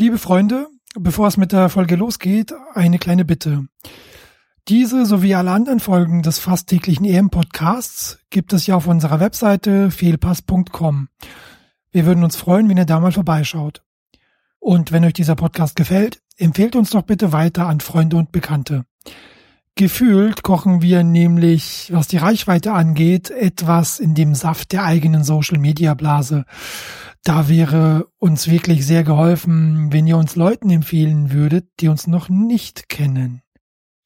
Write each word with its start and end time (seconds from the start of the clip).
Liebe 0.00 0.16
Freunde, 0.16 0.68
bevor 0.94 1.28
es 1.28 1.36
mit 1.36 1.52
der 1.52 1.68
Folge 1.68 1.94
losgeht, 1.94 2.54
eine 2.72 2.98
kleine 2.98 3.26
Bitte. 3.26 3.66
Diese 4.66 5.04
sowie 5.04 5.34
alle 5.34 5.50
anderen 5.50 5.78
Folgen 5.78 6.22
des 6.22 6.38
fast 6.38 6.70
täglichen 6.70 7.04
EM-Podcasts 7.04 8.18
gibt 8.30 8.54
es 8.54 8.66
ja 8.66 8.76
auf 8.76 8.86
unserer 8.86 9.20
Webseite 9.20 9.90
fehlpass.com. 9.90 11.10
Wir 11.92 12.06
würden 12.06 12.24
uns 12.24 12.36
freuen, 12.36 12.70
wenn 12.70 12.78
ihr 12.78 12.86
da 12.86 12.98
mal 12.98 13.12
vorbeischaut. 13.12 13.82
Und 14.58 14.90
wenn 14.90 15.04
euch 15.04 15.12
dieser 15.12 15.36
Podcast 15.36 15.76
gefällt, 15.76 16.22
empfehlt 16.38 16.76
uns 16.76 16.88
doch 16.88 17.02
bitte 17.02 17.34
weiter 17.34 17.66
an 17.66 17.80
Freunde 17.80 18.16
und 18.16 18.32
Bekannte. 18.32 18.86
Gefühlt 19.74 20.42
kochen 20.42 20.80
wir 20.80 21.04
nämlich, 21.04 21.90
was 21.92 22.08
die 22.08 22.16
Reichweite 22.16 22.72
angeht, 22.72 23.28
etwas 23.28 23.98
in 23.98 24.14
dem 24.14 24.34
Saft 24.34 24.72
der 24.72 24.84
eigenen 24.84 25.24
Social-Media-Blase. 25.24 26.46
Da 27.22 27.48
wäre 27.48 28.08
uns 28.18 28.48
wirklich 28.48 28.86
sehr 28.86 29.04
geholfen, 29.04 29.92
wenn 29.92 30.06
ihr 30.06 30.16
uns 30.16 30.36
Leuten 30.36 30.70
empfehlen 30.70 31.32
würdet, 31.32 31.68
die 31.80 31.88
uns 31.88 32.06
noch 32.06 32.28
nicht 32.28 32.88
kennen. 32.88 33.42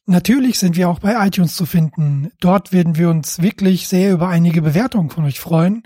Natürlich 0.06 0.58
sind 0.58 0.76
wir 0.76 0.88
auch 0.88 0.98
bei 0.98 1.26
iTunes 1.26 1.54
zu 1.54 1.64
finden. 1.64 2.30
Dort 2.40 2.72
werden 2.72 2.96
wir 2.96 3.08
uns 3.08 3.40
wirklich 3.40 3.88
sehr 3.88 4.12
über 4.12 4.28
einige 4.28 4.60
Bewertungen 4.62 5.10
von 5.10 5.24
euch 5.24 5.40
freuen. 5.40 5.84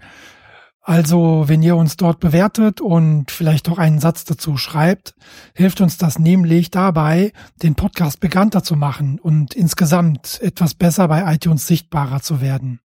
Also, 0.81 1.45
wenn 1.49 1.63
ihr 1.63 1.77
uns 1.77 1.99
dort 1.99 2.19
bewertet 2.19 2.81
und 2.81 3.31
vielleicht 3.31 3.69
auch 3.69 3.77
einen 3.77 3.99
Satz 3.99 4.25
dazu 4.25 4.57
schreibt, 4.57 5.15
hilft 5.55 5.83
uns 5.83 5.99
das 5.99 6.19
nämlich 6.19 6.71
dabei, 6.71 7.33
den 7.63 7.75
Podcast 7.75 8.21
bekannter 8.21 8.65
zu 8.65 8.75
machen 8.75 9.21
und 9.21 9.55
insgesamt 9.55 10.41
etwas 10.41 10.75
besser 10.75 11.07
bei 11.07 11.35
iTunes 11.35 11.67
sichtbarer 11.67 12.23
zu 12.23 12.41
werden. 12.41 12.81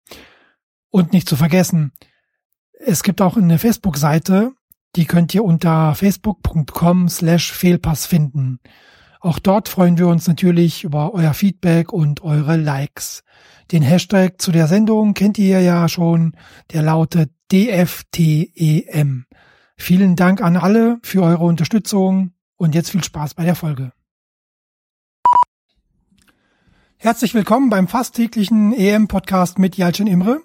Und 0.90 1.14
nicht 1.14 1.30
zu 1.30 1.38
vergessen, 1.38 1.94
es 2.86 3.04
gibt 3.04 3.22
auch 3.22 3.38
eine 3.38 3.60
Facebook-Seite, 3.60 4.54
die 4.96 5.06
könnt 5.06 5.34
ihr 5.34 5.44
unter 5.44 5.96
facebook.com 5.96 7.10
slash 7.10 7.52
Fehlpass 7.52 8.06
finden. 8.06 8.60
Auch 9.20 9.40
dort 9.40 9.70
freuen 9.70 9.98
wir 9.98 10.08
uns 10.08 10.28
natürlich 10.28 10.84
über 10.84 11.14
euer 11.14 11.34
Feedback 11.34 11.94
und 11.94 12.22
eure 12.24 12.58
Likes. 12.58 13.24
Den 13.72 13.82
Hashtag 13.82 14.42
zu 14.42 14.52
der 14.52 14.68
Sendung 14.68 15.14
kennt 15.14 15.38
ihr 15.38 15.62
ja 15.62 15.88
schon, 15.88 16.36
der 16.74 16.82
lautet 16.82 17.32
DFTEM. 17.52 19.26
Vielen 19.78 20.16
Dank 20.16 20.42
an 20.42 20.58
alle 20.58 21.00
für 21.02 21.24
eure 21.24 21.46
Unterstützung 21.46 22.34
und 22.58 22.76
jetzt 22.76 22.92
viel 22.92 23.04
Spaß 23.04 23.34
bei 23.34 23.46
der 23.46 23.56
Folge. 23.56 23.94
Herzlich 26.98 27.34
willkommen 27.34 27.70
beim 27.70 27.88
fast 27.88 28.16
täglichen 28.16 28.74
EM-Podcast 28.74 29.58
mit 29.58 29.78
Jalcin 29.78 30.08
Imre. 30.08 30.42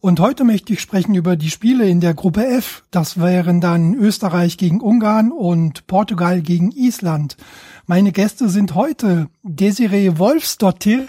Und 0.00 0.20
heute 0.20 0.44
möchte 0.44 0.72
ich 0.72 0.80
sprechen 0.80 1.14
über 1.14 1.36
die 1.36 1.50
Spiele 1.50 1.88
in 1.88 2.00
der 2.00 2.14
Gruppe 2.14 2.46
F. 2.46 2.84
Das 2.90 3.18
wären 3.18 3.60
dann 3.60 3.94
Österreich 3.94 4.58
gegen 4.58 4.80
Ungarn 4.80 5.32
und 5.32 5.86
Portugal 5.86 6.42
gegen 6.42 6.70
Island. 6.70 7.36
Meine 7.86 8.12
Gäste 8.12 8.48
sind 8.48 8.74
heute 8.74 9.28
Desiree 9.42 10.18
Wolfsdottir. 10.18 11.08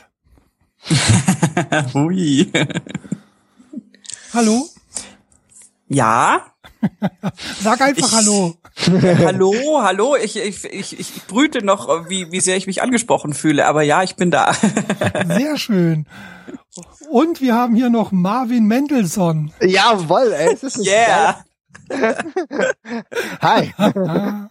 Hui. 1.93 2.51
Hallo. 4.33 4.67
Ja. 5.89 6.45
Sag 7.61 7.81
einfach 7.81 8.07
ich, 8.07 8.13
Hallo. 8.13 8.55
hallo, 9.25 9.53
hallo. 9.81 10.15
Ich, 10.15 10.37
ich, 10.37 10.63
ich, 10.65 10.99
ich 10.99 11.23
brüte 11.27 11.65
noch, 11.65 12.09
wie, 12.09 12.31
wie 12.31 12.39
sehr 12.39 12.57
ich 12.57 12.67
mich 12.67 12.81
angesprochen 12.81 13.33
fühle, 13.33 13.65
aber 13.65 13.81
ja, 13.81 14.03
ich 14.03 14.15
bin 14.15 14.31
da. 14.31 14.53
sehr 15.27 15.57
schön. 15.57 16.05
Und 17.09 17.41
wir 17.41 17.55
haben 17.55 17.75
hier 17.75 17.89
noch 17.89 18.11
Marvin 18.11 18.65
Mendelssohn. 18.65 19.51
Jawoll, 19.61 20.31
ey. 20.33 20.53
Es 20.53 20.63
ist 20.63 20.85
yeah. 20.85 21.43
Hi. 23.41 23.73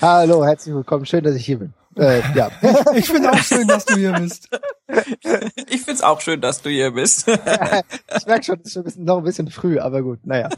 Hallo, 0.00 0.44
herzlich 0.44 0.74
willkommen. 0.74 1.06
Schön, 1.06 1.24
dass 1.24 1.34
ich 1.34 1.44
hier 1.44 1.58
bin. 1.58 1.74
Äh, 1.96 2.20
ja. 2.34 2.50
Ich 2.94 3.06
finde 3.06 3.32
auch 3.32 3.38
schön, 3.38 3.66
dass 3.66 3.84
du 3.84 3.96
hier 3.96 4.12
bist. 4.12 4.48
Ich 5.68 5.80
finde 5.80 5.92
es 5.92 6.02
auch 6.02 6.20
schön, 6.20 6.40
dass 6.40 6.62
du 6.62 6.70
hier 6.70 6.92
bist. 6.92 7.26
ich 7.28 8.26
merke 8.26 8.44
schon, 8.44 8.60
es 8.60 8.66
ist 8.66 8.72
schon 8.72 8.82
ein 8.82 8.84
bisschen, 8.84 9.04
noch 9.04 9.18
ein 9.18 9.24
bisschen 9.24 9.50
früh, 9.50 9.78
aber 9.78 10.02
gut, 10.02 10.24
naja. 10.24 10.48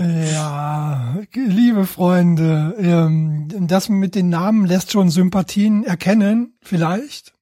Ja, 0.00 1.16
liebe 1.34 1.86
Freunde, 1.86 2.74
ähm, 2.78 3.48
das 3.66 3.88
mit 3.88 4.14
den 4.14 4.28
Namen 4.28 4.66
lässt 4.66 4.92
schon 4.92 5.10
Sympathien 5.10 5.84
erkennen, 5.84 6.56
vielleicht. 6.62 7.32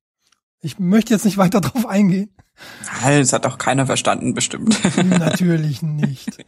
Ich 0.62 0.78
möchte 0.78 1.14
jetzt 1.14 1.24
nicht 1.24 1.38
weiter 1.38 1.60
drauf 1.60 1.86
eingehen. 1.86 2.30
Nein, 3.02 3.20
das 3.20 3.32
hat 3.32 3.46
auch 3.46 3.56
keiner 3.56 3.86
verstanden, 3.86 4.34
bestimmt. 4.34 4.78
Natürlich 5.18 5.80
nicht. 5.80 6.44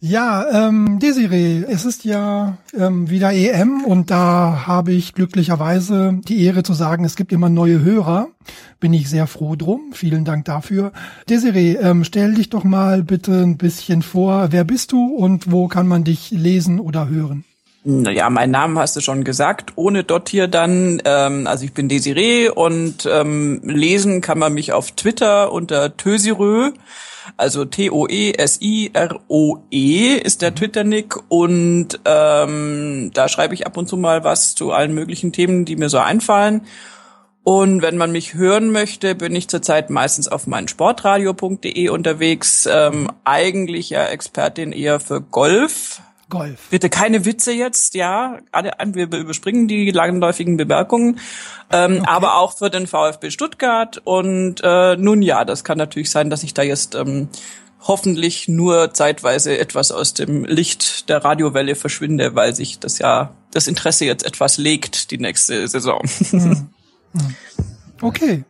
Ja, 0.00 0.68
ähm, 0.68 0.98
Desiree, 0.98 1.64
es 1.66 1.86
ist 1.86 2.04
ja 2.04 2.58
ähm, 2.78 3.08
wieder 3.08 3.32
EM 3.32 3.82
und 3.84 4.10
da 4.10 4.64
habe 4.66 4.92
ich 4.92 5.14
glücklicherweise 5.14 6.20
die 6.28 6.44
Ehre 6.44 6.62
zu 6.62 6.74
sagen, 6.74 7.04
es 7.04 7.16
gibt 7.16 7.32
immer 7.32 7.48
neue 7.48 7.82
Hörer. 7.82 8.28
Bin 8.80 8.92
ich 8.92 9.08
sehr 9.08 9.26
froh 9.26 9.56
drum. 9.56 9.92
Vielen 9.92 10.26
Dank 10.26 10.44
dafür. 10.44 10.92
Desiree, 11.30 11.76
ähm, 11.76 12.04
stell 12.04 12.34
dich 12.34 12.50
doch 12.50 12.64
mal 12.64 13.02
bitte 13.02 13.42
ein 13.42 13.56
bisschen 13.56 14.02
vor. 14.02 14.52
Wer 14.52 14.64
bist 14.64 14.92
du 14.92 15.06
und 15.06 15.50
wo 15.50 15.68
kann 15.68 15.88
man 15.88 16.04
dich 16.04 16.30
lesen 16.30 16.78
oder 16.78 17.08
hören? 17.08 17.44
Naja, 17.88 18.28
mein 18.30 18.50
Name 18.50 18.80
hast 18.80 18.96
du 18.96 19.00
schon 19.00 19.22
gesagt, 19.22 19.74
ohne 19.76 20.02
dort 20.02 20.28
hier 20.28 20.48
dann. 20.48 21.00
Ähm, 21.04 21.46
also 21.46 21.64
ich 21.64 21.72
bin 21.72 21.88
Desiree 21.88 22.48
und 22.48 23.08
ähm, 23.08 23.60
lesen 23.62 24.20
kann 24.20 24.40
man 24.40 24.54
mich 24.54 24.72
auf 24.72 24.90
Twitter 24.90 25.52
unter 25.52 25.96
Tösirö. 25.96 26.72
Also 27.36 27.64
T-O-E-S-I-R-O-E 27.64 28.88
-E 29.70 30.20
ist 30.20 30.42
der 30.42 30.52
Twitter-Nick 30.52 31.14
und 31.28 32.00
ähm, 32.04 33.12
da 33.14 33.28
schreibe 33.28 33.54
ich 33.54 33.68
ab 33.68 33.76
und 33.76 33.88
zu 33.88 33.96
mal 33.96 34.24
was 34.24 34.56
zu 34.56 34.72
allen 34.72 34.92
möglichen 34.92 35.30
Themen, 35.30 35.64
die 35.64 35.76
mir 35.76 35.88
so 35.88 35.98
einfallen. 35.98 36.62
Und 37.44 37.82
wenn 37.82 37.96
man 37.96 38.10
mich 38.10 38.34
hören 38.34 38.72
möchte, 38.72 39.14
bin 39.14 39.32
ich 39.36 39.46
zurzeit 39.46 39.90
meistens 39.90 40.26
auf 40.26 40.48
meinsportradio.de 40.48 41.88
unterwegs. 41.90 42.68
Ähm, 42.68 43.12
eigentlich 43.22 43.90
ja 43.90 44.06
Expertin 44.06 44.72
eher 44.72 44.98
für 44.98 45.20
Golf, 45.20 46.00
Golf. 46.28 46.68
Bitte 46.70 46.90
keine 46.90 47.24
Witze 47.24 47.52
jetzt, 47.52 47.94
ja. 47.94 48.38
Wir 48.52 49.12
überspringen 49.12 49.68
die 49.68 49.90
langläufigen 49.92 50.56
Bemerkungen. 50.56 51.20
Ähm, 51.70 51.98
okay. 51.98 52.06
Aber 52.06 52.36
auch 52.38 52.56
für 52.56 52.68
den 52.68 52.86
VfB 52.86 53.30
Stuttgart. 53.30 54.00
Und 54.04 54.60
äh, 54.64 54.96
nun 54.96 55.22
ja, 55.22 55.44
das 55.44 55.62
kann 55.62 55.78
natürlich 55.78 56.10
sein, 56.10 56.28
dass 56.28 56.42
ich 56.42 56.52
da 56.52 56.62
jetzt 56.62 56.96
ähm, 56.96 57.28
hoffentlich 57.80 58.48
nur 58.48 58.92
zeitweise 58.92 59.56
etwas 59.58 59.92
aus 59.92 60.14
dem 60.14 60.44
Licht 60.44 61.08
der 61.08 61.24
Radiowelle 61.24 61.76
verschwinde, 61.76 62.34
weil 62.34 62.54
sich 62.54 62.80
das 62.80 62.98
ja 62.98 63.30
das 63.52 63.68
Interesse 63.68 64.04
jetzt 64.04 64.26
etwas 64.26 64.58
legt 64.58 65.10
die 65.10 65.18
nächste 65.18 65.66
Saison. 65.68 66.02
Hm. 66.30 66.68
Hm. 67.12 67.34
Okay. 68.02 68.44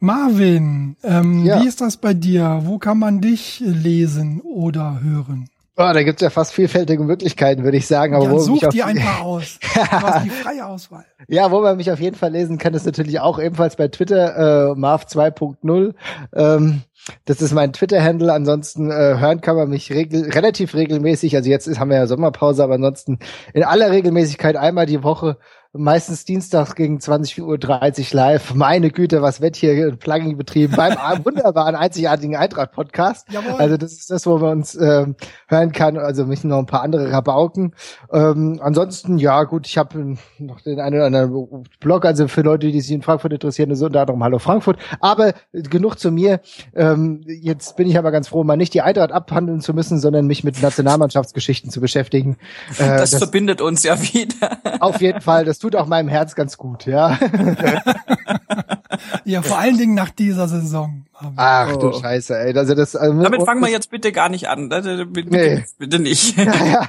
Marvin, 0.00 0.96
ähm, 1.04 1.44
ja. 1.44 1.62
wie 1.62 1.68
ist 1.68 1.80
das 1.80 1.96
bei 1.96 2.12
dir? 2.12 2.62
Wo 2.64 2.78
kann 2.78 2.98
man 2.98 3.20
dich 3.20 3.62
lesen 3.64 4.40
oder 4.40 5.00
hören? 5.00 5.48
Oh, 5.74 5.90
da 5.90 6.02
gibt's 6.02 6.20
ja 6.20 6.28
fast 6.28 6.52
vielfältige 6.52 7.02
Möglichkeiten, 7.02 7.64
würde 7.64 7.78
ich 7.78 7.86
sagen. 7.86 8.14
Aber 8.14 8.30
ja, 8.30 8.38
such 8.38 8.68
die 8.68 8.82
einfach 8.82 9.20
aus. 9.24 9.58
Du 9.60 9.80
hast 9.80 10.24
die 10.24 10.30
freie 10.30 10.66
Auswahl. 10.66 11.04
Ja, 11.28 11.50
wo 11.52 11.60
man 11.60 11.76
mich 11.76 11.90
auf 11.90 12.00
jeden 12.00 12.16
Fall 12.16 12.32
lesen 12.32 12.58
kann, 12.58 12.74
ist 12.74 12.84
natürlich 12.84 13.20
auch 13.20 13.38
ebenfalls 13.38 13.76
bei 13.76 13.88
Twitter, 13.88 14.72
äh, 14.72 14.74
Marv 14.74 15.04
2.0. 15.04 15.94
Ähm, 16.34 16.82
das 17.24 17.40
ist 17.40 17.52
mein 17.52 17.72
Twitter-Handle. 17.72 18.32
Ansonsten 18.32 18.90
äh, 18.90 19.18
hören 19.18 19.40
kann 19.40 19.56
man 19.56 19.70
mich 19.70 19.92
regel 19.92 20.30
relativ 20.30 20.74
regelmäßig. 20.74 21.36
Also 21.36 21.48
jetzt 21.48 21.68
ist, 21.68 21.78
haben 21.78 21.90
wir 21.90 21.96
ja 21.96 22.06
Sommerpause, 22.06 22.62
aber 22.64 22.74
ansonsten 22.74 23.20
in 23.54 23.62
aller 23.62 23.92
Regelmäßigkeit 23.92 24.56
einmal 24.56 24.86
die 24.86 25.04
Woche 25.04 25.38
meistens 25.74 26.24
dienstags 26.24 26.74
gegen 26.74 26.98
20.30 26.98 27.42
Uhr 27.42 28.16
live. 28.16 28.54
Meine 28.54 28.90
Güte, 28.90 29.22
was 29.22 29.40
wird 29.40 29.56
hier 29.56 29.96
Plugging 29.96 30.36
betrieben 30.36 30.74
beim 30.76 30.96
wunderbaren, 31.24 31.74
einzigartigen 31.74 32.36
Eintracht-Podcast. 32.36 33.28
Also 33.56 33.78
das 33.78 33.92
ist 33.92 34.10
das, 34.10 34.26
wo 34.26 34.36
man 34.36 34.58
uns 34.58 34.74
ähm, 34.74 35.16
hören 35.48 35.72
kann. 35.72 35.96
Also 35.96 36.26
mich 36.26 36.44
noch 36.44 36.58
ein 36.58 36.66
paar 36.66 36.82
andere 36.82 37.10
Rabauken. 37.10 37.74
Ähm, 38.12 38.60
ansonsten, 38.62 39.16
ja 39.16 39.44
gut, 39.44 39.66
ich 39.66 39.78
habe 39.78 40.16
noch 40.38 40.60
den 40.60 40.78
einen 40.78 40.96
oder 40.96 41.06
anderen 41.06 41.64
Blog, 41.80 42.04
also 42.04 42.28
für 42.28 42.42
Leute, 42.42 42.70
die 42.70 42.80
sich 42.80 42.92
in 42.92 43.02
Frankfurt 43.02 43.32
interessieren, 43.32 43.70
ist 43.70 43.80
unter 43.82 44.00
anderem 44.00 44.22
Hallo 44.22 44.38
Frankfurt. 44.38 44.78
Aber 45.00 45.32
genug 45.52 45.98
zu 45.98 46.10
mir. 46.10 46.40
Ähm, 46.74 47.22
jetzt 47.26 47.76
bin 47.76 47.88
ich 47.88 47.96
aber 47.96 48.10
ganz 48.10 48.28
froh, 48.28 48.44
mal 48.44 48.56
nicht 48.56 48.74
die 48.74 48.82
Eintracht 48.82 49.12
abhandeln 49.12 49.62
zu 49.62 49.72
müssen, 49.72 49.98
sondern 49.98 50.26
mich 50.26 50.44
mit 50.44 50.60
Nationalmannschaftsgeschichten 50.60 51.70
zu 51.70 51.80
beschäftigen. 51.80 52.36
Äh, 52.78 52.98
das, 52.98 53.12
das 53.12 53.22
verbindet 53.22 53.62
uns 53.62 53.82
ja 53.84 53.98
wieder. 53.98 54.58
Auf 54.80 55.00
jeden 55.00 55.22
Fall. 55.22 55.46
Das 55.46 55.61
tut 55.62 55.76
auch 55.76 55.86
meinem 55.86 56.08
Herz 56.08 56.34
ganz 56.34 56.56
gut, 56.56 56.86
ja. 56.86 57.16
ja, 59.24 59.42
vor 59.42 59.58
allen 59.58 59.78
Dingen 59.78 59.94
nach 59.94 60.10
dieser 60.10 60.48
Saison. 60.48 61.04
Ach 61.36 61.76
du 61.76 61.90
oh. 61.90 62.00
Scheiße, 62.00 62.36
ey. 62.36 62.58
Also 62.58 62.74
das, 62.74 62.96
also, 62.96 63.22
Damit 63.22 63.44
fangen 63.44 63.60
wir 63.60 63.70
jetzt 63.70 63.90
bitte 63.90 64.10
gar 64.10 64.28
nicht 64.28 64.48
an. 64.48 64.68
Bitte, 64.68 65.06
nee. 65.30 65.64
bitte 65.78 66.00
nicht. 66.00 66.36
Ja, 66.42 66.64
ja. 66.64 66.88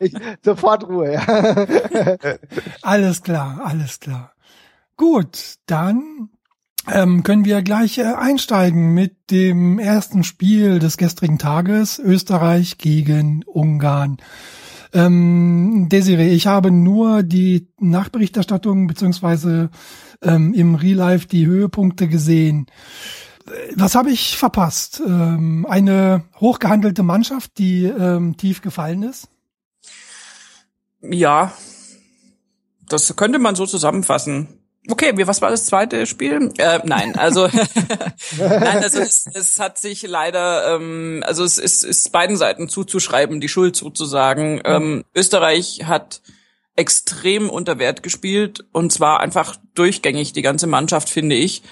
Ich, 0.00 0.14
sofort 0.42 0.88
Ruhe, 0.88 1.12
ja. 1.12 1.22
alles 2.82 3.22
klar, 3.22 3.60
alles 3.62 4.00
klar. 4.00 4.32
Gut, 4.96 5.56
dann 5.66 6.30
ähm, 6.90 7.24
können 7.24 7.44
wir 7.44 7.60
gleich 7.60 7.98
äh, 7.98 8.04
einsteigen 8.04 8.94
mit 8.94 9.30
dem 9.30 9.78
ersten 9.78 10.24
Spiel 10.24 10.78
des 10.78 10.96
gestrigen 10.96 11.38
Tages, 11.38 11.98
Österreich 11.98 12.78
gegen 12.78 13.44
Ungarn. 13.44 14.16
Ähm, 14.94 15.88
Desiree, 15.90 16.30
ich 16.30 16.46
habe 16.46 16.70
nur 16.70 17.22
die 17.22 17.68
Nachberichterstattung 17.80 18.86
beziehungsweise 18.86 19.70
ähm, 20.22 20.54
im 20.54 20.76
Real 20.76 20.96
Life 20.96 21.26
die 21.26 21.46
Höhepunkte 21.46 22.08
gesehen. 22.08 22.66
Was 23.74 23.94
habe 23.94 24.10
ich 24.10 24.38
verpasst? 24.38 25.02
Ähm, 25.04 25.66
eine 25.68 26.24
hochgehandelte 26.40 27.02
Mannschaft, 27.02 27.58
die 27.58 27.84
ähm, 27.84 28.36
tief 28.36 28.62
gefallen 28.62 29.02
ist? 29.02 29.28
Ja, 31.02 31.52
das 32.88 33.14
könnte 33.16 33.38
man 33.38 33.54
so 33.54 33.66
zusammenfassen. 33.66 34.63
Okay, 34.90 35.12
wie, 35.16 35.26
was 35.26 35.40
war 35.40 35.50
das 35.50 35.64
zweite 35.64 36.06
Spiel? 36.06 36.52
Äh, 36.58 36.80
nein, 36.84 37.16
also 37.16 37.48
nein, 38.38 38.82
also 38.82 39.00
es, 39.00 39.24
es 39.32 39.58
hat 39.58 39.78
sich 39.78 40.02
leider, 40.02 40.74
ähm, 40.74 41.22
also 41.26 41.42
es 41.42 41.56
ist, 41.56 41.84
ist 41.84 42.12
beiden 42.12 42.36
Seiten 42.36 42.68
zuzuschreiben, 42.68 43.40
die 43.40 43.48
Schuld 43.48 43.76
sozusagen. 43.76 44.60
Ähm, 44.64 45.04
Österreich 45.14 45.84
hat 45.86 46.20
extrem 46.76 47.48
unter 47.48 47.78
Wert 47.78 48.02
gespielt 48.02 48.64
und 48.72 48.92
zwar 48.92 49.20
einfach 49.20 49.56
durchgängig 49.74 50.32
die 50.32 50.42
ganze 50.42 50.66
Mannschaft, 50.66 51.08
finde 51.08 51.36
ich. 51.36 51.62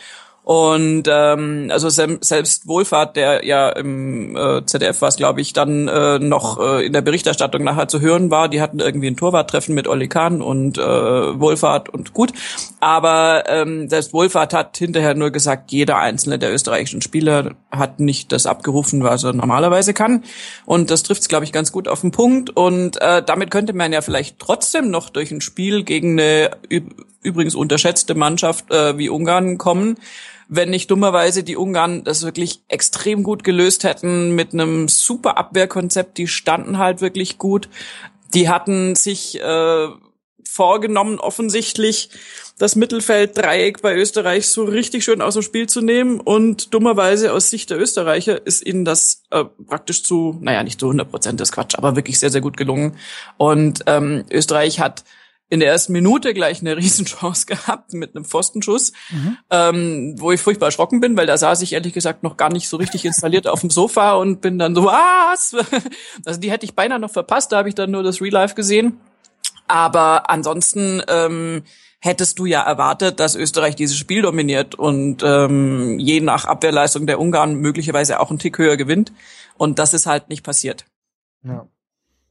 Und 0.45 1.05
ähm, 1.09 1.69
also 1.71 1.89
selbst 1.89 2.67
Wohlfahrt, 2.67 3.15
der 3.15 3.45
ja 3.47 3.69
im 3.69 4.37
äh, 4.37 4.67
ZDF 4.67 5.01
war 5.01 5.09
es, 5.09 5.17
glaube 5.17 5.41
ich, 5.41 5.53
dann 5.53 5.87
äh, 5.87 6.19
noch 6.19 6.59
äh, 6.59 6.85
in 6.85 6.93
der 6.93 7.01
Berichterstattung 7.01 7.63
nachher 7.63 7.87
zu 7.87 8.01
hören 8.01 8.33
war, 8.33 8.49
die 8.49 8.61
hatten 8.61 8.81
irgendwie 8.81 9.07
ein 9.07 9.17
Torwarttreffen 9.17 9.73
mit 9.73 9.87
Olli 9.87 10.09
Kahn 10.09 10.43
und 10.43 10.79
äh, 10.79 10.83
Wohlfahrt 10.83 11.91
und 11.91 12.13
gut. 12.13 12.33
Aber 12.81 13.45
ähm, 13.47 13.89
selbst 13.89 14.13
Wohlfahrt 14.13 14.53
hat 14.53 14.77
hinterher 14.77 15.15
nur 15.15 15.31
gesagt, 15.31 15.71
jeder 15.71 15.99
einzelne 15.99 16.41
der 16.41 16.53
österreichischen 16.53 17.03
Spieler 17.03 17.55
hat 17.71 18.01
nicht 18.01 18.33
das 18.33 18.47
abgerufen, 18.47 19.05
was 19.05 19.23
er 19.23 19.35
normalerweise 19.35 19.95
kann. 19.95 20.25
Und 20.67 20.91
das 20.91 21.05
trifft 21.05 21.23
es, 21.23 21.29
glaube 21.29 21.45
ich, 21.45 21.53
ganz 21.53 21.71
gut 21.71 21.87
auf 21.87 22.01
den 22.01 22.11
Punkt. 22.11 22.51
Und 22.51 23.01
äh, 23.01 23.23
damit 23.23 23.53
könnte 23.53 23.75
man 23.75 23.93
ja 23.93 24.01
vielleicht 24.01 24.41
trotzdem 24.41 24.91
noch 24.91 25.09
durch 25.09 25.31
ein 25.31 25.41
Spiel 25.41 25.85
gegen 25.85 26.19
eine 26.19 26.51
übrigens 27.23 27.55
unterschätzte 27.55 28.17
Mannschaft 28.17 28.73
äh, 28.73 28.99
wie 28.99 29.09
Ungarn 29.09 29.57
kommen 29.57 29.97
wenn 30.49 30.71
nicht 30.71 30.91
dummerweise 30.91 31.45
die 31.45 31.57
Ungarn 31.57 32.05
das 32.05 32.25
wirklich 32.25 32.63
extrem 32.69 33.23
gut 33.23 33.45
gelöst 33.45 33.85
hätten 33.85 34.35
mit 34.35 34.53
einem 34.53 34.89
super 34.89 35.39
Abwehrkonzept. 35.39 36.19
Die 36.19 36.29
standen 36.29 36.79
halt 36.79 37.01
wirklich 37.01 37.39
gut. 37.39 37.69
Die 38.35 38.49
hatten 38.49 38.95
sich 38.95 39.41
äh, 39.41 39.89
vorgenommen, 40.53 41.19
offensichtlich 41.19 42.11
das 42.59 42.77
Mittelfelddreieck 42.77 43.81
bei 43.81 43.97
Österreich 43.97 44.49
so 44.49 44.65
richtig 44.65 45.05
schön 45.05 45.23
aus 45.23 45.35
dem 45.35 45.43
Spiel 45.43 45.69
zu 45.69 45.81
nehmen. 45.81 46.21
Und 46.21 46.75
dummerweise 46.75 47.33
aus 47.33 47.51
Sicht 47.51 47.71
der 47.71 47.81
Österreicher 47.81 48.47
ist 48.47 48.65
ihnen 48.65 48.85
das 48.85 49.23
äh, 49.31 49.45
praktisch 49.67 50.05
zu, 50.05 50.39
naja, 50.41 50.63
nicht 50.63 50.79
zu 50.79 50.87
100 50.87 51.11
Prozent 51.11 51.41
das 51.41 51.53
Quatsch, 51.53 51.75
aber 51.77 51.97
wirklich 51.97 52.19
sehr, 52.19 52.31
sehr 52.31 52.41
gut 52.41 52.57
gelungen. 52.57 52.97
Und 53.39 53.83
ähm, 53.87 54.25
Österreich 54.31 54.81
hat 54.81 55.05
in 55.53 55.61
der 55.61 55.69
ersten 55.69 55.93
Minute 55.93 56.33
gleich 56.33 56.63
eine 56.63 56.77
Riesenchance 56.79 57.45
gehabt 57.45 57.93
mit 57.93 58.17
einem 58.17 58.25
Pfostenschuss, 58.25 58.93
mhm. 59.11 59.37
ähm, 59.51 60.15
wo 60.17 60.33
ich 60.33 60.41
furchtbar 60.41 60.67
erschrocken 60.69 61.01
bin, 61.01 61.15
weil 61.15 61.27
da 61.27 61.37
saß 61.37 61.61
ich 61.61 61.75
ehrlich 61.75 61.93
gesagt 61.93 62.23
noch 62.23 62.39
gar 62.39 62.51
nicht 62.51 62.71
so 62.71 62.79
richtig 62.79 63.05
installiert 63.05 63.47
auf 63.47 63.61
dem 63.61 63.69
Sofa 63.69 64.15
und 64.15 64.41
bin 64.41 64.59
dann 64.59 64.75
so, 64.75 64.85
was? 64.85 65.55
Also 66.25 66.41
die 66.41 66.51
hätte 66.51 66.65
ich 66.65 66.75
beinahe 66.75 66.99
noch 66.99 67.11
verpasst, 67.11 67.53
da 67.53 67.59
habe 67.59 67.69
ich 67.69 67.75
dann 67.75 67.91
nur 67.91 68.03
das 68.03 68.23
Real 68.23 68.33
Life 68.33 68.55
gesehen. 68.55 68.99
Aber 69.69 70.31
ansonsten 70.31 71.03
ähm, 71.09 71.65
hättest 72.01 72.39
du 72.39 72.47
ja 72.47 72.63
erwartet, 72.63 73.21
dass 73.21 73.35
Österreich 73.35 73.77
dieses 73.77 73.99
Spiel 73.99 74.23
dominiert 74.23 74.75
und 74.75 75.23
ähm, 75.23 75.99
je 75.99 76.21
nach 76.21 76.47
Abwehrleistung 76.47 77.07
der 77.07 77.21
Ungarn 77.21 77.57
möglicherweise 77.57 78.21
auch 78.21 78.31
einen 78.31 78.39
Tick 78.39 78.57
höher 78.57 78.79
gewinnt. 78.79 79.13
Und 79.59 79.79
das 79.79 79.93
ist 79.93 80.07
halt 80.07 80.31
nicht 80.31 80.45
passiert. 80.45 80.87
Ja. 81.45 81.67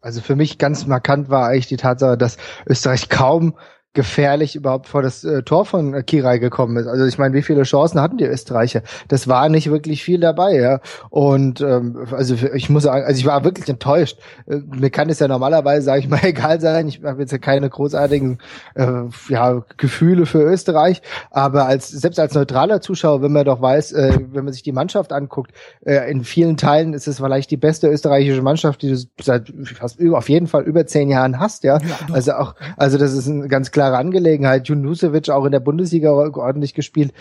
Also 0.02 0.22
für 0.22 0.36
mich 0.36 0.58
ganz 0.58 0.88
markant 0.88 1.30
war 1.30 1.48
eigentlich 1.48 1.68
die 1.68 1.78
Tatsache, 1.78 2.18
dass 2.18 2.38
Österreich 2.68 3.08
kaum 3.10 3.56
gefährlich 3.94 4.56
überhaupt 4.56 4.88
vor 4.88 5.02
das 5.02 5.24
äh, 5.26 5.44
Tor 5.44 5.66
von 5.66 5.94
äh, 5.94 6.02
Kirai 6.02 6.38
gekommen 6.38 6.78
ist. 6.78 6.88
Also 6.88 7.06
ich 7.06 7.18
meine, 7.18 7.34
wie 7.36 7.42
viele 7.42 7.64
Chancen 7.64 8.00
hatten 8.00 8.18
die 8.18 8.26
Österreicher? 8.26 8.84
Das 9.10 9.28
war 9.28 9.50
nicht 9.50 9.70
wirklich 9.70 10.02
viel 10.02 10.22
dabei, 10.22 10.56
ja. 10.56 10.80
Und 11.10 11.60
ähm, 11.60 12.08
also 12.12 12.36
ich 12.54 12.70
muss 12.70 12.84
sagen, 12.84 13.04
also 13.04 13.20
ich 13.20 13.26
war 13.26 13.44
wirklich 13.44 13.68
enttäuscht. 13.68 14.18
Äh, 14.48 14.60
mir 14.74 14.92
kann 14.92 15.10
es 15.10 15.20
ja 15.20 15.28
normalerweise, 15.28 15.84
sage 15.84 16.00
ich 16.00 16.08
mal, 16.08 16.20
egal 16.24 16.62
sein. 16.62 16.88
Ich 16.88 17.04
habe 17.04 17.22
jetzt 17.22 17.32
ja 17.32 17.38
keine 17.38 17.70
großartigen 17.70 18.38
äh, 18.76 19.04
ja, 19.28 19.62
Gefühle 19.76 20.26
für 20.26 20.42
Österreich, 20.42 21.02
aber 21.30 21.66
als 21.66 21.90
selbst 21.90 22.20
als 22.20 22.34
neutraler 22.34 22.80
Zuschauer, 22.80 23.22
wenn 23.22 23.34
man 23.34 23.44
doch 23.44 23.62
weiß, 23.62 23.92
äh, 23.92 24.20
wenn 24.32 24.46
man 24.46 24.54
sich 24.54 24.64
die 24.64 24.72
Mannschaft 24.72 25.12
anguckt, 25.12 25.52
äh, 25.86 26.10
in 26.10 26.24
vielen 26.24 26.56
Teilen 26.56 26.94
ist 26.94 27.10
es 27.10 27.18
vielleicht 27.18 27.52
die 27.52 27.58
beste 27.58 27.90
österreichische 27.90 28.42
Mannschaft, 28.42 28.84
die 28.84 28.90
du 28.92 28.98
seit 29.22 29.52
fast 29.76 30.00
über, 30.00 30.18
auf 30.18 30.30
jeden 30.30 30.48
Fall 30.48 30.64
über 30.64 30.86
zehn 30.86 31.10
Jahren 31.10 31.40
hast, 31.40 31.66
ja. 31.66 31.78
ja 31.80 31.98
also 32.14 32.34
auch, 32.34 32.56
also 32.78 32.98
das 32.98 33.12
ist 33.12 33.28
ein 33.28 33.50
ganz 33.50 33.72
klar 33.72 33.81
klare 33.82 33.98
Angelegenheit. 33.98 34.68
Junusevic 34.68 35.30
auch 35.30 35.46
in 35.46 35.52
der 35.52 35.60
Bundesliga 35.60 36.12
ordentlich 36.12 36.76
gespielt. 36.76 37.14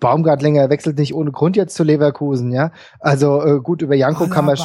Baumgartlinger 0.00 0.68
wechselt 0.68 0.98
nicht 0.98 1.14
ohne 1.14 1.32
Grund 1.32 1.56
jetzt 1.56 1.74
zu 1.74 1.82
Leverkusen, 1.82 2.52
ja. 2.52 2.72
Also 3.00 3.42
äh, 3.42 3.60
gut, 3.60 3.80
über 3.80 3.94
Janko 3.94 4.28
kann 4.28 4.44
man 4.44 4.58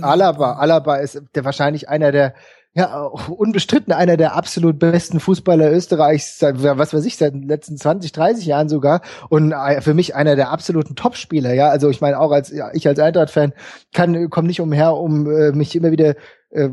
Alaba, 0.00 0.54
Alaba 0.54 0.96
ist 0.96 1.22
der 1.34 1.44
wahrscheinlich 1.44 1.90
einer 1.90 2.10
der 2.10 2.32
ja, 2.74 3.02
unbestritten 3.02 3.92
einer 3.92 4.16
der 4.16 4.36
absolut 4.36 4.78
besten 4.78 5.20
Fußballer 5.20 5.72
Österreichs, 5.72 6.40
was 6.40 6.94
weiß 6.94 7.04
ich, 7.06 7.16
seit 7.16 7.34
den 7.34 7.48
letzten 7.48 7.76
20, 7.76 8.12
30 8.12 8.46
Jahren 8.46 8.68
sogar. 8.68 9.00
Und 9.28 9.52
äh, 9.52 9.80
für 9.80 9.94
mich 9.94 10.14
einer 10.14 10.36
der 10.36 10.50
absoluten 10.50 10.94
Topspieler, 10.94 11.52
ja. 11.54 11.68
Also 11.68 11.90
ich 11.90 12.00
meine, 12.00 12.18
auch 12.18 12.30
als 12.30 12.50
ja, 12.50 12.70
ich 12.72 12.86
als 12.86 12.98
Eintracht-Fan 12.98 13.52
kann, 13.92 14.30
komme 14.30 14.48
nicht 14.48 14.60
umher, 14.60 14.94
um 14.94 15.30
äh, 15.30 15.52
mich 15.52 15.74
immer 15.76 15.90
wieder 15.90 16.14
äh, 16.50 16.70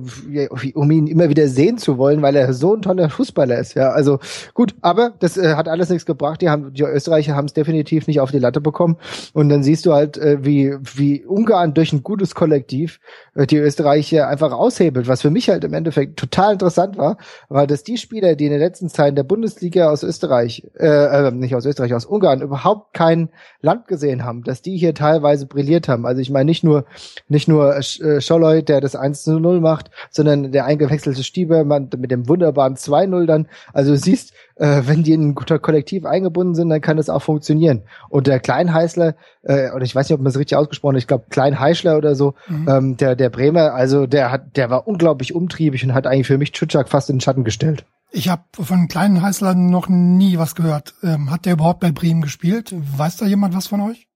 um 0.74 0.90
ihn 0.92 1.08
immer 1.08 1.30
wieder 1.30 1.48
sehen 1.48 1.78
zu 1.78 1.98
wollen, 1.98 2.22
weil 2.22 2.36
er 2.36 2.54
so 2.54 2.76
ein 2.76 2.82
toller 2.82 3.10
Fußballer 3.10 3.60
ist. 3.60 3.74
Ja, 3.74 3.90
also 3.90 4.20
gut, 4.54 4.74
aber 4.82 5.14
das 5.20 5.38
äh, 5.38 5.56
hat 5.56 5.68
alles 5.68 5.90
nichts 5.90 6.06
gebracht. 6.06 6.42
Die 6.42 6.50
haben 6.50 6.74
die 6.74 6.84
Österreicher 6.84 7.36
haben 7.36 7.46
es 7.46 7.54
definitiv 7.54 8.08
nicht 8.08 8.22
auf 8.22 8.32
die 8.32 8.40
Latte 8.40 8.62
bekommen. 8.62 8.98
Und 9.34 9.50
dann 9.50 9.64
siehst 9.64 9.86
du 9.86 9.94
halt, 9.94 10.18
äh, 10.18 10.46
wie 10.46 10.76
wie 10.82 11.26
Ungarn 11.26 11.74
durch 11.74 11.92
ein 11.92 12.04
gutes 12.04 12.36
Kollektiv 12.36 13.00
äh, 13.36 13.46
die 13.46 13.58
Österreicher 13.58 14.30
einfach 14.30 14.54
aushebelt. 14.54 15.08
Was 15.08 15.22
für 15.22 15.30
mich 15.30 15.50
halt 15.50 15.64
im 15.66 15.74
Endeffekt 15.74 16.18
total 16.18 16.54
interessant 16.54 16.98
war, 16.98 17.18
war, 17.50 17.68
dass 17.68 17.84
die 17.84 17.98
Spieler, 17.98 18.36
die 18.36 18.46
in 18.46 18.52
den 18.52 18.62
letzten 18.62 18.88
Zeiten 18.88 19.16
der 19.16 19.24
Bundesliga 19.24 19.90
aus 19.90 20.04
Österreich, 20.04 20.66
äh, 20.80 20.88
äh, 20.88 21.32
nicht 21.32 21.56
aus 21.56 21.66
Österreich, 21.66 21.94
aus 21.94 22.06
Ungarn 22.06 22.42
überhaupt 22.42 22.94
kein 22.94 23.30
Land 23.62 23.88
gesehen 23.88 24.24
haben, 24.24 24.44
dass 24.44 24.62
die 24.62 24.78
hier 24.78 24.94
teilweise 24.94 25.48
brilliert 25.48 25.90
haben. 25.90 26.06
Also 26.06 26.22
ich 26.22 26.30
meine 26.30 26.46
nicht 26.46 26.64
nur 26.64 26.86
nicht 27.28 27.50
nur 27.50 27.76
äh, 27.76 28.22
Scholloy, 28.22 28.64
der 28.64 28.80
das 28.80 28.96
1 28.96 29.24
zu 29.24 29.40
0 29.40 29.65
macht, 29.66 29.90
sondern 30.12 30.52
der 30.52 30.66
eingewechselte 30.66 31.24
Stieber 31.24 31.66
mit 31.66 32.12
dem 32.12 32.30
wunderbaren 32.30 32.76
2-0 32.76 33.26
dann. 33.26 33.48
Also 33.74 33.94
du 33.94 33.98
siehst, 33.98 34.34
äh, 34.58 34.84
wenn 34.86 35.02
die 35.02 35.14
in 35.14 35.30
ein 35.30 35.36
guter 35.36 35.58
Kollektiv 35.58 36.06
eingebunden 36.06 36.54
sind, 36.54 36.70
dann 36.70 36.82
kann 36.82 36.98
das 36.98 37.10
auch 37.10 37.24
funktionieren. 37.24 37.82
Und 38.10 38.28
der 38.28 38.40
Kleinheißler, 38.40 39.16
äh, 39.42 39.72
oder 39.72 39.84
ich 39.84 39.96
weiß 39.96 40.08
nicht, 40.08 40.14
ob 40.14 40.22
man 40.22 40.30
es 40.30 40.38
richtig 40.38 40.56
ausgesprochen 40.56 40.96
hat, 40.96 41.02
ich 41.02 41.08
glaube 41.08 41.26
Kleinheischler 41.30 41.98
oder 41.98 42.14
so, 42.14 42.36
mhm. 42.48 42.70
ähm, 42.70 42.98
der, 42.98 43.16
der 43.16 43.30
Bremer, 43.30 43.74
also 43.74 44.06
der 44.06 44.32
hat, 44.32 44.56
der 44.56 44.70
war 44.70 44.88
unglaublich 44.88 45.34
umtriebig 45.34 45.84
und 45.84 45.96
hat 45.96 46.06
eigentlich 46.06 46.28
für 46.28 46.38
mich 46.38 46.52
Tschutschak 46.52 46.90
fast 46.90 47.10
in 47.10 47.18
den 47.18 47.22
Schatten 47.22 47.44
gestellt. 47.44 47.86
Ich 48.12 48.30
habe 48.30 48.44
von 48.54 48.88
kleinen 48.88 49.22
Heißlern 49.22 49.70
noch 49.70 49.90
nie 49.90 50.38
was 50.38 50.56
gehört. 50.56 50.94
Ähm, 51.04 51.32
hat 51.32 51.46
der 51.46 51.54
überhaupt 51.54 51.82
bei 51.82 51.92
Bremen 51.92 52.22
gespielt? 52.22 52.74
Weiß 52.74 53.18
da 53.18 53.26
jemand 53.26 53.56
was 53.56 53.68
von 53.68 53.82
euch? 53.82 54.08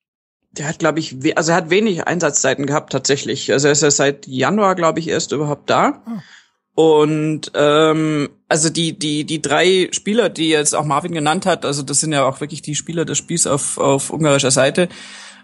Der 0.59 0.67
hat, 0.67 0.79
glaube 0.79 0.99
ich, 0.99 1.15
also 1.37 1.51
er 1.51 1.57
hat 1.57 1.69
wenig 1.69 2.05
Einsatzzeiten 2.05 2.65
gehabt 2.65 2.91
tatsächlich. 2.91 3.51
Also 3.51 3.67
er 3.67 3.71
ist 3.71 3.81
ja 3.81 3.89
seit 3.89 4.27
Januar, 4.27 4.75
glaube 4.75 4.99
ich, 4.99 5.07
erst 5.07 5.31
überhaupt 5.31 5.69
da. 5.69 6.03
Ah. 6.05 6.21
Und 6.75 7.51
ähm, 7.55 8.29
also 8.47 8.69
die 8.69 8.97
die 8.97 9.25
die 9.25 9.41
drei 9.41 9.89
Spieler, 9.91 10.29
die 10.29 10.49
jetzt 10.49 10.75
auch 10.75 10.85
Marvin 10.85 11.11
genannt 11.11 11.45
hat, 11.45 11.65
also 11.65 11.81
das 11.81 11.99
sind 11.99 12.13
ja 12.13 12.25
auch 12.25 12.39
wirklich 12.39 12.61
die 12.61 12.75
Spieler 12.75 13.05
des 13.05 13.17
Spiels 13.17 13.47
auf 13.47 13.77
auf 13.77 14.11
ungarischer 14.11 14.51
Seite, 14.51 14.87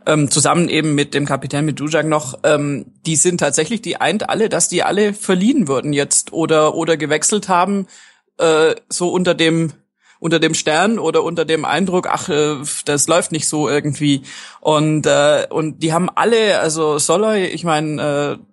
ähm, 0.05 0.29
zusammen 0.31 0.69
eben 0.69 0.95
mit 0.95 1.13
dem 1.13 1.25
Kapitän 1.25 1.65
mit 1.65 1.79
Dujak 1.79 2.05
noch, 2.05 2.39
ähm, 2.43 2.85
die 3.05 3.15
sind 3.15 3.39
tatsächlich, 3.39 3.81
die 3.81 3.99
eint 3.99 4.29
alle, 4.29 4.49
dass 4.49 4.69
die 4.69 4.83
alle 4.83 5.13
verliehen 5.13 5.67
wurden 5.67 5.93
jetzt 5.93 6.31
oder 6.31 6.75
oder 6.75 6.95
gewechselt 6.95 7.49
haben, 7.49 7.87
äh, 8.37 8.75
so 8.87 9.09
unter 9.09 9.33
dem 9.33 9.73
unter 10.19 10.39
dem 10.39 10.53
Stern 10.53 10.99
oder 10.99 11.23
unter 11.23 11.45
dem 11.45 11.65
Eindruck, 11.65 12.07
ach, 12.09 12.29
äh, 12.29 12.55
das 12.85 13.07
läuft 13.07 13.31
nicht 13.31 13.47
so 13.47 13.69
irgendwie. 13.69 14.21
Und 14.61 15.05
äh, 15.05 15.47
und 15.49 15.83
die 15.83 15.93
haben 15.93 16.09
alle, 16.09 16.59
also 16.59 16.97
Soloy, 16.99 17.45
ich 17.45 17.63
meine, 17.63 18.37
äh, 18.39 18.45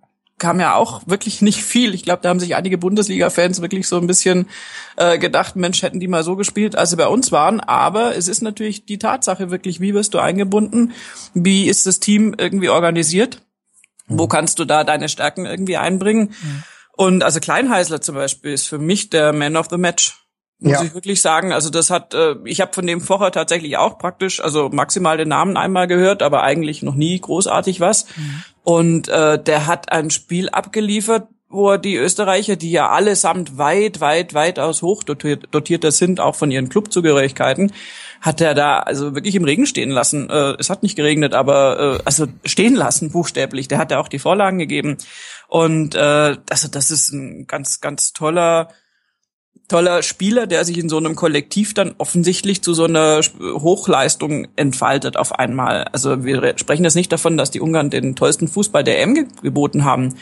kam 0.43 0.59
ja 0.59 0.75
auch 0.75 1.03
wirklich 1.07 1.41
nicht 1.41 1.63
viel. 1.63 1.95
Ich 1.95 2.03
glaube, 2.03 2.21
da 2.23 2.29
haben 2.29 2.41
sich 2.41 2.57
einige 2.57 2.77
Bundesliga-Fans 2.77 3.63
wirklich 3.63 3.87
so 3.87 3.97
ein 3.97 4.09
bisschen 4.09 4.49
äh, 4.97 5.17
gedacht, 5.17 5.55
Mensch, 5.55 5.83
hätten 5.83 6.01
die 6.01 6.09
mal 6.09 6.25
so 6.25 6.35
gespielt, 6.35 6.75
als 6.75 6.91
sie 6.91 6.97
bei 6.97 7.07
uns 7.07 7.31
waren. 7.31 7.61
Aber 7.61 8.17
es 8.17 8.27
ist 8.27 8.43
natürlich 8.43 8.85
die 8.85 8.99
Tatsache 8.99 9.53
wirklich, 9.53 9.81
wie 9.81 9.95
wirst 9.95 10.15
du 10.15 10.19
eingebunden? 10.19 10.95
Wie 11.33 11.69
ist 11.69 11.87
das 11.87 12.01
Team 12.01 12.35
irgendwie 12.37 12.71
organisiert? 12.71 13.41
Wo 14.09 14.27
kannst 14.27 14.59
du 14.59 14.65
da 14.65 14.83
deine 14.83 15.09
Stärken 15.09 15.47
irgendwie 15.47 15.77
einbringen? 15.77 16.35
Mhm. 16.43 16.63
Und 16.95 17.23
also 17.23 17.39
Kleinheißler 17.39 18.01
zum 18.01 18.17
Beispiel 18.17 18.53
ist 18.53 18.67
für 18.67 18.79
mich 18.79 19.11
der 19.11 19.33
Man 19.33 19.57
of 19.57 19.69
the 19.71 19.79
Match 19.79 20.22
muss 20.63 20.73
ja. 20.73 20.83
ich 20.85 20.95
wirklich 20.95 21.21
sagen. 21.21 21.53
Also 21.53 21.71
das 21.71 21.91
hat, 21.91 22.15
äh, 22.15 22.37
ich 22.45 22.61
habe 22.61 22.73
von 22.73 22.87
dem 22.87 23.01
vorher 23.01 23.33
tatsächlich 23.33 23.77
auch 23.77 23.99
praktisch, 23.99 24.41
also 24.41 24.69
maximal 24.71 25.17
den 25.17 25.29
Namen 25.29 25.57
einmal 25.57 25.87
gehört, 25.87 26.23
aber 26.23 26.43
eigentlich 26.43 26.83
noch 26.83 26.95
nie 26.95 27.19
großartig 27.21 27.81
was. 27.81 28.07
Mhm. 28.17 28.43
Und 28.65 29.09
äh, 29.09 29.43
der 29.43 29.67
hat 29.67 29.91
ein 29.91 30.11
Spiel 30.11 30.49
abgeliefert, 30.49 31.27
wo 31.49 31.77
die 31.77 31.97
Österreicher, 31.97 32.57
die 32.57 32.71
ja 32.71 32.89
allesamt 32.89 33.59
weit, 33.59 34.01
weit, 34.01 34.33
weit 34.33 34.59
aus 34.59 34.81
hochdotierter 34.81 35.93
sind, 35.93 36.19
auch 36.19 36.35
von 36.35 36.51
ihren 36.51 36.71
Clubzugehörigkeiten, 36.71 37.73
hat 38.23 38.41
er 38.41 38.55
da 38.55 38.79
also 38.79 39.15
wirklich 39.15 39.35
im 39.35 39.45
Regen 39.45 39.67
stehen 39.67 39.91
lassen. 39.91 40.31
Äh, 40.31 40.55
es 40.59 40.71
hat 40.71 40.83
nicht 40.83 40.97
geregnet, 40.97 41.35
aber 41.35 41.99
äh, 41.99 42.03
also 42.05 42.27
stehen 42.45 42.75
lassen, 42.75 43.11
buchstäblich. 43.11 43.69
Der 43.69 43.79
hat 43.79 43.91
ja 43.91 43.99
auch 43.99 44.09
die 44.09 44.21
Vorlagen 44.21 44.59
gegeben. 44.59 44.97
Und 45.49 45.95
äh, 45.95 46.37
also 46.49 46.69
das 46.69 46.91
ist 46.91 47.13
ein 47.13 47.47
ganz, 47.47 47.81
ganz 47.81 48.13
toller 48.13 48.69
toller 49.73 50.03
Spieler, 50.03 50.47
der 50.47 50.67
sich 50.67 50.77
in 50.77 50.91
so 50.91 50.99
einem 50.99 51.17
Kollektiv 51.17 51.73
dann 51.73 51.95
offensichtlich 51.97 52.63
zu 52.63 52.75
so 52.75 52.85
einer 52.85 53.21
Hochleistung 53.41 54.49
entfaltet 54.55 55.17
auf 55.17 55.39
einmal. 55.39 55.85
Also 55.93 56.25
wir 56.25 56.59
sprechen 56.59 56.85
jetzt 56.85 56.95
nicht 56.95 57.11
davon, 57.11 57.39
dass 57.39 57.51
die 57.51 57.61
Ungarn 57.61 57.89
den 57.89 58.15
tollsten 58.15 58.49
Fußball 58.49 58.85
der 58.85 59.01
EM 59.01 59.29
geboten 59.43 59.85
haben, 59.85 60.15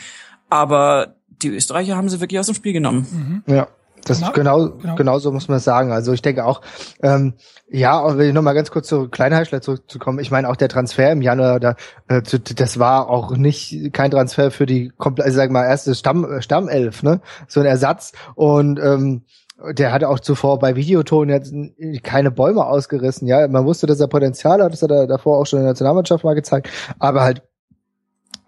aber 0.50 1.14
die 1.42 1.48
Österreicher 1.48 1.96
haben 1.96 2.08
sie 2.08 2.20
wirklich 2.20 2.38
aus 2.38 2.46
dem 2.46 2.54
Spiel 2.54 2.72
genommen. 2.72 3.42
Mhm. 3.46 3.52
Ja. 3.52 3.66
Das 4.04 4.20
genau, 4.32 4.70
genau, 4.70 4.94
genau. 4.94 5.18
so 5.18 5.30
muss 5.30 5.48
man 5.48 5.58
sagen. 5.58 5.92
Also 5.92 6.14
ich 6.14 6.22
denke 6.22 6.46
auch, 6.46 6.62
ähm, 7.02 7.34
ja, 7.68 8.00
aber 8.00 8.16
wenn 8.16 8.28
ich 8.28 8.34
nochmal 8.34 8.54
ganz 8.54 8.70
kurz 8.70 8.88
zu 8.88 9.08
Kleinheischler 9.08 9.60
zurückzukommen, 9.60 10.20
ich 10.20 10.30
meine 10.30 10.48
auch 10.48 10.56
der 10.56 10.70
Transfer 10.70 11.12
im 11.12 11.20
Januar, 11.20 11.60
da, 11.60 11.76
äh, 12.08 12.22
das 12.22 12.78
war 12.78 13.10
auch 13.10 13.36
nicht 13.36 13.92
kein 13.92 14.10
Transfer 14.10 14.50
für 14.50 14.64
die 14.64 14.90
komplett, 14.96 15.26
also 15.26 15.36
sag 15.36 15.50
mal, 15.50 15.66
erste 15.66 15.94
Stamm, 15.94 16.40
Stammelf, 16.40 17.02
ne? 17.02 17.20
So 17.46 17.60
ein 17.60 17.66
Ersatz. 17.66 18.12
Und 18.36 18.80
ähm, 18.82 19.22
der 19.72 19.92
hatte 19.92 20.08
auch 20.08 20.20
zuvor 20.20 20.58
bei 20.58 20.76
Videoton 20.76 21.28
jetzt 21.28 21.54
keine 22.02 22.30
Bäume 22.30 22.66
ausgerissen, 22.66 23.26
ja. 23.28 23.46
Man 23.48 23.64
wusste, 23.64 23.86
dass 23.86 24.00
er 24.00 24.08
Potenzial 24.08 24.62
hat, 24.62 24.72
das 24.72 24.82
hat 24.82 24.90
er 24.90 25.06
davor 25.06 25.38
auch 25.38 25.46
schon 25.46 25.58
in 25.58 25.64
der 25.64 25.72
Nationalmannschaft 25.72 26.24
mal 26.24 26.34
gezeigt, 26.34 26.68
aber 26.98 27.22
halt 27.22 27.42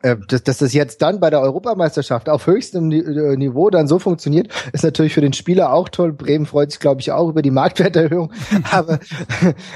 dass, 0.02 0.42
dass 0.42 0.58
das 0.58 0.72
jetzt 0.72 1.02
dann 1.02 1.20
bei 1.20 1.30
der 1.30 1.40
Europameisterschaft 1.40 2.28
auf 2.28 2.46
höchstem 2.46 2.90
äh, 2.90 3.36
Niveau 3.36 3.70
dann 3.70 3.86
so 3.86 3.98
funktioniert, 3.98 4.48
ist 4.72 4.84
natürlich 4.84 5.14
für 5.14 5.20
den 5.20 5.32
Spieler 5.32 5.72
auch 5.72 5.88
toll. 5.88 6.12
Bremen 6.12 6.46
freut 6.46 6.72
sich, 6.72 6.80
glaube 6.80 7.00
ich, 7.00 7.12
auch 7.12 7.28
über 7.28 7.42
die 7.42 7.50
Marktwerterhöhung. 7.50 8.32
aber, 8.70 8.98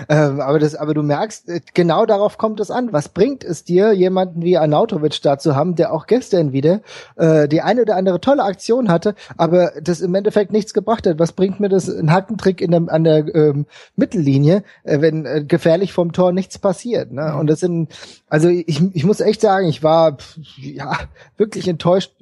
ähm, 0.08 0.40
aber, 0.40 0.58
das, 0.58 0.74
aber 0.74 0.94
du 0.94 1.02
merkst, 1.02 1.48
äh, 1.48 1.60
genau 1.74 2.06
darauf 2.06 2.38
kommt 2.38 2.60
es 2.60 2.70
an. 2.70 2.92
Was 2.92 3.08
bringt 3.08 3.44
es 3.44 3.64
dir, 3.64 3.92
jemanden 3.92 4.42
wie 4.42 4.56
Arnautovic 4.56 5.22
da 5.22 5.38
zu 5.38 5.54
haben, 5.54 5.76
der 5.76 5.92
auch 5.92 6.06
gestern 6.06 6.52
wieder 6.52 6.80
äh, 7.16 7.48
die 7.48 7.62
eine 7.62 7.82
oder 7.82 7.96
andere 7.96 8.20
tolle 8.20 8.42
Aktion 8.42 8.88
hatte, 8.88 9.14
aber 9.36 9.72
das 9.80 10.00
im 10.00 10.14
Endeffekt 10.14 10.52
nichts 10.52 10.74
gebracht 10.74 11.06
hat? 11.06 11.18
Was 11.18 11.32
bringt 11.32 11.60
mir 11.60 11.68
das, 11.68 11.88
ein 11.88 12.12
Hackentrick 12.12 12.60
in 12.60 12.70
der, 12.72 12.82
an 12.88 13.04
der 13.04 13.34
ähm, 13.34 13.66
Mittellinie, 13.94 14.62
äh, 14.84 15.00
wenn 15.00 15.24
äh, 15.24 15.44
gefährlich 15.44 15.92
vom 15.92 16.12
Tor 16.12 16.32
nichts 16.32 16.58
passiert? 16.58 17.12
Ne? 17.12 17.36
Und 17.36 17.48
das 17.48 17.60
sind, 17.60 17.92
also 18.28 18.48
ich, 18.48 18.82
ich 18.92 19.04
muss 19.04 19.20
echt 19.20 19.40
sagen, 19.40 19.68
ich 19.68 19.82
war 19.82 20.15
ja 20.56 20.98
wirklich 21.36 21.68
enttäuscht 21.68 22.12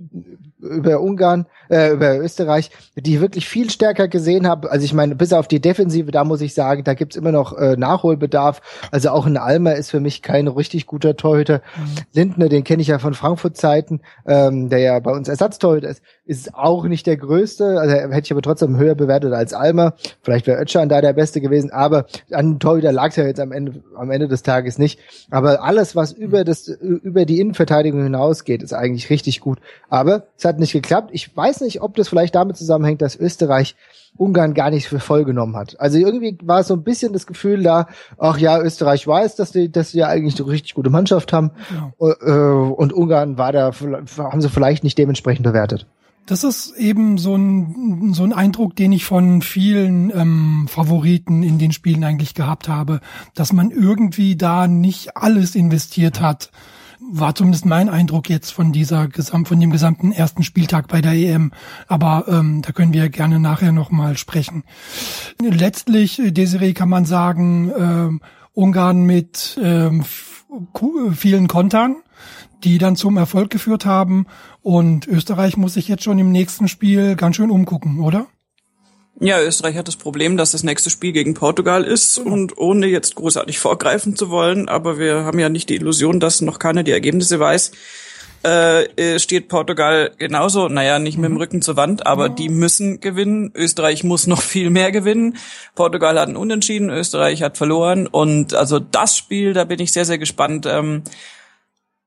über 0.65 1.01
Ungarn, 1.01 1.47
äh, 1.69 1.93
über 1.93 2.19
Österreich, 2.19 2.71
die 2.97 3.21
wirklich 3.21 3.49
viel 3.49 3.71
stärker 3.71 4.09
gesehen 4.09 4.49
habe. 4.49 4.71
Also 4.71 4.85
ich 4.85 4.95
meine, 4.95 5.15
bis 5.15 5.33
auf 5.33 5.49
die 5.49 5.61
Defensive, 5.61 6.11
da 6.11 6.25
muss 6.25 6.41
ich 6.41 6.55
sagen, 6.55 6.85
da 6.85 6.95
gibt's 6.95 7.17
immer 7.17 7.33
noch 7.33 7.57
äh, 7.57 7.77
Nachholbedarf. 7.77 8.61
Also 8.91 9.11
auch 9.11 9.27
ein 9.27 9.37
Almer 9.37 9.75
ist 9.75 9.91
für 9.91 10.01
mich 10.01 10.23
kein 10.23 10.49
richtig 10.49 10.87
guter 10.87 11.17
Torhüter. 11.17 11.63
Mhm. 11.77 11.95
Lindner, 12.13 12.49
den 12.49 12.65
kenne 12.65 12.83
ich 12.83 12.89
ja 12.89 12.99
von 12.99 13.15
Frankfurt-Zeiten, 13.15 14.01
ähm, 14.27 14.69
der 14.69 14.79
ja 14.81 14.99
bei 15.01 15.13
uns 15.13 15.29
Ersatztorhüter 15.29 15.89
ist, 15.89 16.03
ist 16.27 16.55
auch 16.55 16.85
nicht 16.85 17.07
der 17.07 17.17
größte. 17.17 17.79
Also 17.79 17.95
hätte 17.95 18.21
ich 18.25 18.33
aber 18.33 18.43
trotzdem 18.43 18.77
höher 18.77 18.95
bewertet 18.95 19.33
als 19.33 19.53
Almer. 19.53 19.95
Vielleicht 20.23 20.47
wäre 20.47 20.61
Ötschan 20.61 20.89
da 20.89 21.01
der 21.01 21.13
Beste 21.13 21.41
gewesen, 21.41 21.71
aber 21.71 22.07
an 22.31 22.59
Torhüter 22.59 22.93
lag 22.93 23.11
es 23.11 23.17
ja 23.17 23.25
jetzt 23.25 23.41
am 23.41 23.53
Ende, 23.53 23.83
am 23.97 24.11
Ende 24.11 24.29
des 24.29 24.43
Tages 24.43 24.79
nicht. 24.79 24.99
Aber 25.31 25.63
alles, 25.63 25.95
was 25.95 26.13
über 26.13 26.45
das, 26.45 26.69
über 26.69 27.25
die 27.25 27.41
Innenverteidigung 27.41 28.03
hinausgeht, 28.03 28.63
ist 28.63 28.73
eigentlich 28.73 29.11
richtig 29.11 29.41
gut. 29.41 29.59
Aber 29.89 30.27
es 30.37 30.45
hat 30.45 30.54
hat 30.55 30.61
nicht 30.61 30.73
geklappt. 30.73 31.11
Ich 31.13 31.37
weiß 31.37 31.61
nicht, 31.61 31.83
ob 31.83 31.97
das 31.97 32.09
vielleicht 32.09 32.35
damit 32.35 32.57
zusammenhängt, 32.57 33.03
dass 33.03 33.17
Österreich 33.17 33.75
Ungarn 34.17 34.55
gar 34.55 34.71
nicht 34.71 34.87
für 34.87 35.01
voll 35.01 35.25
genommen 35.25 35.57
hat. 35.57 35.79
Also 35.81 35.99
irgendwie 35.99 36.39
war 36.43 36.63
so 36.63 36.75
ein 36.75 36.85
bisschen 36.85 37.13
das 37.13 37.27
Gefühl 37.27 37.63
da, 37.63 37.89
ach 38.17 38.39
ja, 38.39 38.61
Österreich 38.61 39.07
weiß, 39.07 39.35
dass 39.35 39.51
die, 39.51 39.73
dass 39.73 39.91
sie 39.91 39.99
ja 39.99 40.07
eigentlich 40.07 40.41
eine 40.41 40.49
richtig 40.49 40.75
gute 40.75 40.91
Mannschaft 40.91 41.33
haben. 41.33 41.51
Ja. 42.01 42.13
Äh, 42.21 42.73
und 42.73 42.93
Ungarn 42.93 43.39
war 43.39 43.51
da, 43.53 43.73
haben 44.19 44.41
sie 44.41 44.49
vielleicht 44.49 44.85
nicht 44.85 44.97
dementsprechend 44.99 45.45
bewertet. 45.45 45.87
Das 46.27 46.43
ist 46.43 46.75
eben 46.79 47.19
so 47.19 47.35
ein, 47.35 48.15
so 48.15 48.23
ein 48.23 48.33
Eindruck, 48.33 48.77
den 48.77 48.93
ich 48.93 49.05
von 49.05 49.43
vielen 49.43 50.11
ähm, 50.11 50.67
Favoriten 50.69 51.43
in 51.43 51.59
den 51.59 51.73
Spielen 51.73 52.05
eigentlich 52.05 52.35
gehabt 52.35 52.69
habe, 52.69 53.01
dass 53.35 53.53
man 53.53 53.71
irgendwie 53.71 54.37
da 54.37 54.67
nicht 54.69 55.17
alles 55.17 55.55
investiert 55.55 56.21
hat 56.21 56.51
war 57.11 57.35
zumindest 57.35 57.67
mein 57.67 57.89
Eindruck 57.89 58.29
jetzt 58.29 58.51
von 58.51 58.73
dieser 58.73 59.09
Gesamt, 59.09 59.49
von 59.49 59.61
dem 59.61 59.71
gesamten 59.71 60.13
ersten 60.13 60.43
Spieltag 60.43 60.89
bei 60.89 61.01
der 61.01 61.13
EM. 61.13 61.53
Aber 61.87 62.25
ähm, 62.29 62.63
da 62.63 62.73
können 62.73 62.93
wir 62.93 63.09
gerne 63.09 63.39
nachher 63.39 63.73
nochmal 63.73 64.17
sprechen. 64.17 64.65
Letztlich, 65.41 66.19
äh, 66.19 66.33
Desiree, 66.33 66.73
kann 66.73 66.89
man 66.89 67.05
sagen, 67.05 67.73
ähm, 67.77 68.21
Ungarn 68.53 69.05
mit 69.05 69.59
ähm, 69.63 70.05
vielen 71.13 71.49
Kontern, 71.49 71.97
die 72.63 72.79
dann 72.79 72.97
zum 72.97 73.17
Erfolg 73.17 73.51
geführt 73.51 73.85
haben. 73.85 74.27
Und 74.63 75.07
Österreich 75.07 75.57
muss 75.57 75.75
sich 75.75 75.89
jetzt 75.89 76.05
schon 76.05 76.19
im 76.19 76.33
nächsten 76.33 76.69
Spiel 76.69 77.17
ganz 77.17 77.37
schön 77.37 77.51
umgucken, 77.51 78.01
oder? 78.01 78.27
Ja, 79.21 79.41
Österreich 79.41 79.77
hat 79.77 79.87
das 79.87 79.97
Problem, 79.97 80.37
dass 80.37 80.51
das 80.51 80.65
nächste 80.65 80.91
Spiel 80.91 81.13
gegen 81.13 81.35
Portugal 81.35 81.85
ist 81.85 82.25
mhm. 82.25 82.33
und 82.33 82.59
ohne 82.59 82.87
jetzt 82.87 83.15
großartig 83.15 83.59
vorgreifen 83.59 84.17
zu 84.17 84.31
wollen, 84.31 84.69
aber 84.69 84.99
wir 84.99 85.25
haben 85.25 85.39
ja 85.39 85.49
nicht 85.49 85.69
die 85.69 85.77
Illusion, 85.77 86.19
dass 86.19 86.41
noch 86.41 86.59
keiner 86.59 86.83
die 86.83 86.91
Ergebnisse 86.91 87.39
weiß, 87.39 87.71
äh, 88.45 89.19
steht 89.19 89.49
Portugal 89.49 90.13
genauso, 90.19 90.69
naja, 90.69 90.99
nicht 90.99 91.17
mit 91.17 91.27
dem 91.27 91.33
mhm. 91.33 91.39
Rücken 91.39 91.63
zur 91.63 91.77
Wand, 91.77 92.07
aber 92.07 92.29
die 92.29 92.51
müssen 92.51 93.01
gewinnen. 93.01 93.53
Österreich 93.55 94.05
muss 94.05 94.27
noch 94.27 94.43
viel 94.43 94.69
mehr 94.69 94.93
gewinnen. 94.93 95.39
Portugal 95.75 96.19
hat 96.19 96.29
einen 96.29 96.37
Unentschieden, 96.37 96.91
Österreich 96.91 97.43
hat 97.43 97.57
verloren 97.57 98.07
und 98.07 98.53
also 98.53 98.81
das 98.81 99.17
Spiel, 99.17 99.55
da 99.55 99.65
bin 99.65 99.81
ich 99.81 99.93
sehr, 99.93 100.05
sehr 100.05 100.19
gespannt. 100.19 100.67
Ähm, 100.67 101.05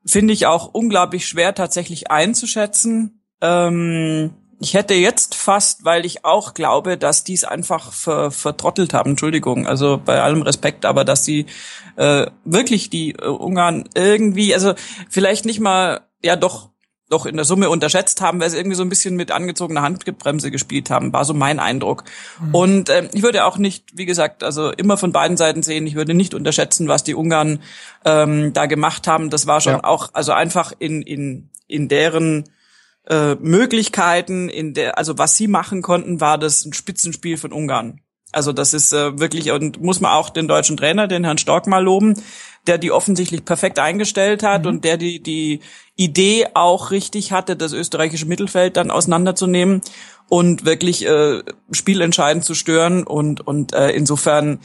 Finde 0.05 0.33
ich 0.33 0.45
auch 0.45 0.73
unglaublich 0.73 1.25
schwer 1.25 1.55
tatsächlich 1.55 2.11
einzuschätzen. 2.11 3.23
Ähm, 3.41 4.31
ich 4.59 4.73
hätte 4.73 4.95
jetzt 4.95 5.35
fast, 5.35 5.85
weil 5.85 6.05
ich 6.05 6.25
auch 6.25 6.53
glaube, 6.53 6.97
dass 6.97 7.23
die 7.23 7.33
es 7.33 7.43
einfach 7.43 7.91
ver, 7.91 8.31
vertrottelt 8.31 8.93
haben, 8.93 9.11
Entschuldigung, 9.11 9.67
also 9.67 10.01
bei 10.03 10.21
allem 10.21 10.41
Respekt, 10.41 10.85
aber 10.85 11.05
dass 11.05 11.23
sie 11.23 11.45
äh, 11.95 12.27
wirklich 12.43 12.89
die 12.89 13.11
äh, 13.11 13.27
Ungarn 13.27 13.87
irgendwie, 13.93 14.53
also 14.53 14.73
vielleicht 15.09 15.45
nicht 15.45 15.59
mal, 15.59 16.01
ja 16.23 16.35
doch, 16.35 16.69
doch 17.09 17.25
in 17.25 17.35
der 17.35 17.45
Summe 17.45 17.69
unterschätzt 17.69 18.19
haben, 18.19 18.41
weil 18.41 18.49
sie 18.49 18.57
irgendwie 18.57 18.75
so 18.75 18.83
ein 18.83 18.89
bisschen 18.89 19.15
mit 19.15 19.31
angezogener 19.31 19.81
Handbremse 19.81 20.51
gespielt 20.51 20.89
haben, 20.89 21.13
war 21.13 21.23
so 21.23 21.33
mein 21.33 21.59
Eindruck. 21.59 22.03
Mhm. 22.41 22.55
Und 22.55 22.89
äh, 22.89 23.07
ich 23.13 23.23
würde 23.23 23.45
auch 23.45 23.57
nicht, 23.57 23.85
wie 23.93 24.05
gesagt, 24.05 24.43
also 24.43 24.71
immer 24.71 24.97
von 24.97 25.11
beiden 25.13 25.37
Seiten 25.37 25.63
sehen, 25.63 25.87
ich 25.87 25.95
würde 25.95 26.15
nicht 26.15 26.33
unterschätzen, 26.33 26.87
was 26.87 27.03
die 27.03 27.15
Ungarn 27.15 27.59
ähm, 28.03 28.51
da 28.53 28.65
gemacht 28.65 29.07
haben. 29.07 29.29
Das 29.29 29.47
war 29.47 29.61
schon 29.61 29.73
ja. 29.73 29.83
auch, 29.83 30.09
also 30.13 30.33
einfach 30.33 30.73
in, 30.79 31.01
in, 31.01 31.49
in 31.67 31.87
deren 31.87 32.49
äh, 33.09 33.35
Möglichkeiten, 33.35 34.49
in 34.49 34.73
der, 34.73 34.97
also 34.97 35.17
was 35.17 35.35
sie 35.35 35.47
machen 35.47 35.81
konnten, 35.81 36.19
war 36.21 36.37
das 36.37 36.65
ein 36.65 36.73
Spitzenspiel 36.73 37.37
von 37.37 37.53
Ungarn. 37.53 38.01
Also 38.33 38.51
das 38.51 38.73
ist 38.73 38.91
äh, 38.93 39.17
wirklich, 39.19 39.51
und 39.51 39.81
muss 39.81 40.01
man 40.01 40.11
auch 40.11 40.29
den 40.29 40.47
deutschen 40.47 40.77
Trainer, 40.77 41.07
den 41.07 41.23
Herrn 41.23 41.37
Stork 41.37 41.65
mal 41.67 41.83
loben, 41.83 42.21
der 42.67 42.77
die 42.77 42.91
offensichtlich 42.91 43.45
perfekt 43.45 43.79
eingestellt 43.79 44.43
hat 44.43 44.63
mhm. 44.63 44.67
und 44.69 44.83
der 44.83 44.97
die, 44.97 45.23
die 45.23 45.61
Idee 45.95 46.47
auch 46.53 46.91
richtig 46.91 47.31
hatte, 47.31 47.55
das 47.55 47.71
österreichische 47.71 48.25
Mittelfeld 48.25 48.77
dann 48.77 48.91
auseinanderzunehmen 48.91 49.81
und 50.27 50.65
wirklich 50.65 51.05
äh, 51.05 51.41
spielentscheidend 51.71 52.43
zu 52.43 52.53
stören. 52.53 53.03
Und, 53.03 53.47
und 53.47 53.73
äh, 53.73 53.91
insofern 53.91 54.59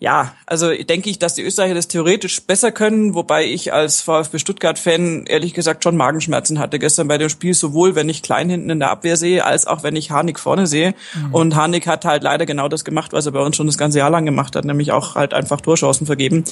ja, 0.00 0.32
also 0.46 0.72
denke 0.72 1.10
ich, 1.10 1.18
dass 1.18 1.34
die 1.34 1.42
Österreicher 1.42 1.74
das 1.74 1.88
theoretisch 1.88 2.40
besser 2.42 2.70
können, 2.70 3.14
wobei 3.14 3.46
ich 3.46 3.72
als 3.72 4.00
VfB 4.00 4.38
Stuttgart-Fan 4.38 5.26
ehrlich 5.26 5.54
gesagt 5.54 5.82
schon 5.82 5.96
Magenschmerzen 5.96 6.60
hatte 6.60 6.78
gestern 6.78 7.08
bei 7.08 7.18
dem 7.18 7.28
Spiel, 7.28 7.52
sowohl 7.52 7.96
wenn 7.96 8.08
ich 8.08 8.22
Klein 8.22 8.48
hinten 8.48 8.70
in 8.70 8.78
der 8.78 8.90
Abwehr 8.90 9.16
sehe, 9.16 9.44
als 9.44 9.66
auch 9.66 9.82
wenn 9.82 9.96
ich 9.96 10.12
Harnik 10.12 10.38
vorne 10.38 10.68
sehe. 10.68 10.94
Mhm. 11.14 11.34
Und 11.34 11.56
Harnik 11.56 11.88
hat 11.88 12.04
halt 12.04 12.22
leider 12.22 12.46
genau 12.46 12.68
das 12.68 12.84
gemacht, 12.84 13.12
was 13.12 13.26
er 13.26 13.32
bei 13.32 13.40
uns 13.40 13.56
schon 13.56 13.66
das 13.66 13.76
ganze 13.76 13.98
Jahr 13.98 14.10
lang 14.10 14.24
gemacht 14.24 14.54
hat, 14.54 14.64
nämlich 14.64 14.92
auch 14.92 15.16
halt 15.16 15.34
einfach 15.34 15.60
Torchancen 15.60 16.06
vergeben. 16.06 16.44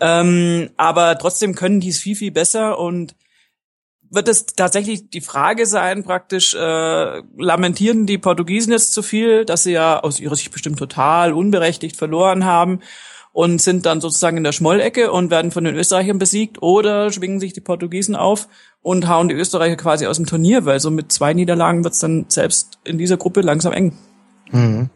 Ähm, 0.00 0.70
aber 0.76 1.16
trotzdem 1.16 1.54
können 1.54 1.78
die 1.78 1.90
es 1.90 1.98
viel, 1.98 2.16
viel 2.16 2.32
besser 2.32 2.76
und 2.76 3.14
wird 4.10 4.28
es 4.28 4.46
tatsächlich 4.46 5.08
die 5.08 5.20
Frage 5.20 5.66
sein, 5.66 6.02
praktisch, 6.04 6.54
äh, 6.54 7.22
lamentieren 7.36 8.06
die 8.06 8.18
Portugiesen 8.18 8.72
jetzt 8.72 8.92
zu 8.92 9.02
viel, 9.02 9.44
dass 9.44 9.62
sie 9.62 9.72
ja 9.72 10.00
aus 10.00 10.18
ihrer 10.20 10.34
Sicht 10.34 10.50
bestimmt 10.50 10.78
total 10.78 11.32
unberechtigt 11.32 11.96
verloren 11.96 12.44
haben 12.44 12.80
und 13.32 13.62
sind 13.62 13.86
dann 13.86 14.00
sozusagen 14.00 14.36
in 14.36 14.44
der 14.44 14.52
Schmollecke 14.52 15.12
und 15.12 15.30
werden 15.30 15.52
von 15.52 15.64
den 15.64 15.76
Österreichern 15.76 16.18
besiegt 16.18 16.60
oder 16.60 17.12
schwingen 17.12 17.38
sich 17.38 17.52
die 17.52 17.60
Portugiesen 17.60 18.16
auf 18.16 18.48
und 18.82 19.08
hauen 19.08 19.28
die 19.28 19.36
Österreicher 19.36 19.76
quasi 19.76 20.06
aus 20.06 20.16
dem 20.16 20.26
Turnier, 20.26 20.64
weil 20.64 20.80
so 20.80 20.90
mit 20.90 21.12
zwei 21.12 21.32
Niederlagen 21.32 21.84
wird's 21.84 22.00
dann 22.00 22.26
selbst 22.28 22.78
in 22.84 22.98
dieser 22.98 23.16
Gruppe 23.16 23.42
langsam 23.42 23.72
eng. 23.72 23.96
Mhm. 24.52 24.90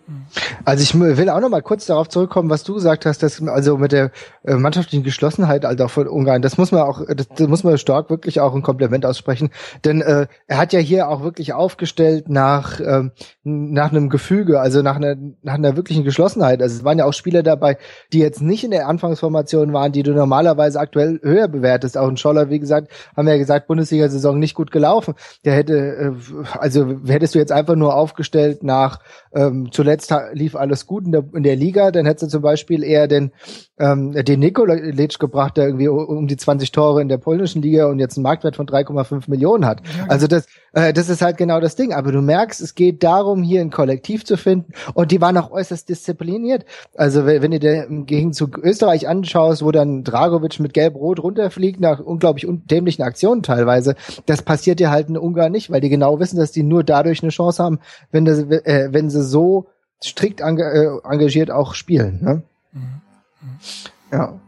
Also 0.64 0.82
ich 0.82 0.98
will 0.98 1.28
auch 1.28 1.40
noch 1.40 1.48
mal 1.48 1.62
kurz 1.62 1.86
darauf 1.86 2.08
zurückkommen, 2.08 2.50
was 2.50 2.64
du 2.64 2.74
gesagt 2.74 3.06
hast, 3.06 3.22
dass 3.22 3.42
also 3.46 3.76
mit 3.76 3.92
der 3.92 4.10
äh, 4.44 4.54
mannschaftlichen 4.54 5.04
Geschlossenheit 5.04 5.64
halt 5.64 5.80
auch 5.80 5.90
von 5.90 6.08
Ungarn, 6.08 6.42
das 6.42 6.58
muss 6.58 6.72
man 6.72 6.82
auch, 6.82 7.02
das, 7.06 7.28
das 7.28 7.46
muss 7.46 7.62
man 7.62 7.78
stark 7.78 8.10
wirklich 8.10 8.40
auch 8.40 8.54
ein 8.54 8.62
Kompliment 8.62 9.06
aussprechen, 9.06 9.50
denn 9.84 10.00
äh, 10.00 10.26
er 10.46 10.58
hat 10.58 10.72
ja 10.72 10.80
hier 10.80 11.08
auch 11.08 11.22
wirklich 11.22 11.52
aufgestellt 11.52 12.28
nach 12.28 12.80
ähm, 12.80 13.12
nach 13.42 13.90
einem 13.90 14.08
Gefüge, 14.08 14.60
also 14.60 14.82
nach 14.82 14.96
einer 14.96 15.16
nach 15.42 15.54
einer 15.54 15.76
wirklichen 15.76 16.04
Geschlossenheit. 16.04 16.60
Also 16.62 16.76
es 16.76 16.84
waren 16.84 16.98
ja 16.98 17.04
auch 17.04 17.12
Spieler 17.12 17.42
dabei, 17.42 17.78
die 18.12 18.18
jetzt 18.18 18.40
nicht 18.40 18.64
in 18.64 18.70
der 18.70 18.88
Anfangsformation 18.88 19.72
waren, 19.72 19.92
die 19.92 20.02
du 20.02 20.12
normalerweise 20.12 20.80
aktuell 20.80 21.20
höher 21.22 21.48
bewertest. 21.48 21.96
Auch 21.96 22.08
ein 22.08 22.16
Scholler, 22.16 22.50
wie 22.50 22.58
gesagt, 22.58 22.88
haben 23.16 23.26
wir 23.26 23.34
ja 23.34 23.38
gesagt, 23.38 23.68
Bundesliga-Saison 23.68 24.38
nicht 24.38 24.54
gut 24.54 24.70
gelaufen. 24.70 25.14
Der 25.44 25.54
hätte, 25.54 25.76
äh, 25.76 26.12
also 26.58 27.00
hättest 27.06 27.34
du 27.34 27.38
jetzt 27.38 27.52
einfach 27.52 27.76
nur 27.76 27.94
aufgestellt 27.94 28.62
nach 28.62 28.98
ähm, 29.46 29.68
zuletzt 29.70 30.14
lief 30.32 30.56
alles 30.56 30.86
gut 30.86 31.04
in 31.04 31.12
der, 31.12 31.24
in 31.34 31.42
der 31.42 31.56
Liga, 31.56 31.90
dann 31.90 32.06
hättest 32.06 32.24
du 32.24 32.36
zum 32.38 32.42
Beispiel 32.42 32.82
eher 32.82 33.08
den, 33.08 33.32
ähm, 33.78 34.12
den 34.12 34.40
Nikolic 34.40 35.18
gebracht, 35.18 35.56
der 35.56 35.66
irgendwie 35.66 35.88
um 35.88 36.26
die 36.26 36.36
20 36.36 36.70
Tore 36.72 37.02
in 37.02 37.08
der 37.08 37.18
polnischen 37.18 37.62
Liga 37.62 37.86
und 37.86 37.98
jetzt 37.98 38.16
einen 38.16 38.22
Marktwert 38.22 38.56
von 38.56 38.66
3,5 38.66 39.24
Millionen 39.28 39.66
hat. 39.66 39.80
Ja, 39.84 39.92
genau. 39.92 40.12
Also 40.12 40.26
das, 40.26 40.46
äh, 40.72 40.92
das 40.92 41.08
ist 41.08 41.22
halt 41.22 41.36
genau 41.36 41.60
das 41.60 41.76
Ding. 41.76 41.92
Aber 41.92 42.12
du 42.12 42.20
merkst, 42.20 42.60
es 42.60 42.74
geht 42.74 43.02
darum, 43.02 43.42
hier 43.42 43.60
ein 43.60 43.70
Kollektiv 43.70 44.24
zu 44.24 44.36
finden 44.36 44.72
und 44.94 45.10
die 45.10 45.20
waren 45.20 45.36
auch 45.36 45.50
äußerst 45.50 45.88
diszipliniert. 45.88 46.64
Also 46.94 47.26
wenn, 47.26 47.42
wenn 47.42 47.50
du 47.50 47.58
dir 47.58 47.84
im 47.84 48.06
Gegenzug 48.06 48.58
Österreich 48.58 49.08
anschaust, 49.08 49.64
wo 49.64 49.72
dann 49.72 50.04
Dragovic 50.04 50.60
mit 50.60 50.74
Gelb-Rot 50.74 51.22
runterfliegt 51.22 51.80
nach 51.80 52.00
unglaublich 52.00 52.46
dämlichen 52.70 53.02
Aktionen 53.02 53.42
teilweise, 53.42 53.96
das 54.26 54.42
passiert 54.42 54.78
dir 54.78 54.90
halt 54.90 55.08
in 55.08 55.18
Ungarn 55.18 55.52
nicht, 55.52 55.70
weil 55.70 55.80
die 55.80 55.88
genau 55.88 56.20
wissen, 56.20 56.38
dass 56.38 56.52
die 56.52 56.62
nur 56.62 56.84
dadurch 56.84 57.22
eine 57.22 57.30
Chance 57.30 57.62
haben, 57.62 57.80
wenn, 58.12 58.24
das, 58.24 58.40
äh, 58.40 58.88
wenn 58.92 59.10
sie 59.10 59.22
so 59.22 59.33
strikt 60.02 60.40
äh, 60.40 60.44
engagiert 60.44 61.50
auch 61.50 61.74
spielen. 61.74 62.20
Ne? 62.22 62.42
Mhm. 62.72 63.00
Ja. 64.12 64.40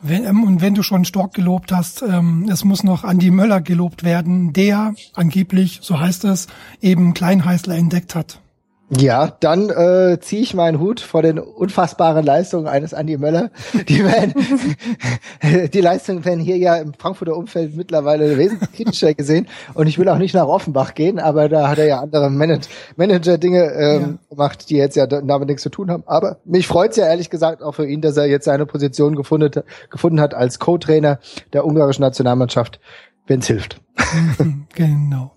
Wenn, 0.00 0.24
ähm, 0.24 0.44
und 0.44 0.60
wenn 0.60 0.74
du 0.74 0.82
schon 0.82 1.04
Stork 1.04 1.34
gelobt 1.34 1.72
hast, 1.72 2.02
ähm, 2.02 2.48
es 2.50 2.64
muss 2.64 2.84
noch 2.84 3.04
Andi 3.04 3.30
Möller 3.30 3.60
gelobt 3.60 4.04
werden, 4.04 4.52
der 4.52 4.94
angeblich, 5.14 5.80
so 5.82 5.98
heißt 5.98 6.24
es, 6.24 6.46
eben 6.80 7.14
Kleinheißler 7.14 7.74
entdeckt 7.74 8.14
hat. 8.14 8.40
Ja, 8.90 9.36
dann 9.40 9.68
äh, 9.68 10.18
ziehe 10.18 10.40
ich 10.40 10.54
meinen 10.54 10.80
Hut 10.80 11.00
vor 11.00 11.20
den 11.20 11.38
unfassbaren 11.38 12.24
Leistungen 12.24 12.66
eines 12.66 12.94
Andi 12.94 13.18
Möller. 13.18 13.50
Die, 13.86 14.02
werden, 14.02 14.32
die 15.72 15.80
Leistungen 15.80 16.24
werden 16.24 16.40
hier 16.40 16.56
ja 16.56 16.76
im 16.76 16.94
Frankfurter 16.94 17.36
Umfeld 17.36 17.76
mittlerweile 17.76 18.38
wesentlich 18.38 18.72
kritischer 18.72 19.12
gesehen. 19.12 19.46
Und 19.74 19.88
ich 19.88 19.98
will 19.98 20.08
auch 20.08 20.16
nicht 20.16 20.34
nach 20.34 20.46
Offenbach 20.46 20.94
gehen, 20.94 21.18
aber 21.18 21.50
da 21.50 21.68
hat 21.68 21.78
er 21.78 21.86
ja 21.86 22.00
andere 22.00 22.30
Manager-Dinge 22.30 23.64
ähm, 23.72 24.00
ja. 24.00 24.34
gemacht, 24.34 24.70
die 24.70 24.76
jetzt 24.76 24.96
ja 24.96 25.06
damit 25.06 25.48
nichts 25.48 25.62
zu 25.62 25.70
tun 25.70 25.90
haben. 25.90 26.04
Aber 26.06 26.38
mich 26.46 26.66
freut's 26.66 26.96
ja 26.96 27.06
ehrlich 27.06 27.28
gesagt 27.28 27.62
auch 27.62 27.74
für 27.74 27.86
ihn, 27.86 28.00
dass 28.00 28.16
er 28.16 28.26
jetzt 28.26 28.46
seine 28.46 28.64
Position 28.64 29.16
gefunden, 29.16 29.62
gefunden 29.90 30.20
hat 30.20 30.32
als 30.32 30.58
Co-Trainer 30.58 31.18
der 31.52 31.66
ungarischen 31.66 32.02
Nationalmannschaft, 32.02 32.80
wenn's 33.26 33.46
hilft. 33.46 33.82
genau. 34.74 35.32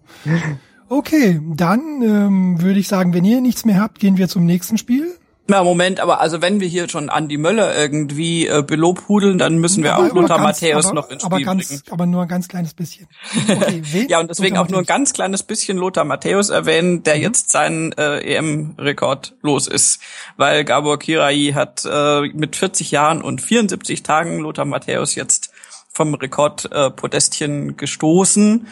Okay, 0.92 1.40
dann 1.42 2.02
ähm, 2.02 2.62
würde 2.62 2.78
ich 2.78 2.90
sagen, 2.90 3.14
wenn 3.14 3.24
ihr 3.24 3.40
nichts 3.40 3.64
mehr 3.64 3.80
habt, 3.80 4.00
gehen 4.00 4.18
wir 4.18 4.28
zum 4.28 4.46
nächsten 4.46 4.78
Spiel. 4.78 5.18
Na, 5.48 5.64
Moment, 5.64 6.02
aber 6.02 6.20
also 6.20 6.42
wenn 6.42 6.60
wir 6.60 6.68
hier 6.68 6.90
schon 6.90 7.10
Andi 7.10 7.38
Möller 7.38 7.74
irgendwie 7.78 8.46
äh, 8.46 8.62
belobhudeln, 8.62 9.38
dann 9.38 9.60
müssen 9.60 9.86
wir 9.86 9.96
aber, 9.96 10.08
auch 10.08 10.14
Lothar 10.14 10.40
Matthäus 10.40 10.92
noch 10.92 11.10
ins 11.10 11.22
Spiel 11.24 11.34
aber 11.34 11.42
ganz, 11.44 11.70
bringen. 11.70 11.82
Aber 11.92 12.06
nur 12.08 12.24
ein 12.24 12.28
ganz 12.28 12.50
kleines 12.50 12.74
bisschen. 12.74 13.08
Okay, 13.48 14.06
ja, 14.10 14.20
und 14.20 14.30
deswegen 14.30 14.56
Lothar 14.56 14.66
auch 14.66 14.70
nur 14.70 14.80
ein 14.80 14.86
ganz 14.86 15.14
kleines 15.14 15.44
bisschen 15.44 15.78
Lothar 15.78 16.04
Matthäus 16.04 16.50
erwähnen, 16.50 17.04
der 17.04 17.16
mhm. 17.16 17.22
jetzt 17.22 17.52
seinen 17.52 17.94
äh, 17.94 18.20
EM-Rekord 18.36 19.38
los 19.42 19.68
ist. 19.68 20.02
Weil 20.36 20.66
Gabor 20.66 21.00
Kirai 21.00 21.54
hat 21.56 21.88
äh, 21.90 22.28
mit 22.34 22.58
40 22.58 22.92
Jahren 22.92 23.22
und 23.22 23.42
74 23.42 24.04
Tagen 24.04 24.40
Lothar 24.40 24.66
Matthäus 24.66 25.16
jetzt 25.16 25.52
vom 25.90 26.14
Rekordpodestchen 26.16 27.70
äh, 27.70 27.74
gestoßen 27.76 28.68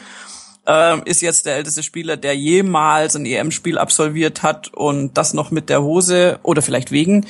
äh, 0.70 1.02
ist 1.06 1.22
jetzt 1.22 1.46
der 1.46 1.56
älteste 1.56 1.84
Spieler, 1.84 2.16
der 2.16 2.36
jemals 2.36 3.16
ein 3.16 3.26
EM-Spiel 3.26 3.78
absolviert 3.78 4.44
hat 4.44 4.68
und 4.74 5.18
das 5.18 5.34
noch 5.34 5.52
mit 5.52 5.70
der 5.70 5.82
Hose 5.82 6.40
oder 6.44 6.62
vielleicht 6.62 6.92
wegen. 6.92 7.26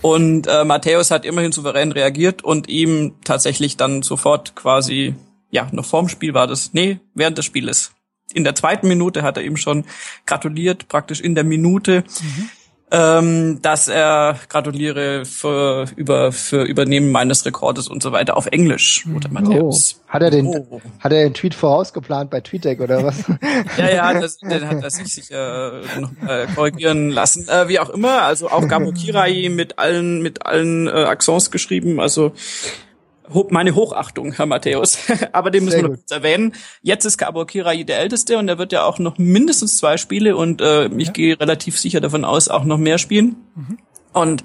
Und 0.00 0.46
äh, 0.46 0.64
Matthäus 0.64 1.10
hat 1.10 1.24
immerhin 1.24 1.52
souverän 1.52 1.92
reagiert 1.92 2.44
und 2.44 2.68
ihm 2.68 3.14
tatsächlich 3.24 3.76
dann 3.76 4.02
sofort 4.02 4.54
quasi, 4.54 5.14
ja, 5.50 5.68
noch 5.72 5.86
vorm 5.86 6.08
Spiel 6.08 6.34
war 6.34 6.46
das, 6.46 6.72
nee, 6.72 7.00
während 7.14 7.38
des 7.38 7.46
Spieles. 7.46 7.92
In 8.32 8.44
der 8.44 8.54
zweiten 8.54 8.88
Minute 8.88 9.22
hat 9.22 9.36
er 9.36 9.44
ihm 9.44 9.56
schon 9.56 9.84
gratuliert, 10.26 10.88
praktisch 10.88 11.20
in 11.20 11.34
der 11.34 11.44
Minute. 11.44 12.04
Mhm 12.20 12.50
ähm, 12.90 13.60
dass 13.62 13.88
er 13.88 14.38
gratuliere 14.48 15.24
für 15.24 15.86
über 15.96 16.32
für 16.32 16.62
Übernehmen 16.64 17.10
meines 17.10 17.44
Rekordes 17.46 17.88
und 17.88 18.02
so 18.02 18.12
weiter 18.12 18.36
auf 18.36 18.46
Englisch. 18.46 19.06
Oder 19.14 19.28
Matthäus. 19.30 20.00
Oh. 20.00 20.12
Hat 20.12 20.22
er 20.22 20.30
den 20.30 20.46
oh. 20.46 20.80
hat 21.00 21.12
er 21.12 21.24
den 21.24 21.34
Tweet 21.34 21.54
vorausgeplant 21.54 22.30
bei 22.30 22.40
TweetDeck 22.40 22.80
oder 22.80 23.02
was? 23.02 23.24
ja, 23.78 23.90
ja, 23.90 24.20
das, 24.20 24.38
den 24.38 24.68
hat 24.68 24.82
er 24.82 24.90
sich 24.90 25.12
sicher 25.12 25.80
äh, 25.82 26.00
noch 26.00 26.12
äh, 26.28 26.46
korrigieren 26.54 27.10
lassen. 27.10 27.48
Äh, 27.48 27.68
wie 27.68 27.80
auch 27.80 27.90
immer, 27.90 28.22
also 28.22 28.50
auch 28.50 28.68
Gabo 28.68 28.92
Kirai 28.92 29.48
mit 29.50 29.78
allen 29.78 30.22
mit 30.22 30.46
allen 30.46 30.86
äh, 30.86 30.90
Accents 30.90 31.50
geschrieben, 31.50 32.00
also 32.00 32.32
meine 33.50 33.74
Hochachtung, 33.74 34.32
Herr 34.32 34.46
Matthäus. 34.46 34.98
Aber 35.32 35.50
den 35.50 35.64
müssen 35.64 35.76
wir 35.76 35.88
noch 35.88 35.96
kurz 35.96 36.10
erwähnen. 36.10 36.52
Jetzt 36.82 37.04
ist 37.04 37.18
Gabor 37.18 37.46
Kirai 37.46 37.82
der 37.82 37.98
Älteste 37.98 38.38
und 38.38 38.48
er 38.48 38.58
wird 38.58 38.72
ja 38.72 38.84
auch 38.84 38.98
noch 38.98 39.18
mindestens 39.18 39.78
zwei 39.78 39.96
Spiele 39.96 40.36
und 40.36 40.60
äh, 40.60 40.86
ich 40.86 41.08
ja. 41.08 41.12
gehe 41.12 41.40
relativ 41.40 41.78
sicher 41.78 42.00
davon 42.00 42.24
aus, 42.24 42.48
auch 42.48 42.64
noch 42.64 42.78
mehr 42.78 42.98
spielen. 42.98 43.36
Mhm. 43.54 43.78
Und 44.12 44.44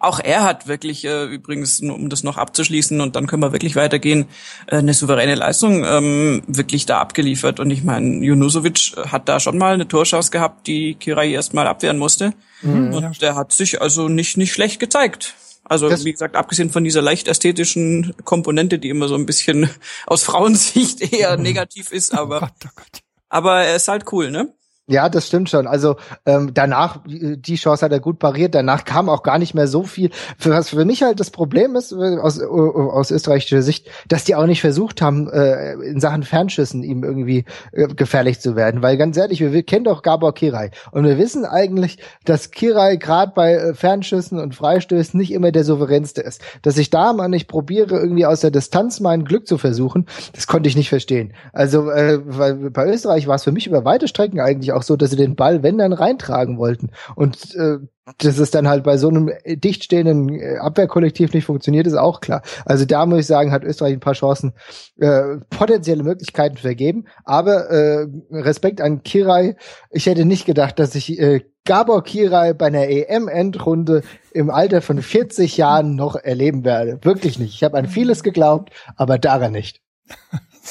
auch 0.00 0.18
er 0.18 0.44
hat 0.44 0.66
wirklich 0.66 1.04
äh, 1.04 1.24
übrigens, 1.24 1.80
um 1.80 2.08
das 2.08 2.24
noch 2.24 2.38
abzuschließen 2.38 3.02
und 3.02 3.16
dann 3.16 3.26
können 3.26 3.42
wir 3.42 3.52
wirklich 3.52 3.76
weitergehen, 3.76 4.26
äh, 4.66 4.76
eine 4.76 4.94
souveräne 4.94 5.34
Leistung 5.34 5.84
ähm, 5.84 6.42
wirklich 6.46 6.86
da 6.86 6.98
abgeliefert. 7.00 7.60
Und 7.60 7.70
ich 7.70 7.84
meine, 7.84 8.24
Junusovic 8.24 8.92
hat 8.96 9.28
da 9.28 9.40
schon 9.40 9.58
mal 9.58 9.74
eine 9.74 9.88
Torschance 9.88 10.30
gehabt, 10.30 10.66
die 10.66 10.94
Kirai 10.94 11.30
erstmal 11.30 11.66
abwehren 11.66 11.98
musste. 11.98 12.32
Mhm, 12.62 12.94
und 12.94 13.02
ja. 13.02 13.10
der 13.20 13.34
hat 13.34 13.52
sich 13.52 13.82
also 13.82 14.08
nicht 14.08 14.38
nicht 14.38 14.52
schlecht 14.52 14.80
gezeigt. 14.80 15.34
Also 15.70 15.88
das 15.88 16.04
wie 16.04 16.10
gesagt, 16.10 16.34
abgesehen 16.34 16.70
von 16.70 16.82
dieser 16.82 17.00
leicht 17.00 17.28
ästhetischen 17.28 18.12
Komponente, 18.24 18.80
die 18.80 18.88
immer 18.88 19.06
so 19.06 19.14
ein 19.14 19.24
bisschen 19.24 19.70
aus 20.06 20.24
Frauensicht 20.24 21.00
eher 21.12 21.36
negativ 21.36 21.92
ist, 21.92 22.12
aber 22.12 22.42
oh 22.42 22.66
oh 22.66 22.98
aber 23.28 23.60
er 23.62 23.76
ist 23.76 23.86
halt 23.86 24.12
cool, 24.12 24.32
ne? 24.32 24.52
Ja, 24.90 25.08
das 25.08 25.28
stimmt 25.28 25.48
schon. 25.48 25.68
Also 25.68 25.96
ähm, 26.26 26.50
danach, 26.52 26.98
die 27.06 27.54
Chance 27.54 27.84
hat 27.84 27.92
er 27.92 28.00
gut 28.00 28.18
pariert, 28.18 28.56
danach 28.56 28.84
kam 28.84 29.08
auch 29.08 29.22
gar 29.22 29.38
nicht 29.38 29.54
mehr 29.54 29.68
so 29.68 29.84
viel. 29.84 30.10
Für, 30.36 30.50
was 30.50 30.70
für 30.70 30.84
mich 30.84 31.04
halt 31.04 31.20
das 31.20 31.30
Problem 31.30 31.76
ist, 31.76 31.92
äh, 31.92 32.18
aus, 32.18 32.40
äh, 32.40 32.44
aus 32.44 33.12
österreichischer 33.12 33.62
Sicht, 33.62 33.88
dass 34.08 34.24
die 34.24 34.34
auch 34.34 34.46
nicht 34.46 34.60
versucht 34.60 35.00
haben, 35.00 35.30
äh, 35.30 35.74
in 35.74 36.00
Sachen 36.00 36.24
Fernschüssen 36.24 36.82
ihm 36.82 37.04
irgendwie 37.04 37.44
äh, 37.70 37.86
gefährlich 37.86 38.40
zu 38.40 38.56
werden. 38.56 38.82
Weil 38.82 38.96
ganz 38.96 39.16
ehrlich, 39.16 39.38
wir, 39.38 39.52
wir 39.52 39.62
kennen 39.62 39.84
doch 39.84 40.02
Gabor 40.02 40.34
Kirai. 40.34 40.72
Und 40.90 41.04
wir 41.04 41.18
wissen 41.18 41.44
eigentlich, 41.44 41.98
dass 42.24 42.50
Kirai 42.50 42.96
gerade 42.96 43.30
bei 43.32 43.54
äh, 43.54 43.74
Fernschüssen 43.74 44.40
und 44.40 44.56
Freistößen 44.56 45.18
nicht 45.20 45.32
immer 45.32 45.52
der 45.52 45.62
souveränste 45.62 46.20
ist. 46.20 46.42
Dass 46.62 46.76
ich 46.76 46.90
da 46.90 47.12
mal 47.12 47.28
nicht 47.28 47.46
probiere, 47.46 47.96
irgendwie 47.96 48.26
aus 48.26 48.40
der 48.40 48.50
Distanz 48.50 48.98
mein 48.98 49.24
Glück 49.24 49.46
zu 49.46 49.56
versuchen, 49.56 50.06
das 50.32 50.48
konnte 50.48 50.68
ich 50.68 50.74
nicht 50.74 50.88
verstehen. 50.88 51.32
Also 51.52 51.88
äh, 51.90 52.18
weil 52.24 52.70
bei 52.70 52.88
Österreich 52.88 53.28
war 53.28 53.36
es 53.36 53.44
für 53.44 53.52
mich 53.52 53.68
über 53.68 53.84
weite 53.84 54.08
Strecken 54.08 54.40
eigentlich 54.40 54.72
auch 54.72 54.79
auch 54.80 54.82
so, 54.82 54.96
dass 54.96 55.10
sie 55.10 55.16
den 55.16 55.36
Ball, 55.36 55.62
wenn 55.62 55.78
dann, 55.78 55.92
reintragen 55.92 56.58
wollten. 56.58 56.90
Und 57.14 57.54
äh, 57.54 57.78
dass 58.18 58.38
es 58.38 58.50
dann 58.50 58.66
halt 58.66 58.82
bei 58.82 58.96
so 58.96 59.08
einem 59.08 59.30
dicht 59.46 59.84
stehenden 59.84 60.30
äh, 60.30 60.56
Abwehrkollektiv 60.56 61.32
nicht 61.32 61.44
funktioniert, 61.44 61.86
ist 61.86 61.94
auch 61.94 62.20
klar. 62.20 62.42
Also 62.64 62.84
da 62.84 63.06
muss 63.06 63.20
ich 63.20 63.26
sagen, 63.26 63.52
hat 63.52 63.62
Österreich 63.62 63.92
ein 63.92 64.00
paar 64.00 64.14
Chancen, 64.14 64.54
äh, 64.98 65.36
potenzielle 65.50 66.02
Möglichkeiten 66.02 66.56
vergeben. 66.56 67.04
Aber 67.24 67.70
äh, 67.70 68.06
Respekt 68.30 68.80
an 68.80 69.02
Kirai. 69.02 69.56
Ich 69.90 70.06
hätte 70.06 70.24
nicht 70.24 70.46
gedacht, 70.46 70.78
dass 70.78 70.94
ich 70.94 71.18
äh, 71.18 71.42
Gabor 71.64 72.02
Kirai 72.02 72.54
bei 72.54 72.66
einer 72.66 72.88
EM-Endrunde 72.88 74.02
im 74.32 74.50
Alter 74.50 74.80
von 74.80 75.02
40 75.02 75.58
Jahren 75.58 75.94
noch 75.94 76.16
erleben 76.16 76.64
werde. 76.64 76.98
Wirklich 77.02 77.38
nicht. 77.38 77.54
Ich 77.54 77.62
habe 77.62 77.76
an 77.76 77.86
vieles 77.86 78.22
geglaubt, 78.22 78.70
aber 78.96 79.18
daran 79.18 79.52
nicht. 79.52 79.82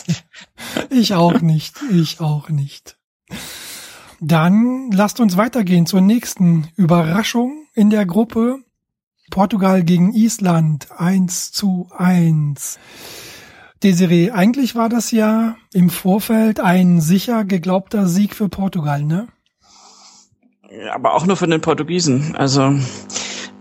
ich 0.89 1.13
auch 1.13 1.41
nicht. 1.41 1.77
Ich 1.91 2.19
auch 2.19 2.49
nicht. 2.49 2.98
Dann 4.21 4.91
lasst 4.91 5.19
uns 5.19 5.37
weitergehen 5.37 5.85
zur 5.85 6.01
nächsten 6.01 6.67
Überraschung 6.75 7.65
in 7.73 7.89
der 7.89 8.05
Gruppe. 8.05 8.59
Portugal 9.31 9.83
gegen 9.83 10.13
Island 10.13 10.87
1 10.97 11.51
zu 11.51 11.87
1. 11.97 12.79
Desiree, 13.83 14.31
eigentlich 14.31 14.75
war 14.75 14.89
das 14.89 15.11
ja 15.11 15.55
im 15.71 15.89
Vorfeld 15.89 16.59
ein 16.59 16.99
sicher 16.99 17.45
geglaubter 17.45 18.07
Sieg 18.07 18.35
für 18.35 18.49
Portugal, 18.49 19.03
ne? 19.03 19.27
Aber 20.93 21.13
auch 21.13 21.25
nur 21.25 21.37
für 21.37 21.47
den 21.47 21.61
Portugiesen. 21.61 22.35
Also 22.35 22.75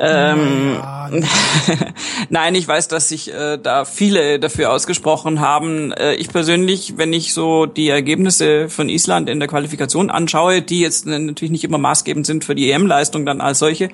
Ähm, 0.00 0.74
ja, 0.74 1.10
Nein, 2.28 2.54
ich 2.54 2.68
weiß, 2.68 2.88
dass 2.88 3.08
sich 3.08 3.32
äh, 3.32 3.58
da 3.58 3.84
viele 3.84 4.38
dafür 4.38 4.72
ausgesprochen 4.72 5.40
haben. 5.40 5.92
Äh, 5.92 6.14
ich 6.14 6.28
persönlich, 6.28 6.94
wenn 6.96 7.12
ich 7.12 7.34
so 7.34 7.66
die 7.66 7.88
Ergebnisse 7.88 8.68
von 8.68 8.88
Island 8.88 9.28
in 9.28 9.40
der 9.40 9.48
Qualifikation 9.48 10.10
anschaue, 10.10 10.62
die 10.62 10.80
jetzt 10.80 11.06
natürlich 11.06 11.50
nicht 11.50 11.64
immer 11.64 11.78
maßgebend 11.78 12.26
sind 12.26 12.44
für 12.44 12.54
die 12.54 12.70
EM-Leistung 12.70 13.26
dann 13.26 13.40
als 13.40 13.58
solche, 13.58 13.88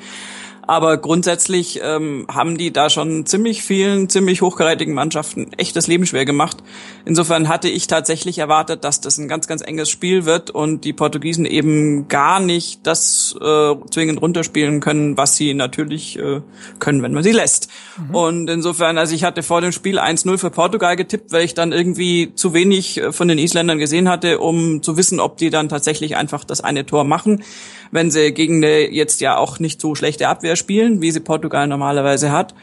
aber 0.66 0.96
grundsätzlich 0.98 1.81
ähm, 1.83 2.27
haben 2.33 2.59
die 2.59 2.72
da 2.72 2.90
schon 2.90 3.27
ziemlich 3.27 3.62
vielen, 3.62 4.09
ziemlich 4.09 4.42
hochkarätigen 4.42 4.94
Mannschaften 4.94 5.53
echt 5.57 5.77
das 5.77 5.87
Leben 5.87 6.07
schwer 6.07 6.24
gemacht. 6.24 6.59
Insofern 7.05 7.48
hatte 7.48 7.68
ich 7.68 7.87
tatsächlich 7.87 8.38
erwartet, 8.38 8.85
dass 8.85 9.00
das 9.00 9.18
ein 9.18 9.29
ganz, 9.29 9.46
ganz 9.46 9.62
enges 9.62 9.90
Spiel 9.90 10.24
wird 10.24 10.50
und 10.50 10.85
die 10.85 10.92
Portugiesen 10.92 11.44
eben 11.44 12.09
gar 12.09 12.40
nicht 12.40 12.87
das 12.87 13.37
äh, 13.40 13.74
zwingend 13.90 14.22
runterspielen 14.22 14.81
können, 14.81 15.16
was 15.16 15.37
sie 15.37 15.55
natürlich 15.55 16.18
äh, 16.18 16.40
können, 16.79 17.03
wenn 17.03 17.12
man 17.12 17.22
sie 17.22 17.33
lässt. 17.33 17.68
Mhm. 17.96 18.14
Und 18.14 18.50
insofern, 18.50 18.98
also 18.98 19.14
ich 19.14 19.24
hatte 19.24 19.42
vor 19.42 19.61
dem 19.61 19.72
Spiel 19.72 19.98
1-0 19.98 20.38
für 20.38 20.50
Portugal 20.50 20.96
getippt, 20.96 21.33
weil 21.33 21.44
ich 21.44 21.55
dann 21.55 21.72
irgendwie 21.72 22.33
zu 22.35 22.55
wenig 22.55 22.98
äh, 22.98 23.12
von 23.12 23.29
den 23.29 23.38
Isländern 23.38 23.79
gesehen 23.79 24.09
hatte, 24.09 24.38
um 24.38 24.83
zu 24.83 24.96
wissen, 24.96 25.20
ob 25.20 25.37
die 25.37 25.50
dann 25.50 25.68
tatsächlich 25.68 26.16
einfach 26.16 26.44
das 26.44 26.61
eine 26.61 26.87
Tor 26.87 27.05
machen 27.05 27.42
wenn 27.90 28.11
sie 28.11 28.33
gegen 28.33 28.57
eine 28.57 28.90
jetzt 28.90 29.20
ja 29.20 29.37
auch 29.37 29.59
nicht 29.59 29.81
so 29.81 29.94
schlechte 29.94 30.29
Abwehr 30.29 30.57
spielen, 30.57 31.01
wie 31.01 31.11
sie 31.11 31.20
Portugal 31.20 31.66
normalerweise 31.66 32.33
hat. 32.33 32.55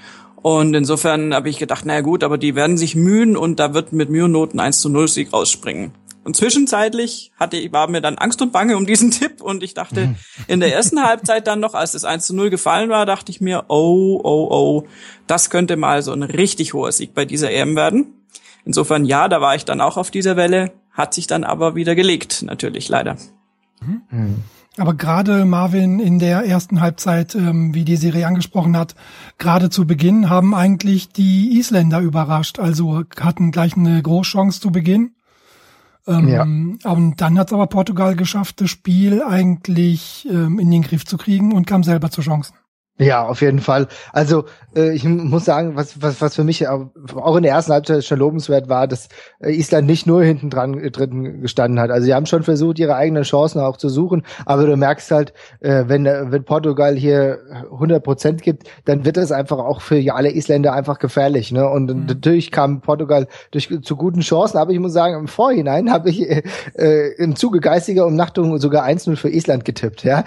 Und 0.41 0.73
insofern 0.73 1.33
habe 1.33 1.49
ich 1.49 1.59
gedacht, 1.59 1.85
naja 1.85 2.01
gut, 2.01 2.23
aber 2.23 2.37
die 2.37 2.55
werden 2.55 2.77
sich 2.77 2.95
mühen 2.95 3.37
und 3.37 3.59
da 3.59 3.73
wird 3.73 3.93
mit 3.93 4.09
Mühe 4.09 4.27
Noten 4.27 4.59
1 4.59 4.81
zu 4.81 4.89
0 4.89 5.07
Sieg 5.07 5.33
rausspringen. 5.33 5.91
Und 6.23 6.35
zwischenzeitlich 6.35 7.31
hatte 7.39 7.57
ich, 7.57 7.71
war 7.71 7.89
mir 7.89 8.01
dann 8.01 8.17
Angst 8.17 8.41
und 8.41 8.51
Bange 8.51 8.77
um 8.77 8.85
diesen 8.85 9.11
Tipp 9.11 9.41
und 9.41 9.63
ich 9.63 9.73
dachte, 9.73 10.15
in 10.47 10.59
der 10.59 10.73
ersten 10.73 11.03
Halbzeit 11.03 11.47
dann 11.47 11.59
noch, 11.59 11.73
als 11.73 11.93
das 11.93 12.05
1 12.05 12.25
zu 12.27 12.35
0 12.35 12.49
gefallen 12.49 12.89
war, 12.89 13.05
dachte 13.05 13.31
ich 13.31 13.41
mir, 13.41 13.65
oh, 13.69 14.19
oh, 14.23 14.47
oh, 14.51 14.87
das 15.27 15.49
könnte 15.49 15.77
mal 15.77 16.03
so 16.03 16.11
ein 16.11 16.23
richtig 16.23 16.73
hoher 16.73 16.91
Sieg 16.91 17.13
bei 17.13 17.25
dieser 17.25 17.51
EM 17.51 17.75
werden. 17.75 18.13
Insofern 18.65 19.05
ja, 19.05 19.27
da 19.27 19.41
war 19.41 19.55
ich 19.55 19.65
dann 19.65 19.81
auch 19.81 19.97
auf 19.97 20.11
dieser 20.11 20.35
Welle, 20.35 20.71
hat 20.91 21.13
sich 21.13 21.25
dann 21.25 21.43
aber 21.43 21.75
wieder 21.75 21.95
gelegt, 21.95 22.43
natürlich, 22.43 22.89
leider. 22.89 23.17
Mhm. 23.81 24.43
Aber 24.77 24.93
gerade 24.93 25.43
Marvin 25.43 25.99
in 25.99 26.19
der 26.19 26.45
ersten 26.45 26.79
Halbzeit, 26.79 27.35
ähm, 27.35 27.73
wie 27.73 27.83
die 27.83 27.97
Serie 27.97 28.25
angesprochen 28.25 28.77
hat, 28.77 28.95
gerade 29.37 29.69
zu 29.69 29.85
Beginn 29.85 30.29
haben 30.29 30.55
eigentlich 30.55 31.09
die 31.09 31.57
Isländer 31.57 31.99
überrascht. 31.99 32.57
Also 32.57 33.03
hatten 33.19 33.51
gleich 33.51 33.75
eine 33.75 34.01
Großchance 34.01 34.61
zu 34.61 34.71
Beginn. 34.71 35.11
Ähm, 36.07 36.79
ja. 36.83 36.91
Und 36.91 37.19
dann 37.19 37.37
hat 37.37 37.47
es 37.47 37.53
aber 37.53 37.67
Portugal 37.67 38.15
geschafft, 38.15 38.61
das 38.61 38.69
Spiel 38.69 39.21
eigentlich 39.23 40.27
ähm, 40.31 40.57
in 40.57 40.71
den 40.71 40.81
Griff 40.83 41.05
zu 41.05 41.17
kriegen 41.17 41.53
und 41.53 41.67
kam 41.67 41.83
selber 41.83 42.09
zu 42.09 42.21
Chancen. 42.21 42.55
Ja, 43.01 43.25
auf 43.25 43.41
jeden 43.41 43.59
Fall. 43.59 43.87
Also 44.13 44.45
äh, 44.75 44.91
ich 44.91 45.03
muss 45.03 45.45
sagen, 45.45 45.75
was, 45.75 46.01
was, 46.03 46.21
was 46.21 46.35
für 46.35 46.43
mich 46.43 46.67
auch 46.67 47.35
in 47.35 47.43
der 47.43 47.53
ersten 47.53 47.73
Halbzeit 47.73 48.03
schon 48.03 48.19
lobenswert 48.19 48.69
war, 48.69 48.87
dass 48.87 49.09
äh, 49.39 49.51
Island 49.51 49.87
nicht 49.87 50.05
nur 50.05 50.23
hinten 50.23 50.51
dran 50.51 50.77
äh, 50.77 50.91
drin 50.91 51.41
gestanden 51.41 51.79
hat. 51.79 51.89
Also 51.89 52.05
sie 52.05 52.13
haben 52.13 52.27
schon 52.27 52.43
versucht, 52.43 52.77
ihre 52.77 52.95
eigenen 52.95 53.23
Chancen 53.23 53.59
auch 53.59 53.77
zu 53.77 53.89
suchen, 53.89 54.23
aber 54.45 54.67
du 54.67 54.77
merkst 54.77 55.09
halt, 55.09 55.33
äh, 55.61 55.85
wenn, 55.87 56.05
wenn 56.05 56.43
Portugal 56.43 56.95
hier 56.95 57.39
100 57.71 58.03
Prozent 58.03 58.43
gibt, 58.43 58.69
dann 58.85 59.03
wird 59.03 59.17
das 59.17 59.31
einfach 59.31 59.57
auch 59.57 59.81
für 59.81 60.01
alle 60.13 60.31
Isländer 60.31 60.73
einfach 60.73 60.99
gefährlich. 60.99 61.51
Ne? 61.51 61.67
Und 61.67 61.91
mhm. 61.91 62.05
natürlich 62.05 62.51
kam 62.51 62.81
Portugal 62.81 63.27
durch, 63.49 63.69
zu 63.81 63.95
guten 63.95 64.21
Chancen, 64.21 64.57
aber 64.57 64.71
ich 64.73 64.79
muss 64.79 64.93
sagen, 64.93 65.15
im 65.15 65.27
Vorhinein 65.27 65.91
habe 65.91 66.11
ich 66.11 66.21
äh, 66.21 66.43
äh, 66.77 67.15
im 67.17 67.35
Zuge 67.35 67.61
geistiger 67.61 68.05
Umnachtung 68.05 68.59
sogar 68.59 68.85
1-0 68.85 69.15
für 69.15 69.29
Island 69.29 69.65
getippt. 69.65 70.03
Ja, 70.03 70.23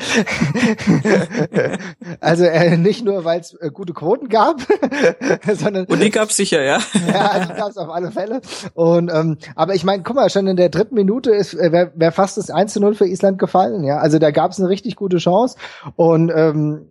also 2.20 2.44
äh, 2.44 2.63
nicht 2.70 3.04
nur, 3.04 3.24
weil 3.24 3.40
es 3.40 3.54
äh, 3.54 3.70
gute 3.70 3.92
Quoten 3.92 4.28
gab, 4.28 4.60
sondern 5.54 5.86
und 5.86 6.02
die 6.02 6.10
gab's 6.10 6.36
sicher, 6.36 6.62
ja. 6.62 6.78
ja, 7.12 7.46
die 7.46 7.54
gab's 7.54 7.76
auf 7.76 7.88
alle 7.88 8.10
Fälle. 8.10 8.40
Und 8.74 9.10
ähm, 9.12 9.38
aber 9.54 9.74
ich 9.74 9.84
meine, 9.84 10.02
guck 10.02 10.16
mal, 10.16 10.30
schon 10.30 10.46
in 10.46 10.56
der 10.56 10.68
dritten 10.68 10.94
Minute 10.94 11.30
ist 11.30 11.54
äh, 11.54 11.72
wäre 11.72 11.92
wär 11.94 12.12
fast 12.12 12.36
das 12.36 12.50
1 12.50 12.72
zu 12.72 12.80
0 12.80 12.94
für 12.94 13.06
Island 13.06 13.38
gefallen, 13.38 13.84
ja. 13.84 13.98
Also 13.98 14.18
da 14.18 14.30
gab's 14.30 14.58
eine 14.58 14.68
richtig 14.68 14.96
gute 14.96 15.18
Chance 15.18 15.56
und 15.96 16.32
ähm, 16.34 16.86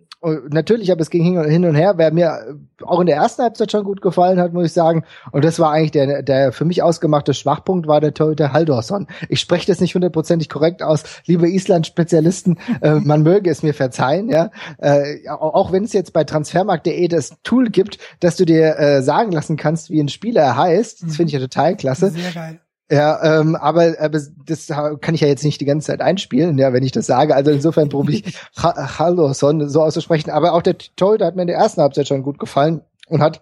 natürlich, 0.49 0.91
aber 0.91 1.01
es 1.01 1.09
ging 1.09 1.43
hin 1.43 1.65
und 1.65 1.75
her, 1.75 1.93
wer 1.97 2.13
mir 2.13 2.57
auch 2.81 2.99
in 2.99 3.07
der 3.07 3.17
ersten 3.17 3.43
Halbzeit 3.43 3.71
schon 3.71 3.83
gut 3.83 4.01
gefallen 4.01 4.39
hat, 4.39 4.53
muss 4.53 4.67
ich 4.67 4.73
sagen. 4.73 5.03
Und 5.31 5.43
das 5.43 5.59
war 5.59 5.71
eigentlich 5.71 5.91
der, 5.91 6.23
der 6.23 6.51
für 6.51 6.65
mich 6.65 6.81
ausgemachte 6.81 7.33
Schwachpunkt, 7.33 7.87
war 7.87 8.01
der 8.01 8.13
Torhüter 8.13 8.53
Haldorsson. 8.53 9.07
Ich 9.29 9.39
spreche 9.39 9.67
das 9.67 9.79
nicht 9.79 9.95
hundertprozentig 9.95 10.49
korrekt 10.49 10.81
aus. 10.81 11.03
Liebe 11.25 11.49
Island-Spezialisten, 11.49 12.57
äh, 12.81 12.95
man 12.95 13.23
möge 13.23 13.49
es 13.49 13.63
mir 13.63 13.73
verzeihen, 13.73 14.29
ja. 14.29 14.51
Äh, 14.77 15.27
auch 15.29 15.71
wenn 15.71 15.83
es 15.83 15.93
jetzt 15.93 16.13
bei 16.13 16.23
transfermarkt.de 16.23 17.07
das 17.07 17.35
Tool 17.43 17.69
gibt, 17.69 17.97
dass 18.19 18.35
du 18.35 18.45
dir 18.45 18.77
äh, 18.77 19.01
sagen 19.01 19.31
lassen 19.31 19.57
kannst, 19.57 19.89
wie 19.89 19.99
ein 19.99 20.09
Spieler 20.09 20.55
heißt. 20.55 21.03
Das 21.03 21.15
finde 21.17 21.29
ich 21.29 21.33
ja 21.33 21.39
total 21.39 21.75
klasse. 21.75 22.11
Sehr 22.11 22.31
geil. 22.31 22.59
Ja, 22.93 23.39
ähm, 23.39 23.55
aber, 23.55 23.95
aber 23.99 24.19
das 24.45 24.67
kann 25.01 25.15
ich 25.15 25.21
ja 25.21 25.27
jetzt 25.27 25.43
nicht 25.43 25.59
die 25.59 25.65
ganze 25.65 25.87
Zeit 25.87 25.99
einspielen, 25.99 26.59
ja, 26.59 26.73
wenn 26.73 26.83
ich 26.83 26.91
das 26.91 27.07
sage. 27.07 27.33
Also 27.33 27.49
insofern 27.49 27.89
probiere 27.89 28.21
ich 28.23 28.37
Halloson 28.55 29.67
so 29.67 29.81
auszusprechen. 29.81 30.29
Aber 30.29 30.53
auch 30.53 30.61
der 30.61 30.77
Torhüter 30.77 31.25
hat 31.25 31.35
mir 31.35 31.41
in 31.41 31.47
der 31.47 31.57
ersten 31.57 31.81
Halbzeit 31.81 32.07
schon 32.07 32.21
gut 32.21 32.37
gefallen 32.37 32.81
und 33.07 33.23
hat 33.23 33.41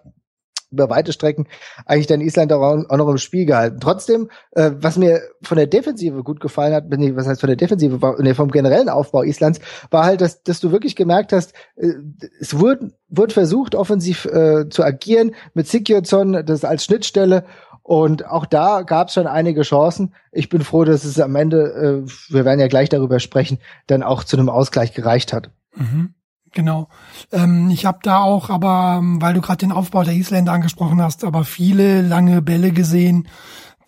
über 0.70 0.88
weite 0.88 1.12
Strecken 1.12 1.48
eigentlich 1.84 2.06
dann 2.06 2.22
Island 2.22 2.50
auch 2.50 2.96
noch 2.96 3.08
im 3.08 3.18
Spiel 3.18 3.44
gehalten. 3.44 3.78
Trotzdem, 3.78 4.30
äh, 4.52 4.70
was 4.74 4.96
mir 4.96 5.20
von 5.42 5.58
der 5.58 5.66
Defensive 5.66 6.22
gut 6.22 6.40
gefallen 6.40 6.72
hat, 6.72 6.88
nee, 6.88 7.14
was 7.14 7.26
heißt 7.26 7.42
von 7.42 7.48
der 7.48 7.56
Defensive, 7.56 8.16
nee, 8.20 8.32
vom 8.32 8.50
generellen 8.50 8.88
Aufbau 8.88 9.22
Islands, 9.22 9.60
war 9.90 10.06
halt, 10.06 10.22
dass, 10.22 10.42
dass 10.44 10.60
du 10.60 10.72
wirklich 10.72 10.96
gemerkt 10.96 11.34
hast, 11.34 11.52
äh, 11.76 11.92
es 12.40 12.58
wurde, 12.58 12.92
wurde 13.10 13.34
versucht, 13.34 13.74
offensiv 13.74 14.24
äh, 14.24 14.70
zu 14.70 14.82
agieren 14.82 15.34
mit 15.52 15.68
Sikirson, 15.68 16.42
das 16.46 16.64
als 16.64 16.86
Schnittstelle 16.86 17.44
und 17.82 18.26
auch 18.26 18.46
da 18.46 18.82
gab 18.82 19.08
es 19.08 19.14
schon 19.14 19.26
einige 19.26 19.62
Chancen. 19.62 20.14
Ich 20.30 20.48
bin 20.48 20.62
froh, 20.62 20.84
dass 20.84 21.04
es 21.04 21.18
am 21.18 21.34
Ende, 21.34 22.04
äh, 22.06 22.32
wir 22.32 22.44
werden 22.44 22.60
ja 22.60 22.68
gleich 22.68 22.88
darüber 22.88 23.18
sprechen, 23.18 23.58
dann 23.86 24.02
auch 24.02 24.24
zu 24.24 24.36
einem 24.36 24.48
Ausgleich 24.48 24.92
gereicht 24.94 25.32
hat. 25.32 25.50
Mhm. 25.74 26.14
Genau. 26.52 26.88
Ähm, 27.32 27.70
ich 27.70 27.86
habe 27.86 27.98
da 28.02 28.20
auch, 28.20 28.50
aber 28.50 28.98
ähm, 28.98 29.20
weil 29.20 29.34
du 29.34 29.40
gerade 29.40 29.58
den 29.58 29.72
Aufbau 29.72 30.04
der 30.04 30.14
Isländer 30.14 30.52
angesprochen 30.52 31.00
hast, 31.00 31.24
aber 31.24 31.44
viele 31.44 32.02
lange 32.02 32.42
Bälle 32.42 32.72
gesehen, 32.72 33.26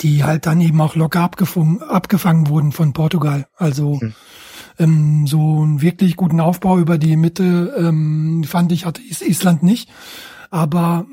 die 0.00 0.24
halt 0.24 0.46
dann 0.46 0.60
eben 0.60 0.80
auch 0.80 0.96
locker 0.96 1.20
abgefangen, 1.20 1.82
abgefangen 1.82 2.48
wurden 2.48 2.72
von 2.72 2.94
Portugal. 2.94 3.46
Also 3.56 3.98
mhm. 4.00 4.14
ähm, 4.78 5.26
so 5.26 5.62
einen 5.62 5.82
wirklich 5.82 6.16
guten 6.16 6.40
Aufbau 6.40 6.78
über 6.78 6.98
die 6.98 7.16
Mitte 7.16 7.74
ähm, 7.78 8.44
fand 8.44 8.72
ich 8.72 8.86
hatte 8.86 9.02
Island 9.02 9.62
nicht. 9.62 9.90
Aber 10.50 11.06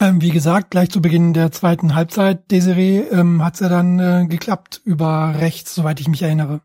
ähm, 0.00 0.20
wie 0.22 0.30
gesagt, 0.30 0.70
gleich 0.70 0.90
zu 0.90 1.02
Beginn 1.02 1.34
der 1.34 1.52
zweiten 1.52 1.94
Halbzeit, 1.94 2.50
Desiree, 2.50 3.00
ähm, 3.00 3.44
hat 3.44 3.54
es 3.54 3.60
ja 3.60 3.68
dann 3.68 3.98
äh, 3.98 4.26
geklappt 4.26 4.80
über 4.84 5.34
rechts, 5.38 5.74
soweit 5.74 6.00
ich 6.00 6.08
mich 6.08 6.22
erinnere. 6.22 6.62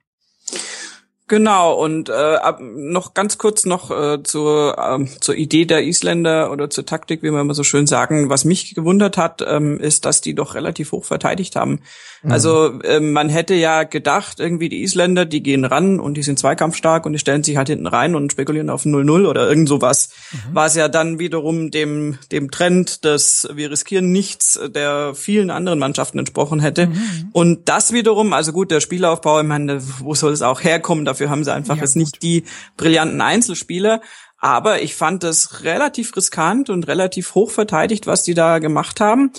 Genau, 1.28 1.74
und 1.74 2.10
äh, 2.10 2.38
noch 2.62 3.16
ganz 3.16 3.40
kurz 3.40 3.66
noch 3.66 3.90
äh, 3.90 4.22
zur, 4.22 4.78
äh, 4.78 5.06
zur 5.20 5.34
Idee 5.34 5.66
der 5.66 5.84
Isländer 5.84 6.52
oder 6.52 6.70
zur 6.70 6.86
Taktik, 6.86 7.24
wie 7.24 7.32
wir 7.32 7.42
immer 7.42 7.56
so 7.56 7.64
schön 7.64 7.88
sagen. 7.88 8.30
Was 8.30 8.46
mich 8.46 8.76
gewundert 8.76 9.18
hat, 9.18 9.44
ähm, 9.48 9.80
ist, 9.80 10.06
dass 10.06 10.22
die 10.22 10.36
doch 10.36 10.54
relativ 10.54 10.92
hoch 10.92 11.04
verteidigt 11.04 11.56
haben. 11.56 11.80
Mhm. 12.22 12.32
Also 12.32 12.80
äh, 12.82 13.00
man 13.00 13.30
hätte 13.30 13.56
ja 13.56 13.84
gedacht, 13.84 14.40
irgendwie 14.40 14.70
die 14.70 14.84
Isländer, 14.84 15.26
die 15.26 15.42
gehen 15.42 15.66
ran 15.66 16.00
und 16.00 16.14
die 16.14 16.22
sind 16.22 16.38
zweikampfstark 16.38 17.08
und 17.08 17.14
die 17.14 17.20
stellen 17.20 17.44
sich 17.44 17.58
halt 17.58 17.70
hinten 17.70 17.88
rein 17.88 18.14
und 18.14 18.32
spekulieren 18.32 18.70
auf 18.70 18.86
0-0 18.86 19.28
oder 19.28 19.50
irgend 19.50 19.68
sowas. 19.68 20.10
Mhm. 20.32 20.38
Was 20.54 20.76
ja 20.76 20.90
dann 20.90 21.18
wiederum 21.18 21.72
dem, 21.72 22.20
dem 22.32 22.52
Trend 22.52 23.04
des 23.04 23.48
wir 23.52 23.72
riskieren 23.72 24.12
nichts 24.12 24.60
der 24.68 25.16
vielen 25.16 25.50
anderen 25.50 25.80
Mannschaften 25.80 26.20
entsprochen 26.20 26.60
hätte. 26.60 26.86
Mhm. 26.86 27.30
Und 27.32 27.68
das 27.68 27.94
wiederum, 27.94 28.34
also 28.34 28.52
gut, 28.52 28.70
der 28.70 28.80
Spielaufbau, 28.80 29.42
ich 29.42 29.48
meine, 29.48 29.82
wo 30.00 30.14
soll 30.14 30.32
es 30.32 30.44
auch 30.44 30.64
herkommen? 30.64 31.06
Dafür 31.16 31.30
haben 31.30 31.46
sie 31.46 31.54
einfach 31.54 31.78
ja, 31.78 31.82
jetzt 31.82 31.96
nicht 31.96 32.22
die 32.22 32.44
brillanten 32.76 33.22
Einzelspieler. 33.22 34.02
Aber 34.38 34.82
ich 34.82 34.96
fand 34.96 35.24
das 35.24 35.64
relativ 35.64 36.16
riskant 36.16 36.70
und 36.70 36.88
relativ 36.88 37.36
hoch 37.36 37.52
verteidigt, 37.52 38.06
was 38.06 38.24
die 38.24 38.34
da 38.34 38.60
gemacht 38.60 39.00
haben. 39.00 39.32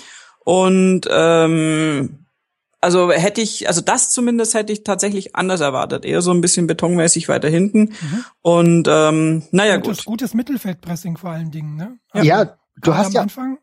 Und 0.45 1.03
ähm, 1.11 2.27
also 2.81 3.13
hätte 3.13 3.43
ich, 3.43 3.69
also 3.69 3.83
das 3.83 4.11
zumindest 4.11 4.55
hätte 4.55 4.73
ich 4.73 4.85
tatsächlich 4.85 5.37
anders 5.37 5.61
erwartet. 5.61 6.07
Eher 6.07 6.23
so 6.23 6.31
ein 6.31 6.41
bisschen 6.41 6.67
betonmäßig 6.67 7.29
weiter 7.29 7.51
hinten. 7.51 7.81
Mhm. 7.81 8.25
Und 8.41 8.89
ähm, 8.91 9.43
naja, 9.51 9.77
gutes, 9.77 9.99
gut. 9.99 10.07
Gutes 10.07 10.35
Mittelfeldpressing 10.35 11.19
vor 11.19 11.31
allen 11.31 11.51
Dingen, 11.51 11.77
ne? 11.77 11.99
Also, 12.11 12.27
ja, 12.27 12.57
du 12.81 12.95
hast 12.95 13.13
ja. 13.13 13.21
Anfang 13.21 13.59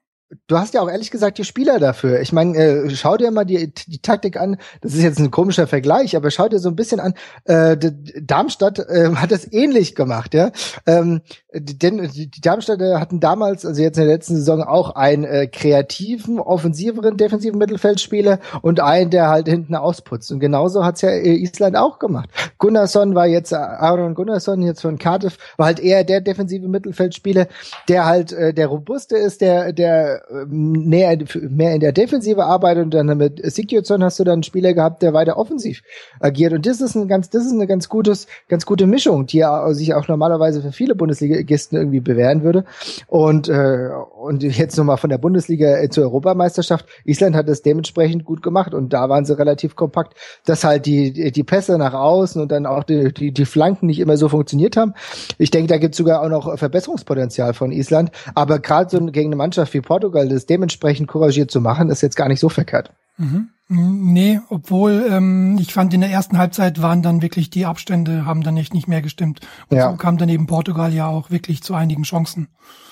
du 0.47 0.57
hast 0.57 0.73
ja 0.73 0.81
auch 0.81 0.89
ehrlich 0.89 1.11
gesagt 1.11 1.37
die 1.37 1.43
Spieler 1.43 1.79
dafür. 1.79 2.21
Ich 2.21 2.31
meine, 2.31 2.57
äh, 2.57 2.89
schau 2.91 3.17
dir 3.17 3.31
mal 3.31 3.45
die, 3.45 3.73
die 3.73 4.01
Taktik 4.01 4.37
an. 4.37 4.57
Das 4.81 4.93
ist 4.93 5.01
jetzt 5.01 5.19
ein 5.19 5.31
komischer 5.31 5.67
Vergleich, 5.67 6.15
aber 6.15 6.31
schau 6.31 6.47
dir 6.49 6.59
so 6.59 6.69
ein 6.69 6.75
bisschen 6.75 6.99
an. 6.99 7.13
Äh, 7.45 7.77
Darmstadt 8.21 8.79
äh, 8.79 9.11
hat 9.15 9.31
das 9.31 9.51
ähnlich 9.51 9.95
gemacht, 9.95 10.33
ja. 10.33 10.51
Ähm, 10.85 11.21
denn 11.53 12.09
die 12.13 12.29
Darmstädter 12.41 12.99
hatten 12.99 13.19
damals, 13.19 13.65
also 13.65 13.81
jetzt 13.81 13.97
in 13.97 14.05
der 14.05 14.13
letzten 14.13 14.35
Saison, 14.35 14.63
auch 14.63 14.95
einen 14.95 15.23
äh, 15.23 15.47
kreativen, 15.47 16.39
offensiveren, 16.39 17.17
defensiven 17.17 17.59
Mittelfeldspieler 17.59 18.39
und 18.61 18.79
einen, 18.79 19.09
der 19.09 19.29
halt 19.29 19.47
hinten 19.47 19.75
ausputzt. 19.75 20.31
Und 20.31 20.39
genauso 20.39 20.83
hat's 20.83 21.01
ja 21.01 21.09
äh, 21.09 21.35
Island 21.35 21.77
auch 21.77 21.99
gemacht. 21.99 22.29
Gunnarsson 22.57 23.15
war 23.15 23.27
jetzt, 23.27 23.51
äh, 23.51 23.57
Aaron 23.57 24.15
Gunnarsson 24.15 24.61
jetzt 24.61 24.81
von 24.81 24.97
Cardiff, 24.97 25.37
war 25.57 25.67
halt 25.67 25.79
eher 25.79 26.03
der 26.03 26.21
defensive 26.21 26.67
Mittelfeldspieler, 26.67 27.47
der 27.87 28.05
halt 28.05 28.31
äh, 28.31 28.53
der 28.53 28.67
robuste 28.67 29.17
ist, 29.17 29.41
der, 29.41 29.73
der 29.73 30.22
äh, 30.29 30.45
näher, 30.47 31.17
mehr 31.49 31.73
in 31.73 31.79
der 31.79 31.91
Defensive 31.91 32.43
arbeitet 32.43 32.85
und 32.85 32.93
dann 32.93 33.17
mit 33.17 33.41
Sigurdsson 33.43 34.03
hast 34.03 34.19
du 34.19 34.23
dann 34.23 34.33
einen 34.33 34.43
Spieler 34.43 34.73
gehabt, 34.73 35.01
der 35.01 35.13
weiter 35.13 35.37
offensiv 35.37 35.81
agiert. 36.19 36.53
Und 36.53 36.65
das 36.65 36.81
ist 36.81 36.95
ein 36.95 37.07
ganz, 37.07 37.29
das 37.29 37.45
ist 37.45 37.53
eine 37.53 37.67
ganz 37.67 37.89
gutes, 37.89 38.27
ganz 38.47 38.65
gute 38.65 38.87
Mischung, 38.87 39.25
die 39.25 39.37
ja 39.37 39.73
sich 39.73 39.93
auch 39.93 40.07
normalerweise 40.07 40.61
für 40.61 40.71
viele 40.71 40.95
Bundesligisten 40.95 41.77
irgendwie 41.77 41.99
bewähren 41.99 42.43
würde. 42.43 42.65
Und, 43.07 43.49
äh, 43.49 43.89
und 44.21 44.43
jetzt 44.43 44.77
nochmal 44.77 44.97
von 44.97 45.09
der 45.09 45.17
Bundesliga 45.17 45.89
zur 45.89 46.05
Europameisterschaft. 46.05 46.85
Island 47.03 47.35
hat 47.35 47.49
das 47.49 47.61
dementsprechend 47.61 48.25
gut 48.25 48.41
gemacht 48.41 48.73
und 48.73 48.93
da 48.93 49.09
waren 49.09 49.25
sie 49.25 49.37
relativ 49.37 49.75
kompakt, 49.75 50.15
dass 50.45 50.63
halt 50.63 50.85
die, 50.85 51.31
die 51.31 51.43
Pässe 51.43 51.77
nach 51.77 51.93
außen 51.93 52.41
und 52.41 52.51
dann 52.51 52.65
auch 52.65 52.83
die, 52.83 53.13
die, 53.13 53.31
die 53.31 53.45
Flanken 53.45 53.87
nicht 53.87 53.99
immer 53.99 54.17
so 54.17 54.29
funktioniert 54.29 54.77
haben. 54.77 54.93
Ich 55.37 55.51
denke, 55.51 55.67
da 55.67 55.77
gibt 55.77 55.95
es 55.95 55.97
sogar 55.97 56.21
auch 56.21 56.29
noch 56.29 56.57
Verbesserungspotenzial 56.57 57.53
von 57.53 57.71
Island. 57.71 58.11
Aber 58.35 58.59
gerade 58.59 58.89
so 58.89 59.05
gegen 59.05 59.29
eine 59.29 59.35
Mannschaft 59.35 59.73
wie 59.73 59.81
Portugal, 59.81 60.12
das 60.13 60.45
dementsprechend 60.45 61.07
couragiert 61.07 61.51
zu 61.51 61.61
machen, 61.61 61.89
ist 61.89 62.01
jetzt 62.01 62.15
gar 62.15 62.27
nicht 62.27 62.39
so 62.39 62.49
verkehrt. 62.49 62.91
Mhm. 63.17 63.49
Nee, 63.69 64.39
obwohl 64.49 65.05
ähm, 65.09 65.57
ich 65.59 65.73
fand, 65.73 65.93
in 65.93 66.01
der 66.01 66.09
ersten 66.09 66.37
Halbzeit 66.37 66.81
waren 66.81 67.01
dann 67.01 67.21
wirklich 67.21 67.49
die 67.49 67.65
Abstände, 67.65 68.25
haben 68.25 68.43
dann 68.43 68.57
echt 68.57 68.73
nicht 68.73 68.87
mehr 68.87 69.01
gestimmt. 69.01 69.39
Und 69.69 69.77
ja. 69.77 69.89
so 69.89 69.97
kam 69.97 70.17
dann 70.17 70.29
eben 70.29 70.47
Portugal 70.47 70.93
ja 70.93 71.07
auch 71.07 71.31
wirklich 71.31 71.63
zu 71.63 71.73
einigen 71.73 72.03
Chancen. 72.03 72.49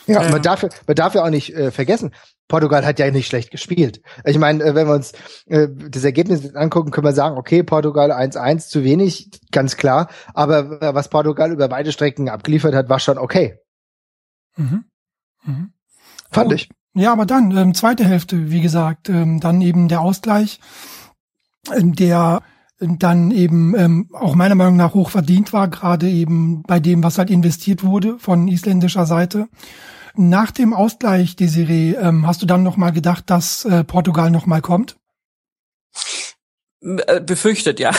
Ja, 0.08 0.28
man 0.30 0.42
darf, 0.42 0.64
man 0.88 0.96
darf 0.96 1.14
ja 1.14 1.24
auch 1.24 1.30
nicht 1.30 1.54
äh, 1.54 1.72
vergessen, 1.72 2.12
Portugal 2.48 2.86
hat 2.86 3.00
ja 3.00 3.10
nicht 3.12 3.28
schlecht 3.28 3.52
gespielt. 3.52 4.02
Ich 4.26 4.38
meine, 4.38 4.64
äh, 4.64 4.76
wenn 4.76 4.88
wir 4.88 4.96
uns 4.96 5.14
äh, 5.46 5.68
das 5.70 6.04
Ergebnis 6.04 6.56
angucken, 6.56 6.92
können 6.92 7.06
wir 7.06 7.14
sagen, 7.14 7.38
okay, 7.38 7.64
Portugal 7.64 8.12
1-1 8.12 8.68
zu 8.68 8.84
wenig, 8.84 9.30
ganz 9.52 9.78
klar. 9.78 10.10
Aber 10.34 10.82
äh, 10.82 10.94
was 10.94 11.10
Portugal 11.10 11.52
über 11.52 11.68
beide 11.68 11.92
Strecken 11.92 12.28
abgeliefert 12.28 12.74
hat, 12.74 12.90
war 12.90 13.00
schon 13.00 13.18
okay. 13.18 13.60
Mhm. 14.58 14.86
Mhm. 15.44 15.74
Fand 16.30 16.52
oh. 16.52 16.56
ich. 16.56 16.70
Ja, 16.94 17.14
aber 17.14 17.26
dann, 17.26 17.56
ähm, 17.56 17.74
zweite 17.74 18.04
Hälfte, 18.04 18.52
wie 18.52 18.62
gesagt, 18.62 19.08
ähm, 19.08 19.40
dann 19.40 19.62
eben 19.62 19.88
der 19.88 20.02
Ausgleich, 20.02 20.60
ähm, 21.74 21.94
der 21.96 22.42
ähm, 22.82 23.00
dann 23.00 23.32
eben 23.32 23.76
ähm, 23.78 24.10
auch 24.12 24.36
meiner 24.36 24.56
Meinung 24.56 24.76
nach 24.76 24.94
hoch 24.94 25.10
verdient 25.10 25.54
war, 25.54 25.70
gerade 25.70 26.10
eben 26.10 26.64
bei 26.64 26.80
dem, 26.80 27.04
was 27.04 27.18
halt 27.18 27.30
investiert 27.30 27.84
wurde 27.84 28.20
von 28.20 28.48
isländischer 28.48 29.06
Seite. 29.06 29.48
Nach 30.16 30.52
dem 30.52 30.74
Ausgleich, 30.74 31.38
Desiree, 31.38 31.94
ähm, 31.94 32.28
hast 32.28 32.42
du 32.42 32.46
dann 32.46 32.64
noch 32.64 32.76
mal 32.76 32.92
gedacht, 32.92 33.30
dass 33.30 33.64
äh, 33.64 33.86
Portugal 33.86 34.30
noch 34.30 34.46
mal 34.46 34.62
kommt? 34.62 34.98
Äh, 36.84 37.22
befürchtet, 37.22 37.80
ja. 37.80 37.92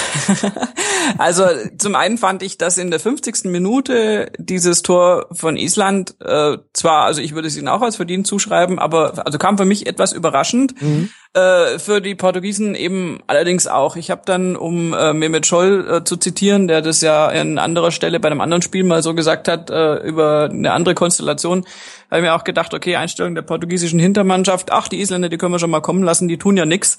also 1.19 1.45
zum 1.79 1.95
einen 1.95 2.19
fand 2.19 2.43
ich, 2.43 2.59
dass 2.59 2.79
in 2.79 2.91
der 2.91 2.99
50. 2.99 3.45
Minute 3.45 4.33
dieses 4.39 4.83
Tor 4.83 5.27
von 5.31 5.57
Island 5.57 6.17
äh, 6.21 6.59
zwar, 6.73 7.05
also 7.05 7.21
ich 7.21 7.33
würde 7.33 7.47
es 7.47 7.57
ihnen 7.57 7.69
auch 7.69 7.81
als 7.81 7.95
verdient 7.95 8.27
zuschreiben, 8.27 8.81
aber 8.81 9.25
also 9.25 9.39
kam 9.39 9.57
für 9.57 9.65
mich 9.65 9.87
etwas 9.87 10.13
überraschend. 10.13 10.83
Mhm. 10.83 11.11
Äh, 11.33 11.79
für 11.79 12.01
die 12.01 12.17
Portugiesen 12.17 12.75
eben 12.75 13.21
allerdings 13.29 13.69
auch. 13.69 13.95
Ich 13.95 14.11
habe 14.11 14.23
dann, 14.25 14.57
um 14.57 14.93
äh, 14.95 15.13
Mehmet 15.13 15.47
Scholl 15.47 15.89
äh, 15.89 16.05
zu 16.05 16.17
zitieren, 16.17 16.67
der 16.67 16.83
das 16.83 17.03
ja 17.03 17.29
an 17.29 17.59
anderer 17.59 17.93
Stelle 17.93 18.19
bei 18.19 18.31
einem 18.31 18.41
anderen 18.41 18.63
Spiel 18.63 18.83
mal 18.83 19.05
so 19.05 19.15
gesagt 19.15 19.47
hat, 19.47 19.71
äh, 19.71 19.95
über 19.99 20.51
eine 20.51 20.73
andere 20.73 20.97
Konstellation, 20.97 21.65
habe 22.11 22.21
ich 22.21 22.23
mir 22.23 22.35
auch 22.35 22.45
gedacht, 22.45 22.75
okay, 22.75 22.97
Einstellung 22.97 23.37
der 23.37 23.43
portugiesischen 23.43 24.01
Hintermannschaft, 24.01 24.73
ach, 24.73 24.89
die 24.89 25.01
Isländer, 25.01 25.29
die 25.29 25.39
können 25.39 25.53
wir 25.53 25.61
schon 25.61 25.71
mal 25.71 25.81
kommen 25.81 26.03
lassen, 26.03 26.27
die 26.27 26.37
tun 26.37 26.57
ja 26.57 26.67
nix. 26.67 26.99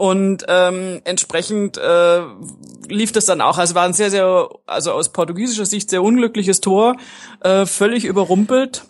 Und 0.00 0.46
ähm, 0.48 1.02
entsprechend 1.04 1.76
äh, 1.76 2.22
lief 2.88 3.12
das 3.12 3.26
dann 3.26 3.42
auch. 3.42 3.58
Also 3.58 3.74
war 3.74 3.84
ein 3.84 3.92
sehr, 3.92 4.10
sehr, 4.10 4.48
also 4.64 4.92
aus 4.92 5.12
portugiesischer 5.12 5.66
Sicht 5.66 5.90
sehr 5.90 6.02
unglückliches 6.02 6.62
Tor, 6.62 6.96
äh, 7.40 7.66
völlig 7.66 8.06
überrumpelt 8.06 8.86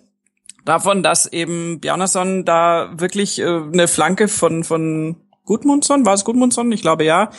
davon, 0.64 1.02
dass 1.02 1.26
eben 1.26 1.80
Bjarnason 1.80 2.44
da 2.44 2.92
wirklich 2.96 3.40
äh, 3.40 3.44
eine 3.44 3.88
Flanke 3.88 4.28
von 4.28 4.62
von 4.62 5.16
Gudmundsson, 5.46 6.06
war 6.06 6.14
es 6.14 6.24
Gudmundsson? 6.24 6.70
Ich 6.70 6.82
glaube 6.82 7.02
ja, 7.02 7.30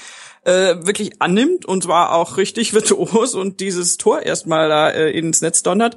äh, 0.43 0.75
wirklich 0.81 1.21
annimmt 1.21 1.63
und 1.65 1.83
zwar 1.83 2.11
auch 2.11 2.35
richtig 2.35 2.73
virtuos 2.73 3.35
und 3.35 3.61
dieses 3.61 3.95
Tor 3.95 4.23
erstmal 4.23 4.67
da 4.67 4.89
äh, 4.89 5.17
ins 5.17 5.41
Netz 5.41 5.63
donnert. 5.63 5.95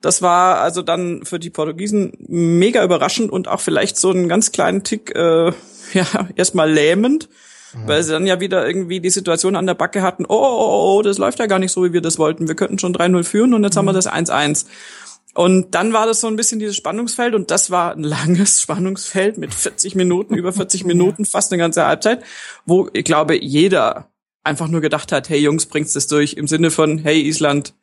Das 0.00 0.22
war 0.22 0.60
also 0.60 0.80
dann 0.80 1.24
für 1.24 1.40
die 1.40 1.50
Portugiesen 1.50 2.12
mega 2.28 2.84
überraschend 2.84 3.32
und 3.32 3.48
auch 3.48 3.58
vielleicht 3.58 3.96
so 3.96 4.10
einen 4.10 4.28
ganz 4.28 4.52
kleinen 4.52 4.84
Tick 4.84 5.12
äh, 5.16 5.50
ja, 5.94 6.28
erstmal 6.34 6.70
lähmend, 6.70 7.28
mhm. 7.74 7.88
weil 7.88 8.02
sie 8.02 8.12
dann 8.12 8.26
ja 8.26 8.40
wieder 8.40 8.66
irgendwie 8.66 9.00
die 9.00 9.10
Situation 9.10 9.56
an 9.56 9.66
der 9.66 9.74
Backe 9.74 10.02
hatten, 10.02 10.24
oh, 10.26 10.34
oh, 10.34 10.36
oh, 10.36 10.98
oh 10.98 11.02
das 11.02 11.18
läuft 11.18 11.38
ja 11.38 11.46
gar 11.46 11.58
nicht 11.58 11.72
so, 11.72 11.84
wie 11.84 11.92
wir 11.92 12.00
das 12.00 12.18
wollten. 12.18 12.48
Wir 12.48 12.54
könnten 12.54 12.78
schon 12.78 12.94
3-0 12.94 13.24
führen 13.24 13.54
und 13.54 13.64
jetzt 13.64 13.74
mhm. 13.74 13.78
haben 13.78 13.86
wir 13.86 13.92
mhm. 13.92 13.96
das 13.96 14.10
1-1. 14.10 14.66
Und 15.34 15.74
dann 15.74 15.92
war 15.92 16.06
das 16.06 16.22
so 16.22 16.28
ein 16.28 16.36
bisschen 16.36 16.60
dieses 16.60 16.76
Spannungsfeld 16.76 17.34
und 17.34 17.50
das 17.50 17.70
war 17.70 17.92
ein 17.92 18.02
langes 18.04 18.60
Spannungsfeld 18.60 19.36
mit 19.36 19.52
40 19.52 19.94
Minuten, 19.94 20.34
über 20.34 20.52
40 20.52 20.84
Minuten, 20.86 21.24
fast 21.24 21.52
eine 21.52 21.60
ganze 21.60 21.84
Halbzeit, 21.84 22.22
wo 22.64 22.88
ich 22.92 23.04
glaube, 23.04 23.36
jeder 23.36 24.08
einfach 24.44 24.68
nur 24.68 24.80
gedacht 24.80 25.12
hat, 25.12 25.28
hey 25.28 25.38
Jungs, 25.38 25.66
bringt's 25.66 25.92
das 25.92 26.06
durch, 26.06 26.34
im 26.34 26.46
Sinne 26.46 26.70
von, 26.70 26.98
hey 26.98 27.20
Island, 27.20 27.74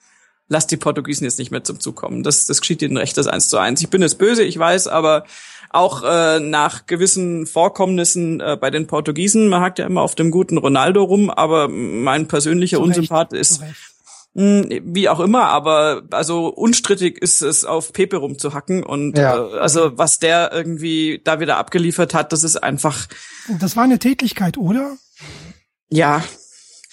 lasst 0.48 0.72
die 0.72 0.78
Portugiesen 0.78 1.26
jetzt 1.26 1.38
nicht 1.40 1.52
mehr 1.52 1.64
zum 1.64 1.80
Zug 1.80 1.96
kommen. 1.96 2.24
Das, 2.24 2.48
das 2.48 2.62
geschieht 2.62 2.82
ihnen 2.82 2.98
recht, 2.98 3.18
das 3.18 3.28
eins 3.28 3.50
zu 3.50 3.58
eins. 3.58 3.82
Ich 3.82 3.90
bin 3.90 4.02
jetzt 4.02 4.18
böse, 4.18 4.44
ich 4.44 4.58
weiß, 4.58 4.88
aber 4.88 5.26
auch 5.74 6.04
äh, 6.04 6.40
nach 6.40 6.86
gewissen 6.86 7.46
Vorkommnissen 7.46 8.40
äh, 8.40 8.58
bei 8.60 8.70
den 8.70 8.88
Portugiesen, 8.88 9.50
man 9.50 9.62
hakt 9.62 9.80
ja 9.80 9.86
immer 9.86 10.02
auf 10.02 10.16
dem 10.16 10.32
guten 10.32 10.58
Ronaldo 10.58 11.04
rum, 11.04 11.30
aber 11.30 11.68
mein 11.68 12.28
persönlicher 12.28 12.78
Zurecht, 12.78 12.98
Unsympath 12.98 13.34
ist 13.34 13.62
mh, 14.34 14.64
hm, 14.64 14.82
wie 14.86 15.10
auch 15.10 15.20
immer, 15.20 15.50
aber 15.50 16.04
also 16.12 16.48
unstrittig 16.48 17.22
ist 17.22 17.42
es 17.42 17.66
auf 17.66 17.92
Pepe 17.92 18.18
rumzuhacken 18.18 18.84
und 18.84 19.18
ja. 19.18 19.36
äh, 19.36 19.58
also 19.60 19.98
was 19.98 20.20
der 20.20 20.52
irgendwie 20.54 21.22
da 21.24 21.40
wieder 21.40 21.58
abgeliefert 21.58 22.14
hat, 22.14 22.32
das 22.32 22.44
ist 22.44 22.58
einfach 22.58 23.08
Das 23.60 23.76
war 23.76 23.84
eine 23.84 24.00
Tätigkeit, 24.00 24.58
oder? 24.58 24.98
Ja, 25.90 26.24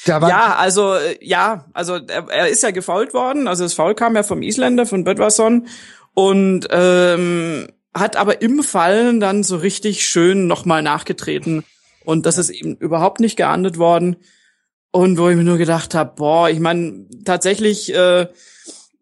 ja, 0.07 0.57
also 0.57 0.95
ja, 1.21 1.67
also 1.75 1.97
er, 1.97 2.29
er 2.31 2.49
ist 2.49 2.63
ja 2.63 2.71
gefault 2.71 3.13
worden. 3.13 3.49
Also 3.49 3.65
das 3.65 3.75
Foul 3.75 3.95
kam 3.95 4.17
ja 4.17 4.23
vom 4.23 4.41
Isländer, 4.43 4.87
von 4.87 5.05
Bödvarsson 5.05 5.67
und 6.15 6.67
ähm, 6.71 7.69
hat 7.95 8.17
aber 8.17 8.43
im 8.43 8.63
Fallen 8.63 9.21
dann 9.21 9.43
so 9.43 9.57
richtig 9.57 10.07
schön 10.07 10.47
nochmal 10.47 10.83
nachgetreten. 10.83 11.65
Und 12.05 12.27
das 12.27 12.39
ist 12.39 12.51
eben 12.51 12.77
überhaupt 12.77 13.21
nicht 13.21 13.37
geahndet 13.37 13.79
worden. 13.79 14.17
Und 14.93 15.19
wo 15.19 15.29
ich 15.29 15.37
mir 15.37 15.45
nur 15.45 15.59
gedacht 15.59 15.95
habe, 15.95 16.15
boah, 16.17 16.49
ich 16.49 16.59
meine, 16.59 17.07
tatsächlich, 17.25 17.95
äh, 17.95 18.27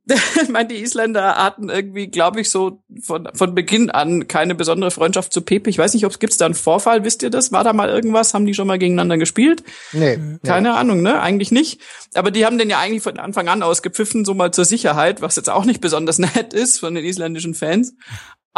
ich 0.42 0.48
meine, 0.48 0.68
die 0.68 0.83
Isländer 0.83 1.37
hatten 1.37 1.68
irgendwie, 1.68 2.09
glaube 2.09 2.40
ich, 2.40 2.51
so 2.51 2.83
von, 3.03 3.29
von 3.35 3.55
Beginn 3.55 3.90
an 3.90 4.27
keine 4.27 4.55
besondere 4.55 4.90
Freundschaft 4.90 5.33
zu 5.33 5.42
Pepe. 5.42 5.68
Ich 5.68 5.79
weiß 5.79 5.94
nicht, 5.94 6.07
ob 6.07 6.12
es 6.12 6.18
gibt's 6.18 6.38
da 6.38 6.46
einen 6.46 6.55
Vorfall, 6.55 7.05
wisst 7.05 7.22
ihr 7.22 7.31
das? 7.31 7.53
War 7.53 7.64
da 7.64 7.72
mal 7.72 7.88
irgendwas? 7.88 8.33
Haben 8.33 8.46
die 8.46 8.55
schon 8.55 8.66
mal 8.66 8.79
gegeneinander 8.79 9.18
gespielt? 9.18 9.62
Nee. 9.92 10.18
Keine 10.44 10.70
nee. 10.70 10.74
Ahnung, 10.74 11.03
ne? 11.03 11.20
Eigentlich 11.20 11.51
nicht. 11.51 11.81
Aber 12.14 12.31
die 12.31 12.46
haben 12.46 12.59
den 12.59 12.70
ja 12.70 12.79
eigentlich 12.79 13.03
von 13.03 13.18
Anfang 13.18 13.48
an 13.48 13.62
ausgepfiffen, 13.62 14.24
so 14.24 14.35
mal 14.35 14.53
zur 14.53 14.64
Sicherheit, 14.64 15.20
was 15.20 15.37
jetzt 15.37 15.51
auch 15.51 15.64
nicht 15.64 15.81
besonders 15.81 16.18
nett 16.18 16.55
ist 16.55 16.81
von 16.81 16.94
den 16.94 17.05
isländischen 17.05 17.55
Fans. 17.55 17.94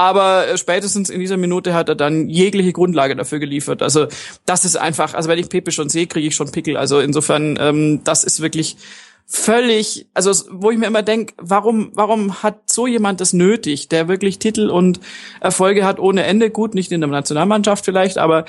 Aber 0.01 0.57
spätestens 0.57 1.11
in 1.11 1.21
dieser 1.21 1.37
Minute 1.37 1.75
hat 1.75 1.91
er 1.91 1.95
dann 1.95 2.31
jegliche 2.31 2.73
Grundlage 2.73 3.15
dafür 3.15 3.39
geliefert. 3.39 3.83
Also 3.83 4.07
das 4.47 4.65
ist 4.65 4.77
einfach, 4.77 5.13
also 5.13 5.29
wenn 5.29 5.39
ich 5.39 5.51
Pepe 5.51 5.73
schon 5.73 5.91
sehe, 5.91 6.07
kriege 6.07 6.27
ich 6.27 6.35
schon 6.35 6.51
Pickel. 6.51 6.79
Also 6.79 7.01
insofern, 7.01 7.59
ähm, 7.61 8.01
das 8.03 8.25
ist 8.25 8.41
wirklich 8.41 8.79
völlig, 9.27 10.07
also 10.15 10.33
wo 10.53 10.71
ich 10.71 10.79
mir 10.79 10.87
immer 10.87 11.03
denke, 11.03 11.35
warum, 11.37 11.91
warum 11.93 12.43
hat 12.43 12.71
so 12.71 12.87
jemand 12.87 13.21
das 13.21 13.35
nötig, 13.35 13.91
der 13.91 14.09
wirklich 14.09 14.39
Titel 14.39 14.71
und 14.71 15.01
Erfolge 15.43 15.85
hat 15.85 16.01
ohne 16.01 16.23
Ende, 16.23 16.49
gut, 16.49 16.75
nicht 16.75 16.91
in 16.93 17.03
der 17.03 17.11
Nationalmannschaft 17.11 17.85
vielleicht, 17.85 18.17
aber 18.17 18.47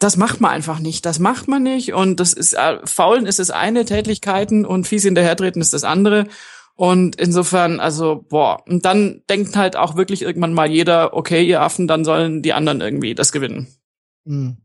das 0.00 0.16
macht 0.16 0.40
man 0.40 0.50
einfach 0.50 0.80
nicht. 0.80 1.06
Das 1.06 1.20
macht 1.20 1.46
man 1.46 1.62
nicht. 1.62 1.94
Und 1.94 2.18
das 2.18 2.32
ist, 2.32 2.54
äh, 2.54 2.78
Faulen 2.84 3.26
ist 3.26 3.38
das 3.38 3.50
eine, 3.50 3.84
Tätlichkeiten 3.84 4.66
und 4.66 4.88
fies 4.88 5.04
hinterhertreten 5.04 5.62
ist 5.62 5.72
das 5.72 5.84
andere. 5.84 6.26
Und 6.76 7.16
insofern, 7.16 7.78
also, 7.78 8.24
boah. 8.28 8.62
Und 8.66 8.84
dann 8.84 9.22
denkt 9.28 9.56
halt 9.56 9.76
auch 9.76 9.96
wirklich 9.96 10.22
irgendwann 10.22 10.54
mal 10.54 10.70
jeder, 10.70 11.14
okay, 11.14 11.44
ihr 11.44 11.62
Affen, 11.62 11.86
dann 11.86 12.04
sollen 12.04 12.42
die 12.42 12.52
anderen 12.52 12.80
irgendwie 12.80 13.14
das 13.14 13.30
gewinnen. 13.30 13.68
Hm. 14.26 14.56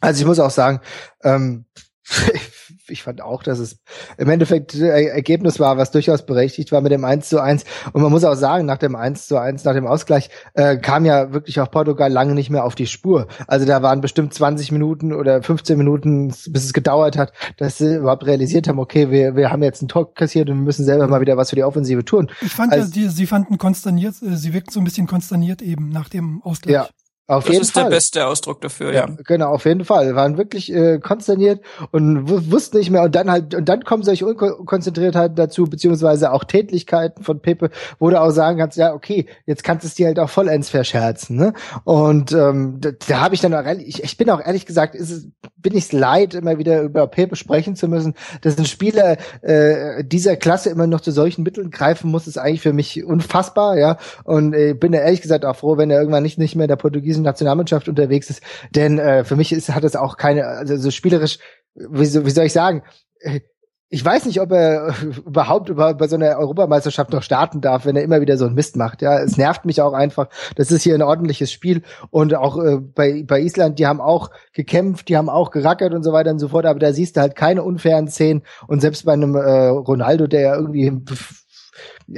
Also 0.00 0.20
ich 0.20 0.26
muss 0.26 0.38
auch 0.38 0.50
sagen, 0.50 0.80
ähm, 1.22 1.64
ich 2.88 3.02
fand 3.02 3.20
auch, 3.20 3.42
dass 3.42 3.58
es 3.58 3.78
im 4.18 4.28
Endeffekt 4.28 4.74
äh, 4.74 5.06
Ergebnis 5.06 5.60
war, 5.60 5.76
was 5.76 5.90
durchaus 5.90 6.24
berechtigt 6.24 6.72
war 6.72 6.80
mit 6.80 6.92
dem 6.92 7.04
1 7.04 7.28
zu 7.28 7.40
1. 7.40 7.64
Und 7.92 8.02
man 8.02 8.10
muss 8.10 8.24
auch 8.24 8.34
sagen, 8.34 8.66
nach 8.66 8.78
dem 8.78 8.96
1 8.96 9.26
zu 9.26 9.38
1, 9.38 9.64
nach 9.64 9.74
dem 9.74 9.86
Ausgleich, 9.86 10.30
äh, 10.54 10.76
kam 10.76 11.04
ja 11.04 11.32
wirklich 11.32 11.60
auch 11.60 11.70
Portugal 11.70 12.10
lange 12.10 12.34
nicht 12.34 12.50
mehr 12.50 12.64
auf 12.64 12.74
die 12.74 12.86
Spur. 12.86 13.26
Also 13.46 13.66
da 13.66 13.82
waren 13.82 14.00
bestimmt 14.00 14.34
20 14.34 14.72
Minuten 14.72 15.12
oder 15.12 15.42
15 15.42 15.76
Minuten, 15.78 16.28
bis 16.28 16.64
es 16.64 16.72
gedauert 16.72 17.16
hat, 17.16 17.32
dass 17.56 17.78
sie 17.78 17.96
überhaupt 17.96 18.26
realisiert 18.26 18.68
haben, 18.68 18.78
okay, 18.78 19.10
wir, 19.10 19.36
wir 19.36 19.50
haben 19.50 19.62
jetzt 19.62 19.82
ein 19.82 19.88
Tor 19.88 20.12
kassiert 20.14 20.50
und 20.50 20.64
müssen 20.64 20.84
selber 20.84 21.08
mal 21.08 21.20
wieder 21.20 21.36
was 21.36 21.50
für 21.50 21.56
die 21.56 21.64
Offensive 21.64 22.04
tun. 22.04 22.30
Ich 22.40 22.52
fand 22.52 22.72
also, 22.72 22.86
ja, 22.86 22.92
die, 22.92 23.08
sie 23.08 23.26
fanden 23.26 23.58
konsterniert, 23.58 24.14
äh, 24.22 24.36
sie 24.36 24.52
wirkten 24.52 24.72
so 24.72 24.80
ein 24.80 24.84
bisschen 24.84 25.06
konsterniert 25.06 25.62
eben 25.62 25.88
nach 25.88 26.08
dem 26.08 26.42
Ausgleich. 26.42 26.74
Ja, 26.74 26.88
auf 27.28 27.44
das 27.44 27.52
jeden 27.52 27.62
ist 27.62 27.72
Fall. 27.72 27.84
der 27.84 27.90
beste 27.90 28.26
Ausdruck 28.26 28.60
dafür, 28.60 28.92
ja. 28.92 29.06
ja. 29.06 29.16
Genau, 29.24 29.50
auf 29.50 29.64
jeden 29.64 29.84
Fall. 29.84 30.14
Waren 30.14 30.38
wirklich 30.38 30.72
äh, 30.72 30.98
konsterniert 30.98 31.60
und 31.90 32.28
wussten 32.28 32.78
nicht 32.78 32.90
mehr 32.90 33.02
und 33.02 33.14
dann 33.14 33.30
halt 33.30 33.54
und 33.54 33.68
dann 33.68 33.84
kommen 33.84 34.04
solche 34.04 34.26
Unkonzentriertheiten 34.26 35.34
dazu, 35.34 35.64
beziehungsweise 35.64 36.32
auch 36.32 36.44
Tätlichkeiten 36.44 37.24
von 37.24 37.40
Pepe, 37.40 37.70
wo 37.98 38.10
du 38.10 38.20
auch 38.20 38.30
sagen 38.30 38.58
kannst, 38.58 38.76
ja, 38.76 38.94
okay, 38.94 39.26
jetzt 39.44 39.64
kannst 39.64 39.82
du 39.82 39.88
es 39.88 39.94
dir 39.94 40.06
halt 40.06 40.20
auch 40.20 40.30
vollends 40.30 40.70
verscherzen. 40.70 41.36
Ne? 41.36 41.52
Und 41.84 42.30
ähm, 42.32 42.76
da, 42.80 42.90
da 42.92 43.20
habe 43.20 43.34
ich 43.34 43.40
dann 43.40 43.54
auch 43.54 43.64
ehrlich, 43.64 43.88
ich, 43.88 44.04
ich 44.04 44.16
bin 44.16 44.30
auch 44.30 44.40
ehrlich 44.40 44.64
gesagt, 44.64 44.94
ist 44.94 45.10
es, 45.10 45.26
bin 45.56 45.76
ich 45.76 45.90
leid, 45.92 46.34
immer 46.34 46.58
wieder 46.58 46.82
über 46.82 47.08
Pepe 47.08 47.34
sprechen 47.34 47.74
zu 47.74 47.88
müssen, 47.88 48.14
dass 48.42 48.56
ein 48.56 48.66
Spieler 48.66 49.16
äh, 49.42 50.04
dieser 50.04 50.36
Klasse 50.36 50.70
immer 50.70 50.86
noch 50.86 51.00
zu 51.00 51.10
solchen 51.10 51.42
Mitteln 51.42 51.70
greifen 51.70 52.10
muss, 52.10 52.28
ist 52.28 52.38
eigentlich 52.38 52.60
für 52.60 52.72
mich 52.72 53.04
unfassbar, 53.04 53.76
ja. 53.76 53.98
Und 54.22 54.54
äh, 54.54 54.74
bin 54.74 54.92
da 54.92 54.98
ehrlich 54.98 55.22
gesagt 55.22 55.44
auch 55.44 55.56
froh, 55.56 55.76
wenn 55.76 55.90
er 55.90 55.98
irgendwann 55.98 56.22
nicht, 56.22 56.38
nicht 56.38 56.54
mehr 56.54 56.68
der 56.68 56.76
Portugiesen 56.76 57.15
portugiesischen 57.16 57.22
Nationalmannschaft 57.22 57.88
unterwegs 57.88 58.30
ist. 58.30 58.42
Denn 58.74 58.98
äh, 58.98 59.24
für 59.24 59.36
mich 59.36 59.52
ist, 59.52 59.74
hat 59.74 59.84
es 59.84 59.96
auch 59.96 60.16
keine, 60.16 60.46
also 60.46 60.76
so 60.76 60.90
spielerisch, 60.90 61.38
wie, 61.74 62.00
wie 62.00 62.30
soll 62.30 62.46
ich 62.46 62.52
sagen, 62.52 62.82
äh, 63.20 63.40
ich 63.88 64.04
weiß 64.04 64.26
nicht, 64.26 64.40
ob 64.40 64.50
er 64.50 64.94
überhaupt 65.26 65.68
über, 65.68 65.94
bei 65.94 66.08
so 66.08 66.16
einer 66.16 66.38
Europameisterschaft 66.38 67.12
noch 67.12 67.22
starten 67.22 67.60
darf, 67.60 67.86
wenn 67.86 67.94
er 67.94 68.02
immer 68.02 68.20
wieder 68.20 68.36
so 68.36 68.44
einen 68.44 68.56
Mist 68.56 68.76
macht. 68.76 69.00
Ja, 69.00 69.20
es 69.20 69.36
nervt 69.36 69.64
mich 69.64 69.80
auch 69.80 69.92
einfach. 69.92 70.28
Das 70.56 70.72
ist 70.72 70.82
hier 70.82 70.96
ein 70.96 71.02
ordentliches 71.02 71.52
Spiel 71.52 71.82
und 72.10 72.34
auch 72.34 72.58
äh, 72.58 72.78
bei 72.78 73.22
bei 73.24 73.40
Island, 73.40 73.78
die 73.78 73.86
haben 73.86 74.00
auch 74.00 74.30
gekämpft, 74.52 75.08
die 75.08 75.16
haben 75.16 75.28
auch 75.28 75.52
gerackert 75.52 75.94
und 75.94 76.02
so 76.02 76.12
weiter 76.12 76.32
und 76.32 76.40
so 76.40 76.48
fort. 76.48 76.66
Aber 76.66 76.80
da 76.80 76.92
siehst 76.92 77.16
du 77.16 77.20
halt 77.20 77.36
keine 77.36 77.62
unfairen 77.62 78.08
Szenen 78.08 78.42
und 78.66 78.80
selbst 78.80 79.04
bei 79.04 79.12
einem 79.12 79.36
äh, 79.36 79.68
Ronaldo, 79.68 80.26
der 80.26 80.40
ja 80.40 80.56
irgendwie 80.56 80.92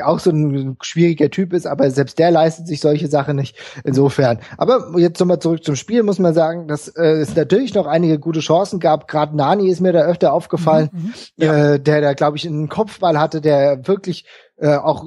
auch 0.03 0.19
so 0.19 0.31
ein 0.31 0.77
schwieriger 0.83 1.31
Typ 1.31 1.53
ist, 1.53 1.67
aber 1.67 1.91
selbst 1.91 2.19
der 2.19 2.31
leistet 2.31 2.67
sich 2.67 2.81
solche 2.81 3.09
Sachen 3.09 3.37
nicht. 3.37 3.57
Insofern. 3.85 4.39
Aber 4.57 4.99
jetzt 4.99 5.19
nochmal 5.21 5.39
zurück 5.39 5.65
zum 5.65 5.77
Spiel, 5.77 6.03
muss 6.03 6.19
man 6.19 6.35
sagen, 6.35 6.69
dass 6.69 6.89
äh, 6.89 7.21
es 7.21 7.35
natürlich 7.35 7.75
noch 7.75 7.87
einige 7.87 8.19
gute 8.19 8.41
Chancen 8.41 8.81
gab. 8.81 9.09
Gerade 9.09 9.37
Nani 9.37 9.69
ist 9.71 9.81
mir 9.81 9.93
da 9.93 10.03
öfter 10.03 10.33
aufgefallen, 10.33 10.91
mhm, 10.93 11.01
mhm. 11.01 11.13
ja. 11.37 11.75
äh, 11.75 11.81
der 11.81 12.01
da, 12.01 12.13
glaube 12.15 12.37
ich, 12.37 12.47
einen 12.47 12.69
Kopfball 12.69 13.19
hatte, 13.19 13.41
der 13.41 13.87
wirklich 13.87 14.25
äh, 14.57 14.77
auch 14.77 15.05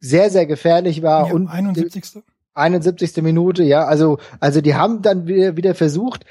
sehr, 0.00 0.30
sehr 0.30 0.46
gefährlich 0.46 1.02
war. 1.02 1.28
Ja, 1.28 1.34
und 1.34 1.48
71. 1.48 2.22
71. 2.58 3.22
Minute, 3.22 3.62
ja, 3.62 3.84
also, 3.84 4.18
also 4.40 4.60
die 4.60 4.74
haben 4.74 5.00
dann 5.00 5.26
wieder, 5.26 5.56
wieder 5.56 5.74
versucht, 5.74 6.24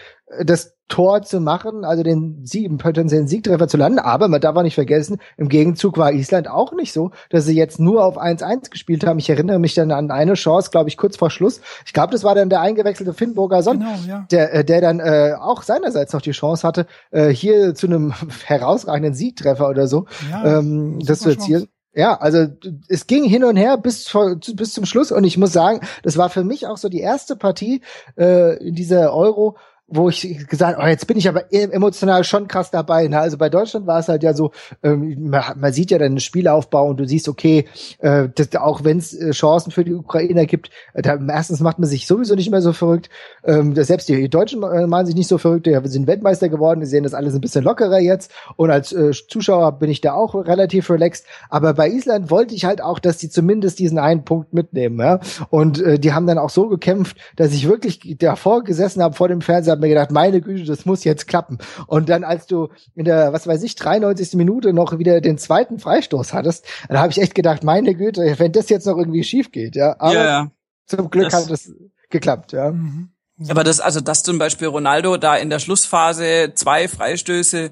das 0.44 0.76
Tor 0.90 1.22
zu 1.22 1.42
machen, 1.42 1.84
also 1.84 2.04
den 2.04 2.46
Sieg, 2.46 2.78
potenziellen 2.78 3.28
Siegtreffer 3.28 3.68
zu 3.68 3.78
landen. 3.78 4.00
Aber 4.00 4.28
man 4.28 4.40
darf 4.40 4.56
auch 4.56 4.64
nicht 4.64 4.76
vergessen, 4.76 5.20
im 5.38 5.50
Gegenzug 5.50 5.98
war 5.98 6.14
Island 6.14 6.50
auch 6.50 6.74
nicht 6.74 6.94
so, 6.94 7.12
dass 7.30 7.46
sie 7.46 7.56
jetzt 7.56 7.80
nur 7.80 8.06
auf 8.06 8.18
1-1 8.18 8.70
gespielt 8.70 9.06
haben. 9.06 9.20
Ich 9.20 9.30
erinnere 9.30 9.60
mich 9.60 9.74
dann 9.74 9.92
an 9.92 10.12
eine 10.12 10.34
Chance, 10.34 10.72
glaube 10.72 10.90
ich, 10.90 10.98
kurz 10.98 11.18
vor 11.18 11.30
Schluss. 11.30 11.62
Ich 11.86 11.94
glaube, 11.94 12.12
das 12.12 12.24
war 12.24 12.36
dann 12.36 12.50
der 12.50 12.62
eingewechselte 12.62 13.14
Finnburger 13.14 13.62
Son, 13.64 13.80
genau, 13.80 13.96
ja. 14.08 14.26
der, 14.32 14.54
äh, 14.54 14.66
der 14.66 14.82
dann 14.82 15.00
äh, 15.00 15.34
auch 15.40 15.62
seinerseits 15.62 16.14
noch 16.14 16.22
die 16.22 16.32
Chance 16.32 16.66
hatte, 16.66 16.88
äh, 17.12 17.30
hier 17.30 17.76
zu 17.76 17.88
einem 17.88 18.14
herausragenden 18.46 19.14
Siegtreffer 19.14 19.70
oder 19.70 19.88
so 19.88 20.06
ja, 20.30 20.60
ähm, 20.60 21.00
das 21.06 21.20
zu 21.20 21.30
erzielen. 21.30 21.68
Ja, 21.94 22.16
also 22.16 22.46
es 22.88 23.08
ging 23.08 23.24
hin 23.24 23.44
und 23.44 23.56
her 23.56 23.76
bis, 23.76 24.16
bis 24.54 24.74
zum 24.74 24.86
Schluss 24.86 25.12
und 25.12 25.24
ich 25.24 25.38
muss 25.38 25.52
sagen, 25.52 25.82
das 26.04 26.16
war 26.16 26.30
für 26.30 26.44
mich 26.44 26.68
auch 26.68 26.78
so 26.78 26.90
die 26.90 27.00
erste 27.00 27.36
Partie 27.36 27.82
äh, 28.18 28.56
in 28.64 28.76
dieser 28.76 29.14
Euro, 29.16 29.58
wo 29.90 30.10
ich 30.10 30.48
gesagt, 30.48 30.78
oh, 30.82 30.86
jetzt 30.86 31.08
bin 31.08 31.18
ich 31.18 31.30
aber 31.30 31.52
e-, 31.52 31.70
emotional 31.72 32.26
schon 32.26 32.50
krass 32.50 32.72
dabei. 32.72 33.08
Ne? 33.08 33.20
Also 33.20 33.38
bei 33.38 33.50
Deutschland 33.50 33.88
war 33.88 34.00
es 34.00 34.10
halt 34.10 34.22
ja 34.22 34.34
so, 34.34 34.52
ähm, 34.84 35.30
man, 35.30 35.44
man, 35.58 35.72
sieht 35.72 35.92
ja 35.92 35.98
dann 35.98 36.16
den 36.16 36.20
Spielaufbau 36.20 36.90
und 36.90 37.00
du 37.00 37.08
siehst, 37.08 37.30
okay, 37.30 37.66
äh, 38.00 38.28
das, 38.36 38.54
auch 38.56 38.84
wenn 38.84 38.98
es 38.98 39.14
äh, 39.14 39.32
Chancen 39.32 39.72
für 39.72 39.86
die 39.86 39.94
Ukrainer 39.94 40.46
gibt, 40.46 40.72
äh, 40.94 41.02
da, 41.02 41.18
erstens 41.30 41.62
macht 41.62 41.80
man 41.80 41.88
sich 41.88 42.06
sowieso 42.06 42.36
nicht 42.36 42.52
mehr 42.52 42.62
so 42.62 42.74
verrückt. 42.74 43.10
Ähm, 43.46 43.76
selbst 43.76 44.10
die, 44.10 44.28
Deutschen 44.28 44.62
äh, 44.64 44.88
machen 44.88 45.06
sich 45.06 45.16
nicht 45.16 45.30
so 45.30 45.38
verrückt. 45.38 45.68
Ja, 45.68 45.82
wir 45.82 45.90
sind 45.90 46.06
Weltmeister 46.06 46.50
geworden, 46.50 46.82
wir 46.82 46.88
sehen 46.88 47.04
das 47.04 47.14
alles 47.14 47.34
ein 47.34 47.42
bisschen 47.42 47.64
lockerer 47.64 48.00
jetzt. 48.00 48.32
Und 48.58 48.72
als 48.72 48.92
äh, 48.92 49.12
Zuschauer 49.12 49.80
bin 49.80 49.90
ich 49.90 50.02
da 50.02 50.14
auch 50.14 50.36
relativ 50.36 50.90
relaxed. 50.90 51.26
Aber 51.50 51.74
bei 51.74 51.90
Island 51.90 52.30
wollte 52.30 52.56
ich 52.56 52.66
halt 52.66 52.82
auch, 52.82 53.00
dass 53.00 53.20
die 53.20 53.30
zumindest 53.30 53.80
diesen 53.80 54.00
einen 54.00 54.26
Punkt 54.26 54.54
mitnehmen. 54.54 55.00
Ja? 55.00 55.22
Und 55.50 55.82
äh, 55.82 55.98
die 55.98 56.12
haben 56.12 56.28
dann 56.28 56.40
auch 56.40 56.50
so 56.50 56.68
gekämpft, 56.68 57.16
dass 57.38 57.54
ich 57.54 57.70
wirklich 57.70 58.18
davor 58.20 58.66
gesessen 58.66 59.02
habe 59.02 59.16
vor 59.16 59.30
dem 59.30 59.40
Fernseher 59.40 59.77
habe 59.78 59.88
mir 59.88 59.94
gedacht, 59.94 60.12
meine 60.12 60.42
Güte, 60.42 60.66
das 60.66 60.86
muss 60.86 61.04
jetzt 61.04 61.28
klappen. 61.28 61.60
Und 61.86 62.10
dann, 62.10 62.24
als 62.24 62.48
du 62.48 62.70
in 62.96 63.06
der, 63.06 63.34
was 63.34 63.48
weiß 63.48 63.64
ich, 63.64 63.76
93. 63.76 64.34
Minute 64.34 64.74
noch 64.74 64.98
wieder 64.98 65.22
den 65.22 65.38
zweiten 65.38 65.80
Freistoß 65.80 66.34
hattest, 66.34 66.66
dann 66.90 67.00
habe 67.00 67.12
ich 67.12 67.22
echt 67.22 67.36
gedacht, 67.36 67.64
meine 67.64 67.96
Güte, 67.96 68.36
wenn 68.38 68.52
das 68.52 68.70
jetzt 68.70 68.86
noch 68.86 68.98
irgendwie 68.98 69.24
schief 69.24 69.52
geht, 69.52 69.76
ja. 69.76 69.96
Aber 70.00 70.14
ja, 70.14 70.24
ja. 70.26 70.52
zum 70.86 71.10
Glück 71.10 71.30
das 71.30 71.46
hat 71.46 71.52
es 71.52 71.74
geklappt, 72.10 72.52
ja. 72.52 72.72
Mhm. 72.72 73.10
Aber 73.50 73.64
das, 73.64 73.80
also 73.80 74.02
dass 74.02 74.24
zum 74.24 74.40
Beispiel 74.40 74.68
Ronaldo 74.68 75.18
da 75.18 75.36
in 75.36 75.52
der 75.52 75.60
Schlussphase 75.60 76.54
zwei 76.56 76.88
Freistöße 76.88 77.72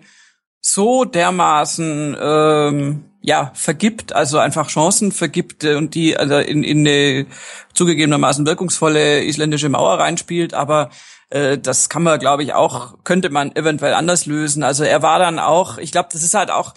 so 0.61 1.05
dermaßen 1.05 2.15
ähm, 2.19 3.05
ja 3.21 3.51
vergibt, 3.55 4.13
also 4.13 4.37
einfach 4.37 4.67
Chancen 4.67 5.11
vergibt 5.11 5.63
äh, 5.63 5.75
und 5.75 5.95
die 5.95 6.17
also 6.17 6.37
in, 6.37 6.63
in 6.63 6.79
eine 6.79 7.25
zugegebenermaßen 7.73 8.45
wirkungsvolle 8.45 9.23
isländische 9.23 9.69
Mauer 9.69 9.99
reinspielt, 9.99 10.53
aber 10.53 10.91
äh, 11.29 11.57
das 11.57 11.89
kann 11.89 12.03
man, 12.03 12.19
glaube 12.19 12.43
ich, 12.43 12.53
auch, 12.53 13.03
könnte 13.03 13.29
man 13.29 13.55
eventuell 13.55 13.93
anders 13.93 14.25
lösen. 14.25 14.63
Also 14.63 14.83
er 14.83 15.01
war 15.01 15.19
dann 15.19 15.39
auch, 15.39 15.77
ich 15.77 15.91
glaube, 15.91 16.09
das 16.11 16.23
ist 16.23 16.33
halt 16.33 16.51
auch, 16.51 16.73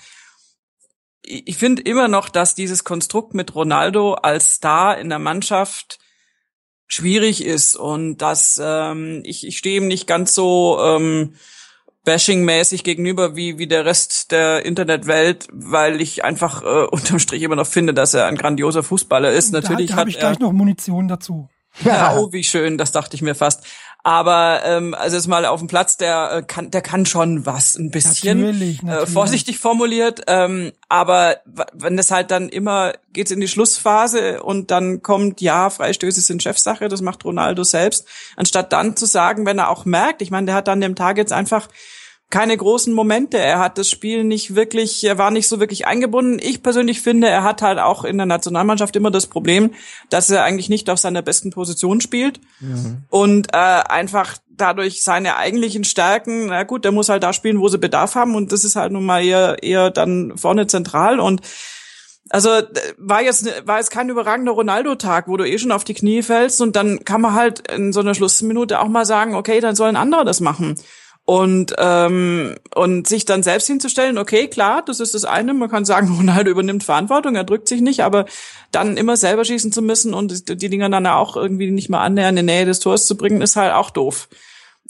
ich 1.23 1.59
finde 1.59 1.83
immer 1.83 2.09
noch, 2.09 2.29
dass 2.29 2.55
dieses 2.55 2.85
Konstrukt 2.85 3.35
mit 3.35 3.55
Ronaldo 3.55 4.15
als 4.15 4.55
Star 4.55 4.99
in 4.99 5.09
der 5.09 5.19
Mannschaft 5.19 5.99
schwierig 6.87 7.45
ist 7.45 7.77
und 7.77 8.19
dass 8.19 8.59
ähm, 8.63 9.23
ich, 9.25 9.47
ich 9.47 9.59
stehe 9.59 9.77
ihm 9.77 9.89
nicht 9.89 10.07
ganz 10.07 10.35
so 10.35 10.79
ähm, 10.83 11.35
bashing-mäßig 12.07 12.83
gegenüber 12.83 13.37
wie, 13.37 13.59
wie 13.59 13.67
der 13.67 13.85
Rest 13.85 14.33
der 14.33 14.65
Internetwelt, 14.65 15.49
weil 15.53 16.01
ich 16.01 16.25
einfach 16.25 16.63
äh, 16.63 16.87
unterm 16.91 17.19
Strich 17.19 17.43
immer 17.43 17.57
noch 17.57 17.67
finde, 17.67 17.93
dass 17.93 18.15
er 18.15 18.27
ein 18.27 18.37
grandioser 18.37 18.83
Fußballer 18.83 19.31
ist. 19.33 19.53
Da, 19.53 19.61
Natürlich 19.61 19.91
da 19.91 19.97
hat 19.97 20.09
ich 20.09 20.19
gleich 20.19 20.39
noch 20.39 20.53
Munition 20.53 21.09
dazu. 21.09 21.49
Ja, 21.85 22.17
oh, 22.17 22.33
wie 22.33 22.43
schön, 22.43 22.79
das 22.79 22.91
dachte 22.93 23.15
ich 23.15 23.23
mir 23.23 23.35
fast. 23.35 23.65
Aber 24.09 24.63
ähm, 24.65 24.95
also 24.95 25.17
jetzt 25.17 25.27
mal 25.27 25.45
auf 25.45 25.61
dem 25.61 25.69
Platz, 25.69 25.99
der 25.99 26.33
äh, 26.33 26.43
kann, 26.43 26.71
der 26.71 26.81
kann 26.81 27.05
schon 27.05 27.45
was, 27.45 27.77
ein 27.77 27.91
bisschen 27.91 28.41
natürlich, 28.41 28.83
natürlich. 28.83 29.03
Äh, 29.03 29.13
vorsichtig 29.13 29.59
formuliert. 29.59 30.23
Ähm, 30.29 30.73
aber 30.89 31.43
wenn 31.75 31.99
es 31.99 32.11
halt 32.11 32.31
dann 32.31 32.49
immer 32.49 32.95
geht's 33.13 33.33
in 33.33 33.41
die 33.41 33.49
Schlussphase 33.49 34.43
und 34.43 34.71
dann 34.71 35.03
kommt, 35.03 35.43
ja, 35.43 35.69
Freistöße 35.69 36.23
sind 36.23 36.43
Chefsache, 36.43 36.89
das 36.89 37.03
macht 37.03 37.27
Ronaldo 37.27 37.65
selbst, 37.65 38.07
anstatt 38.35 38.73
dann 38.73 38.97
zu 38.97 39.05
sagen, 39.05 39.45
wenn 39.45 39.59
er 39.59 39.69
auch 39.69 39.85
merkt, 39.85 40.23
ich 40.23 40.31
meine, 40.31 40.47
der 40.47 40.55
hat 40.55 40.69
dann 40.69 40.81
dem 40.81 40.95
Tag 40.95 41.19
jetzt 41.19 41.35
einfach 41.35 41.69
keine 42.31 42.57
großen 42.57 42.93
Momente. 42.93 43.39
Er 43.39 43.59
hat 43.59 43.79
das 43.79 43.89
Spiel 43.89 44.23
nicht 44.23 44.55
wirklich, 44.55 45.03
er 45.03 45.17
war 45.17 45.31
nicht 45.31 45.49
so 45.49 45.61
wirklich 45.61 45.87
eingebunden. 45.87 46.39
Ich 46.43 46.63
persönlich 46.63 47.01
finde, 47.01 47.29
er 47.29 47.43
hat 47.43 47.63
halt 47.63 47.79
auch 47.79 48.05
in 48.05 48.19
der 48.19 48.27
Nationalmannschaft 48.27 48.95
immer 48.97 49.11
das 49.11 49.27
Problem, 49.27 49.73
dass 50.11 50.29
er 50.29 50.45
eigentlich 50.45 50.69
nicht 50.69 50.91
auf 50.91 50.99
seiner 50.99 51.23
besten 51.23 51.51
Position 51.51 52.03
spielt 52.03 52.41
mhm. 52.61 53.05
und 53.09 53.49
äh, 53.55 53.57
einfach 53.57 54.37
dadurch 54.51 55.03
seine 55.03 55.37
eigentlichen 55.37 55.85
Stärken, 55.85 56.47
na 56.47 56.65
gut, 56.65 56.85
der 56.85 56.93
muss 56.93 57.09
halt 57.09 57.23
da 57.23 57.33
spielen, 57.33 57.61
wo 57.61 57.69
sie 57.69 57.79
Bedarf 57.79 58.15
haben 58.15 58.35
und 58.35 58.53
das 58.53 58.65
ist 58.65 58.77
halt 58.77 58.93
nun 58.93 59.07
mal 59.07 59.25
eher, 59.25 59.63
eher 59.63 59.91
dann 59.91 60.37
vorne 60.37 60.67
zentral 60.67 61.21
und 61.21 61.41
also 62.31 62.51
war 62.99 63.23
jetzt 63.23 63.47
war 63.67 63.79
jetzt 63.79 63.91
kein 63.91 64.11
überragender 64.11 64.53
Ronaldo-Tag, 64.53 65.29
wo 65.29 65.39
du 65.39 65.49
eh 65.49 65.59
schon 65.59 65.73
auf 65.73 65.85
die 65.85 65.95
Knie 65.95 66.23
fällst 66.23 66.61
und 66.61 66.77
dann 66.77 67.05
kann 67.07 67.23
man 67.23 67.33
halt 67.33 67.71
in 67.71 67.95
so 67.95 68.01
einer 68.01 68.15
Schlussminute 68.15 68.81
auch 68.81 68.89
mal 68.89 69.07
sagen, 69.07 69.35
okay, 69.35 69.61
dann 69.61 69.77
soll 69.77 69.89
ein 69.89 69.97
anderer 69.97 70.27
das 70.27 70.41
machen. 70.41 70.79
Und, 71.29 71.75
ähm, 71.77 72.55
und 72.75 73.07
sich 73.07 73.27
dann 73.27 73.43
selbst 73.43 73.67
hinzustellen, 73.67 74.17
okay, 74.17 74.49
klar, 74.49 74.83
das 74.83 74.99
ist 74.99 75.13
das 75.13 75.27
eine, 75.27 75.53
man 75.53 75.69
kann 75.69 75.85
sagen, 75.85 76.11
Ronaldo 76.17 76.51
übernimmt 76.51 76.85
Verantwortung, 76.85 77.35
er 77.35 77.45
drückt 77.45 77.69
sich 77.69 77.83
nicht, 77.83 78.03
aber 78.03 78.25
dann 78.73 78.97
immer 78.97 79.15
selber 79.15 79.45
schießen 79.45 79.71
zu 79.71 79.83
müssen 79.83 80.15
und 80.15 80.49
die 80.49 80.71
Dinger 80.71 80.89
dann 80.89 81.07
auch 81.07 81.37
irgendwie 81.37 81.71
nicht 81.71 81.91
mal 81.91 82.03
annähernd 82.03 82.39
in 82.39 82.47
die 82.47 82.53
Nähe 82.55 82.65
des 82.65 82.81
Tors 82.81 83.07
zu 83.07 83.15
bringen, 83.19 83.43
ist 83.43 83.57
halt 83.57 83.75
auch 83.75 83.91
doof. 83.91 84.31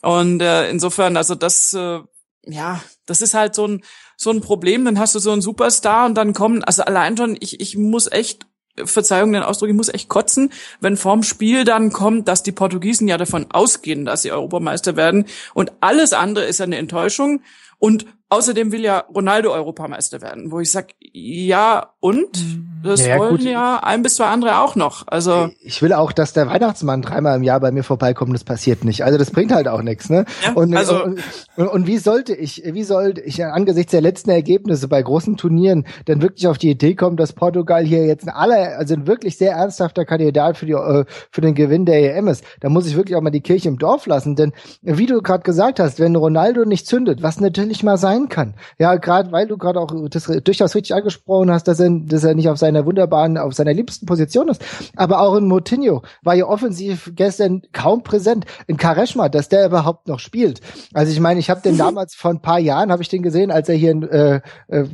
Und 0.01 0.41
äh, 0.41 0.71
insofern, 0.71 1.17
also 1.17 1.35
das, 1.35 1.73
äh, 1.73 1.99
ja, 2.47 2.85
das 3.05 3.21
ist 3.21 3.35
halt 3.35 3.57
so 3.57 3.67
ein, 3.67 3.83
so 4.17 4.31
ein 4.31 4.41
Problem, 4.41 4.85
dann 4.85 5.01
hast 5.01 5.17
du 5.17 5.19
so 5.19 5.33
einen 5.33 5.43
Superstar 5.43 6.07
und 6.07 6.15
dann 6.15 6.35
kommen, 6.35 6.63
also 6.63 6.83
allein 6.85 7.17
schon, 7.17 7.37
ich, 7.41 7.61
ich 7.61 7.77
muss 7.77 8.07
echt 8.07 8.47
Verzeihung 8.85 9.33
den 9.33 9.43
Ausdruck, 9.43 9.69
ich 9.69 9.75
muss 9.75 9.89
echt 9.89 10.09
kotzen, 10.09 10.53
wenn 10.81 10.97
vorm 10.97 11.23
Spiel 11.23 11.65
dann 11.65 11.93
kommt, 11.93 12.29
dass 12.29 12.43
die 12.43 12.53
Portugiesen 12.53 13.09
ja 13.09 13.17
davon 13.17 13.47
ausgehen, 13.51 14.05
dass 14.05 14.23
sie 14.23 14.33
Europameister 14.33 14.97
werden. 14.97 15.27
Und 15.55 15.73
alles 15.81 16.13
andere 16.13 16.45
ist 16.45 16.61
eine 16.61 16.77
Enttäuschung 16.77 17.41
und 17.79 18.07
Außerdem 18.31 18.73
will 18.73 18.83
ja 18.83 19.05
Ronaldo 19.15 19.53
Europameister 19.55 20.21
werden, 20.21 20.53
wo 20.53 20.61
ich 20.61 20.71
sag, 20.71 20.89
ja 21.15 21.95
und 21.99 22.37
mhm. 22.37 22.83
das 22.85 23.07
ja, 23.07 23.19
wollen 23.19 23.39
gut. 23.39 23.43
ja 23.43 23.81
ein 23.83 24.03
bis 24.03 24.17
zwei 24.17 24.27
andere 24.27 24.61
auch 24.61 24.77
noch. 24.77 25.07
Also 25.07 25.49
ich 25.63 25.81
will 25.81 25.95
auch, 25.95 26.13
dass 26.13 26.35
der 26.35 26.47
Weihnachtsmann 26.47 27.01
dreimal 27.01 27.39
im 27.39 27.43
Jahr 27.43 27.59
bei 27.59 27.73
mir 27.73 27.85
vorbeikommt. 27.85 28.35
Das 28.35 28.45
passiert 28.45 28.85
nicht. 28.85 29.03
Also 29.03 29.17
das 29.17 29.31
bringt 29.31 29.51
halt 29.51 29.67
auch 29.67 29.81
nichts. 29.81 30.11
Ne? 30.11 30.27
Ja, 30.45 30.53
und, 30.53 30.77
also 30.77 31.03
und, 31.03 31.21
und, 31.57 31.69
und, 31.69 31.87
wie 31.87 31.97
sollte 31.97 32.35
ich, 32.35 32.63
wie 32.67 32.83
sollte 32.83 33.23
ich 33.23 33.43
angesichts 33.43 33.93
der 33.93 34.03
letzten 34.03 34.29
Ergebnisse 34.29 34.89
bei 34.89 35.01
großen 35.01 35.39
Turnieren 35.39 35.87
denn 36.07 36.21
wirklich 36.21 36.49
auf 36.49 36.59
die 36.59 36.69
Idee 36.69 36.97
kommen, 36.97 37.17
dass 37.17 37.33
Portugal 37.33 37.83
hier 37.83 38.05
jetzt 38.05 38.29
ein 38.29 38.35
aller, 38.35 38.77
also 38.77 38.93
ein 38.93 39.07
wirklich 39.07 39.39
sehr 39.39 39.53
ernsthafter 39.53 40.05
Kandidat 40.05 40.59
für 40.59 40.67
die 40.67 40.73
äh, 40.73 41.07
für 41.31 41.41
den 41.41 41.55
Gewinn 41.55 41.87
der 41.87 42.15
EM 42.15 42.29
ist? 42.29 42.45
Da 42.61 42.69
muss 42.69 42.87
ich 42.87 42.95
wirklich 42.95 43.17
auch 43.17 43.23
mal 43.23 43.31
die 43.31 43.41
Kirche 43.41 43.69
im 43.69 43.79
Dorf 43.79 44.05
lassen, 44.05 44.37
denn 44.37 44.53
wie 44.83 45.07
du 45.07 45.23
gerade 45.23 45.45
gesagt 45.45 45.81
hast, 45.81 45.99
wenn 45.99 46.15
Ronaldo 46.15 46.67
nicht 46.67 46.87
zündet, 46.87 47.23
was 47.23 47.41
natürlich 47.41 47.68
mal 47.83 47.97
sein 47.97 48.29
kann. 48.29 48.55
Ja, 48.79 48.97
gerade 48.97 49.33
weil 49.33 49.47
du 49.47 49.57
gerade 49.57 49.81
auch 49.81 49.93
das 50.11 50.25
durchaus 50.45 50.75
richtig 50.75 50.95
angesprochen 50.95 51.51
hast, 51.51 51.69
dass 51.69 51.81
er, 51.81 51.91
dass 51.91 52.25
er 52.25 52.35
nicht 52.35 52.49
auf 52.49 52.59
seiner 52.59 52.87
wunderbaren, 52.87 53.39
auf 53.39 53.55
seiner 53.55 53.73
liebsten 53.73 54.07
Position 54.07 54.49
ist. 54.49 54.65
Aber 54.97 55.21
auch 55.21 55.37
in 55.37 55.47
Moutinho 55.47 56.03
war 56.23 56.35
ja 56.35 56.47
offensiv 56.47 57.13
gestern 57.15 57.63
kaum 57.73 58.03
präsent. 58.03 58.47
In 58.67 58.77
Kareshma, 58.77 59.29
dass 59.29 59.49
der 59.49 59.67
überhaupt 59.67 60.09
noch 60.09 60.19
spielt. 60.19 60.61
Also 60.95 61.13
ich 61.13 61.21
meine, 61.21 61.41
ich 61.41 61.51
habe 61.51 61.61
den 61.61 61.77
damals 61.79 62.15
vor 62.15 62.31
ein 62.31 62.41
paar 62.41 62.59
Jahren, 62.59 62.91
habe 62.91 63.03
ich 63.03 63.09
den 63.09 63.23
gesehen, 63.23 63.51
als 63.51 63.69
er 63.69 63.75
hier 63.77 63.91
äh, 64.13 64.41
äh, 64.69 64.85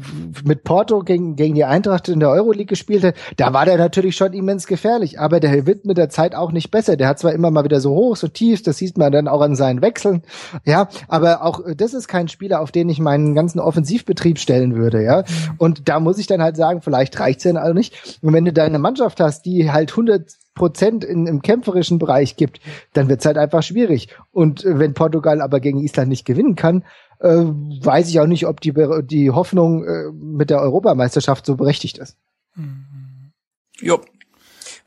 mit 0.44 0.64
Porto 0.64 1.00
gegen, 1.00 1.36
gegen 1.36 1.54
die 1.54 1.64
Eintracht 1.64 2.08
in 2.08 2.20
der 2.20 2.30
Euroleague 2.30 2.66
gespielt 2.66 3.04
hat. 3.04 3.14
Da 3.36 3.52
war 3.52 3.64
der 3.64 3.78
natürlich 3.78 4.16
schon 4.16 4.32
immens 4.32 4.66
gefährlich. 4.66 5.18
Aber 5.20 5.40
der 5.40 5.66
wird 5.66 5.84
mit 5.84 5.96
der 5.96 6.08
Zeit 6.08 6.34
auch 6.34 6.52
nicht 6.52 6.70
besser. 6.70 6.96
Der 6.96 7.08
hat 7.08 7.18
zwar 7.18 7.32
immer 7.32 7.50
mal 7.50 7.64
wieder 7.64 7.80
so 7.80 7.94
hoch, 7.94 8.16
so 8.16 8.28
tief, 8.28 8.62
das 8.62 8.78
sieht 8.78 8.98
man 8.98 9.12
dann 9.12 9.28
auch 9.28 9.40
an 9.40 9.54
seinen 9.54 9.82
Wechseln. 9.82 10.22
Ja, 10.64 10.88
aber 11.08 11.44
auch 11.44 11.60
das 11.76 11.94
ist 11.94 12.08
kein 12.08 12.28
Spieler, 12.28 12.60
auf 12.64 12.72
den 12.72 12.88
ich 12.88 12.98
meinen 12.98 13.34
ganzen 13.34 13.60
Offensivbetrieb 13.60 14.38
stellen 14.38 14.74
würde, 14.74 15.04
ja. 15.04 15.18
Mhm. 15.18 15.54
Und 15.58 15.88
da 15.88 16.00
muss 16.00 16.18
ich 16.18 16.26
dann 16.26 16.42
halt 16.42 16.56
sagen, 16.56 16.80
vielleicht 16.80 17.20
reicht's 17.20 17.44
ja 17.44 17.52
dann 17.52 17.62
also 17.62 17.74
nicht. 17.74 18.18
Und 18.22 18.32
wenn 18.32 18.46
du 18.46 18.52
deine 18.52 18.78
Mannschaft 18.78 19.20
hast, 19.20 19.44
die 19.44 19.70
halt 19.70 19.90
100 19.90 20.32
Prozent 20.54 21.04
in, 21.04 21.26
im 21.26 21.42
kämpferischen 21.42 21.98
Bereich 21.98 22.36
gibt, 22.36 22.60
dann 22.94 23.08
wird's 23.08 23.26
halt 23.26 23.36
einfach 23.36 23.62
schwierig. 23.62 24.08
Und 24.32 24.64
äh, 24.64 24.78
wenn 24.78 24.94
Portugal 24.94 25.42
aber 25.42 25.60
gegen 25.60 25.80
Island 25.80 26.08
nicht 26.08 26.24
gewinnen 26.24 26.56
kann, 26.56 26.84
äh, 27.20 27.28
weiß 27.28 28.08
ich 28.08 28.18
auch 28.20 28.26
nicht, 28.26 28.46
ob 28.46 28.62
die, 28.62 28.72
die 29.02 29.30
Hoffnung 29.30 29.84
äh, 29.84 30.10
mit 30.12 30.48
der 30.48 30.60
Europameisterschaft 30.60 31.44
so 31.44 31.56
berechtigt 31.56 31.98
ist. 31.98 32.16
Mhm. 32.54 33.32
Jo, 33.80 34.00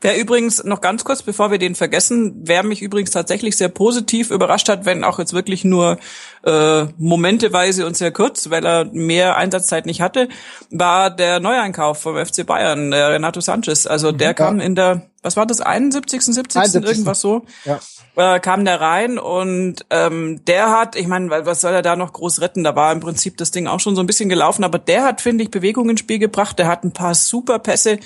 Wer 0.00 0.16
übrigens 0.16 0.62
noch 0.62 0.80
ganz 0.80 1.02
kurz, 1.02 1.22
bevor 1.24 1.50
wir 1.50 1.58
den 1.58 1.74
vergessen, 1.74 2.42
wer 2.44 2.62
mich 2.62 2.82
übrigens 2.82 3.10
tatsächlich 3.10 3.56
sehr 3.56 3.68
positiv 3.68 4.30
überrascht 4.30 4.68
hat, 4.68 4.84
wenn 4.84 5.02
auch 5.02 5.18
jetzt 5.18 5.32
wirklich 5.32 5.64
nur 5.64 5.98
äh, 6.44 6.84
momenteweise 6.98 7.84
und 7.84 7.96
sehr 7.96 8.12
kurz, 8.12 8.48
weil 8.48 8.64
er 8.64 8.84
mehr 8.92 9.36
Einsatzzeit 9.36 9.86
nicht 9.86 10.00
hatte, 10.00 10.28
war 10.70 11.10
der 11.10 11.40
Neueinkauf 11.40 12.00
vom 12.00 12.14
FC 12.16 12.46
Bayern, 12.46 12.92
der 12.92 13.10
Renato 13.10 13.40
Sanchez. 13.40 13.88
Also 13.88 14.12
der 14.12 14.30
mhm. 14.30 14.34
kam 14.36 14.60
in 14.60 14.76
der, 14.76 15.02
was 15.22 15.36
war 15.36 15.46
das, 15.46 15.60
71., 15.60 16.22
70., 16.26 16.56
71. 16.56 16.90
irgendwas 16.90 17.20
so, 17.20 17.44
ja. 17.64 17.80
äh, 18.14 18.38
kam 18.38 18.64
der 18.64 18.80
rein 18.80 19.18
und 19.18 19.84
ähm, 19.90 20.44
der 20.44 20.70
hat, 20.70 20.94
ich 20.94 21.08
meine, 21.08 21.28
was 21.28 21.60
soll 21.60 21.72
er 21.72 21.82
da 21.82 21.96
noch 21.96 22.12
groß 22.12 22.40
retten? 22.40 22.62
Da 22.62 22.76
war 22.76 22.92
im 22.92 23.00
Prinzip 23.00 23.36
das 23.36 23.50
Ding 23.50 23.66
auch 23.66 23.80
schon 23.80 23.96
so 23.96 24.00
ein 24.00 24.06
bisschen 24.06 24.28
gelaufen, 24.28 24.62
aber 24.62 24.78
der 24.78 25.02
hat, 25.02 25.20
finde 25.20 25.42
ich, 25.42 25.50
Bewegung 25.50 25.90
ins 25.90 25.98
Spiel 25.98 26.20
gebracht. 26.20 26.56
Der 26.60 26.68
hat 26.68 26.84
ein 26.84 26.92
paar 26.92 27.16
super 27.16 27.58
Pässe 27.58 27.98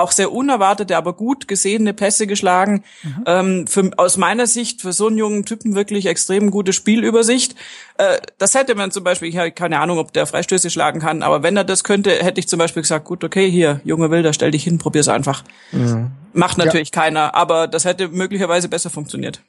auch 0.00 0.12
sehr 0.12 0.32
unerwartete, 0.32 0.96
aber 0.96 1.12
gut 1.12 1.48
gesehene 1.48 1.94
Pässe 1.94 2.26
geschlagen. 2.26 2.84
Mhm. 3.02 3.24
Ähm, 3.26 3.66
für, 3.66 3.90
aus 3.96 4.16
meiner 4.16 4.46
Sicht 4.46 4.82
für 4.82 4.92
so 4.92 5.06
einen 5.06 5.18
jungen 5.18 5.44
Typen 5.44 5.74
wirklich 5.74 6.06
extrem 6.06 6.50
gute 6.50 6.72
Spielübersicht. 6.72 7.54
Äh, 7.98 8.18
das 8.38 8.54
hätte 8.54 8.74
man 8.74 8.90
zum 8.90 9.04
Beispiel, 9.04 9.28
ich 9.28 9.36
habe 9.36 9.52
keine 9.52 9.80
Ahnung, 9.80 9.98
ob 9.98 10.12
der 10.12 10.26
Freistöße 10.26 10.70
schlagen 10.70 11.00
kann, 11.00 11.22
aber 11.22 11.42
wenn 11.42 11.56
er 11.56 11.64
das 11.64 11.84
könnte, 11.84 12.10
hätte 12.10 12.40
ich 12.40 12.48
zum 12.48 12.58
Beispiel 12.58 12.82
gesagt, 12.82 13.04
gut, 13.04 13.24
okay, 13.24 13.50
hier, 13.50 13.80
junge 13.84 14.10
Wilder, 14.10 14.32
stell 14.32 14.50
dich 14.50 14.64
hin, 14.64 14.78
probier's 14.78 15.08
einfach. 15.08 15.44
Mhm. 15.72 16.10
Macht 16.32 16.58
natürlich 16.58 16.90
ja. 16.94 17.00
keiner, 17.02 17.34
aber 17.34 17.66
das 17.66 17.84
hätte 17.84 18.08
möglicherweise 18.08 18.68
besser 18.68 18.90
funktioniert. 18.90 19.40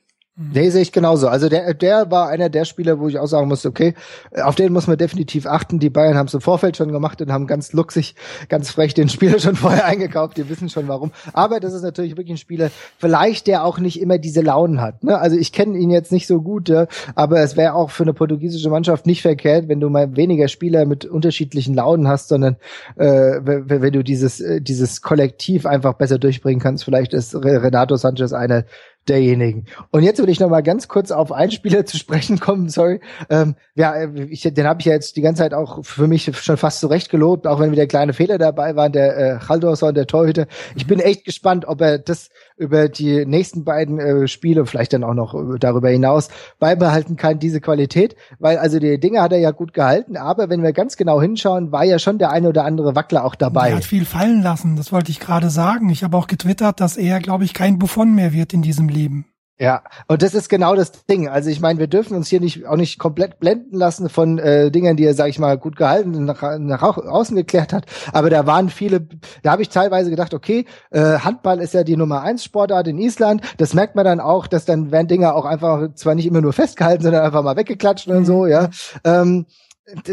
Nee, 0.54 0.70
sehe 0.70 0.82
ich 0.82 0.92
genauso. 0.92 1.28
Also 1.28 1.50
der, 1.50 1.74
der 1.74 2.10
war 2.10 2.30
einer 2.30 2.50
der 2.50 2.66
Spieler, 2.66 3.00
wo 3.00 3.08
ich 3.08 3.20
auch 3.20 3.28
sagen 3.28 3.48
musste, 3.48 3.68
okay, 3.68 3.94
auf 4.42 4.56
den 4.56 4.74
muss 4.74 4.88
man 4.88 4.98
definitiv 4.98 5.46
achten. 5.46 5.78
Die 5.80 5.90
Bayern 5.90 6.18
haben 6.18 6.28
es 6.28 6.34
im 6.34 6.42
Vorfeld 6.42 6.78
schon 6.78 6.92
gemacht 6.92 7.22
und 7.22 7.32
haben 7.32 7.46
ganz 7.46 7.74
luxig, 7.74 8.16
ganz 8.50 8.72
frech 8.72 8.94
den 8.94 9.10
Spieler 9.10 9.40
schon 9.40 9.56
vorher 9.58 9.86
eingekauft. 9.86 10.38
Die 10.38 10.50
wissen 10.50 10.70
schon 10.70 10.88
warum. 10.88 11.12
Aber 11.34 11.60
das 11.60 11.74
ist 11.74 11.84
natürlich 11.84 12.12
wirklich 12.14 12.32
ein 12.32 12.38
Spieler, 12.38 12.72
vielleicht 12.98 13.46
der 13.48 13.64
auch 13.64 13.78
nicht 13.78 14.02
immer 14.02 14.18
diese 14.18 14.42
Launen 14.42 14.82
hat. 14.82 15.04
Ne? 15.04 15.18
Also 15.18 15.38
ich 15.38 15.52
kenne 15.52 15.78
ihn 15.78 15.92
jetzt 15.92 16.12
nicht 16.12 16.28
so 16.28 16.42
gut, 16.42 16.70
ja, 16.70 16.88
aber 17.14 17.42
es 17.42 17.56
wäre 17.56 17.76
auch 17.76 17.92
für 17.92 18.04
eine 18.04 18.14
portugiesische 18.14 18.70
Mannschaft 18.70 19.06
nicht 19.06 19.22
verkehrt, 19.22 19.68
wenn 19.68 19.80
du 19.80 19.90
mal 19.90 20.16
weniger 20.16 20.48
Spieler 20.48 20.86
mit 20.86 21.06
unterschiedlichen 21.06 21.76
Launen 21.76 22.08
hast, 22.08 22.30
sondern 22.30 22.56
äh, 22.96 23.40
wenn 23.44 23.94
du 23.94 24.04
dieses, 24.04 24.40
äh, 24.40 24.62
dieses 24.62 25.02
Kollektiv 25.02 25.66
einfach 25.66 25.94
besser 25.94 26.18
durchbringen 26.18 26.62
kannst. 26.62 26.84
Vielleicht 26.84 27.14
ist 27.14 27.36
Renato 27.36 27.96
Sanchez 27.96 28.34
einer 28.34 28.66
derjenigen. 29.08 29.66
Und 29.90 30.04
jetzt 30.04 30.22
will 30.22 30.30
ich 30.30 30.40
noch 30.40 30.50
mal 30.50 30.62
ganz 30.62 30.88
kurz 30.88 31.12
auf 31.12 31.32
einen 31.32 31.52
Spieler 31.52 31.86
zu 31.92 31.98
sprechen 31.98 32.40
kommen, 32.40 32.70
sorry. 32.70 33.00
Ähm, 33.30 33.56
ja, 33.76 34.10
ich, 34.30 34.42
den 34.42 34.68
habe 34.68 34.80
ich 34.82 34.86
ja 34.86 34.94
jetzt 34.94 35.16
die 35.16 35.22
ganze 35.22 35.42
Zeit 35.42 35.54
auch 35.54 35.84
für 35.84 36.08
mich 36.08 36.32
schon 36.38 36.58
fast 36.58 36.80
zurecht 36.80 37.10
gelobt, 37.10 37.48
auch 37.48 37.60
wenn 37.60 37.72
wieder 37.72 37.88
kleine 37.88 38.14
Fehler 38.14 38.38
dabei 38.38 38.76
waren, 38.76 38.92
der 38.92 39.18
äh, 39.18 39.40
Haldorson, 39.40 39.94
der 39.94 40.08
Torhüter. 40.08 40.48
Ich 40.76 40.88
bin 40.88 41.00
echt 41.00 41.26
gespannt, 41.26 41.66
ob 41.66 41.82
er 41.82 41.98
das 41.98 42.30
über 42.62 42.90
die 42.90 43.26
nächsten 43.26 43.64
beiden 43.64 44.00
äh, 44.00 44.28
Spiele, 44.28 44.68
vielleicht 44.68 44.94
dann 44.94 45.04
auch 45.04 45.16
noch 45.16 45.34
äh, 45.34 45.58
darüber 45.60 45.90
hinaus, 45.90 46.30
beibehalten 46.60 47.16
kann, 47.16 47.40
diese 47.40 47.60
Qualität. 47.60 48.16
Weil 48.38 48.60
also 48.60 48.78
die 48.78 49.00
Dinge 49.00 49.22
hat 49.22 49.32
er 49.32 49.40
ja 49.40 49.50
gut 49.50 49.74
gehalten, 49.74 50.16
aber 50.16 50.50
wenn 50.50 50.62
wir 50.62 50.72
ganz 50.72 50.96
genau 50.96 51.20
hinschauen, 51.20 51.72
war 51.72 51.84
ja 51.84 51.98
schon 51.98 52.20
der 52.20 52.30
eine 52.30 52.50
oder 52.50 52.64
andere 52.64 52.96
Wackler 52.96 53.26
auch 53.26 53.34
dabei. 53.34 53.70
Er 53.70 53.78
hat 53.78 53.86
viel 53.86 54.06
fallen 54.06 54.44
lassen, 54.44 54.76
das 54.76 54.92
wollte 54.92 55.10
ich 55.10 55.20
gerade 55.20 55.50
sagen. 55.50 55.90
Ich 55.90 56.04
habe 56.04 56.16
auch 56.16 56.28
getwittert, 56.28 56.80
dass 56.80 56.98
er, 56.98 57.20
glaube 57.20 57.46
ich, 57.46 57.56
kein 57.56 57.80
Buffon 57.80 58.14
mehr 58.14 58.32
wird 58.32 58.54
in 58.54 58.62
diesem 58.62 58.88
Leben. 58.88 59.26
Ja, 59.62 59.84
und 60.08 60.24
das 60.24 60.34
ist 60.34 60.50
genau 60.50 60.74
das 60.74 61.06
Ding. 61.06 61.30
Also 61.30 61.52
ich 61.52 61.62
meine, 61.62 61.78
wir 61.78 61.86
dürfen 61.86 62.18
uns 62.18 62.30
hier 62.30 62.40
nicht 62.40 62.66
auch 62.66 62.78
nicht 62.78 62.98
komplett 62.98 63.40
blenden 63.40 63.78
lassen 63.78 64.10
von 64.10 64.40
äh, 64.40 64.72
Dingen, 64.72 64.98
die 64.98 65.06
er, 65.06 65.14
sag 65.14 65.28
ich 65.28 65.38
mal, 65.38 65.56
gut 65.56 65.76
gehalten 65.76 66.26
nach, 66.26 66.58
nach 66.58 66.82
außen 66.82 67.36
geklärt 67.36 67.72
hat. 67.72 67.86
Aber 68.12 68.32
da 68.32 68.48
waren 68.48 68.70
viele, 68.70 69.08
da 69.44 69.52
habe 69.52 69.62
ich 69.62 69.70
teilweise 69.70 70.10
gedacht, 70.10 70.34
okay, 70.34 70.66
äh, 70.90 71.20
Handball 71.20 71.60
ist 71.60 71.76
ja 71.76 71.84
die 71.84 71.96
Nummer 71.96 72.24
eins 72.24 72.44
Sportart 72.44 72.88
in 72.88 72.98
Island. 72.98 73.44
Das 73.58 73.76
merkt 73.76 73.96
man 73.96 74.04
dann 74.04 74.20
auch, 74.20 74.48
dass 74.48 74.66
dann 74.66 74.92
werden 74.92 75.08
Dinge 75.08 75.36
auch 75.36 75.46
einfach 75.46 75.94
zwar 75.94 76.16
nicht 76.16 76.26
immer 76.26 76.42
nur 76.42 76.54
festgehalten, 76.54 77.04
sondern 77.04 77.24
einfach 77.24 77.44
mal 77.44 77.56
weggeklatscht 77.56 78.08
und 78.08 78.26
so, 78.26 78.48
ja. 78.48 78.72
Ähm, 79.04 79.46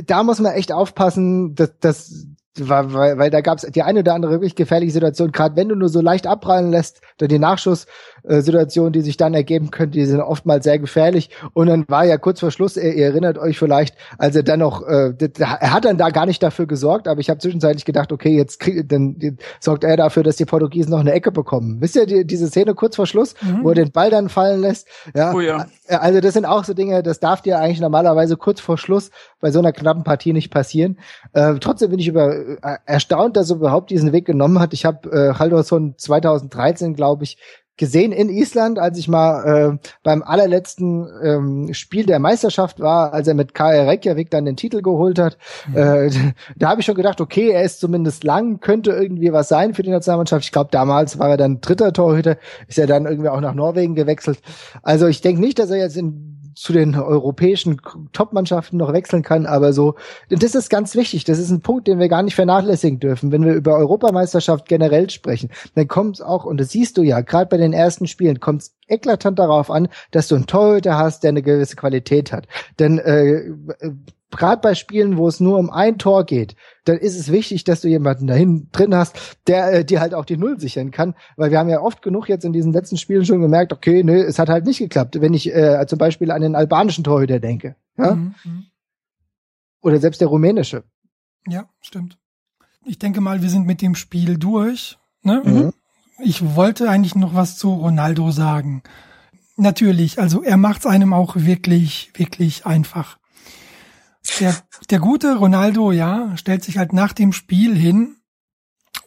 da 0.04 0.24
muss 0.24 0.40
man 0.40 0.52
echt 0.52 0.72
aufpassen, 0.72 1.54
dass, 1.54 1.78
dass 1.80 2.26
weil, 2.60 2.92
weil, 2.92 3.18
weil 3.18 3.30
da 3.30 3.40
gab 3.40 3.58
es 3.58 3.70
die 3.70 3.82
eine 3.82 4.00
oder 4.00 4.14
andere 4.14 4.32
wirklich 4.32 4.54
gefährliche 4.54 4.92
Situation, 4.92 5.32
gerade 5.32 5.56
wenn 5.56 5.68
du 5.68 5.74
nur 5.74 5.88
so 5.88 6.00
leicht 6.00 6.26
abprallen 6.26 6.70
lässt, 6.70 7.00
dann 7.18 7.28
die 8.28 8.58
Nachschusssituationen, 8.58 8.92
die 8.92 9.00
sich 9.00 9.16
dann 9.16 9.34
ergeben 9.34 9.70
können, 9.70 9.92
die 9.92 10.04
sind 10.04 10.20
oftmals 10.20 10.64
sehr 10.64 10.78
gefährlich. 10.78 11.30
Und 11.52 11.68
dann 11.68 11.84
war 11.88 12.04
ja 12.04 12.18
kurz 12.18 12.40
vor 12.40 12.50
Schluss, 12.50 12.76
ihr, 12.76 12.94
ihr 12.94 13.06
erinnert 13.06 13.38
euch 13.38 13.58
vielleicht, 13.58 13.96
als 14.18 14.36
er 14.36 14.42
dann 14.42 14.60
noch, 14.60 14.86
äh, 14.86 15.12
er 15.38 15.72
hat 15.72 15.84
dann 15.84 15.98
da 15.98 16.10
gar 16.10 16.26
nicht 16.26 16.42
dafür 16.42 16.66
gesorgt, 16.66 17.08
aber 17.08 17.20
ich 17.20 17.30
habe 17.30 17.40
zwischenzeitlich 17.40 17.84
gedacht, 17.84 18.12
okay, 18.12 18.36
jetzt 18.36 18.60
krieg, 18.60 18.88
dann 18.88 19.38
sorgt 19.60 19.84
er 19.84 19.96
dafür, 19.96 20.22
dass 20.22 20.36
die 20.36 20.44
Portugiesen 20.44 20.90
noch 20.90 21.00
eine 21.00 21.12
Ecke 21.12 21.32
bekommen. 21.32 21.80
Wisst 21.80 21.96
ihr 21.96 22.06
die, 22.06 22.26
diese 22.26 22.48
Szene 22.48 22.74
kurz 22.74 22.96
vor 22.96 23.06
Schluss, 23.06 23.34
mhm. 23.42 23.64
wo 23.64 23.70
er 23.70 23.74
den 23.74 23.92
Ball 23.92 24.10
dann 24.10 24.28
fallen 24.28 24.60
lässt? 24.60 24.88
Ja. 25.14 25.32
Oh 25.32 25.40
ja. 25.40 25.66
Also 25.88 26.20
das 26.20 26.34
sind 26.34 26.44
auch 26.44 26.64
so 26.64 26.74
Dinge, 26.74 27.02
das 27.02 27.20
darf 27.20 27.40
dir 27.40 27.58
eigentlich 27.58 27.80
normalerweise 27.80 28.36
kurz 28.36 28.60
vor 28.60 28.76
Schluss 28.76 29.10
bei 29.40 29.50
so 29.50 29.58
einer 29.58 29.72
knappen 29.72 30.04
Partie 30.04 30.32
nicht 30.32 30.50
passieren. 30.50 30.98
Äh, 31.32 31.54
trotzdem 31.60 31.90
bin 31.90 31.98
ich 31.98 32.08
über, 32.08 32.34
äh, 32.34 32.76
erstaunt, 32.84 33.36
dass 33.36 33.50
er 33.50 33.56
überhaupt 33.56 33.90
diesen 33.90 34.12
Weg 34.12 34.26
genommen 34.26 34.58
hat. 34.58 34.74
Ich 34.74 34.84
habe 34.84 35.08
äh, 35.10 35.38
Haldorsson 35.38 35.94
2013, 35.96 36.94
glaube 36.94 37.24
ich, 37.24 37.38
gesehen 37.78 38.12
in 38.12 38.28
Island, 38.28 38.78
als 38.78 38.98
ich 38.98 39.08
mal 39.08 39.44
äh, 39.72 39.88
beim 40.02 40.22
allerletzten 40.22 41.08
ähm, 41.22 41.74
Spiel 41.74 42.06
der 42.06 42.18
Meisterschaft 42.18 42.80
war, 42.80 43.12
als 43.12 43.28
er 43.28 43.34
mit 43.34 43.54
KR 43.54 43.86
Reykjavik 43.86 44.30
dann 44.30 44.44
den 44.44 44.56
Titel 44.56 44.82
geholt 44.82 45.18
hat. 45.18 45.38
Mhm. 45.68 45.76
Äh, 45.76 46.10
da 46.56 46.70
habe 46.70 46.80
ich 46.80 46.86
schon 46.86 46.94
gedacht, 46.94 47.20
okay, 47.20 47.50
er 47.50 47.62
ist 47.62 47.80
zumindest 47.80 48.24
lang, 48.24 48.60
könnte 48.60 48.90
irgendwie 48.90 49.32
was 49.32 49.48
sein 49.48 49.74
für 49.74 49.82
die 49.82 49.90
Nationalmannschaft. 49.90 50.44
Ich 50.44 50.52
glaube, 50.52 50.70
damals 50.70 51.18
war 51.18 51.30
er 51.30 51.36
dann 51.36 51.60
dritter 51.60 51.92
Torhüter, 51.92 52.36
ist 52.66 52.78
er 52.78 52.86
dann 52.86 53.06
irgendwie 53.06 53.28
auch 53.28 53.40
nach 53.40 53.54
Norwegen 53.54 53.94
gewechselt. 53.94 54.40
Also 54.82 55.06
ich 55.06 55.20
denke 55.20 55.40
nicht, 55.40 55.58
dass 55.58 55.70
er 55.70 55.78
jetzt 55.78 55.96
in 55.96 56.37
zu 56.58 56.72
den 56.72 56.96
europäischen 56.96 57.80
Top-Mannschaften 58.12 58.78
noch 58.78 58.92
wechseln 58.92 59.22
kann, 59.22 59.46
aber 59.46 59.72
so, 59.72 59.94
das 60.28 60.56
ist 60.56 60.70
ganz 60.70 60.96
wichtig. 60.96 61.24
Das 61.24 61.38
ist 61.38 61.50
ein 61.50 61.60
Punkt, 61.60 61.86
den 61.86 62.00
wir 62.00 62.08
gar 62.08 62.22
nicht 62.22 62.34
vernachlässigen 62.34 62.98
dürfen. 62.98 63.30
Wenn 63.30 63.44
wir 63.44 63.54
über 63.54 63.76
Europameisterschaft 63.76 64.66
generell 64.66 65.08
sprechen, 65.08 65.50
dann 65.76 65.86
kommt 65.86 66.16
es 66.16 66.20
auch, 66.20 66.44
und 66.44 66.58
das 66.58 66.70
siehst 66.70 66.98
du 66.98 67.02
ja, 67.02 67.20
gerade 67.20 67.48
bei 67.48 67.58
den 67.58 67.72
ersten 67.72 68.08
Spielen, 68.08 68.40
kommt 68.40 68.62
es 68.62 68.74
eklatant 68.88 69.38
darauf 69.38 69.70
an, 69.70 69.88
dass 70.10 70.26
du 70.26 70.34
einen 70.34 70.46
Torhüter 70.46 70.98
hast, 70.98 71.22
der 71.22 71.28
eine 71.28 71.42
gewisse 71.42 71.76
Qualität 71.76 72.32
hat. 72.32 72.48
Denn 72.78 72.98
äh, 72.98 73.52
gerade 74.30 74.60
bei 74.60 74.74
Spielen, 74.74 75.16
wo 75.16 75.28
es 75.28 75.40
nur 75.40 75.58
um 75.58 75.70
ein 75.70 75.98
Tor 75.98 76.24
geht, 76.24 76.54
dann 76.84 76.98
ist 76.98 77.18
es 77.18 77.32
wichtig, 77.32 77.64
dass 77.64 77.80
du 77.80 77.88
jemanden 77.88 78.26
dahin 78.26 78.68
drin 78.72 78.94
hast, 78.94 79.38
der 79.46 79.72
äh, 79.72 79.84
dir 79.84 80.00
halt 80.00 80.14
auch 80.14 80.24
die 80.24 80.36
Null 80.36 80.60
sichern 80.60 80.90
kann. 80.90 81.14
Weil 81.36 81.50
wir 81.50 81.58
haben 81.58 81.68
ja 81.68 81.80
oft 81.80 82.02
genug 82.02 82.28
jetzt 82.28 82.44
in 82.44 82.52
diesen 82.52 82.72
letzten 82.72 82.96
Spielen 82.96 83.24
schon 83.24 83.40
gemerkt, 83.40 83.72
okay, 83.72 84.02
nö, 84.02 84.20
es 84.22 84.38
hat 84.38 84.48
halt 84.48 84.66
nicht 84.66 84.78
geklappt. 84.78 85.20
Wenn 85.20 85.34
ich 85.34 85.54
äh, 85.54 85.84
zum 85.86 85.98
Beispiel 85.98 86.30
an 86.30 86.42
den 86.42 86.54
albanischen 86.54 87.04
Torhüter 87.04 87.40
denke. 87.40 87.76
Ja? 87.96 88.14
Mhm. 88.14 88.34
mhm. 88.44 88.64
Oder 89.80 90.00
selbst 90.00 90.20
der 90.20 90.28
rumänische. 90.28 90.82
Ja, 91.46 91.68
stimmt. 91.80 92.18
Ich 92.84 92.98
denke 92.98 93.20
mal, 93.20 93.42
wir 93.42 93.48
sind 93.48 93.66
mit 93.66 93.80
dem 93.80 93.94
Spiel 93.94 94.38
durch. 94.38 94.98
Ne? 95.22 95.42
Mhm. 95.44 95.72
Ich 96.20 96.56
wollte 96.56 96.90
eigentlich 96.90 97.14
noch 97.14 97.34
was 97.34 97.56
zu 97.56 97.72
Ronaldo 97.72 98.30
sagen. 98.32 98.82
Natürlich, 99.56 100.18
also 100.18 100.42
er 100.42 100.56
macht 100.56 100.80
es 100.80 100.86
einem 100.86 101.12
auch 101.12 101.36
wirklich, 101.36 102.10
wirklich 102.14 102.66
einfach. 102.66 103.18
Der, 104.40 104.54
der 104.90 104.98
gute 104.98 105.36
Ronaldo, 105.36 105.92
ja, 105.92 106.36
stellt 106.36 106.62
sich 106.62 106.78
halt 106.78 106.92
nach 106.92 107.12
dem 107.12 107.32
Spiel 107.32 107.74
hin 107.76 108.16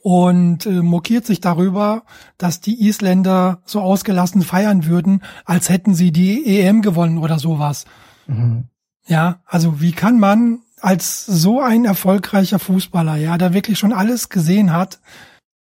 und 0.02 0.66
äh, 0.66 0.82
mokiert 0.82 1.26
sich 1.26 1.42
darüber, 1.42 2.04
dass 2.38 2.60
die 2.60 2.88
Isländer 2.88 3.62
so 3.66 3.82
ausgelassen 3.82 4.42
feiern 4.42 4.86
würden, 4.86 5.24
als 5.46 5.70
hätten 5.70 5.94
sie 5.94 6.12
die 6.12 6.60
EM 6.60 6.82
gewonnen 6.82 7.18
oder 7.18 7.40
sowas. 7.40 7.86
Mhm. 8.28 8.66
Ja, 9.06 9.42
also 9.46 9.82
wie 9.82 9.92
kann 9.92 10.20
man 10.20 10.62
als 10.80 11.26
so 11.26 11.62
ein 11.62 11.86
erfolgreicher 11.86 12.60
Fußballer, 12.60 13.16
ja, 13.16 13.38
der 13.38 13.54
wirklich 13.54 13.78
schon 13.78 13.94
alles 13.94 14.30
gesehen 14.30 14.74
hat, 14.74 15.00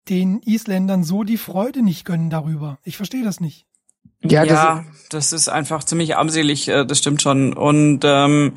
den 0.09 0.41
Isländern 0.41 1.03
so 1.03 1.23
die 1.23 1.37
Freude 1.37 1.81
nicht 1.81 2.05
gönnen 2.05 2.29
darüber? 2.29 2.79
Ich 2.83 2.97
verstehe 2.97 3.23
das 3.23 3.39
nicht. 3.39 3.66
Ja, 4.31 4.45
das, 4.45 4.51
ja, 4.51 4.83
das 5.09 5.33
ist 5.33 5.47
einfach 5.47 5.83
ziemlich 5.83 6.17
armselig, 6.17 6.67
äh, 6.67 6.85
das 6.85 6.99
stimmt 6.99 7.21
schon. 7.21 7.53
Und 7.53 8.01
ähm, 8.03 8.53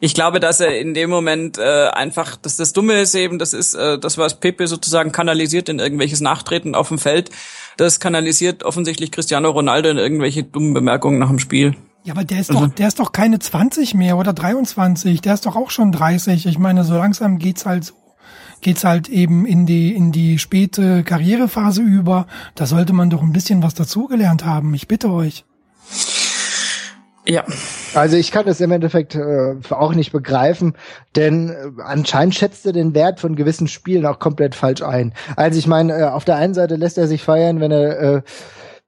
ich 0.00 0.14
glaube, 0.14 0.40
dass 0.40 0.60
er 0.60 0.78
in 0.78 0.94
dem 0.94 1.10
Moment 1.10 1.58
äh, 1.58 1.88
einfach, 1.88 2.36
dass 2.36 2.56
das 2.56 2.72
Dumme 2.72 3.00
ist 3.00 3.14
eben, 3.14 3.38
das 3.38 3.52
ist 3.52 3.74
äh, 3.74 3.98
das, 3.98 4.18
was 4.18 4.40
Pepe 4.40 4.66
sozusagen 4.66 5.12
kanalisiert 5.12 5.68
in 5.68 5.78
irgendwelches 5.78 6.20
Nachtreten 6.20 6.74
auf 6.74 6.88
dem 6.88 6.98
Feld. 6.98 7.30
Das 7.76 8.00
kanalisiert 8.00 8.62
offensichtlich 8.62 9.10
Cristiano 9.10 9.50
Ronaldo 9.50 9.88
in 9.88 9.98
irgendwelche 9.98 10.44
dummen 10.44 10.74
Bemerkungen 10.74 11.18
nach 11.18 11.28
dem 11.28 11.38
Spiel. 11.38 11.76
Ja, 12.04 12.12
aber 12.12 12.24
der 12.24 12.40
ist 12.40 12.50
also. 12.50 12.66
doch, 12.66 12.74
der 12.74 12.88
ist 12.88 12.98
doch 13.00 13.12
keine 13.12 13.38
20 13.38 13.94
mehr 13.94 14.18
oder 14.18 14.34
23. 14.34 15.22
Der 15.22 15.34
ist 15.34 15.46
doch 15.46 15.56
auch 15.56 15.70
schon 15.70 15.90
30. 15.90 16.46
Ich 16.46 16.58
meine, 16.58 16.84
so 16.84 16.94
langsam 16.94 17.38
geht's 17.38 17.64
halt 17.64 17.84
so 17.84 17.94
geht's 18.64 18.82
halt 18.82 19.08
eben 19.08 19.46
in 19.46 19.66
die, 19.66 19.94
in 19.94 20.10
die 20.10 20.38
späte 20.40 21.04
Karrierephase 21.04 21.82
über. 21.82 22.26
Da 22.56 22.66
sollte 22.66 22.92
man 22.92 23.10
doch 23.10 23.22
ein 23.22 23.32
bisschen 23.32 23.62
was 23.62 23.74
dazugelernt 23.74 24.44
haben. 24.44 24.74
Ich 24.74 24.88
bitte 24.88 25.10
euch. 25.10 25.44
Ja. 27.26 27.44
Also 27.94 28.16
ich 28.16 28.32
kann 28.32 28.44
das 28.44 28.60
im 28.60 28.72
Endeffekt 28.72 29.14
äh, 29.14 29.54
auch 29.70 29.94
nicht 29.94 30.10
begreifen, 30.10 30.74
denn 31.14 31.50
äh, 31.50 31.82
anscheinend 31.82 32.34
schätzt 32.34 32.66
er 32.66 32.72
den 32.72 32.94
Wert 32.94 33.20
von 33.20 33.36
gewissen 33.36 33.68
Spielen 33.68 34.04
auch 34.04 34.18
komplett 34.18 34.54
falsch 34.56 34.82
ein. 34.82 35.12
Also 35.36 35.58
ich 35.58 35.66
meine, 35.66 35.92
äh, 35.92 36.04
auf 36.04 36.24
der 36.24 36.36
einen 36.36 36.54
Seite 36.54 36.74
lässt 36.74 36.98
er 36.98 37.06
sich 37.06 37.22
feiern, 37.22 37.60
wenn 37.60 37.70
er 37.70 38.00
äh, 38.00 38.22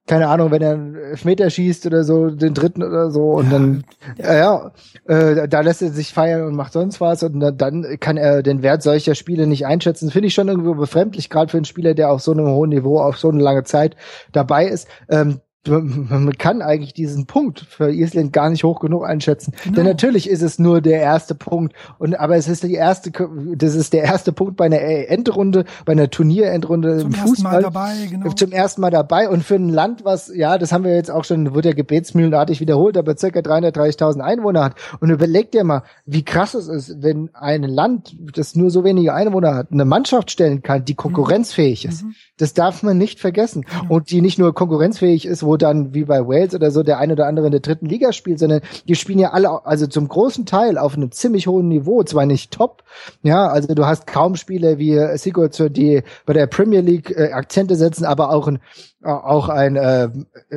keine 0.07 0.29
Ahnung, 0.29 0.51
wenn 0.51 0.61
er 0.61 0.73
einen 0.73 0.95
Elfmeter 0.95 1.49
schießt 1.49 1.85
oder 1.85 2.03
so, 2.03 2.29
den 2.29 2.53
dritten 2.53 2.81
oder 2.81 3.11
so, 3.11 3.31
und 3.31 3.45
ja, 3.45 3.51
dann, 3.51 3.83
ja, 4.17 4.35
ja 4.35 4.71
äh, 5.05 5.47
da 5.47 5.61
lässt 5.61 5.81
er 5.81 5.89
sich 5.89 6.13
feiern 6.13 6.43
und 6.43 6.55
macht 6.55 6.73
sonst 6.73 6.99
was, 7.01 7.23
und 7.23 7.39
dann, 7.39 7.57
dann 7.57 7.99
kann 7.99 8.17
er 8.17 8.41
den 8.41 8.63
Wert 8.63 8.81
solcher 8.81 9.15
Spiele 9.15 9.45
nicht 9.45 9.65
einschätzen. 9.65 10.09
Finde 10.09 10.27
ich 10.27 10.33
schon 10.33 10.47
irgendwo 10.47 10.73
befremdlich, 10.73 11.29
gerade 11.29 11.51
für 11.51 11.57
einen 11.57 11.65
Spieler, 11.65 11.93
der 11.93 12.09
auf 12.09 12.21
so 12.21 12.31
einem 12.31 12.47
hohen 12.47 12.69
Niveau, 12.69 12.99
auf 12.99 13.17
so 13.17 13.29
eine 13.29 13.43
lange 13.43 13.63
Zeit 13.63 13.95
dabei 14.31 14.67
ist. 14.67 14.87
Ähm, 15.09 15.41
man 15.67 16.37
kann 16.37 16.61
eigentlich 16.61 16.93
diesen 16.93 17.25
Punkt 17.25 17.59
für 17.59 17.91
Island 17.91 18.33
gar 18.33 18.49
nicht 18.49 18.63
hoch 18.63 18.79
genug 18.79 19.05
einschätzen. 19.05 19.53
Genau. 19.63 19.75
Denn 19.75 19.85
natürlich 19.85 20.29
ist 20.29 20.41
es 20.41 20.59
nur 20.59 20.81
der 20.81 21.01
erste 21.01 21.35
Punkt. 21.35 21.73
Und 21.99 22.19
aber 22.19 22.35
es 22.37 22.47
ist 22.47 22.63
die 22.63 22.73
erste, 22.73 23.11
das 23.55 23.75
ist 23.75 23.93
der 23.93 24.03
erste 24.03 24.31
Punkt 24.31 24.57
bei 24.57 24.65
einer 24.65 24.81
Endrunde, 24.81 25.65
bei 25.85 25.93
einer 25.93 26.09
Turnierendrunde 26.09 26.99
zum 26.99 27.07
im 27.07 27.13
Fußball. 27.13 27.61
Dabei, 27.61 27.93
genau. 28.09 28.31
Zum 28.31 28.51
ersten 28.51 28.81
Mal 28.81 28.91
dabei. 28.91 29.29
Und 29.29 29.43
für 29.43 29.55
ein 29.55 29.69
Land, 29.69 30.05
was, 30.05 30.31
ja, 30.33 30.57
das 30.57 30.71
haben 30.71 30.83
wir 30.83 30.95
jetzt 30.95 31.11
auch 31.11 31.23
schon, 31.23 31.53
wurde 31.53 31.69
ja 31.69 31.75
gebetsmühlenartig 31.75 32.59
wiederholt, 32.59 32.97
aber 32.97 33.17
circa 33.17 33.39
330.000 33.39 34.19
Einwohner 34.19 34.63
hat. 34.63 34.75
Und 34.99 35.09
überleg 35.09 35.51
dir 35.51 35.63
mal, 35.63 35.83
wie 36.05 36.23
krass 36.23 36.53
es 36.53 36.67
ist, 36.67 37.01
wenn 37.01 37.29
ein 37.33 37.63
Land, 37.63 38.15
das 38.33 38.55
nur 38.55 38.69
so 38.69 38.83
wenige 38.83 39.13
Einwohner 39.13 39.55
hat, 39.55 39.71
eine 39.71 39.85
Mannschaft 39.85 40.31
stellen 40.31 40.61
kann, 40.61 40.85
die 40.85 40.95
konkurrenzfähig 40.95 41.83
mhm. 41.83 41.89
ist. 41.89 42.03
Mhm. 42.03 42.15
Das 42.37 42.53
darf 42.53 42.83
man 42.83 42.97
nicht 42.97 43.19
vergessen. 43.19 43.65
Mhm. 43.83 43.91
Und 43.91 44.11
die 44.11 44.21
nicht 44.21 44.39
nur 44.39 44.53
konkurrenzfähig 44.53 45.25
ist, 45.25 45.43
wo 45.43 45.56
dann 45.57 45.93
wie 45.93 46.05
bei 46.05 46.27
Wales 46.27 46.55
oder 46.55 46.71
so 46.71 46.83
der 46.83 46.97
eine 46.99 47.13
oder 47.13 47.27
andere 47.27 47.47
in 47.47 47.51
der 47.51 47.61
dritten 47.61 47.85
Liga 47.85 48.13
spielt, 48.13 48.39
sondern 48.39 48.61
die 48.87 48.95
spielen 48.95 49.19
ja 49.19 49.31
alle, 49.31 49.65
also 49.65 49.87
zum 49.87 50.07
großen 50.07 50.45
Teil 50.45 50.77
auf 50.77 50.95
einem 50.95 51.11
ziemlich 51.11 51.47
hohen 51.47 51.67
Niveau, 51.67 52.03
zwar 52.03 52.25
nicht 52.25 52.51
top, 52.51 52.83
ja, 53.23 53.47
also 53.47 53.73
du 53.73 53.85
hast 53.85 54.07
kaum 54.07 54.35
Spieler 54.35 54.77
wie 54.77 54.97
Sigurdsson, 55.17 55.73
die 55.73 56.03
bei 56.25 56.33
der 56.33 56.47
Premier 56.47 56.81
League 56.81 57.11
äh, 57.11 57.31
Akzente 57.31 57.75
setzen, 57.75 58.05
aber 58.05 58.29
auch 58.31 58.47
ein, 58.47 58.59
auch 59.03 59.49
ein, 59.49 59.75
äh, 59.75 60.09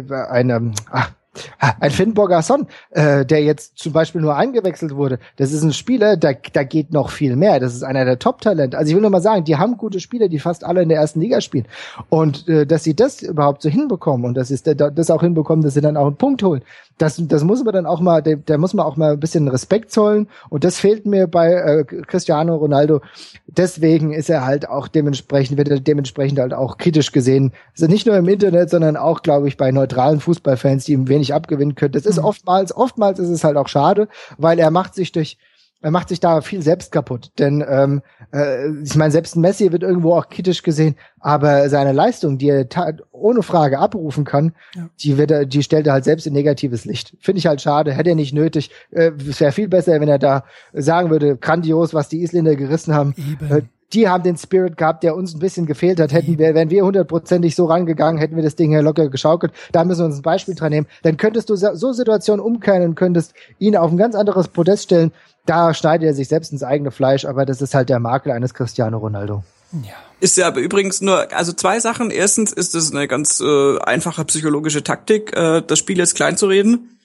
ein, 0.09 0.51
ähm, 0.51 0.72
ach, 0.90 1.12
ein 1.58 1.90
Finn 1.90 2.14
Borgasson, 2.14 2.66
äh, 2.90 3.24
der 3.24 3.42
jetzt 3.42 3.78
zum 3.78 3.92
Beispiel 3.92 4.20
nur 4.20 4.36
eingewechselt 4.36 4.96
wurde, 4.96 5.18
das 5.36 5.52
ist 5.52 5.62
ein 5.62 5.72
Spieler, 5.72 6.16
da, 6.16 6.32
da 6.32 6.64
geht 6.64 6.92
noch 6.92 7.10
viel 7.10 7.36
mehr. 7.36 7.60
Das 7.60 7.74
ist 7.74 7.82
einer 7.82 8.04
der 8.04 8.18
Top-Talente. 8.18 8.76
Also 8.76 8.90
ich 8.90 8.94
will 8.94 9.02
nur 9.02 9.10
mal 9.10 9.20
sagen, 9.20 9.44
die 9.44 9.56
haben 9.56 9.76
gute 9.76 10.00
Spieler, 10.00 10.28
die 10.28 10.38
fast 10.38 10.64
alle 10.64 10.82
in 10.82 10.88
der 10.88 10.98
ersten 10.98 11.20
Liga 11.20 11.40
spielen. 11.40 11.66
Und 12.08 12.48
äh, 12.48 12.66
dass 12.66 12.84
sie 12.84 12.94
das 12.94 13.22
überhaupt 13.22 13.62
so 13.62 13.68
hinbekommen 13.68 14.26
und 14.26 14.34
dass 14.34 14.48
sie 14.48 14.58
das 14.62 15.10
auch 15.10 15.22
hinbekommen, 15.22 15.64
dass 15.64 15.74
sie 15.74 15.80
dann 15.80 15.96
auch 15.96 16.06
einen 16.06 16.16
Punkt 16.16 16.42
holen, 16.42 16.62
das, 17.01 17.16
das 17.18 17.44
muss 17.44 17.64
man 17.64 17.72
dann 17.72 17.86
auch 17.86 18.01
mal, 18.01 18.22
da 18.22 18.59
muss 18.59 18.74
man 18.74 18.84
auch 18.84 18.96
mal 18.96 19.12
ein 19.12 19.20
bisschen 19.20 19.48
Respekt 19.48 19.90
zollen. 19.90 20.28
Und 20.51 20.64
das 20.64 20.78
fehlt 20.78 21.07
mir 21.07 21.26
bei 21.26 21.53
äh, 21.53 21.84
Cristiano 21.84 22.57
Ronaldo. 22.57 23.01
Deswegen 23.46 24.12
ist 24.12 24.28
er 24.28 24.44
halt 24.44 24.68
auch 24.68 24.86
dementsprechend, 24.86 25.57
wird 25.57 25.68
er 25.68 25.80
dementsprechend 25.80 26.38
halt 26.38 26.53
auch 26.53 26.76
kritisch 26.76 27.12
gesehen. 27.12 27.53
Also 27.72 27.86
nicht 27.86 28.07
nur 28.07 28.16
im 28.16 28.28
Internet, 28.28 28.68
sondern 28.68 28.98
auch, 28.98 29.22
glaube 29.22 29.48
ich, 29.48 29.57
bei 29.57 29.72
neutralen 29.72 30.20
Fußballfans, 30.20 30.84
die 30.84 30.92
ihm 30.92 31.09
wenig 31.09 31.32
abgewinnen 31.32 31.74
können. 31.74 31.92
Das 31.92 32.05
ist 32.05 32.18
mhm. 32.18 32.26
oftmals, 32.26 32.76
oftmals 32.76 33.18
ist 33.18 33.30
es 33.30 33.44
halt 33.44 33.57
auch 33.57 33.68
schade, 33.68 34.09
weil 34.36 34.59
er 34.59 34.70
macht 34.70 34.94
sich 34.94 35.11
durch 35.11 35.38
er 35.82 35.90
macht 35.90 36.08
sich 36.10 36.20
da 36.20 36.40
viel 36.40 36.62
selbst 36.62 36.92
kaputt. 36.92 37.32
Denn 37.38 37.64
ähm, 37.66 38.02
äh, 38.32 38.68
ich 38.82 38.96
meine, 38.96 39.10
selbst 39.10 39.36
ein 39.36 39.40
Messi 39.40 39.72
wird 39.72 39.82
irgendwo 39.82 40.14
auch 40.14 40.28
kritisch 40.28 40.62
gesehen, 40.62 40.96
aber 41.20 41.68
seine 41.68 41.92
Leistung, 41.92 42.38
die 42.38 42.48
er 42.48 42.66
ohne 43.12 43.42
Frage 43.42 43.78
abrufen 43.78 44.24
kann, 44.24 44.52
ja. 44.74 44.88
die 45.00 45.16
wird 45.16 45.30
er, 45.30 45.46
die 45.46 45.62
stellt 45.62 45.86
er 45.86 45.94
halt 45.94 46.04
selbst 46.04 46.26
in 46.26 46.32
negatives 46.32 46.84
Licht. 46.84 47.16
Finde 47.20 47.38
ich 47.38 47.46
halt 47.46 47.60
schade, 47.62 47.92
hätte 47.92 48.10
er 48.10 48.16
nicht 48.16 48.34
nötig. 48.34 48.70
Äh, 48.90 49.12
es 49.28 49.40
wäre 49.40 49.52
viel 49.52 49.68
besser, 49.68 50.00
wenn 50.00 50.08
er 50.08 50.18
da 50.18 50.44
sagen 50.72 51.10
würde, 51.10 51.36
grandios, 51.36 51.94
was 51.94 52.08
die 52.08 52.22
Isländer 52.22 52.56
gerissen 52.56 52.94
haben. 52.94 53.14
Äh, 53.48 53.62
die 53.92 54.08
haben 54.08 54.22
den 54.22 54.36
Spirit 54.36 54.76
gehabt, 54.76 55.02
der 55.02 55.16
uns 55.16 55.34
ein 55.34 55.40
bisschen 55.40 55.66
gefehlt 55.66 55.98
hat. 56.00 56.12
Hätten 56.12 56.38
wir, 56.38 56.54
wären 56.54 56.70
wir 56.70 56.84
hundertprozentig 56.84 57.56
so 57.56 57.64
rangegangen, 57.64 58.20
hätten 58.20 58.36
wir 58.36 58.42
das 58.42 58.54
Ding 58.54 58.70
hier 58.70 58.82
locker 58.82 59.08
geschaukelt. 59.08 59.52
Da 59.72 59.84
müssen 59.84 60.00
wir 60.00 60.06
uns 60.06 60.18
ein 60.18 60.22
Beispiel 60.22 60.54
dran 60.54 60.70
nehmen. 60.70 60.86
Dann 61.02 61.16
könntest 61.16 61.50
du 61.50 61.56
so 61.56 61.92
Situationen 61.92 62.44
umkehren 62.44 62.84
und 62.84 62.94
könntest 62.94 63.34
ihn 63.58 63.76
auf 63.76 63.90
ein 63.90 63.96
ganz 63.96 64.14
anderes 64.14 64.48
Podest 64.48 64.84
stellen 64.84 65.12
da 65.51 65.74
schneidet 65.74 66.07
er 66.07 66.14
sich 66.14 66.28
selbst 66.28 66.53
ins 66.53 66.62
eigene 66.62 66.92
Fleisch, 66.92 67.24
aber 67.24 67.44
das 67.44 67.61
ist 67.61 67.74
halt 67.74 67.88
der 67.88 67.98
Makel 67.98 68.30
eines 68.30 68.55
Cristiano 68.55 68.98
Ronaldo. 68.98 69.42
Ja. 69.72 69.94
Ist 70.20 70.36
ja 70.36 70.46
aber 70.46 70.61
übrigens 70.61 71.01
nur, 71.01 71.32
also 71.32 71.53
zwei 71.53 71.80
Sachen. 71.80 72.11
Erstens 72.11 72.53
ist 72.53 72.74
es 72.76 72.92
eine 72.92 73.09
ganz 73.09 73.40
äh, 73.40 73.78
einfache 73.80 74.24
psychologische 74.26 74.84
Taktik, 74.84 75.36
äh, 75.36 75.61
das 75.66 75.78
Spiel 75.80 75.98
jetzt 75.98 76.14
klein 76.14 76.36
zu 76.36 76.46
reden, 76.46 77.01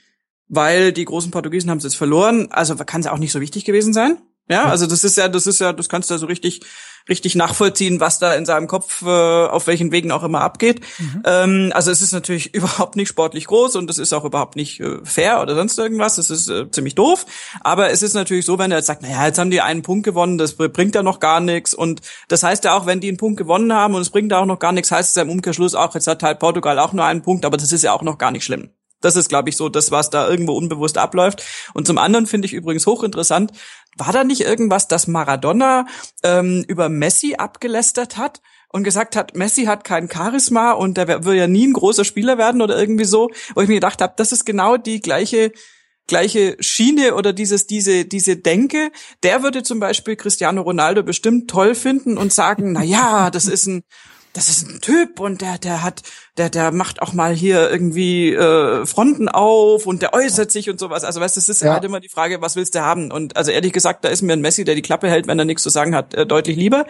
weil 0.48 0.91
die 0.91 1.06
großen 1.06 1.32
Portugiesen 1.32 1.72
haben 1.72 1.80
es 1.80 1.86
jetzt 1.86 1.96
verloren. 1.96 2.48
Also 2.52 2.76
kann 2.76 3.02
es 3.02 3.08
ja 3.08 3.14
auch 3.14 3.18
nicht 3.18 3.32
so 3.32 3.41
wichtig 3.41 3.66
gewesen 3.66 3.93
sein. 3.93 4.18
Ja, 4.48 4.66
also 4.66 4.86
das 4.86 5.04
ist 5.04 5.18
ja, 5.18 5.28
das 5.28 5.48
ist 5.48 5.60
ja, 5.60 5.74
das 5.74 5.89
kannst 5.89 6.12
du 6.12 6.14
ja 6.14 6.20
so 6.20 6.28
richtig, 6.28 6.62
richtig 7.08 7.36
nachvollziehen, 7.36 7.99
was 7.99 8.20
da 8.20 8.34
in 8.34 8.45
seinem 8.45 8.68
Kopf 8.68 9.01
äh, 9.03 9.06
auf 9.06 9.68
welchen 9.68 9.91
Wegen 9.91 10.12
auch 10.12 10.24
immer 10.24 10.41
abgeht. 10.41 10.82
Mhm. 10.97 11.24
Ähm, 11.26 11.72
also 11.74 11.91
es 11.91 12.01
ist 12.01 12.14
natürlich 12.14 12.53
überhaupt 12.53 12.95
nicht 12.95 13.10
sportlich 13.10 13.45
groß 13.45 13.76
und 13.76 13.89
es 13.89 13.97
ist 13.97 14.14
auch 14.14 14.26
überhaupt 14.26 14.56
nicht 14.56 14.80
äh, 14.80 14.97
fair 15.03 15.41
oder 15.41 15.56
sonst 15.56 15.78
irgendwas. 15.78 16.18
Es 16.18 16.30
ist 16.30 16.49
äh, 16.49 16.70
ziemlich 16.72 16.95
doof. 16.95 17.26
Aber 17.62 17.91
es 17.91 18.01
ist 18.01 18.14
natürlich 18.14 18.45
so, 18.45 18.58
wenn 18.58 18.72
er 18.72 18.78
jetzt 18.78 18.88
sagt, 18.88 19.01
naja, 19.01 19.26
jetzt 19.26 19.38
haben 19.38 19.51
die 19.51 19.62
einen 19.62 19.82
Punkt 19.82 20.03
gewonnen, 20.03 20.38
das 20.38 20.53
bringt 20.53 20.95
ja 20.95 21.03
noch 21.03 21.20
gar 21.20 21.39
nichts. 21.39 21.74
Und 21.74 22.01
das 22.28 22.43
heißt 22.43 22.64
ja 22.64 22.76
auch, 22.76 22.86
wenn 22.86 22.99
die 22.99 23.08
einen 23.10 23.18
Punkt 23.18 23.38
gewonnen 23.38 23.74
haben 23.74 23.93
und 23.93 24.01
es 24.01 24.10
bringt 24.10 24.32
da 24.32 24.39
auch 24.39 24.45
noch 24.45 24.60
gar 24.60 24.72
nichts, 24.72 24.91
heißt 24.91 25.10
es 25.10 25.16
ja 25.16 25.22
im 25.22 25.30
Umkehrschluss 25.30 25.76
auch, 25.76 25.93
jetzt 25.93 26.08
hat 26.08 26.24
halt 26.24 26.39
Portugal 26.39 26.80
auch 26.80 26.93
nur 26.93 27.06
einen 27.06 27.22
Punkt, 27.22 27.45
aber 27.45 27.58
das 27.58 27.72
ist 27.72 27.84
ja 27.84 27.93
auch 27.93 28.01
noch 28.01 28.18
gar 28.18 28.32
nicht 28.32 28.43
schlimm. 28.43 28.70
Das 29.01 29.16
ist, 29.16 29.30
glaube 29.30 29.49
ich, 29.49 29.56
so 29.56 29.70
das, 29.70 29.91
was 29.91 30.10
da 30.10 30.28
irgendwo 30.28 30.53
unbewusst 30.53 30.97
abläuft. 30.97 31.43
Und 31.76 31.86
zum 31.86 31.99
anderen 31.99 32.26
finde 32.26 32.47
ich 32.47 32.53
übrigens 32.53 32.88
hochinteressant, 32.88 33.51
war 33.96 34.14
da 34.14 34.24
nicht 34.24 34.41
irgendwas, 34.41 34.88
dass 34.88 35.08
Maradona 35.08 35.86
ähm, 36.24 36.64
über 36.68 36.89
Messi 36.89 37.36
abgelästert 37.36 38.18
hat? 38.18 38.41
und 38.76 38.84
gesagt 38.84 39.16
hat, 39.16 39.38
Messi 39.38 39.64
hat 39.66 39.86
kein 39.86 40.10
Charisma 40.12 40.74
und 40.74 40.98
der 40.98 41.24
will 41.24 41.36
ja 41.36 41.48
nie 41.48 41.66
ein 41.66 41.72
großer 41.72 42.04
Spieler 42.04 42.38
werden 42.38 42.62
oder 42.62 42.78
irgendwie 42.78 43.06
so, 43.06 43.30
wo 43.54 43.62
ich 43.62 43.70
mir 43.70 43.76
gedacht 43.76 44.02
habe, 44.02 44.16
das 44.18 44.34
ist 44.34 44.43
genau 44.43 44.76
die 44.76 45.00
gleiche 45.00 45.54
gleiche 46.08 46.58
Schiene 46.60 47.16
oder 47.16 47.32
dieses 47.32 47.68
diese 47.68 48.04
diese 48.04 48.36
Denke. 48.36 48.91
Der 49.24 49.43
würde 49.43 49.64
zum 49.64 49.80
Beispiel 49.80 50.18
Cristiano 50.18 50.62
Ronaldo 50.62 51.04
bestimmt 51.04 51.50
toll 51.50 51.74
finden 51.74 52.18
und 52.18 52.34
sagen, 52.34 52.74
na 52.74 52.84
ja, 52.84 53.32
das 53.32 53.48
ist 53.48 53.66
ein 53.66 53.84
das 54.36 54.50
ist 54.50 54.68
ein 54.68 54.82
Typ 54.82 55.22
und 55.22 55.40
der, 55.40 55.58
der 55.58 55.82
hat, 55.82 56.02
der, 56.36 56.50
der 56.50 56.72
macht 56.72 57.02
auch 57.02 57.14
mal 57.14 57.34
hier 57.34 57.72
irgendwie 57.72 58.34
äh, 58.34 58.86
Fronten 58.86 59.30
auf 59.30 59.88
und 59.88 60.02
der 60.02 60.14
äußert 60.14 60.52
sich 60.52 60.70
und 60.70 60.78
sowas. 60.78 61.06
Also 61.06 61.22
weißt 61.22 61.38
du, 61.38 61.40
es 61.40 61.48
ist 61.48 61.62
ja. 61.62 61.74
halt 61.74 61.86
immer 61.86 62.02
die 62.02 62.10
Frage, 62.10 62.42
was 62.42 62.58
willst 62.58 62.76
du 62.76 62.82
haben? 62.82 63.14
Und 63.14 63.38
also 63.38 63.52
ehrlich 63.52 63.72
gesagt, 63.72 64.04
da 64.04 64.10
ist 64.10 64.22
mir 64.22 64.34
ein 64.34 64.42
Messi, 64.42 64.66
der 64.66 64.76
die 64.76 64.82
Klappe 64.82 65.10
hält, 65.10 65.28
wenn 65.28 65.40
er 65.40 65.46
nichts 65.46 65.64
zu 65.64 65.70
sagen 65.70 65.96
hat, 65.96 66.14
äh, 66.14 66.26
deutlich 66.26 66.58
lieber. 66.58 66.86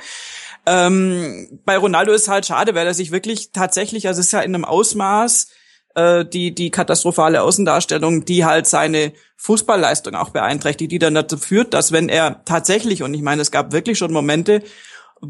Ähm, 0.66 1.60
bei 1.66 1.78
Ronaldo 1.78 2.14
ist 2.14 2.28
halt 2.28 2.48
schade, 2.48 2.74
weil 2.74 2.88
er 2.88 2.96
sich 2.96 3.12
wirklich 3.12 3.52
tatsächlich, 3.52 4.08
also 4.08 4.22
es 4.22 4.28
ist 4.28 4.32
ja 4.32 4.40
in 4.40 4.56
einem 4.56 4.66
Ausmaß, 4.66 5.50
äh, 5.94 6.26
die, 6.26 6.56
die 6.56 6.72
katastrophale 6.72 7.44
Außendarstellung, 7.44 8.26
die 8.26 8.44
halt 8.44 8.66
seine 8.66 9.14
Fußballleistung 9.38 10.16
auch 10.16 10.30
beeinträchtigt, 10.30 10.92
die 10.92 11.00
dann 11.00 11.14
dazu 11.14 11.38
führt, 11.38 11.76
dass 11.76 11.92
wenn 11.92 12.10
er 12.10 12.44
tatsächlich, 12.46 13.04
und 13.04 13.14
ich 13.14 13.22
meine, 13.22 13.44
es 13.44 13.52
gab 13.52 13.72
wirklich 13.72 14.00
schon 14.00 14.12
Momente, 14.12 14.64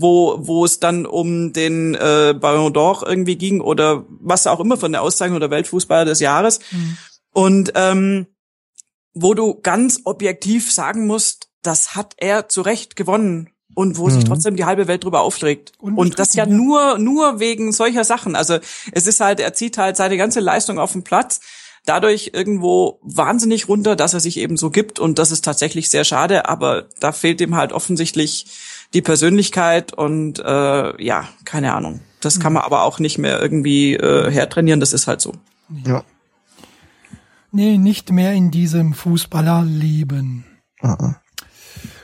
wo, 0.01 0.37
wo 0.39 0.65
es 0.65 0.79
dann 0.79 1.05
um 1.05 1.53
den 1.53 1.95
äh, 1.95 2.33
Ballon 2.39 2.73
d'Or 2.73 3.07
irgendwie 3.07 3.37
ging 3.37 3.61
oder 3.61 4.05
was 4.09 4.47
auch 4.47 4.59
immer 4.59 4.77
von 4.77 4.91
der 4.91 5.01
Auszeichnung 5.01 5.37
oder 5.37 5.49
Weltfußballer 5.49 6.05
des 6.05 6.19
Jahres. 6.19 6.59
Mhm. 6.71 6.97
Und 7.31 7.71
ähm, 7.75 8.27
wo 9.13 9.33
du 9.33 9.59
ganz 9.61 10.01
objektiv 10.03 10.71
sagen 10.71 11.07
musst, 11.07 11.49
das 11.61 11.95
hat 11.95 12.13
er 12.17 12.49
zu 12.49 12.61
Recht 12.61 12.95
gewonnen 12.95 13.49
und 13.73 13.97
wo 13.97 14.07
mhm. 14.07 14.11
sich 14.11 14.23
trotzdem 14.23 14.55
die 14.55 14.65
halbe 14.65 14.87
Welt 14.87 15.03
drüber 15.03 15.21
aufregt. 15.21 15.73
Und 15.79 16.19
das 16.19 16.33
ja, 16.33 16.45
ja 16.45 16.49
nur 16.49 16.97
nur 16.97 17.39
wegen 17.39 17.71
solcher 17.71 18.03
Sachen. 18.03 18.35
Also 18.35 18.59
es 18.91 19.07
ist 19.07 19.19
halt, 19.19 19.39
er 19.39 19.53
zieht 19.53 19.77
halt 19.77 19.97
seine 19.97 20.17
ganze 20.17 20.39
Leistung 20.39 20.79
auf 20.79 20.93
den 20.93 21.03
Platz 21.03 21.39
dadurch 21.85 22.31
irgendwo 22.33 22.99
wahnsinnig 23.03 23.67
runter, 23.67 23.95
dass 23.95 24.13
er 24.13 24.19
sich 24.19 24.37
eben 24.37 24.57
so 24.57 24.69
gibt 24.71 24.99
und 24.99 25.19
das 25.19 25.31
ist 25.31 25.45
tatsächlich 25.45 25.89
sehr 25.89 26.03
schade, 26.03 26.49
aber 26.49 26.89
da 26.99 27.11
fehlt 27.11 27.41
ihm 27.41 27.55
halt 27.55 27.73
offensichtlich 27.73 28.47
die 28.93 29.01
Persönlichkeit 29.01 29.93
und 29.93 30.39
äh, 30.39 31.03
ja, 31.03 31.27
keine 31.43 31.73
Ahnung. 31.73 32.01
Das 32.21 32.39
kann 32.39 32.53
man 32.53 32.63
aber 32.63 32.83
auch 32.83 32.99
nicht 32.99 33.17
mehr 33.17 33.41
irgendwie 33.41 33.95
äh, 33.95 34.31
hertrainieren, 34.31 34.79
das 34.79 34.93
ist 34.93 35.07
halt 35.07 35.21
so. 35.21 35.33
Ja. 35.86 36.03
Nee, 37.51 37.77
nicht 37.77 38.11
mehr 38.11 38.33
in 38.33 38.51
diesem 38.51 38.93
Fußballerleben. 38.93 40.45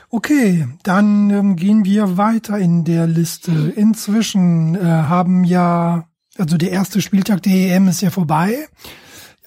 Okay, 0.08 0.68
dann 0.82 1.30
ähm, 1.30 1.56
gehen 1.56 1.84
wir 1.84 2.16
weiter 2.16 2.58
in 2.58 2.84
der 2.84 3.06
Liste. 3.06 3.72
Inzwischen 3.74 4.74
äh, 4.74 4.80
haben 4.80 5.44
ja, 5.44 6.06
also 6.36 6.56
der 6.56 6.70
erste 6.70 7.00
Spieltag 7.00 7.42
der 7.42 7.52
EM 7.52 7.88
ist 7.88 8.02
ja 8.02 8.10
vorbei 8.10 8.68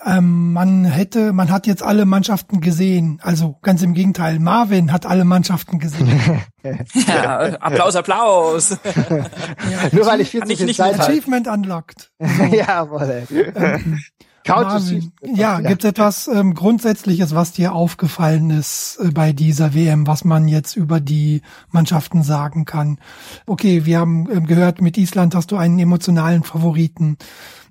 ähm, 0.05 0.53
man 0.53 0.85
hätte, 0.85 1.33
man 1.33 1.49
hat 1.49 1.65
jetzt 1.67 1.81
alle 1.81 2.05
Mannschaften 2.05 2.61
gesehen. 2.61 3.19
Also 3.23 3.57
ganz 3.61 3.81
im 3.81 3.93
Gegenteil, 3.93 4.39
Marvin 4.39 4.91
hat 4.91 5.05
alle 5.05 5.25
Mannschaften 5.25 5.79
gesehen. 5.79 6.21
ja, 7.07 7.39
Applaus, 7.59 7.95
Applaus. 7.95 8.69
ja, 8.69 9.89
Nur 9.91 10.05
weil 10.05 10.21
ich 10.21 10.29
40 10.29 10.59
nicht 10.61 10.77
Zeit 10.77 10.99
Achievement 10.99 11.47
unlocked. 11.47 12.11
ja, 12.51 12.89
wolle. 12.89 13.27
Ähm, 13.55 13.99
Marvin, 14.47 15.11
ja, 15.23 15.59
ja. 15.59 15.69
gibt 15.69 15.83
es 15.83 15.89
etwas 15.89 16.27
ähm, 16.27 16.53
Grundsätzliches, 16.53 17.33
was 17.33 17.53
dir 17.53 17.73
aufgefallen 17.73 18.51
ist 18.51 18.99
äh, 19.01 19.09
bei 19.09 19.33
dieser 19.33 19.73
WM, 19.73 20.05
was 20.05 20.23
man 20.23 20.47
jetzt 20.47 20.75
über 20.75 20.99
die 20.99 21.41
Mannschaften 21.71 22.21
sagen 22.21 22.65
kann? 22.65 22.99
Okay, 23.47 23.85
wir 23.85 23.99
haben 23.99 24.29
ähm, 24.31 24.45
gehört, 24.45 24.81
mit 24.81 24.97
Island 24.97 25.33
hast 25.33 25.51
du 25.51 25.57
einen 25.57 25.79
emotionalen 25.79 26.43
Favoriten. 26.43 27.17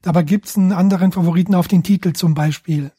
Aber 0.06 0.22
gibt's 0.22 0.56
einen 0.56 0.72
anderen 0.72 1.12
Favoriten 1.12 1.54
auf 1.54 1.68
den 1.68 1.82
Titel 1.82 2.12
zum 2.12 2.34
Beispiel? 2.34 2.90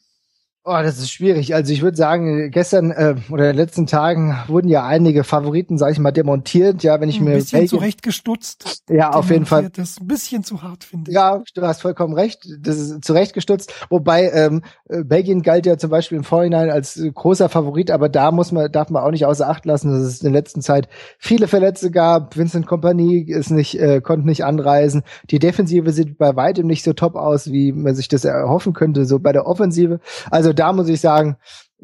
Oh, 0.68 0.82
das 0.82 0.98
ist 0.98 1.12
schwierig. 1.12 1.54
Also 1.54 1.72
ich 1.72 1.80
würde 1.80 1.96
sagen, 1.96 2.50
gestern 2.50 2.90
äh, 2.90 3.14
oder 3.30 3.44
in 3.44 3.50
den 3.50 3.56
letzten 3.56 3.86
Tagen 3.86 4.36
wurden 4.48 4.66
ja 4.66 4.84
einige 4.84 5.22
Favoriten, 5.22 5.78
sage 5.78 5.92
ich 5.92 6.00
mal, 6.00 6.10
demontiert. 6.10 6.82
Ja, 6.82 7.00
wenn 7.00 7.08
ich 7.08 7.20
ein 7.20 7.24
mir 7.24 7.30
ein 7.30 7.36
bisschen 7.36 7.60
Belgien, 7.60 7.78
zurechtgestutzt. 7.78 8.82
Ja, 8.90 9.10
auf 9.10 9.30
jeden 9.30 9.46
Fall. 9.46 9.70
Das 9.70 9.90
ist 9.90 10.00
ein 10.00 10.08
bisschen 10.08 10.42
zu 10.42 10.64
hart, 10.64 10.82
finde 10.82 11.12
ich. 11.12 11.14
Ja, 11.14 11.40
du 11.54 11.62
hast 11.62 11.82
vollkommen 11.82 12.14
recht. 12.14 12.48
Das 12.58 12.80
ist 12.80 13.04
zurechtgestutzt. 13.04 13.72
Wobei 13.90 14.28
ähm, 14.30 14.62
äh, 14.88 15.04
Belgien 15.04 15.42
galt 15.42 15.66
ja 15.66 15.78
zum 15.78 15.90
Beispiel 15.90 16.18
im 16.18 16.24
Vorhinein 16.24 16.68
als 16.68 16.96
äh, 16.96 17.12
großer 17.12 17.48
Favorit, 17.48 17.92
aber 17.92 18.08
da 18.08 18.32
muss 18.32 18.50
man 18.50 18.72
darf 18.72 18.90
man 18.90 19.04
auch 19.04 19.12
nicht 19.12 19.24
außer 19.24 19.48
Acht 19.48 19.66
lassen, 19.66 19.92
dass 19.92 20.02
es 20.02 20.20
in 20.20 20.32
der 20.32 20.40
letzten 20.40 20.62
Zeit 20.62 20.88
viele 21.16 21.46
Verletzte 21.46 21.92
gab. 21.92 22.36
Vincent 22.36 22.66
Kompanie 22.66 23.30
ist 23.30 23.52
nicht 23.52 23.78
äh, 23.78 24.00
konnte 24.00 24.26
nicht 24.26 24.44
anreisen. 24.44 25.04
Die 25.30 25.38
Defensive 25.38 25.92
sieht 25.92 26.18
bei 26.18 26.34
weitem 26.34 26.66
nicht 26.66 26.82
so 26.82 26.92
top 26.92 27.14
aus, 27.14 27.52
wie 27.52 27.70
man 27.70 27.94
sich 27.94 28.08
das 28.08 28.24
erhoffen 28.24 28.72
könnte. 28.72 29.04
So 29.04 29.20
bei 29.20 29.30
der 29.30 29.46
Offensive. 29.46 30.00
Also 30.28 30.55
da 30.58 30.72
muss 30.72 30.88
ich 30.88 31.00
sagen, 31.00 31.36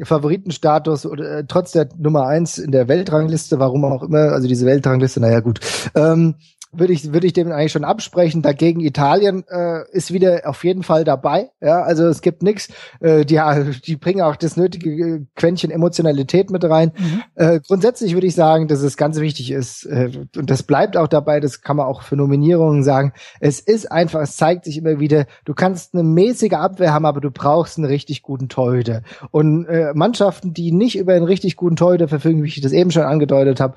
Favoritenstatus 0.02 1.06
oder 1.06 1.38
äh, 1.38 1.44
trotz 1.46 1.72
der 1.72 1.88
Nummer 1.98 2.26
eins 2.26 2.58
in 2.58 2.72
der 2.72 2.88
Weltrangliste, 2.88 3.58
warum 3.58 3.84
auch 3.84 4.02
immer, 4.02 4.32
also 4.32 4.48
diese 4.48 4.66
Weltrangliste, 4.66 5.20
naja 5.20 5.40
gut. 5.40 5.60
Ähm, 5.94 6.36
würde 6.74 6.94
ich, 6.94 7.12
würde 7.12 7.26
ich 7.26 7.34
dem 7.34 7.52
eigentlich 7.52 7.72
schon 7.72 7.84
absprechen. 7.84 8.40
Dagegen 8.40 8.80
Italien 8.80 9.44
äh, 9.48 9.82
ist 9.92 10.12
wieder 10.12 10.42
auf 10.46 10.64
jeden 10.64 10.82
Fall 10.82 11.04
dabei. 11.04 11.50
Ja, 11.60 11.82
also 11.82 12.06
es 12.06 12.22
gibt 12.22 12.42
nichts. 12.42 12.68
Äh, 13.00 13.26
die, 13.26 13.38
die 13.84 13.96
bringen 13.96 14.22
auch 14.22 14.36
das 14.36 14.56
nötige 14.56 14.90
äh, 14.90 15.26
Quäntchen 15.36 15.70
Emotionalität 15.70 16.50
mit 16.50 16.64
rein. 16.64 16.92
Mhm. 16.96 17.22
Äh, 17.34 17.60
grundsätzlich 17.60 18.14
würde 18.14 18.26
ich 18.26 18.34
sagen, 18.34 18.68
dass 18.68 18.80
es 18.80 18.96
ganz 18.96 19.20
wichtig 19.20 19.50
ist, 19.50 19.84
äh, 19.84 20.10
und 20.34 20.48
das 20.48 20.62
bleibt 20.62 20.96
auch 20.96 21.08
dabei, 21.08 21.40
das 21.40 21.60
kann 21.60 21.76
man 21.76 21.86
auch 21.86 22.02
für 22.02 22.16
Nominierungen 22.16 22.82
sagen. 22.82 23.12
Es 23.38 23.60
ist 23.60 23.92
einfach, 23.92 24.22
es 24.22 24.36
zeigt 24.36 24.64
sich 24.64 24.78
immer 24.78 24.98
wieder, 24.98 25.26
du 25.44 25.52
kannst 25.52 25.92
eine 25.92 26.02
mäßige 26.02 26.54
Abwehr 26.54 26.94
haben, 26.94 27.04
aber 27.04 27.20
du 27.20 27.30
brauchst 27.30 27.76
einen 27.76 27.86
richtig 27.86 28.22
guten 28.22 28.48
Torhüter. 28.48 29.02
Und 29.30 29.66
äh, 29.66 29.92
Mannschaften, 29.94 30.54
die 30.54 30.72
nicht 30.72 30.96
über 30.96 31.12
einen 31.12 31.26
richtig 31.26 31.56
guten 31.56 31.76
Torhüter 31.76 32.08
verfügen, 32.08 32.42
wie 32.42 32.48
ich 32.48 32.62
das 32.62 32.72
eben 32.72 32.90
schon 32.90 33.02
angedeutet 33.02 33.60
habe, 33.60 33.74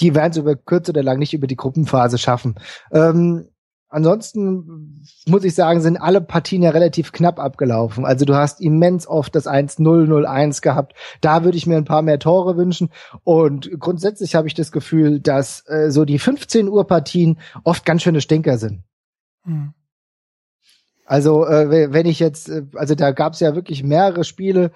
die 0.00 0.16
werden 0.16 0.32
es 0.32 0.38
über 0.38 0.56
kurz 0.56 0.88
oder 0.88 1.02
lang 1.02 1.18
nicht 1.20 1.34
über 1.34 1.46
die 1.46 1.56
Gruppenphase 1.56 2.18
schaffen. 2.18 2.31
Ähm, 2.92 3.48
ansonsten 3.88 5.04
muss 5.26 5.44
ich 5.44 5.54
sagen, 5.54 5.80
sind 5.80 5.98
alle 5.98 6.20
Partien 6.20 6.62
ja 6.62 6.70
relativ 6.70 7.12
knapp 7.12 7.38
abgelaufen. 7.38 8.04
Also 8.04 8.24
du 8.24 8.34
hast 8.34 8.60
immens 8.60 9.06
oft 9.06 9.34
das 9.34 9.46
1-0, 9.46 9.80
0-1 9.80 10.62
gehabt. 10.62 10.94
Da 11.20 11.44
würde 11.44 11.58
ich 11.58 11.66
mir 11.66 11.76
ein 11.76 11.84
paar 11.84 12.02
mehr 12.02 12.18
Tore 12.18 12.56
wünschen. 12.56 12.90
Und 13.24 13.70
grundsätzlich 13.78 14.34
habe 14.34 14.48
ich 14.48 14.54
das 14.54 14.72
Gefühl, 14.72 15.20
dass 15.20 15.64
äh, 15.68 15.90
so 15.90 16.04
die 16.04 16.18
15 16.18 16.68
Uhr 16.68 16.86
Partien 16.86 17.38
oft 17.64 17.84
ganz 17.84 18.02
schöne 18.02 18.20
Stinker 18.20 18.58
sind. 18.58 18.82
Hm. 19.44 19.74
Also 21.04 21.44
äh, 21.46 21.92
wenn 21.92 22.06
ich 22.06 22.20
jetzt, 22.20 22.48
äh, 22.48 22.62
also 22.74 22.94
da 22.94 23.10
gab 23.10 23.34
es 23.34 23.40
ja 23.40 23.54
wirklich 23.54 23.82
mehrere 23.82 24.24
Spiele, 24.24 24.70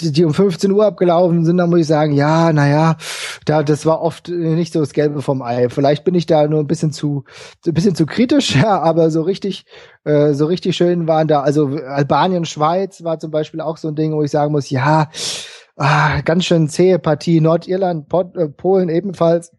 die, 0.00 0.12
die 0.12 0.24
um 0.24 0.34
15 0.34 0.70
Uhr 0.72 0.84
abgelaufen 0.86 1.44
sind, 1.44 1.56
dann 1.56 1.70
muss 1.70 1.80
ich 1.80 1.86
sagen, 1.86 2.12
ja, 2.12 2.52
naja, 2.52 2.96
da 3.44 3.62
das 3.62 3.86
war 3.86 4.00
oft 4.00 4.28
nicht 4.28 4.72
so 4.72 4.80
das 4.80 4.92
Gelbe 4.92 5.22
vom 5.22 5.42
Ei. 5.42 5.68
Vielleicht 5.68 6.04
bin 6.04 6.14
ich 6.14 6.26
da 6.26 6.46
nur 6.46 6.60
ein 6.60 6.66
bisschen 6.66 6.92
zu, 6.92 7.24
ein 7.66 7.74
bisschen 7.74 7.94
zu 7.94 8.06
kritisch, 8.06 8.56
ja, 8.62 8.80
aber 8.80 9.10
so 9.10 9.22
richtig, 9.22 9.64
äh, 10.04 10.32
so 10.32 10.46
richtig 10.46 10.76
schön 10.76 11.06
waren 11.06 11.28
da, 11.28 11.42
also 11.42 11.68
Albanien, 11.86 12.44
Schweiz 12.44 13.04
war 13.04 13.18
zum 13.18 13.30
Beispiel 13.30 13.60
auch 13.60 13.76
so 13.76 13.88
ein 13.88 13.94
Ding, 13.94 14.12
wo 14.12 14.22
ich 14.22 14.30
sagen 14.30 14.52
muss, 14.52 14.70
ja, 14.70 15.08
ah, 15.76 16.20
ganz 16.22 16.44
schön 16.44 16.68
zähe 16.68 16.98
Partie, 16.98 17.40
Nordirland, 17.40 18.08
Port, 18.08 18.36
äh, 18.36 18.48
Polen 18.48 18.88
ebenfalls 18.88 19.52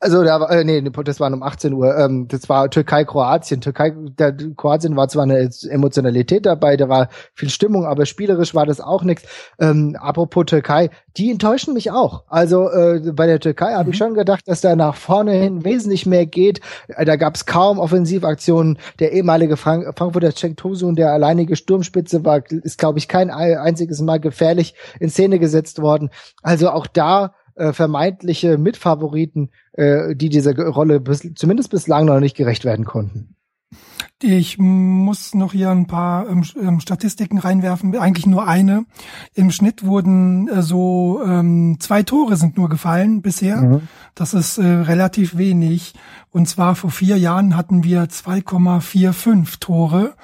also 0.00 0.22
da 0.22 0.38
war, 0.38 0.50
äh, 0.50 0.64
nee, 0.64 0.82
das 0.82 1.18
war 1.18 1.32
um 1.32 1.42
18 1.42 1.72
Uhr. 1.72 1.96
Ähm, 1.96 2.28
das 2.28 2.48
war 2.48 2.68
Türkei 2.68 3.04
Kroatien. 3.04 3.62
Türkei 3.62 3.94
der, 3.96 4.36
Kroatien 4.56 4.96
war 4.96 5.08
zwar 5.08 5.22
eine 5.22 5.48
Emotionalität 5.70 6.44
dabei, 6.44 6.76
da 6.76 6.88
war 6.88 7.08
viel 7.32 7.48
Stimmung, 7.48 7.86
aber 7.86 8.04
spielerisch 8.04 8.54
war 8.54 8.66
das 8.66 8.80
auch 8.80 9.02
nichts. 9.02 9.24
Ähm, 9.58 9.96
apropos 9.98 10.44
Türkei, 10.46 10.90
die 11.16 11.30
enttäuschen 11.30 11.72
mich 11.72 11.90
auch. 11.90 12.24
Also 12.28 12.70
äh, 12.70 13.12
bei 13.14 13.26
der 13.26 13.40
Türkei 13.40 13.72
habe 13.72 13.84
mhm. 13.84 13.90
ich 13.92 13.96
schon 13.96 14.14
gedacht, 14.14 14.46
dass 14.46 14.60
da 14.60 14.76
nach 14.76 14.96
vorne 14.96 15.32
hin 15.32 15.64
wesentlich 15.64 16.04
mehr 16.04 16.26
geht. 16.26 16.60
Äh, 16.88 17.06
da 17.06 17.16
gab 17.16 17.36
es 17.36 17.46
kaum 17.46 17.78
Offensivaktionen. 17.78 18.78
Der 18.98 19.12
ehemalige 19.12 19.56
Frank 19.56 19.86
Frankfurter 19.96 20.34
Cenk 20.34 20.58
Tosun, 20.58 20.96
der 20.96 21.12
alleinige 21.12 21.56
Sturmspitze 21.56 22.24
war, 22.24 22.42
ist 22.50 22.78
glaube 22.78 22.98
ich 22.98 23.08
kein 23.08 23.30
einziges 23.30 24.02
Mal 24.02 24.20
gefährlich 24.20 24.74
in 25.00 25.08
Szene 25.08 25.38
gesetzt 25.38 25.80
worden. 25.80 26.10
Also 26.42 26.70
auch 26.70 26.86
da 26.86 27.34
äh, 27.54 27.72
vermeintliche 27.72 28.58
Mitfavoriten, 28.58 29.50
äh, 29.72 30.14
die 30.14 30.28
dieser 30.28 30.56
Rolle 30.56 31.00
bis, 31.00 31.28
zumindest 31.34 31.70
bislang 31.70 32.06
noch 32.06 32.20
nicht 32.20 32.36
gerecht 32.36 32.64
werden 32.64 32.84
konnten. 32.84 33.34
Ich 34.22 34.58
muss 34.58 35.34
noch 35.34 35.52
hier 35.52 35.70
ein 35.70 35.86
paar 35.86 36.28
ähm, 36.28 36.44
ähm, 36.60 36.80
Statistiken 36.80 37.38
reinwerfen, 37.38 37.96
eigentlich 37.98 38.26
nur 38.26 38.46
eine. 38.46 38.86
Im 39.34 39.50
Schnitt 39.50 39.84
wurden 39.84 40.48
äh, 40.48 40.62
so 40.62 41.20
ähm, 41.24 41.76
zwei 41.80 42.02
Tore 42.04 42.36
sind 42.36 42.56
nur 42.56 42.68
gefallen 42.68 43.22
bisher. 43.22 43.60
Mhm. 43.60 43.80
Das 44.14 44.32
ist 44.32 44.58
äh, 44.58 44.64
relativ 44.64 45.36
wenig. 45.36 45.94
Und 46.30 46.48
zwar 46.48 46.74
vor 46.74 46.90
vier 46.90 47.18
Jahren 47.18 47.56
hatten 47.56 47.84
wir 47.84 48.04
2,45 48.04 49.58
Tore 49.60 50.14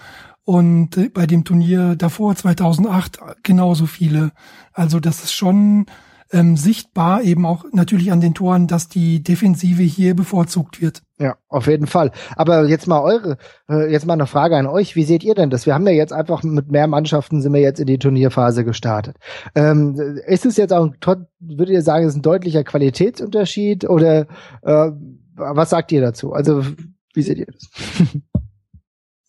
und 0.45 0.97
äh, 0.97 1.09
bei 1.09 1.26
dem 1.26 1.45
Turnier 1.45 1.97
davor 1.97 2.35
2008 2.35 3.18
genauso 3.43 3.87
viele. 3.87 4.33
Also 4.72 5.01
das 5.01 5.24
ist 5.24 5.33
schon 5.33 5.87
ähm, 6.33 6.57
sichtbar, 6.57 7.22
eben 7.22 7.45
auch 7.47 7.64
natürlich 7.72 8.12
an 8.12 8.20
den 8.20 8.35
Toren, 8.35 8.66
dass 8.66 8.89
die 8.89 9.22
Defensive 9.22 9.83
hier 9.83 10.14
bevorzugt 10.14 10.81
wird. 10.81 11.03
Ja, 11.18 11.37
auf 11.49 11.66
jeden 11.66 11.87
Fall. 11.87 12.12
Aber 12.37 12.64
jetzt 12.66 12.87
mal 12.87 13.01
eure, 13.01 13.37
äh, 13.68 13.91
jetzt 13.91 14.07
mal 14.07 14.14
eine 14.14 14.26
Frage 14.26 14.57
an 14.57 14.66
euch. 14.66 14.97
Wie 14.97 15.05
seht 15.05 15.22
ihr 15.22 15.35
denn 15.35 15.51
das? 15.51 15.66
Wir 15.66 15.74
haben 15.74 15.87
ja 15.87 15.93
jetzt 15.93 16.12
einfach 16.12 16.43
mit 16.43 16.70
mehr 16.70 16.87
Mannschaften 16.87 17.43
sind 17.43 17.53
wir 17.53 17.61
jetzt 17.61 17.81
in 17.81 17.87
die 17.87 17.99
Turnierphase 17.99 18.64
gestartet. 18.64 19.16
Ähm, 19.55 19.97
ist 20.26 20.47
es 20.47 20.57
jetzt 20.57 20.72
auch, 20.72 20.89
würdet 21.41 21.74
ihr 21.74 21.83
sagen, 21.83 22.07
ist 22.07 22.16
ein 22.16 22.22
deutlicher 22.22 22.64
Qualitätsunterschied 22.64 23.89
oder 23.89 24.26
äh, 24.62 24.91
was 25.35 25.70
sagt 25.70 25.93
ihr 25.93 26.01
dazu? 26.01 26.33
Also 26.33 26.62
Wie 27.14 27.22
seht 27.22 27.39
ihr 27.39 27.47
das? 27.47 27.68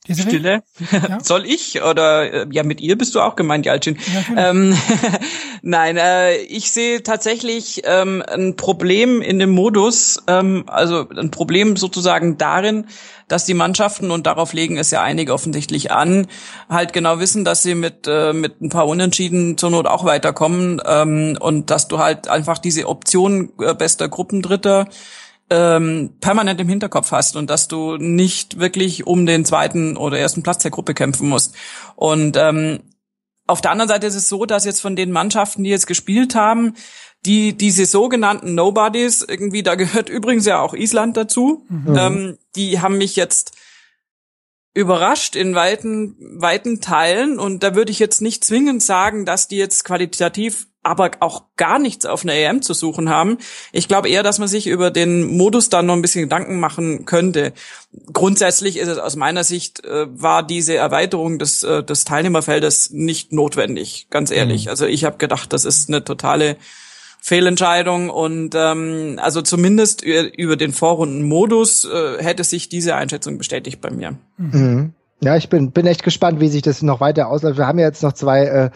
Diese 0.08 0.24
Stille. 0.24 0.64
Ja? 0.92 1.20
Soll 1.24 1.46
ich 1.46 1.84
oder 1.84 2.34
äh, 2.34 2.48
ja 2.52 2.64
mit 2.64 2.82
ihr 2.82 2.98
bist 2.98 3.14
du 3.14 3.22
auch 3.22 3.36
gemeint, 3.36 3.68
Jalcin. 3.68 4.00
Ja, 4.36 4.50
ähm, 4.50 4.76
Nein, 5.62 5.98
äh, 5.98 6.38
ich 6.38 6.72
sehe 6.72 7.04
tatsächlich 7.04 7.84
ähm, 7.86 8.24
ein 8.28 8.56
Problem 8.56 9.22
in 9.22 9.38
dem 9.38 9.52
Modus, 9.52 10.24
ähm, 10.26 10.64
also 10.66 11.08
ein 11.10 11.30
Problem 11.30 11.76
sozusagen 11.76 12.40
darin, 12.40 12.88
dass 13.28 13.46
die 13.46 13.54
Mannschaften 13.54 14.10
und 14.10 14.26
darauf 14.26 14.54
legen 14.54 14.78
es 14.78 14.90
ja 14.90 15.04
einige 15.04 15.34
offensichtlich 15.34 15.92
an, 15.92 16.26
halt 16.68 16.94
genau 16.94 17.20
wissen, 17.20 17.46
dass 17.46 17.62
sie 17.62 17.76
mit 17.76 18.08
äh, 18.08 18.34
mit 18.34 18.60
ein 18.60 18.70
paar 18.70 18.88
Unentschieden 18.88 19.56
zur 19.60 19.70
Not 19.70 19.86
auch 19.86 20.04
weiterkommen 20.04 20.82
ähm, 20.84 21.38
und 21.40 21.70
dass 21.70 21.88
du 21.88 22.00
halt 22.00 22.28
einfach 22.28 22.58
diese 22.58 22.88
Option 22.88 23.52
äh, 23.60 23.76
bester 23.76 24.10
Gruppendritter 24.10 24.88
ähm, 25.52 26.14
permanent 26.22 26.62
im 26.62 26.70
Hinterkopf 26.70 27.12
hast 27.12 27.36
und 27.36 27.50
dass 27.50 27.68
du 27.68 27.98
nicht 27.98 28.58
wirklich 28.58 29.06
um 29.06 29.26
den 29.26 29.44
zweiten 29.44 29.98
oder 29.98 30.18
ersten 30.18 30.44
Platz 30.44 30.64
der 30.64 30.72
Gruppe 30.72 30.94
kämpfen 30.94 31.28
musst. 31.28 31.56
Und 31.98 32.38
ähm, 32.38 32.80
auf 33.48 33.60
der 33.60 33.72
anderen 33.72 33.90
Seite 33.90 34.08
ist 34.08 34.16
es 34.16 34.30
so, 34.30 34.46
dass 34.46 34.64
jetzt 34.64 34.80
von 34.80 34.96
den 34.96 35.12
Mannschaften, 35.12 35.66
die 35.66 35.70
jetzt 35.70 35.88
gespielt 35.88 36.36
haben, 36.36 36.76
die 37.26 37.58
diese 37.58 37.86
sogenannten 37.86 38.56
Nobodies 38.56 39.24
irgendwie, 39.28 39.62
da 39.62 39.76
gehört 39.76 40.08
übrigens 40.10 40.46
ja 40.46 40.62
auch 40.62 40.74
Island 40.74 41.18
dazu, 41.18 41.66
mhm. 41.68 41.96
ähm, 41.98 42.38
die 42.56 42.80
haben 42.80 42.98
mich 42.98 43.18
jetzt 43.18 43.52
überrascht 44.74 45.36
in 45.36 45.54
weiten 45.54 46.16
weiten 46.40 46.80
Teilen 46.80 47.40
und 47.40 47.62
da 47.62 47.76
würde 47.76 47.92
ich 47.92 48.00
jetzt 48.00 48.22
nicht 48.22 48.46
zwingend 48.46 48.82
sagen, 48.82 49.26
dass 49.26 49.50
die 49.50 49.58
jetzt 49.58 49.84
qualitativ 49.84 50.68
aber 50.84 51.12
auch 51.20 51.44
gar 51.58 51.80
nichts 51.80 52.06
auf 52.06 52.24
einer 52.24 52.34
EM 52.34 52.62
zu 52.62 52.74
suchen 52.74 53.10
haben. 53.10 53.38
Ich 53.72 53.88
glaube 53.88 54.10
eher, 54.10 54.24
dass 54.24 54.40
man 54.40 54.48
sich 54.48 54.68
über 54.68 54.90
den 54.90 55.38
Modus 55.38 55.70
dann 55.70 55.86
noch 55.86 55.94
ein 55.94 56.02
bisschen 56.02 56.24
Gedanken 56.24 56.60
machen 56.60 57.06
könnte. 57.06 57.54
Grundsätzlich 58.12 58.78
ist 58.78 58.88
es 58.88 58.98
aus 58.98 59.16
meiner 59.16 59.44
Sicht, 59.44 59.86
äh, 59.86 60.08
war 60.10 60.44
diese 60.46 60.76
Erweiterung 60.76 61.40
des, 61.40 61.64
äh, 61.64 61.84
des 61.84 62.06
Teilnehmerfeldes 62.06 62.92
nicht 62.92 63.32
notwendig, 63.32 64.08
ganz 64.10 64.32
ehrlich. 64.32 64.66
Mhm. 64.66 64.70
Also 64.70 64.86
ich 64.86 65.04
habe 65.04 65.18
gedacht, 65.18 65.54
das 65.54 65.66
ist 65.66 65.90
eine 65.90 66.04
totale 66.04 66.58
Fehlentscheidung 67.24 68.10
und 68.10 68.56
ähm, 68.56 69.20
also 69.22 69.44
zumindest 69.44 70.02
über 70.02 70.56
den 70.56 70.74
Vorrundenmodus 70.74 71.86
äh, 71.86 72.24
hätte 72.24 72.44
sich 72.44 72.68
diese 72.68 72.96
Einschätzung 72.96 73.38
bestätigt 73.38 73.80
bei 73.80 73.92
mir. 73.92 74.18
Mhm. 74.38 74.96
Ja, 75.24 75.36
ich 75.36 75.50
bin, 75.50 75.72
bin 75.72 75.86
echt 75.86 76.04
gespannt, 76.04 76.40
wie 76.40 76.48
sich 76.48 76.64
das 76.64 76.82
noch 76.82 77.00
weiter 77.00 77.28
ausläuft. 77.28 77.58
Wir 77.58 77.68
haben 77.68 77.78
ja 77.78 77.86
jetzt 77.86 78.02
noch 78.02 78.14
zwei, 78.14 78.46
äh, 78.46 78.70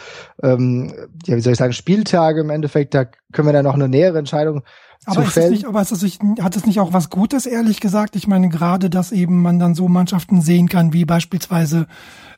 ähm, 0.43 0.93
ja, 1.25 1.35
wie 1.35 1.41
soll 1.41 1.53
ich 1.53 1.59
sagen, 1.59 1.73
Spieltage 1.73 2.41
im 2.41 2.51
Endeffekt. 2.51 2.93
Da 2.93 3.05
können 3.31 3.47
wir 3.47 3.53
dann 3.53 3.65
noch 3.65 3.73
eine 3.73 3.89
nähere 3.89 4.19
Entscheidung 4.19 4.61
aber 5.05 5.23
ist 5.23 5.37
es 5.37 5.49
nicht, 5.49 5.65
aber 5.65 5.81
ist 5.81 5.91
es 5.91 6.01
nicht, 6.01 6.21
hat 6.41 6.55
es 6.55 6.65
nicht 6.65 6.79
auch 6.79 6.93
was 6.93 7.09
Gutes, 7.09 7.45
ehrlich 7.45 7.79
gesagt? 7.79 8.15
Ich 8.15 8.27
meine, 8.27 8.49
gerade, 8.49 8.89
dass 8.89 9.11
eben 9.11 9.41
man 9.41 9.59
dann 9.59 9.75
so 9.75 9.87
Mannschaften 9.87 10.41
sehen 10.41 10.67
kann, 10.67 10.93
wie 10.93 11.05
beispielsweise 11.05 11.87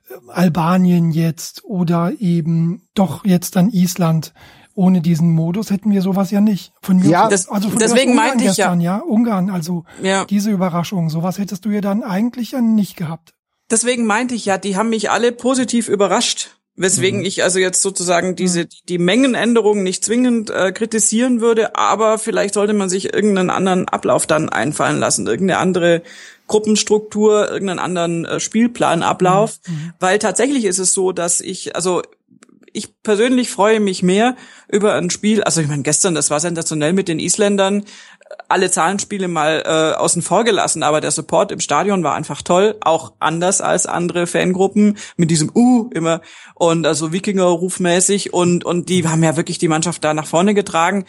äh, 0.09 0.31
Albanien 0.31 1.11
jetzt 1.11 1.63
oder 1.63 2.11
eben 2.19 2.83
doch 2.93 3.25
jetzt 3.25 3.55
dann 3.55 3.69
Island. 3.69 4.33
Ohne 4.73 5.01
diesen 5.01 5.31
Modus 5.31 5.71
hätten 5.71 5.89
wir 5.89 6.03
sowas 6.03 6.29
ja 6.29 6.39
nicht. 6.39 6.71
Von 6.81 6.97
mir 6.97 7.09
ja, 7.09 7.29
das, 7.29 7.49
also 7.49 7.69
von 7.69 7.79
deswegen 7.79 8.13
meinte 8.13 8.43
ich 8.43 8.55
gestern, 8.55 8.79
ja. 8.79 8.97
ja. 8.97 9.03
Ungarn, 9.03 9.49
also 9.49 9.85
ja. 10.03 10.25
diese 10.25 10.51
Überraschung, 10.51 11.09
sowas 11.09 11.39
hättest 11.39 11.65
du 11.65 11.71
ja 11.71 11.81
dann 11.81 12.03
eigentlich 12.03 12.51
ja 12.51 12.61
nicht 12.61 12.95
gehabt. 12.95 13.33
Deswegen 13.69 14.05
meinte 14.05 14.35
ich 14.35 14.45
ja, 14.45 14.57
die 14.57 14.77
haben 14.77 14.89
mich 14.89 15.11
alle 15.11 15.31
positiv 15.31 15.89
überrascht. 15.89 16.57
Weswegen 16.79 17.21
mhm. 17.21 17.25
ich 17.25 17.43
also 17.43 17.57
jetzt 17.57 17.81
sozusagen 17.81 18.35
diese 18.35 18.61
mhm. 18.61 18.69
die 18.87 18.99
Mengenänderungen 18.99 19.83
nicht 19.83 20.05
zwingend 20.05 20.51
äh, 20.51 20.71
kritisieren 20.71 21.41
würde, 21.41 21.75
aber 21.75 22.19
vielleicht 22.19 22.53
sollte 22.53 22.73
man 22.73 22.87
sich 22.87 23.15
irgendeinen 23.15 23.49
anderen 23.49 23.89
Ablauf 23.89 24.27
dann 24.27 24.49
einfallen 24.49 24.99
lassen, 24.99 25.25
irgendeine 25.25 25.59
andere 25.59 26.03
Gruppenstruktur, 26.45 27.49
irgendeinen 27.49 27.79
anderen 27.79 28.25
äh, 28.25 28.39
Spielplanablauf, 28.39 29.57
mhm. 29.65 29.73
mhm. 29.73 29.93
weil 29.99 30.19
tatsächlich 30.19 30.65
ist 30.65 30.77
es 30.77 30.93
so, 30.93 31.11
dass 31.11 31.41
ich 31.41 31.75
also 31.75 32.03
ich 32.73 33.01
persönlich 33.01 33.49
freue 33.49 33.79
mich 33.79 34.03
mehr 34.03 34.35
über 34.71 34.93
ein 34.93 35.09
Spiel, 35.09 35.43
also 35.43 35.61
ich 35.61 35.67
meine 35.67 35.81
gestern, 35.81 36.13
das 36.13 36.29
war 36.29 36.39
sensationell 36.39 36.93
mit 36.93 37.07
den 37.07 37.19
Isländern, 37.19 37.85
alle 38.49 38.71
Zahlenspiele 38.71 39.27
mal 39.27 39.63
äh, 39.65 39.97
außen 39.97 40.21
vor 40.21 40.43
gelassen, 40.43 40.83
aber 40.83 41.01
der 41.01 41.11
Support 41.11 41.51
im 41.51 41.59
Stadion 41.59 42.03
war 42.03 42.15
einfach 42.15 42.41
toll, 42.41 42.75
auch 42.81 43.13
anders 43.19 43.61
als 43.61 43.85
andere 43.85 44.27
Fangruppen 44.27 44.97
mit 45.15 45.31
diesem 45.31 45.51
Uh 45.53 45.89
immer 45.93 46.21
und 46.55 46.85
also 46.85 47.11
Wikinger-rufmäßig 47.11 48.33
und 48.33 48.65
und 48.65 48.89
die 48.89 49.07
haben 49.07 49.23
ja 49.23 49.37
wirklich 49.37 49.57
die 49.57 49.67
Mannschaft 49.67 50.03
da 50.03 50.13
nach 50.13 50.27
vorne 50.27 50.53
getragen 50.53 51.05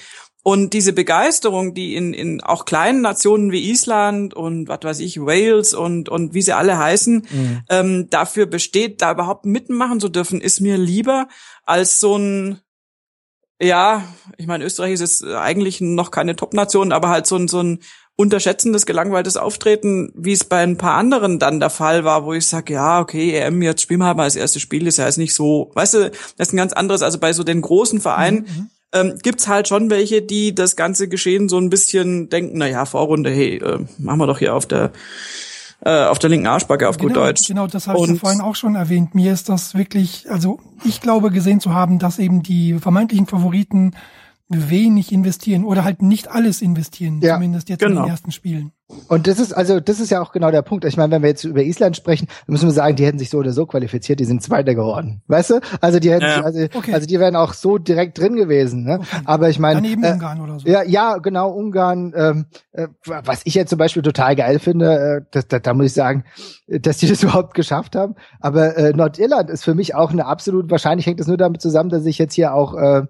und 0.49 0.73
diese 0.73 0.95
Begeisterung, 0.95 1.75
die 1.75 1.95
in, 1.95 2.15
in 2.15 2.41
auch 2.41 2.65
kleinen 2.65 3.03
Nationen 3.03 3.53
wie 3.53 3.71
Island 3.71 4.33
und 4.33 4.67
was 4.67 4.81
weiß 4.83 5.01
ich, 5.01 5.21
Wales 5.21 5.75
und, 5.75 6.09
und 6.09 6.33
wie 6.33 6.41
sie 6.41 6.55
alle 6.55 6.79
heißen, 6.79 7.27
mhm. 7.31 7.61
ähm, 7.69 8.07
dafür 8.09 8.47
besteht, 8.47 9.03
da 9.03 9.13
überhaupt 9.13 9.45
mitmachen 9.45 10.01
zu 10.01 10.09
dürfen, 10.09 10.41
ist 10.41 10.61
mir 10.61 10.79
lieber 10.79 11.29
als 11.67 12.01
so 12.01 12.17
ein 12.17 12.61
ja, 13.61 14.05
ich 14.37 14.47
meine, 14.47 14.65
Österreich 14.65 14.93
ist 14.93 15.01
jetzt 15.01 15.25
eigentlich 15.25 15.81
noch 15.81 16.11
keine 16.11 16.37
Top-Nation, 16.37 16.93
aber 16.93 17.09
halt 17.09 17.27
so 17.27 17.37
ein, 17.37 17.49
so 17.49 17.61
ein 17.61 17.81
unterschätzendes, 18.15 18.85
gelangweiltes 18.85 19.37
Auftreten, 19.37 20.13
wie 20.17 20.33
es 20.33 20.45
bei 20.45 20.59
ein 20.59 20.77
paar 20.77 20.95
anderen 20.95 21.39
dann 21.39 21.61
der 21.61 21.71
Fall 21.71 22.05
war, 22.05 22.25
wo 22.25 22.33
ich 22.33 22.47
sage, 22.47 22.73
ja, 22.75 23.01
okay, 23.01 23.33
EM, 23.33 23.63
jetzt 23.63 23.83
spielen 23.83 24.01
wir 24.01 24.07
halt 24.07 24.17
mal 24.17 24.25
das 24.25 24.35
erste 24.35 24.59
Spiel, 24.59 24.89
ist 24.89 24.99
ja 24.99 25.07
jetzt 25.07 25.19
nicht 25.19 25.35
so, 25.35 25.71
weißt 25.75 25.95
du, 25.95 26.11
das 26.11 26.49
ist 26.49 26.53
ein 26.53 26.57
ganz 26.57 26.73
anderes, 26.73 27.03
also 27.03 27.19
bei 27.19 27.33
so 27.33 27.45
den 27.45 27.61
großen 27.61 28.01
Vereinen, 28.01 28.39
mhm. 28.39 28.43
mhm. 28.43 28.71
ähm, 28.93 29.19
gibt's 29.23 29.47
halt 29.47 29.69
schon 29.69 29.89
welche, 29.89 30.21
die 30.21 30.53
das 30.53 30.75
ganze 30.75 31.09
Geschehen 31.09 31.49
so 31.49 31.59
ein 31.59 31.71
bisschen 31.71 32.29
denken, 32.29 32.59
na 32.59 32.67
ja, 32.67 32.87
Vorrunde, 32.87 33.31
hey, 33.31 33.59
äh, 33.59 33.79
machen 33.99 34.19
wir 34.19 34.27
doch 34.27 34.41
hier 34.41 34.55
auf 34.55 34.67
der 34.67 34.91
äh, 35.81 36.05
auf 36.05 36.19
der 36.19 36.31
linken 36.31 36.47
Arschbacke 36.47 36.89
auf 36.89 36.97
genau, 36.97 37.09
gut 37.09 37.17
Deutsch. 37.17 37.47
Genau, 37.47 37.67
das 37.67 37.87
habe 37.87 38.01
ich 38.01 38.09
ja 38.09 38.15
vorhin 38.17 38.41
auch 38.41 38.57
schon 38.57 38.75
erwähnt. 38.75 39.15
Mir 39.15 39.33
ist 39.33 39.49
das 39.49 39.75
wirklich, 39.75 40.31
also 40.31 40.59
ich 40.85 41.01
glaube 41.01 41.31
gesehen 41.31 41.61
zu 41.61 41.73
haben, 41.73 41.99
dass 41.99 42.19
eben 42.19 42.43
die 42.43 42.75
vermeintlichen 42.75 43.27
Favoriten 43.27 43.95
wenig 44.49 45.13
investieren 45.13 45.65
oder 45.65 45.85
halt 45.85 46.01
nicht 46.01 46.29
alles 46.29 46.63
investieren, 46.63 47.21
ja, 47.23 47.35
zumindest 47.35 47.69
jetzt 47.69 47.81
genau. 47.81 47.91
in 47.91 47.97
den 47.97 48.03
genau. 48.03 48.13
ersten 48.13 48.33
Spielen. 48.33 48.73
Und 49.09 49.27
das 49.27 49.39
ist 49.39 49.53
also 49.53 49.81
das 49.81 50.01
ist 50.01 50.09
ja 50.09 50.23
auch 50.23 50.33
genau 50.33 50.51
der 50.51 50.63
Punkt. 50.63 50.87
Ich 50.87 50.97
meine, 50.97 51.13
wenn 51.13 51.21
wir 51.21 51.29
jetzt 51.29 51.45
über 51.45 51.63
Island 51.63 51.95
sprechen, 51.95 52.27
dann 52.27 52.53
müssen 52.55 52.67
wir 52.67 52.73
sagen, 52.73 52.97
die 52.97 53.05
hätten 53.05 53.19
sich 53.19 53.29
so 53.29 53.37
oder 53.37 53.53
so 53.53 53.67
qualifiziert, 53.67 54.19
die 54.19 54.25
sind 54.25 54.43
Zweiter 54.43 54.75
geworden. 54.75 55.21
Weißt 55.27 55.51
du? 55.51 55.61
Also 55.83 56.01
die 56.01 56.11
hätten 56.11 56.25
ja. 56.25 56.37
sich, 56.37 56.45
also, 56.45 56.79
okay. 56.79 56.95
also 56.95 57.07
die 57.07 57.21
wären 57.21 57.37
auch 57.37 57.53
so 57.53 57.77
direkt 57.77 58.19
drin 58.19 58.35
gewesen. 58.35 58.85
Ne? 58.85 59.01
Okay. 59.01 59.23
Aber 59.27 59.51
ich 59.51 59.59
meine, 59.59 59.87
äh, 59.87 60.13
Ungarn 60.13 60.41
oder 60.41 60.59
so. 60.59 60.67
Ja, 60.67 60.83
ja, 60.83 61.19
genau 61.19 61.51
Ungarn. 61.51 62.15
Ähm, 62.17 62.47
äh, 62.73 62.89
was 63.05 63.43
ich 63.45 63.55
jetzt 63.55 63.69
zum 63.69 63.79
Beispiel 63.79 64.03
total 64.03 64.35
geil 64.35 64.59
finde, 64.59 65.19
äh, 65.19 65.27
das, 65.33 65.49
da, 65.49 65.59
da 65.59 65.75
muss 65.75 65.87
ich 65.87 65.93
sagen, 65.93 66.25
dass 66.67 66.97
die 66.97 67.07
das 67.09 67.23
überhaupt 67.23 67.53
geschafft 67.53 67.95
haben. 67.95 68.15
Aber 68.41 68.75
äh, 68.79 68.95
Nordirland 68.95 69.51
ist 69.51 69.65
für 69.65 69.75
mich 69.75 69.95
auch 69.95 70.13
eine 70.13 70.25
absolut. 70.25 70.71
Wahrscheinlich 70.71 71.07
hängt 71.07 71.21
es 71.21 71.27
nur 71.27 71.37
damit 71.37 71.61
zusammen, 71.61 71.91
dass 71.91 72.07
ich 72.07 72.17
jetzt 72.17 72.33
hier 72.33 72.55
auch 72.55 72.75
äh, 72.75 73.03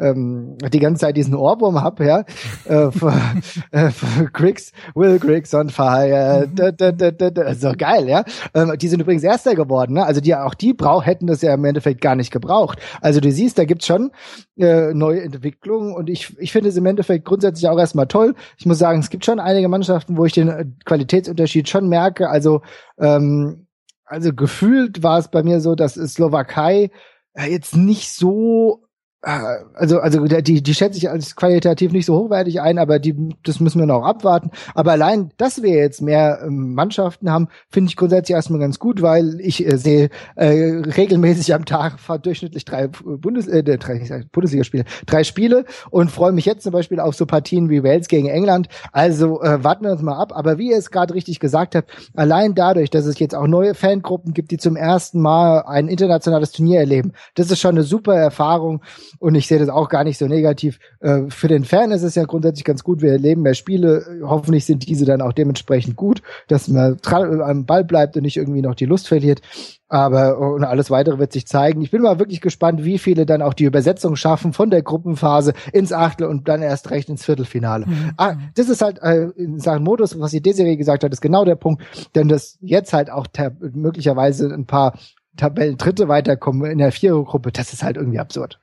ähm, 0.00 0.56
die 0.72 0.78
ganze 0.78 1.00
Zeit 1.00 1.16
diesen 1.16 1.34
Ohrwurm 1.34 1.82
hab, 1.82 2.00
ja, 2.00 2.24
äh, 2.64 2.90
für, 2.90 3.12
äh, 3.70 3.90
für 3.90 4.24
Griggs, 4.30 4.72
Will 4.94 5.18
Griggs 5.18 5.54
on 5.54 5.70
fire, 5.70 6.48
da, 6.54 6.70
da, 6.72 6.92
da, 6.92 7.10
da, 7.10 7.30
da. 7.30 7.54
so 7.54 7.72
geil, 7.76 8.08
ja. 8.08 8.24
Ähm, 8.54 8.72
die 8.78 8.88
sind 8.88 9.00
übrigens 9.00 9.22
Erster 9.22 9.54
geworden, 9.54 9.94
ne? 9.94 10.04
Also 10.04 10.20
die 10.20 10.34
auch 10.34 10.54
die 10.54 10.72
brauch, 10.72 11.04
hätten 11.06 11.26
das 11.26 11.42
ja 11.42 11.54
im 11.54 11.64
Endeffekt 11.64 12.00
gar 12.00 12.14
nicht 12.14 12.30
gebraucht. 12.30 12.78
Also 13.00 13.20
du 13.20 13.30
siehst, 13.30 13.58
da 13.58 13.64
gibt's 13.64 13.86
schon 13.86 14.10
äh, 14.56 14.92
neue 14.92 15.22
Entwicklungen 15.22 15.94
und 15.94 16.10
ich, 16.10 16.36
ich 16.38 16.52
finde 16.52 16.68
es 16.68 16.76
im 16.76 16.86
Endeffekt 16.86 17.24
grundsätzlich 17.24 17.68
auch 17.68 17.78
erstmal 17.78 18.06
toll. 18.06 18.34
Ich 18.58 18.66
muss 18.66 18.78
sagen, 18.78 19.00
es 19.00 19.10
gibt 19.10 19.24
schon 19.24 19.40
einige 19.40 19.68
Mannschaften, 19.68 20.16
wo 20.16 20.24
ich 20.24 20.32
den 20.32 20.48
äh, 20.48 20.66
Qualitätsunterschied 20.84 21.68
schon 21.68 21.88
merke. 21.88 22.28
Also 22.28 22.62
ähm, 22.98 23.66
also 24.06 24.32
gefühlt 24.32 25.02
war 25.02 25.18
es 25.18 25.28
bei 25.28 25.42
mir 25.42 25.60
so, 25.60 25.74
dass 25.74 25.94
Slowakei 25.94 26.90
äh, 27.34 27.50
jetzt 27.50 27.76
nicht 27.76 28.12
so 28.12 28.85
also 29.22 29.98
also 29.98 30.24
die 30.24 30.62
die 30.62 30.74
schätze 30.74 30.98
ich 30.98 31.10
als 31.10 31.34
qualitativ 31.34 31.90
nicht 31.90 32.06
so 32.06 32.16
hochwertig 32.16 32.60
ein, 32.60 32.78
aber 32.78 33.00
die 33.00 33.34
das 33.42 33.58
müssen 33.58 33.80
wir 33.80 33.86
noch 33.86 34.04
abwarten. 34.04 34.50
Aber 34.74 34.92
allein, 34.92 35.30
dass 35.36 35.62
wir 35.62 35.74
jetzt 35.74 36.00
mehr 36.00 36.40
ähm, 36.46 36.74
Mannschaften 36.74 37.28
haben, 37.30 37.48
finde 37.68 37.88
ich 37.90 37.96
grundsätzlich 37.96 38.36
erstmal 38.36 38.60
ganz 38.60 38.78
gut, 38.78 39.02
weil 39.02 39.40
ich 39.40 39.66
äh, 39.66 39.78
sehe 39.78 40.10
äh, 40.36 40.46
regelmäßig 40.46 41.54
am 41.54 41.64
Tag 41.64 41.96
durchschnittlich 42.22 42.64
drei 42.64 42.86
Bundes 42.86 43.48
äh, 43.48 43.64
drei 43.64 44.24
Bundesligaspiele, 44.30 44.84
drei 45.06 45.24
Spiele 45.24 45.64
und 45.90 46.12
freue 46.12 46.32
mich 46.32 46.44
jetzt 46.44 46.62
zum 46.62 46.72
Beispiel 46.72 47.00
auf 47.00 47.16
so 47.16 47.26
Partien 47.26 47.68
wie 47.68 47.82
Wales 47.82 48.06
gegen 48.06 48.28
England. 48.28 48.68
Also 48.92 49.42
äh, 49.42 49.64
warten 49.64 49.84
wir 49.84 49.92
uns 49.92 50.02
mal 50.02 50.16
ab. 50.16 50.32
Aber 50.36 50.58
wie 50.58 50.70
ihr 50.70 50.76
es 50.76 50.92
gerade 50.92 51.14
richtig 51.14 51.40
gesagt 51.40 51.74
habt, 51.74 51.90
allein 52.14 52.54
dadurch, 52.54 52.90
dass 52.90 53.06
es 53.06 53.18
jetzt 53.18 53.34
auch 53.34 53.48
neue 53.48 53.74
Fangruppen 53.74 54.34
gibt, 54.34 54.52
die 54.52 54.58
zum 54.58 54.76
ersten 54.76 55.20
Mal 55.20 55.62
ein 55.62 55.88
internationales 55.88 56.52
Turnier 56.52 56.78
erleben, 56.78 57.12
das 57.34 57.50
ist 57.50 57.60
schon 57.60 57.74
eine 57.74 57.82
super 57.82 58.14
Erfahrung 58.14 58.82
und 59.18 59.34
ich 59.34 59.46
sehe 59.46 59.58
das 59.58 59.68
auch 59.68 59.88
gar 59.88 60.04
nicht 60.04 60.18
so 60.18 60.26
negativ. 60.26 60.78
Äh, 61.00 61.22
für 61.28 61.48
den 61.48 61.64
Fan 61.64 61.90
ist 61.90 62.02
es 62.02 62.14
ja 62.14 62.24
grundsätzlich 62.24 62.64
ganz 62.64 62.84
gut. 62.84 63.02
Wir 63.02 63.12
erleben 63.12 63.42
mehr 63.42 63.54
Spiele. 63.54 64.20
Hoffentlich 64.22 64.64
sind 64.64 64.88
diese 64.88 65.04
dann 65.04 65.20
auch 65.20 65.32
dementsprechend 65.32 65.96
gut, 65.96 66.22
dass 66.48 66.68
man 66.68 66.98
am 67.04 67.66
Ball 67.66 67.84
bleibt 67.84 68.16
und 68.16 68.22
nicht 68.22 68.36
irgendwie 68.36 68.62
noch 68.62 68.74
die 68.74 68.86
Lust 68.86 69.08
verliert. 69.08 69.40
Aber 69.88 70.38
und 70.38 70.64
alles 70.64 70.90
weitere 70.90 71.18
wird 71.18 71.32
sich 71.32 71.46
zeigen. 71.46 71.80
Ich 71.80 71.92
bin 71.92 72.02
mal 72.02 72.18
wirklich 72.18 72.40
gespannt, 72.40 72.84
wie 72.84 72.98
viele 72.98 73.24
dann 73.24 73.40
auch 73.40 73.54
die 73.54 73.64
Übersetzung 73.64 74.16
schaffen 74.16 74.52
von 74.52 74.68
der 74.68 74.82
Gruppenphase 74.82 75.52
ins 75.72 75.92
Achtel 75.92 76.26
und 76.26 76.48
dann 76.48 76.60
erst 76.60 76.90
recht 76.90 77.08
ins 77.08 77.24
Viertelfinale. 77.24 77.86
Mhm. 77.86 78.10
Ah, 78.16 78.34
das 78.56 78.68
ist 78.68 78.82
halt 78.82 78.98
äh, 79.02 79.28
in 79.36 79.60
Sachen 79.60 79.84
Modus, 79.84 80.18
was 80.18 80.32
die 80.32 80.42
Desiree 80.42 80.76
gesagt 80.76 81.04
hat, 81.04 81.12
ist 81.12 81.20
genau 81.20 81.44
der 81.44 81.54
Punkt, 81.54 81.82
denn 82.16 82.26
das 82.26 82.58
jetzt 82.60 82.92
halt 82.92 83.10
auch 83.10 83.28
möglicherweise 83.74 84.52
ein 84.52 84.66
paar 84.66 84.98
Tabellen 85.36 85.76
Dritte 85.76 86.08
weiterkommen 86.08 86.70
in 86.70 86.78
der 86.78 86.92
Vierergruppe, 86.92 87.52
das 87.52 87.72
ist 87.72 87.82
halt 87.82 87.96
irgendwie 87.96 88.18
absurd. 88.18 88.58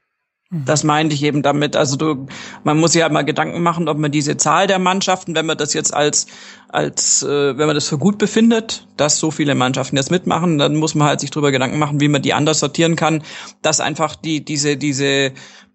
Mhm. 0.54 0.66
Das 0.66 0.84
meinte 0.84 1.16
ich 1.16 1.24
eben 1.24 1.41
damit. 1.41 1.76
Also 1.76 1.95
du, 1.97 2.28
man 2.64 2.78
muss 2.78 2.93
sich 2.93 3.01
halt 3.01 3.12
mal 3.12 3.24
Gedanken 3.24 3.62
machen, 3.64 3.89
ob 3.89 3.97
man 3.97 4.12
diese 4.12 4.38
Zahl 4.38 4.68
der 4.68 4.80
Mannschaften, 4.80 5.36
wenn 5.36 5.45
man 5.45 5.58
das 5.58 5.74
jetzt 5.74 5.93
als, 5.93 6.28
als, 6.70 7.24
äh, 7.24 7.58
wenn 7.58 7.66
man 7.68 7.76
das 7.76 7.88
für 7.88 7.97
gut 7.97 8.18
befindet, 8.18 8.88
dass 8.95 9.18
so 9.18 9.32
viele 9.32 9.56
Mannschaften 9.56 9.97
jetzt 9.97 10.12
mitmachen, 10.12 10.58
dann 10.60 10.76
muss 10.76 10.95
man 10.95 11.08
halt 11.08 11.20
sich 11.20 11.32
drüber 11.32 11.51
Gedanken 11.51 11.80
machen, 11.80 11.99
wie 11.99 12.08
man 12.08 12.22
die 12.22 12.34
anders 12.34 12.60
sortieren 12.60 12.95
kann, 12.95 13.24
dass 13.62 13.80
einfach 13.80 14.16
die, 14.16 14.45
diese, 14.45 14.78
diese 14.78 15.32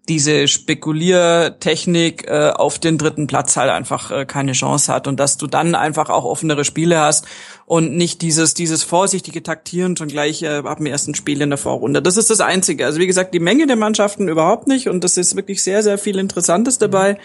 diese 0.09 0.47
Spekuliertechnik 0.47 2.27
äh, 2.27 2.51
auf 2.53 2.79
den 2.79 2.97
dritten 2.97 3.27
Platz 3.27 3.55
halt 3.55 3.69
einfach 3.69 4.11
äh, 4.11 4.25
keine 4.25 4.53
Chance 4.53 4.91
hat 4.91 5.07
und 5.07 5.19
dass 5.19 5.37
du 5.37 5.47
dann 5.47 5.75
einfach 5.75 6.09
auch 6.09 6.25
offenere 6.25 6.65
Spiele 6.65 6.99
hast 6.99 7.27
und 7.65 7.95
nicht 7.95 8.21
dieses 8.21 8.55
dieses 8.55 8.83
vorsichtige 8.83 9.43
Taktieren 9.43 9.95
schon 9.95 10.07
gleich 10.07 10.41
äh, 10.41 10.63
ab 10.65 10.77
dem 10.77 10.87
ersten 10.87 11.15
Spiel 11.15 11.41
in 11.41 11.49
der 11.49 11.57
Vorrunde. 11.57 12.01
Das 12.01 12.17
ist 12.17 12.29
das 12.29 12.41
Einzige. 12.41 12.85
Also 12.85 12.99
wie 12.99 13.07
gesagt, 13.07 13.33
die 13.33 13.39
Menge 13.39 13.67
der 13.67 13.75
Mannschaften 13.75 14.27
überhaupt 14.27 14.67
nicht 14.67 14.89
und 14.89 15.03
das 15.03 15.15
ist 15.15 15.35
wirklich 15.35 15.63
sehr 15.63 15.83
sehr 15.83 15.99
viel 15.99 16.17
Interessantes 16.17 16.79
dabei. 16.79 17.17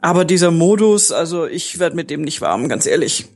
Aber 0.00 0.24
dieser 0.24 0.50
Modus, 0.50 1.12
also 1.12 1.46
ich 1.46 1.78
werde 1.78 1.96
mit 1.96 2.10
dem 2.10 2.22
nicht 2.22 2.40
warm, 2.40 2.68
ganz 2.68 2.86
ehrlich. 2.86 3.26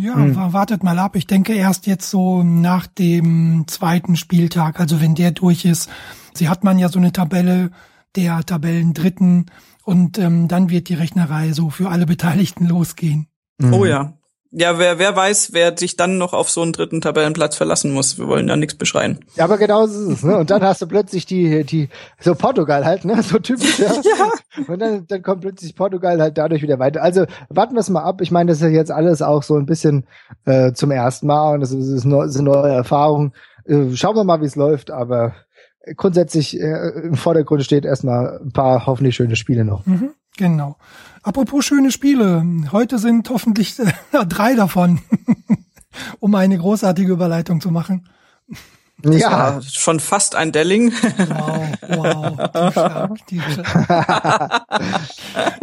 Ja, 0.00 0.14
hm. 0.14 0.34
wartet 0.52 0.82
mal 0.82 0.98
ab. 0.98 1.14
Ich 1.14 1.26
denke 1.26 1.52
erst 1.52 1.86
jetzt 1.86 2.08
so 2.08 2.42
nach 2.42 2.86
dem 2.86 3.64
zweiten 3.66 4.16
Spieltag, 4.16 4.80
also 4.80 5.00
wenn 5.00 5.14
der 5.14 5.30
durch 5.30 5.64
ist. 5.64 5.90
Sie 6.34 6.48
hat 6.48 6.64
man 6.64 6.78
ja 6.78 6.88
so 6.88 6.98
eine 6.98 7.12
Tabelle, 7.12 7.70
der 8.16 8.44
Tabellendritten 8.44 9.46
und 9.84 10.18
ähm, 10.18 10.48
dann 10.48 10.70
wird 10.70 10.88
die 10.88 10.94
Rechnerei 10.94 11.52
so 11.52 11.70
für 11.70 11.90
alle 11.90 12.06
Beteiligten 12.06 12.66
losgehen. 12.66 13.26
Mhm. 13.58 13.74
Oh 13.74 13.84
ja. 13.84 14.14
Ja, 14.52 14.78
wer, 14.78 14.98
wer 14.98 15.14
weiß, 15.14 15.52
wer 15.52 15.76
sich 15.78 15.96
dann 15.96 16.18
noch 16.18 16.32
auf 16.32 16.50
so 16.50 16.62
einen 16.62 16.72
dritten 16.72 17.00
Tabellenplatz 17.00 17.56
verlassen 17.56 17.92
muss. 17.92 18.18
Wir 18.18 18.26
wollen 18.26 18.48
ja 18.48 18.56
nichts 18.56 18.74
beschreien. 18.74 19.20
Ja, 19.36 19.44
aber 19.44 19.58
genau 19.58 19.86
so 19.86 20.10
ist 20.10 20.18
es, 20.18 20.22
ne? 20.24 20.38
Und 20.38 20.50
dann 20.50 20.62
hast 20.62 20.82
du 20.82 20.88
plötzlich 20.88 21.24
die, 21.24 21.62
die, 21.62 21.88
so 22.18 22.34
Portugal 22.34 22.84
halt, 22.84 23.04
ne? 23.04 23.22
So 23.22 23.38
typisch, 23.38 23.78
ja. 23.78 23.86
ja. 24.18 24.64
Und 24.66 24.80
dann, 24.80 25.06
dann 25.06 25.22
kommt 25.22 25.42
plötzlich 25.42 25.76
Portugal 25.76 26.20
halt 26.20 26.36
dadurch 26.36 26.62
wieder 26.62 26.80
weiter. 26.80 27.00
Also 27.00 27.26
warten 27.48 27.74
wir 27.74 27.80
es 27.80 27.90
mal 27.90 28.02
ab. 28.02 28.20
Ich 28.22 28.32
meine, 28.32 28.50
das 28.50 28.60
ist 28.60 28.72
jetzt 28.72 28.90
alles 28.90 29.22
auch 29.22 29.44
so 29.44 29.56
ein 29.56 29.66
bisschen 29.66 30.04
äh, 30.46 30.72
zum 30.72 30.90
ersten 30.90 31.28
Mal 31.28 31.54
und 31.54 31.60
das 31.60 31.70
ist, 31.70 31.86
ist, 31.86 32.04
eine, 32.04 32.24
ist 32.24 32.34
eine 32.36 32.50
neue 32.50 32.72
Erfahrung. 32.72 33.32
Äh, 33.66 33.94
schauen 33.94 34.16
wir 34.16 34.24
mal, 34.24 34.40
wie 34.40 34.46
es 34.46 34.56
läuft, 34.56 34.90
aber 34.90 35.34
grundsätzlich 35.96 36.58
äh, 36.60 36.88
im 37.04 37.14
Vordergrund 37.14 37.62
steht 37.62 37.84
erstmal 37.84 38.40
ein 38.42 38.52
paar 38.52 38.86
hoffentlich 38.86 39.14
schöne 39.14 39.36
Spiele 39.36 39.64
noch. 39.64 39.86
Mhm, 39.86 40.10
genau. 40.36 40.76
Apropos 41.22 41.64
schöne 41.64 41.92
Spiele, 41.92 42.44
heute 42.72 42.98
sind 42.98 43.28
hoffentlich 43.30 43.78
äh, 43.78 43.92
drei 44.26 44.54
davon, 44.54 45.00
um 46.20 46.34
eine 46.34 46.58
großartige 46.58 47.12
Überleitung 47.12 47.60
zu 47.60 47.70
machen. 47.70 48.08
Das 49.02 49.18
ja, 49.18 49.60
schon 49.62 50.00
fast 50.00 50.34
ein 50.34 50.52
Delling. 50.52 50.92
Wow, 50.92 51.68
wow, 51.88 52.36
tief 52.52 52.72
stark, 52.72 53.26
tief 53.26 53.42
stark. 53.52 54.66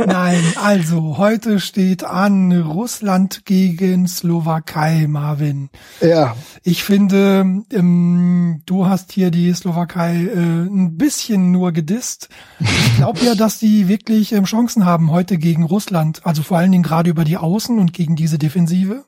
Nein, 0.05 0.41
also 0.61 1.17
heute 1.17 1.59
steht 1.59 2.03
an 2.03 2.51
Russland 2.61 3.45
gegen 3.45 4.07
Slowakei, 4.07 5.07
Marvin. 5.07 5.69
Ja. 6.01 6.35
Ich 6.63 6.83
finde, 6.83 7.63
ähm, 7.71 8.61
du 8.65 8.87
hast 8.87 9.11
hier 9.11 9.31
die 9.31 9.53
Slowakei 9.53 10.25
äh, 10.25 10.37
ein 10.37 10.97
bisschen 10.97 11.51
nur 11.51 11.71
gedisst. 11.71 12.29
Ich 12.59 12.95
glaube 12.97 13.19
ja, 13.19 13.35
dass 13.35 13.59
die 13.59 13.87
wirklich 13.87 14.31
ähm, 14.33 14.45
Chancen 14.45 14.85
haben 14.85 15.11
heute 15.11 15.37
gegen 15.37 15.63
Russland. 15.63 16.25
Also 16.25 16.43
vor 16.43 16.57
allen 16.57 16.71
Dingen 16.71 16.83
gerade 16.83 17.09
über 17.09 17.23
die 17.23 17.37
Außen 17.37 17.77
und 17.79 17.93
gegen 17.93 18.15
diese 18.15 18.37
Defensive. 18.37 19.05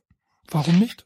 Warum 0.51 0.79
nicht? 0.79 1.05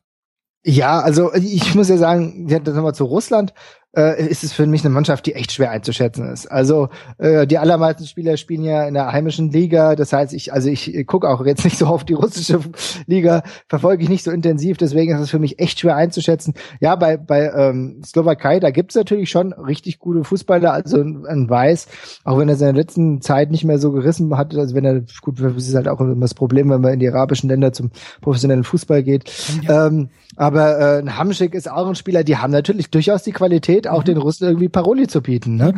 Ja, 0.65 0.99
also 1.01 1.33
ich 1.33 1.75
muss 1.75 1.89
ja 1.89 1.97
sagen, 1.97 2.47
ja, 2.47 2.59
das 2.59 2.73
nochmal 2.73 2.95
zu 2.95 3.03
Russland 3.05 3.53
äh, 3.95 4.27
ist 4.27 4.43
es 4.43 4.53
für 4.53 4.65
mich 4.65 4.83
eine 4.83 4.93
Mannschaft, 4.93 5.25
die 5.25 5.35
echt 5.35 5.51
schwer 5.51 5.71
einzuschätzen 5.71 6.27
ist. 6.31 6.47
Also 6.47 6.89
äh, 7.17 7.45
die 7.45 7.57
allermeisten 7.57 8.05
Spieler 8.05 8.37
spielen 8.37 8.63
ja 8.63 8.87
in 8.87 8.93
der 8.93 9.11
heimischen 9.11 9.51
Liga. 9.51 9.95
Das 9.95 10.13
heißt, 10.13 10.33
ich 10.33 10.51
also 10.51 10.69
ich 10.69 11.05
gucke 11.05 11.29
auch 11.29 11.45
jetzt 11.45 11.63
nicht 11.63 11.77
so 11.77 11.85
auf 11.87 12.03
die 12.03 12.13
russische 12.13 12.59
Liga, 13.05 13.43
verfolge 13.69 14.03
ich 14.03 14.09
nicht 14.09 14.23
so 14.23 14.31
intensiv. 14.31 14.77
Deswegen 14.77 15.13
ist 15.13 15.21
es 15.21 15.29
für 15.29 15.39
mich 15.39 15.59
echt 15.59 15.79
schwer 15.79 15.95
einzuschätzen. 15.95 16.53
Ja, 16.79 16.95
bei 16.95 17.17
bei 17.17 17.51
ähm, 17.55 18.01
Slowakei 18.03 18.59
da 18.59 18.71
gibt's 18.71 18.95
natürlich 18.95 19.29
schon 19.29 19.53
richtig 19.53 19.99
gute 19.99 20.23
Fußballer. 20.23 20.73
Also 20.73 21.01
ein 21.01 21.49
Weiß, 21.49 21.87
auch 22.23 22.39
wenn 22.39 22.49
er 22.49 22.55
seine 22.55 22.77
letzten 22.77 23.21
Zeit 23.21 23.51
nicht 23.51 23.63
mehr 23.63 23.77
so 23.77 23.91
gerissen 23.91 24.35
hat. 24.35 24.55
Also 24.55 24.75
wenn 24.75 24.85
er 24.85 25.01
gut, 25.21 25.39
das 25.39 25.67
ist 25.67 25.75
halt 25.75 25.87
auch 25.87 25.99
immer 25.99 26.15
das 26.15 26.33
Problem, 26.33 26.69
wenn 26.69 26.81
man 26.81 26.93
in 26.93 26.99
die 26.99 27.09
arabischen 27.09 27.49
Länder 27.49 27.73
zum 27.73 27.91
professionellen 28.21 28.63
Fußball 28.63 29.03
geht. 29.03 29.31
Ja. 29.63 29.87
Ähm, 29.87 30.09
aber 30.35 30.79
äh, 30.79 30.99
ein 30.99 31.17
Hamschick 31.17 31.53
ist 31.53 31.69
auch 31.69 31.87
ein 31.87 31.95
Spieler, 31.95 32.23
die 32.23 32.37
haben 32.37 32.51
natürlich 32.51 32.89
durchaus 32.89 33.23
die 33.23 33.31
Qualität 33.31 33.82
Qualität, 33.83 33.87
auch 33.87 34.03
den 34.03 34.17
Russen 34.17 34.45
irgendwie 34.45 34.69
Paroli 34.69 35.07
zu 35.07 35.21
bieten. 35.21 35.55
Ne? 35.55 35.73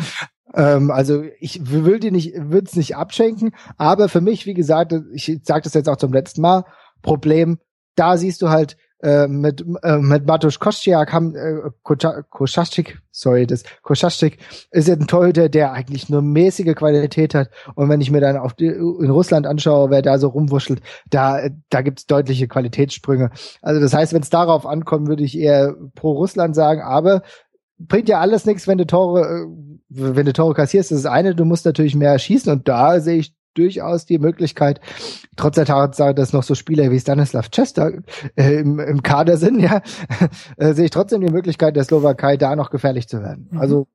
Ähm, 0.53 0.91
also 0.91 1.23
ich 1.39 1.71
will 1.71 1.99
die 1.99 2.11
nicht, 2.11 2.33
würde 2.35 2.67
es 2.67 2.75
nicht 2.75 2.95
abschenken, 2.95 3.51
aber 3.77 4.09
für 4.09 4.21
mich, 4.21 4.45
wie 4.45 4.53
gesagt, 4.53 4.93
ich 5.13 5.39
sage 5.43 5.63
das 5.63 5.73
jetzt 5.73 5.89
auch 5.89 5.97
zum 5.97 6.13
letzten 6.13 6.41
Mal, 6.41 6.65
Problem, 7.01 7.59
da 7.95 8.17
siehst 8.17 8.41
du 8.41 8.49
halt, 8.49 8.77
äh, 9.03 9.27
mit 9.27 9.63
äh, 9.83 9.97
mit 9.97 10.25
Matusz 10.25 10.57
Kościak 10.57 11.11
haben 11.11 11.35
äh, 11.35 11.69
Koszaszczyk, 11.83 12.97
sorry, 13.11 13.45
das 13.45 13.63
Koszaszczyk 13.83 14.37
ist 14.71 14.87
jetzt 14.87 15.01
ein 15.01 15.07
Torhüter, 15.07 15.49
der 15.49 15.73
eigentlich 15.73 16.09
nur 16.09 16.21
mäßige 16.21 16.73
Qualität 16.75 17.35
hat 17.35 17.49
und 17.75 17.89
wenn 17.89 17.99
ich 17.99 18.09
mir 18.09 18.21
dann 18.21 18.37
auf 18.37 18.53
die, 18.53 18.67
in 18.67 19.09
Russland 19.09 19.45
anschaue, 19.45 19.89
wer 19.89 20.01
da 20.01 20.17
so 20.17 20.29
rumwuschelt, 20.29 20.81
da 21.09 21.49
da 21.69 21.81
gibt's 21.81 22.07
deutliche 22.07 22.47
Qualitätssprünge. 22.47 23.31
Also 23.61 23.81
das 23.81 23.93
heißt, 23.93 24.13
wenn 24.13 24.21
es 24.21 24.29
darauf 24.29 24.65
ankommt, 24.65 25.07
würde 25.07 25.23
ich 25.23 25.37
eher 25.37 25.75
pro 25.93 26.13
Russland 26.13 26.55
sagen, 26.55 26.81
aber 26.81 27.21
bringt 27.77 28.09
ja 28.09 28.19
alles 28.19 28.45
nichts, 28.45 28.67
wenn 28.67 28.77
du 28.77 28.87
Tore, 28.87 29.21
äh, 29.21 29.45
wenn 29.89 30.25
du 30.25 30.33
Tore 30.33 30.53
kassierst. 30.53 30.91
Das 30.91 30.97
ist 30.97 31.05
das 31.05 31.11
eine, 31.11 31.35
du 31.35 31.45
musst 31.45 31.65
natürlich 31.65 31.95
mehr 31.95 32.17
schießen 32.17 32.51
und 32.51 32.67
da 32.67 32.99
sehe 32.99 33.17
ich 33.17 33.35
durchaus 33.55 34.05
die 34.05 34.19
Möglichkeit, 34.19 34.81
trotz 35.35 35.55
der 35.55 35.65
Tatsache, 35.65 36.13
dass 36.13 36.33
noch 36.33 36.43
so 36.43 36.55
Spieler 36.55 36.91
wie 36.91 36.99
Stanislav 36.99 37.49
Chester 37.49 37.93
äh, 38.35 38.59
im, 38.59 38.79
im 38.79 39.01
Kader 39.01 39.37
sind, 39.37 39.59
ja, 39.59 39.81
äh, 40.57 40.73
sehe 40.73 40.85
ich 40.85 40.91
trotzdem 40.91 41.21
die 41.21 41.31
Möglichkeit 41.31 41.75
der 41.75 41.83
Slowakei 41.83 42.37
da 42.37 42.55
noch 42.55 42.69
gefährlich 42.69 43.07
zu 43.07 43.21
werden. 43.21 43.47
Mhm. 43.51 43.59
Also 43.59 43.87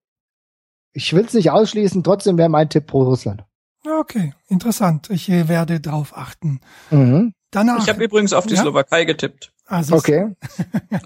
ich 0.93 1.13
will 1.13 1.25
es 1.25 1.35
nicht 1.35 1.51
ausschließen, 1.51 2.03
trotzdem 2.03 2.39
wäre 2.39 2.49
mein 2.49 2.69
Tipp 2.69 2.87
pro 2.87 3.03
Russland. 3.03 3.45
Okay, 3.85 4.35
interessant. 4.49 5.09
Ich 5.11 5.29
äh, 5.29 5.49
werde 5.49 5.81
drauf 5.81 6.17
achten. 6.17 6.61
Mhm. 6.91 7.33
Danach, 7.51 7.83
ich 7.83 7.89
habe 7.89 8.05
übrigens 8.05 8.33
auf 8.33 8.47
die 8.47 8.55
ja? 8.55 8.63
Slowakei 8.63 9.05
getippt. 9.05 9.53
Also 9.71 9.95
okay. 9.95 10.35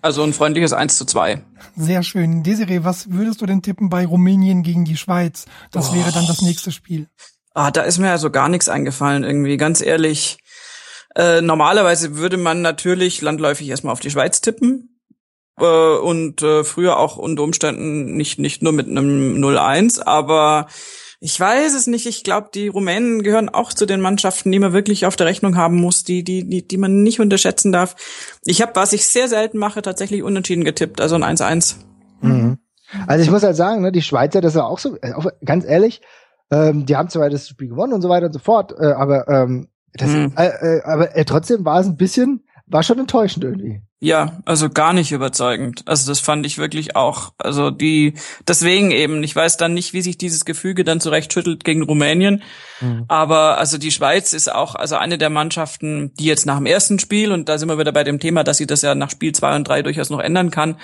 also 0.02 0.22
ein 0.22 0.32
freundliches 0.32 0.72
1 0.72 0.96
zu 0.96 1.04
2. 1.04 1.44
Sehr 1.76 2.02
schön. 2.02 2.42
Desiree, 2.42 2.82
was 2.82 3.10
würdest 3.10 3.42
du 3.42 3.46
denn 3.46 3.60
tippen 3.60 3.90
bei 3.90 4.06
Rumänien 4.06 4.62
gegen 4.62 4.86
die 4.86 4.96
Schweiz? 4.96 5.44
Das 5.70 5.90
oh. 5.90 5.94
wäre 5.94 6.10
dann 6.12 6.26
das 6.26 6.40
nächste 6.40 6.72
Spiel. 6.72 7.08
Ah, 7.52 7.70
da 7.70 7.82
ist 7.82 7.98
mir 7.98 8.10
also 8.10 8.30
gar 8.30 8.48
nichts 8.48 8.70
eingefallen 8.70 9.22
irgendwie, 9.22 9.58
ganz 9.58 9.82
ehrlich. 9.82 10.38
Äh, 11.14 11.42
normalerweise 11.42 12.16
würde 12.16 12.38
man 12.38 12.62
natürlich 12.62 13.20
landläufig 13.20 13.68
erstmal 13.68 13.92
auf 13.92 14.00
die 14.00 14.10
Schweiz 14.10 14.40
tippen. 14.40 14.98
Äh, 15.60 15.64
und 15.98 16.40
äh, 16.40 16.64
früher 16.64 16.96
auch 16.96 17.18
unter 17.18 17.42
Umständen 17.42 18.16
nicht, 18.16 18.38
nicht 18.38 18.62
nur 18.62 18.72
mit 18.72 18.88
einem 18.88 19.36
0-1, 19.44 20.02
aber 20.02 20.68
ich 21.24 21.40
weiß 21.40 21.74
es 21.74 21.86
nicht. 21.86 22.04
Ich 22.04 22.22
glaube, 22.22 22.50
die 22.52 22.68
Rumänen 22.68 23.22
gehören 23.22 23.48
auch 23.48 23.72
zu 23.72 23.86
den 23.86 24.02
Mannschaften, 24.02 24.52
die 24.52 24.58
man 24.58 24.74
wirklich 24.74 25.06
auf 25.06 25.16
der 25.16 25.26
Rechnung 25.26 25.56
haben 25.56 25.80
muss, 25.80 26.04
die, 26.04 26.22
die, 26.22 26.46
die, 26.46 26.68
die 26.68 26.76
man 26.76 27.02
nicht 27.02 27.18
unterschätzen 27.18 27.72
darf. 27.72 27.96
Ich 28.44 28.60
habe, 28.60 28.72
was 28.74 28.92
ich 28.92 29.06
sehr 29.06 29.26
selten 29.26 29.56
mache, 29.56 29.80
tatsächlich 29.80 30.22
unentschieden 30.22 30.64
getippt, 30.64 31.00
also 31.00 31.14
ein 31.14 31.24
1-1. 31.24 31.76
Mhm. 32.20 32.58
Also 33.06 33.24
ich 33.24 33.30
muss 33.30 33.42
halt 33.42 33.56
sagen, 33.56 33.80
ne, 33.80 33.90
die 33.90 34.02
Schweizer, 34.02 34.42
das 34.42 34.54
war 34.54 34.66
auch 34.66 34.78
so, 34.78 34.98
äh, 35.00 35.14
ganz 35.46 35.64
ehrlich, 35.64 36.02
ähm, 36.50 36.84
die 36.84 36.94
haben 36.94 37.08
zwar 37.08 37.30
das 37.30 37.48
Spiel 37.48 37.70
gewonnen 37.70 37.94
und 37.94 38.02
so 38.02 38.10
weiter 38.10 38.26
und 38.26 38.34
so 38.34 38.38
fort, 38.38 38.74
äh, 38.78 38.92
aber 38.92 39.26
ähm, 39.26 39.68
das, 39.94 40.10
mhm. 40.10 40.34
äh, 40.36 40.48
äh, 40.48 40.82
aber 40.82 41.16
äh, 41.16 41.24
trotzdem 41.24 41.64
war 41.64 41.80
es 41.80 41.86
ein 41.86 41.96
bisschen, 41.96 42.43
war 42.66 42.82
schon 42.82 42.98
enttäuschend 42.98 43.44
irgendwie. 43.44 43.82
Ja, 44.00 44.38
also 44.44 44.68
gar 44.68 44.92
nicht 44.92 45.12
überzeugend. 45.12 45.82
Also 45.86 46.10
das 46.10 46.20
fand 46.20 46.44
ich 46.44 46.58
wirklich 46.58 46.96
auch. 46.96 47.32
Also 47.38 47.70
die, 47.70 48.14
deswegen 48.46 48.90
eben, 48.90 49.22
ich 49.22 49.34
weiß 49.34 49.56
dann 49.56 49.74
nicht, 49.74 49.92
wie 49.92 50.02
sich 50.02 50.18
dieses 50.18 50.44
Gefüge 50.44 50.84
dann 50.84 51.00
zurecht 51.00 51.32
schüttelt 51.32 51.64
gegen 51.64 51.82
Rumänien. 51.82 52.42
Mhm. 52.80 53.04
Aber 53.08 53.58
also 53.58 53.78
die 53.78 53.90
Schweiz 53.90 54.32
ist 54.32 54.52
auch 54.52 54.74
also 54.74 54.96
eine 54.96 55.18
der 55.18 55.30
Mannschaften, 55.30 56.12
die 56.18 56.26
jetzt 56.26 56.46
nach 56.46 56.58
dem 56.58 56.66
ersten 56.66 56.98
Spiel, 56.98 57.32
und 57.32 57.48
da 57.48 57.58
sind 57.58 57.68
wir 57.68 57.78
wieder 57.78 57.92
bei 57.92 58.04
dem 58.04 58.20
Thema, 58.20 58.44
dass 58.44 58.58
sie 58.58 58.66
das 58.66 58.82
ja 58.82 58.94
nach 58.94 59.10
Spiel 59.10 59.32
zwei 59.32 59.56
und 59.56 59.66
drei 59.66 59.82
durchaus 59.82 60.10
noch 60.10 60.20
ändern 60.20 60.50
kann, 60.50 60.76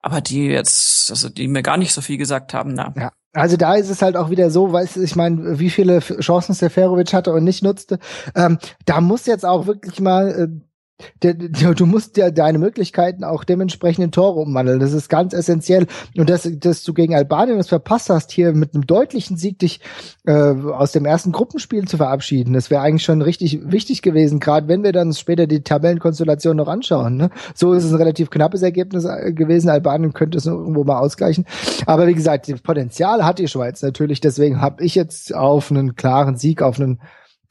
aber 0.00 0.20
die 0.20 0.46
jetzt, 0.46 1.10
also 1.10 1.28
die 1.28 1.48
mir 1.48 1.62
gar 1.62 1.76
nicht 1.76 1.92
so 1.92 2.00
viel 2.00 2.18
gesagt 2.18 2.54
haben, 2.54 2.74
na. 2.74 2.92
Ja. 2.96 3.12
Also 3.34 3.56
da 3.56 3.74
ist 3.76 3.88
es 3.88 4.02
halt 4.02 4.16
auch 4.16 4.28
wieder 4.28 4.50
so, 4.50 4.72
weißt 4.72 4.96
du, 4.96 5.02
ich 5.02 5.16
meine, 5.16 5.58
wie 5.58 5.70
viele 5.70 6.00
Chancen 6.00 6.54
Seferovic 6.54 7.14
hatte 7.14 7.32
und 7.32 7.44
nicht 7.44 7.62
nutzte. 7.62 7.98
Ähm, 8.34 8.58
da 8.84 9.00
muss 9.00 9.24
jetzt 9.24 9.46
auch 9.46 9.66
wirklich 9.66 10.00
mal 10.00 10.28
äh, 10.28 10.71
du 11.20 11.86
musst 11.86 12.16
ja 12.16 12.30
deine 12.30 12.58
Möglichkeiten 12.58 13.24
auch 13.24 13.44
dementsprechend 13.44 14.04
in 14.04 14.12
Tore 14.12 14.40
umwandeln. 14.40 14.80
Das 14.80 14.92
ist 14.92 15.08
ganz 15.08 15.32
essentiell. 15.32 15.86
Und 16.16 16.28
dass, 16.30 16.48
dass 16.58 16.82
du 16.82 16.94
gegen 16.94 17.14
Albanien 17.14 17.58
das 17.58 17.68
verpasst 17.68 18.10
hast, 18.10 18.30
hier 18.30 18.52
mit 18.52 18.74
einem 18.74 18.86
deutlichen 18.86 19.36
Sieg 19.36 19.58
dich 19.58 19.80
äh, 20.24 20.32
aus 20.32 20.92
dem 20.92 21.04
ersten 21.04 21.32
Gruppenspiel 21.32 21.86
zu 21.86 21.96
verabschieden, 21.96 22.52
das 22.52 22.70
wäre 22.70 22.82
eigentlich 22.82 23.04
schon 23.04 23.22
richtig 23.22 23.60
wichtig 23.70 24.02
gewesen, 24.02 24.40
gerade 24.40 24.68
wenn 24.68 24.82
wir 24.82 24.92
dann 24.92 25.12
später 25.12 25.46
die 25.46 25.62
Tabellenkonstellation 25.62 26.56
noch 26.56 26.68
anschauen. 26.68 27.16
Ne? 27.16 27.30
So 27.54 27.72
ist 27.72 27.84
es 27.84 27.92
ein 27.92 27.98
relativ 27.98 28.30
knappes 28.30 28.62
Ergebnis 28.62 29.04
äh, 29.04 29.32
gewesen. 29.32 29.68
Albanien 29.68 30.12
könnte 30.12 30.38
es 30.38 30.46
irgendwo 30.46 30.84
mal 30.84 30.98
ausgleichen. 30.98 31.46
Aber 31.86 32.06
wie 32.06 32.14
gesagt, 32.14 32.48
das 32.48 32.60
Potenzial 32.60 33.24
hat 33.24 33.38
die 33.38 33.48
Schweiz 33.48 33.82
natürlich. 33.82 34.20
Deswegen 34.20 34.60
habe 34.60 34.84
ich 34.84 34.94
jetzt 34.94 35.34
auf 35.34 35.70
einen 35.70 35.96
klaren 35.96 36.36
Sieg, 36.36 36.62
auf 36.62 36.80
einen 36.80 37.00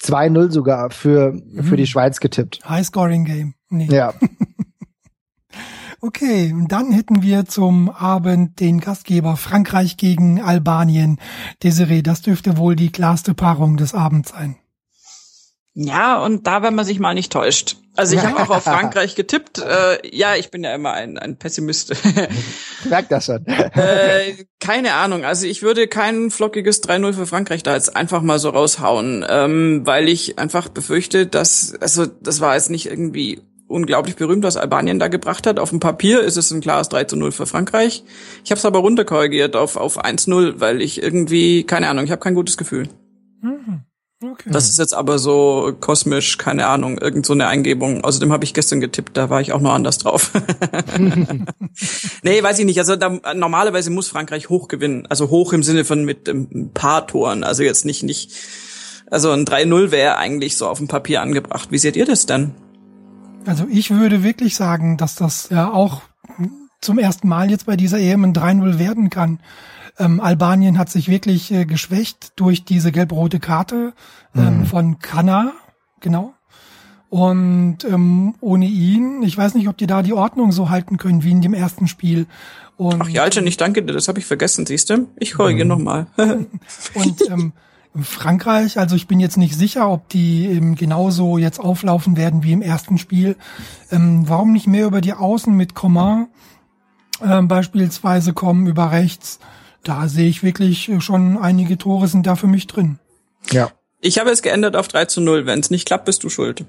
2-0 0.01 0.51
sogar 0.51 0.89
für, 0.89 1.33
mhm. 1.33 1.63
für 1.63 1.77
die 1.77 1.87
Schweiz 1.87 2.19
getippt. 2.19 2.59
High-Scoring-Game. 2.67 3.53
Nee. 3.69 3.87
Ja. 3.89 4.13
okay, 6.01 6.53
dann 6.67 6.91
hätten 6.91 7.21
wir 7.21 7.45
zum 7.45 7.89
Abend 7.89 8.59
den 8.59 8.79
Gastgeber 8.79 9.37
Frankreich 9.37 9.97
gegen 9.97 10.41
Albanien. 10.41 11.19
Desiree, 11.63 12.01
das 12.01 12.21
dürfte 12.21 12.57
wohl 12.57 12.75
die 12.75 12.91
klarste 12.91 13.33
Paarung 13.33 13.77
des 13.77 13.93
Abends 13.93 14.31
sein. 14.31 14.55
Ja, 15.73 16.23
und 16.23 16.47
da, 16.47 16.63
wenn 16.63 16.75
man 16.75 16.85
sich 16.85 16.99
mal 16.99 17.13
nicht 17.13 17.31
täuscht. 17.31 17.77
Also 17.95 18.15
ich 18.15 18.21
habe 18.21 18.41
auch 18.41 18.49
auf 18.49 18.63
Frankreich 18.65 19.15
getippt. 19.15 19.59
Äh, 19.59 20.15
ja, 20.15 20.35
ich 20.35 20.51
bin 20.51 20.63
ja 20.63 20.73
immer 20.73 20.93
ein, 20.93 21.17
ein 21.17 21.37
Pessimist. 21.37 21.93
Merk 22.89 23.09
das 23.09 23.25
schon. 23.25 23.45
äh, 23.45 24.45
keine 24.59 24.93
Ahnung. 24.93 25.23
Also 25.23 25.47
ich 25.47 25.61
würde 25.61 25.87
kein 25.87 26.29
flockiges 26.29 26.83
3-0 26.83 27.13
für 27.13 27.25
Frankreich 27.25 27.63
da 27.63 27.75
jetzt 27.75 27.95
einfach 27.95 28.21
mal 28.21 28.39
so 28.39 28.49
raushauen, 28.49 29.25
ähm, 29.27 29.81
weil 29.85 30.09
ich 30.09 30.39
einfach 30.39 30.69
befürchte, 30.69 31.25
dass, 31.25 31.73
also 31.79 32.05
das 32.05 32.41
war 32.41 32.55
jetzt 32.55 32.69
nicht 32.69 32.87
irgendwie 32.87 33.41
unglaublich 33.67 34.17
berühmt, 34.17 34.43
was 34.43 34.57
Albanien 34.57 34.99
da 34.99 35.07
gebracht 35.07 35.47
hat. 35.47 35.57
Auf 35.57 35.69
dem 35.69 35.79
Papier 35.79 36.21
ist 36.21 36.37
es 36.37 36.51
ein 36.51 36.61
klares 36.61 36.89
3 36.89 37.15
0 37.15 37.31
für 37.31 37.45
Frankreich. 37.45 38.03
Ich 38.43 38.51
habe 38.51 38.59
es 38.59 38.65
aber 38.65 38.79
runterkorrigiert 38.79 39.55
auf, 39.55 39.77
auf 39.77 40.03
1-0, 40.03 40.55
weil 40.57 40.81
ich 40.81 41.01
irgendwie, 41.01 41.63
keine 41.63 41.87
Ahnung, 41.87 42.03
ich 42.03 42.11
habe 42.11 42.21
kein 42.21 42.35
gutes 42.35 42.57
Gefühl. 42.57 42.89
Mhm. 43.41 43.85
Okay. 44.23 44.49
Das 44.51 44.69
ist 44.69 44.77
jetzt 44.77 44.93
aber 44.93 45.17
so 45.17 45.75
kosmisch, 45.79 46.37
keine 46.37 46.67
Ahnung, 46.67 46.99
irgend 46.99 47.25
so 47.25 47.33
eine 47.33 47.47
Eingebung. 47.47 48.03
Außerdem 48.03 48.31
habe 48.31 48.43
ich 48.43 48.53
gestern 48.53 48.79
getippt, 48.79 49.17
da 49.17 49.31
war 49.31 49.41
ich 49.41 49.51
auch 49.51 49.61
noch 49.61 49.73
anders 49.73 49.97
drauf. 49.97 50.31
nee, 52.21 52.43
weiß 52.43 52.59
ich 52.59 52.65
nicht. 52.65 52.77
Also 52.77 52.95
da, 52.95 53.09
normalerweise 53.33 53.89
muss 53.89 54.07
Frankreich 54.07 54.49
hoch 54.49 54.67
gewinnen. 54.67 55.07
Also 55.09 55.29
hoch 55.29 55.53
im 55.53 55.63
Sinne 55.63 55.85
von 55.85 56.05
mit 56.05 56.29
ein 56.29 56.69
paar 56.71 57.07
Toren. 57.07 57.43
Also 57.43 57.63
jetzt 57.63 57.83
nicht, 57.83 58.03
nicht, 58.03 58.31
also 59.09 59.31
ein 59.31 59.45
3-0 59.45 59.89
wäre 59.89 60.17
eigentlich 60.17 60.55
so 60.55 60.67
auf 60.67 60.77
dem 60.77 60.87
Papier 60.87 61.23
angebracht. 61.23 61.71
Wie 61.71 61.79
seht 61.79 61.95
ihr 61.95 62.05
das 62.05 62.27
denn? 62.27 62.51
Also 63.47 63.65
ich 63.71 63.89
würde 63.89 64.23
wirklich 64.23 64.55
sagen, 64.55 64.97
dass 64.97 65.15
das 65.15 65.49
ja 65.49 65.71
auch 65.71 66.03
zum 66.79 66.99
ersten 66.99 67.27
Mal 67.27 67.49
jetzt 67.49 67.65
bei 67.65 67.75
dieser 67.75 67.97
EM 67.97 68.23
ein 68.23 68.33
3-0 68.33 68.77
werden 68.77 69.09
kann. 69.09 69.39
Ähm, 69.97 70.19
Albanien 70.19 70.77
hat 70.77 70.89
sich 70.89 71.09
wirklich 71.09 71.51
äh, 71.51 71.65
geschwächt 71.65 72.33
durch 72.35 72.63
diese 72.65 72.91
gelb-rote 72.91 73.39
Karte 73.39 73.93
ähm, 74.35 74.59
mhm. 74.59 74.65
von 74.65 74.99
Kanna, 74.99 75.53
genau. 75.99 76.33
Und 77.09 77.83
ähm, 77.83 78.35
ohne 78.39 78.65
ihn, 78.65 79.21
ich 79.21 79.37
weiß 79.37 79.53
nicht, 79.55 79.67
ob 79.67 79.77
die 79.77 79.85
da 79.85 80.01
die 80.01 80.13
Ordnung 80.13 80.53
so 80.53 80.69
halten 80.69 80.97
können 80.97 81.23
wie 81.23 81.31
in 81.31 81.41
dem 81.41 81.53
ersten 81.53 81.87
Spiel. 81.87 82.25
Und, 82.77 83.01
Ach 83.01 83.09
ja, 83.09 83.23
Alter, 83.23 83.43
ich 83.43 83.57
danke 83.57 83.83
dir, 83.83 83.91
das 83.91 84.07
habe 84.07 84.19
ich 84.19 84.25
vergessen, 84.25 84.65
siehst 84.65 84.89
du? 84.89 85.09
Ich 85.17 85.33
korrigiere 85.33 85.65
mhm. 85.65 85.69
nochmal. 85.69 86.07
und 86.17 87.21
ähm, 87.29 87.51
Frankreich, 87.93 88.79
also 88.79 88.95
ich 88.95 89.07
bin 89.07 89.19
jetzt 89.19 89.37
nicht 89.37 89.55
sicher, 89.55 89.89
ob 89.89 90.07
die 90.07 90.45
ähm, 90.45 90.75
genauso 90.75 91.37
jetzt 91.37 91.59
auflaufen 91.59 92.15
werden 92.15 92.43
wie 92.43 92.53
im 92.53 92.61
ersten 92.61 92.97
Spiel. 92.97 93.35
Ähm, 93.91 94.29
warum 94.29 94.53
nicht 94.53 94.67
mehr 94.67 94.85
über 94.85 95.01
die 95.01 95.13
Außen 95.13 95.53
mit 95.53 95.75
Coman 95.75 96.29
ähm, 97.21 97.49
beispielsweise 97.49 98.31
kommen, 98.31 98.67
über 98.67 98.91
rechts? 98.91 99.39
Da 99.83 100.07
sehe 100.07 100.29
ich 100.29 100.43
wirklich 100.43 100.89
äh, 100.89 101.01
schon 101.01 101.37
einige 101.37 101.77
Tore 101.77 102.07
sind 102.07 102.27
da 102.27 102.35
für 102.35 102.47
mich 102.47 102.67
drin. 102.67 102.99
Ja. 103.51 103.71
Ich 104.03 104.17
habe 104.17 104.31
es 104.31 104.41
geändert 104.41 104.75
auf 104.75 104.87
3 104.87 105.05
zu 105.05 105.21
0. 105.21 105.45
Wenn 105.45 105.59
es 105.59 105.69
nicht 105.69 105.85
klappt, 105.85 106.05
bist 106.05 106.23
du 106.23 106.29
schuld. 106.29 106.65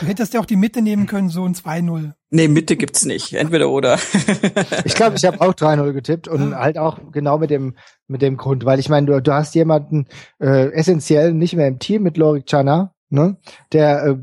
du 0.00 0.06
hättest 0.06 0.32
ja 0.32 0.40
auch 0.40 0.46
die 0.46 0.56
Mitte 0.56 0.80
nehmen 0.80 1.06
können, 1.06 1.28
so 1.28 1.44
ein 1.44 1.54
2-0. 1.54 2.12
Nee, 2.30 2.48
Mitte 2.48 2.76
gibt's 2.76 3.04
nicht. 3.04 3.34
Entweder 3.34 3.68
oder. 3.68 3.98
ich 4.84 4.94
glaube, 4.94 5.16
ich 5.16 5.24
habe 5.26 5.40
auch 5.42 5.52
3-0 5.52 5.92
getippt 5.92 6.28
und 6.28 6.54
halt 6.54 6.78
auch 6.78 6.98
genau 7.12 7.38
mit 7.38 7.50
dem 7.50 7.76
mit 8.08 8.22
dem 8.22 8.38
Grund, 8.38 8.64
weil 8.64 8.80
ich 8.80 8.88
meine, 8.88 9.06
du, 9.06 9.20
du 9.20 9.34
hast 9.34 9.54
jemanden 9.54 10.06
äh, 10.40 10.72
essentiell 10.72 11.34
nicht 11.34 11.54
mehr 11.54 11.68
im 11.68 11.78
Team 11.78 12.02
mit 12.02 12.16
Lorik 12.16 12.46
Chana, 12.46 12.94
ne? 13.10 13.36
Der, 13.72 14.04
äh, 14.04 14.16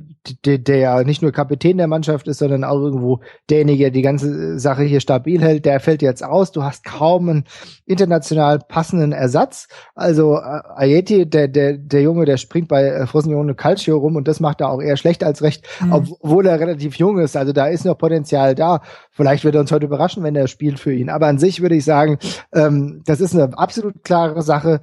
der, 0.46 0.58
der 0.58 0.78
ja 0.78 1.04
nicht 1.04 1.22
nur 1.22 1.32
Kapitän 1.32 1.78
der 1.78 1.88
Mannschaft 1.88 2.28
ist, 2.28 2.40
sondern 2.40 2.64
auch 2.64 2.80
irgendwo 2.80 3.22
derjenige, 3.50 3.86
der 3.86 3.92
die 3.92 4.02
ganze 4.02 4.60
Sache 4.60 4.84
hier 4.84 5.00
stabil 5.00 5.42
hält, 5.42 5.66
der 5.66 5.80
fällt 5.80 6.02
jetzt 6.02 6.24
aus. 6.24 6.52
Du 6.52 6.64
hast 6.64 6.84
kaum 6.84 7.30
einen 7.30 7.44
international 7.86 8.60
passenden 8.60 9.12
Ersatz. 9.12 9.68
Also 9.96 10.38
äh, 10.38 10.62
Ayeti, 10.76 11.30
der, 11.30 11.48
der, 11.48 11.78
der 11.78 12.02
Junge, 12.02 12.26
der 12.26 12.38
springt 12.38 12.68
bei 12.68 12.86
äh, 12.86 13.08
Frosinone 13.08 13.56
Calcio 13.56 13.98
rum 13.98 14.16
und 14.16 14.28
das 14.28 14.40
macht 14.40 14.62
er 14.62 14.70
auch 14.70 14.82
eher 14.82 14.98
schlecht 14.98 15.24
als 15.24 15.42
recht, 15.42 15.68
mhm. 15.82 15.94
obwohl 15.94 16.46
er 16.48 16.60
relativ 16.60 16.96
jung 16.96 17.20
ist. 17.20 17.38
Also 17.38 17.54
da 17.54 17.68
ist 17.68 17.86
noch 17.86 17.98
Potenzial 17.98 18.56
da. 18.56 18.82
Vielleicht 19.12 19.44
wird 19.44 19.56
er 19.56 19.62
uns 19.62 19.72
heute 19.72 19.86
überraschen, 19.86 20.24
wenn 20.24 20.36
er 20.36 20.48
spielt 20.48 20.80
für 20.80 20.94
ihn. 20.94 21.10
Aber 21.10 21.28
an 21.28 21.40
sich 21.40 21.62
würde 21.62 21.76
ich 21.76 21.86
sagen, 21.86 22.18
ähm, 22.54 23.02
das 23.06 23.22
ist 23.22 23.36
eine 23.36 23.58
absolut 23.58 24.04
klare 24.04 24.42
Sache 24.42 24.82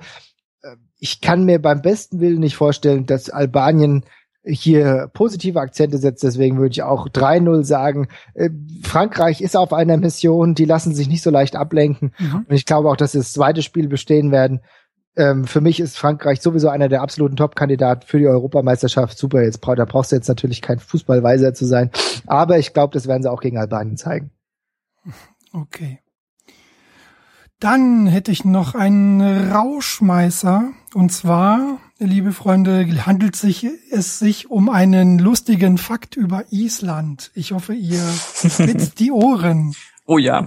ich 1.05 1.21
kann 1.21 1.45
mir 1.45 1.61
beim 1.61 1.83
besten 1.83 2.19
Willen 2.19 2.41
nicht 2.41 2.57
vorstellen, 2.57 3.05
dass 3.05 3.29
Albanien 3.29 4.07
hier 4.43 5.11
positive 5.13 5.61
Akzente 5.61 5.99
setzt. 5.99 6.23
Deswegen 6.23 6.57
würde 6.57 6.73
ich 6.73 6.83
auch 6.83 7.09
3-0 7.09 7.63
sagen. 7.63 8.09
Äh, 8.33 8.49
Frankreich 8.83 9.43
ist 9.43 9.55
auf 9.55 9.75
einer 9.75 9.99
Mission, 9.99 10.55
die 10.55 10.65
lassen 10.65 10.95
sich 10.95 11.07
nicht 11.07 11.21
so 11.21 11.29
leicht 11.29 11.57
ablenken. 11.57 12.15
Mhm. 12.19 12.47
Und 12.49 12.55
ich 12.55 12.65
glaube 12.65 12.89
auch, 12.89 12.97
dass 12.97 13.13
das 13.13 13.35
zweite 13.35 13.61
Spiel 13.61 13.89
bestehen 13.89 14.33
werden. 14.33 14.63
Ähm, 15.15 15.45
für 15.45 15.61
mich 15.61 15.79
ist 15.79 15.99
Frankreich 15.99 16.41
sowieso 16.41 16.71
einer 16.71 16.89
der 16.89 17.03
absoluten 17.03 17.37
Top-Kandidaten 17.37 18.07
für 18.07 18.19
die 18.19 18.27
Europameisterschaft. 18.27 19.19
Super, 19.19 19.43
jetzt 19.43 19.61
da 19.63 19.85
brauchst 19.85 20.11
du 20.11 20.17
jetzt 20.17 20.29
natürlich 20.29 20.63
kein 20.63 20.79
Fußballweiser 20.79 21.53
zu 21.53 21.67
sein. 21.67 21.91
Aber 22.27 22.59
ich 22.59 22.73
glaube, 22.73 22.95
das 22.95 23.07
werden 23.07 23.23
sie 23.23 23.31
auch 23.31 23.43
gegen 23.43 23.59
Albanien 23.59 23.99
zeigen. 23.99 24.31
Okay. 25.53 25.99
Dann 27.65 28.07
hätte 28.07 28.31
ich 28.31 28.45
noch 28.45 28.75
einen 28.75 29.23
Rauschmeißer. 29.51 30.69
Und 30.93 31.13
zwar, 31.15 31.79
liebe 31.99 32.35
Freunde, 32.35 32.87
handelt 33.07 33.37
sich 33.37 33.67
es 33.91 34.19
sich 34.19 34.51
um 34.51 34.69
einen 34.69 35.19
lustigen 35.19 35.79
Fakt 35.79 36.15
über 36.15 36.45
Island. 36.51 37.31
Ich 37.35 37.53
hoffe, 37.53 37.73
ihr 37.73 38.03
spitzt 38.51 39.01
die 39.01 39.11
Ohren. 39.11 39.75
Oh 40.05 40.19
ja. 40.19 40.47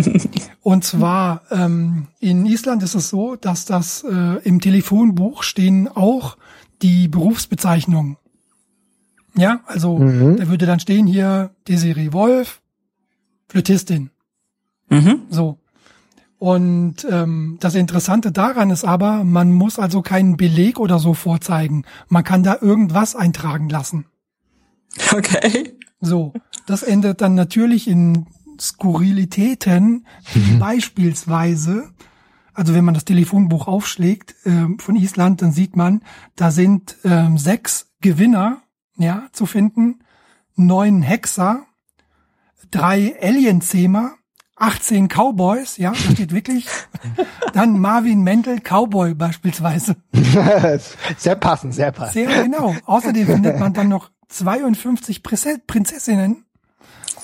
und 0.62 0.82
zwar 0.82 1.42
ähm, 1.52 2.08
in 2.18 2.44
Island 2.44 2.82
ist 2.82 2.96
es 2.96 3.08
so, 3.08 3.36
dass 3.36 3.64
das 3.64 4.02
äh, 4.02 4.42
im 4.42 4.60
Telefonbuch 4.60 5.44
stehen 5.44 5.86
auch 5.86 6.38
die 6.82 7.06
Berufsbezeichnungen. 7.06 8.16
Ja, 9.36 9.60
also 9.66 9.98
mhm. 9.98 10.38
da 10.38 10.48
würde 10.48 10.66
dann 10.66 10.80
stehen 10.80 11.06
hier 11.06 11.50
Desiree 11.68 12.12
Wolf, 12.12 12.60
Flötistin. 13.46 14.10
Mhm. 14.88 15.22
So. 15.30 15.56
Und 16.38 17.06
ähm, 17.10 17.56
das 17.60 17.74
Interessante 17.74 18.30
daran 18.30 18.70
ist 18.70 18.84
aber, 18.84 19.24
man 19.24 19.52
muss 19.52 19.78
also 19.78 20.02
keinen 20.02 20.36
Beleg 20.36 20.78
oder 20.78 20.98
so 21.00 21.14
vorzeigen. 21.14 21.84
Man 22.08 22.22
kann 22.22 22.44
da 22.44 22.58
irgendwas 22.60 23.16
eintragen 23.16 23.68
lassen. 23.68 24.06
Okay. 25.12 25.76
So, 26.00 26.32
das 26.66 26.82
endet 26.84 27.20
dann 27.20 27.34
natürlich 27.34 27.88
in 27.88 28.26
Skurrilitäten, 28.60 30.06
mhm. 30.34 30.58
beispielsweise, 30.58 31.90
also 32.54 32.74
wenn 32.74 32.84
man 32.84 32.94
das 32.94 33.04
Telefonbuch 33.04 33.66
aufschlägt 33.66 34.34
äh, 34.44 34.66
von 34.78 34.96
Island, 34.96 35.42
dann 35.42 35.52
sieht 35.52 35.76
man, 35.76 36.02
da 36.36 36.50
sind 36.50 36.96
ähm, 37.04 37.38
sechs 37.38 37.88
Gewinner 38.00 38.62
ja 38.96 39.28
zu 39.32 39.46
finden, 39.46 40.00
neun 40.54 41.02
Hexer, 41.02 41.64
drei 42.70 43.16
Alienzähmer, 43.20 44.17
18 44.60 45.08
Cowboys, 45.08 45.76
ja, 45.76 45.90
da 45.92 45.96
steht 45.96 46.32
wirklich. 46.32 46.66
Dann 47.52 47.78
Marvin 47.78 48.22
Mendel 48.22 48.60
Cowboy 48.60 49.14
beispielsweise. 49.14 49.96
sehr 51.18 51.36
passend, 51.36 51.74
sehr 51.74 51.92
passend. 51.92 52.14
Sehr 52.14 52.42
genau. 52.42 52.74
Außerdem 52.86 53.26
findet 53.26 53.58
man 53.58 53.72
dann 53.72 53.88
noch 53.88 54.10
52 54.28 55.22
Prinzessinnen, 55.22 56.44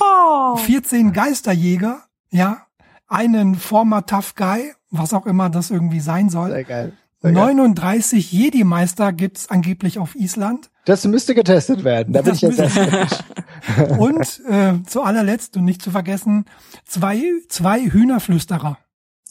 oh. 0.00 0.56
14 0.56 1.12
Geisterjäger, 1.12 2.04
ja, 2.30 2.66
einen 3.08 3.54
former 3.56 4.06
Tough 4.06 4.34
Guy, 4.34 4.72
was 4.90 5.12
auch 5.12 5.26
immer 5.26 5.50
das 5.50 5.70
irgendwie 5.70 6.00
sein 6.00 6.30
soll. 6.30 6.50
Sehr 6.50 6.64
geil. 6.64 6.92
Sehr 7.20 7.32
39 7.32 8.32
Jedi-Meister 8.32 9.12
gibt's 9.12 9.48
angeblich 9.48 9.98
auf 9.98 10.14
Island. 10.14 10.70
Das 10.86 11.04
müsste 11.06 11.34
getestet 11.34 11.82
werden. 11.84 12.12
Da 12.12 12.22
bin 12.22 12.34
ich 12.34 12.42
jetzt 12.42 12.60
Und 13.98 14.42
äh, 14.48 14.82
zu 14.86 15.02
allerletzt 15.02 15.56
und 15.56 15.64
nicht 15.64 15.80
zu 15.82 15.90
vergessen, 15.90 16.44
zwei, 16.84 17.22
zwei 17.48 17.80
Hühnerflüsterer. 17.80 18.78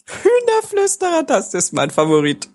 Hühnerflüsterer, 0.06 1.24
das 1.24 1.54
ist 1.54 1.74
mein 1.74 1.91
Favorit. 1.91 2.49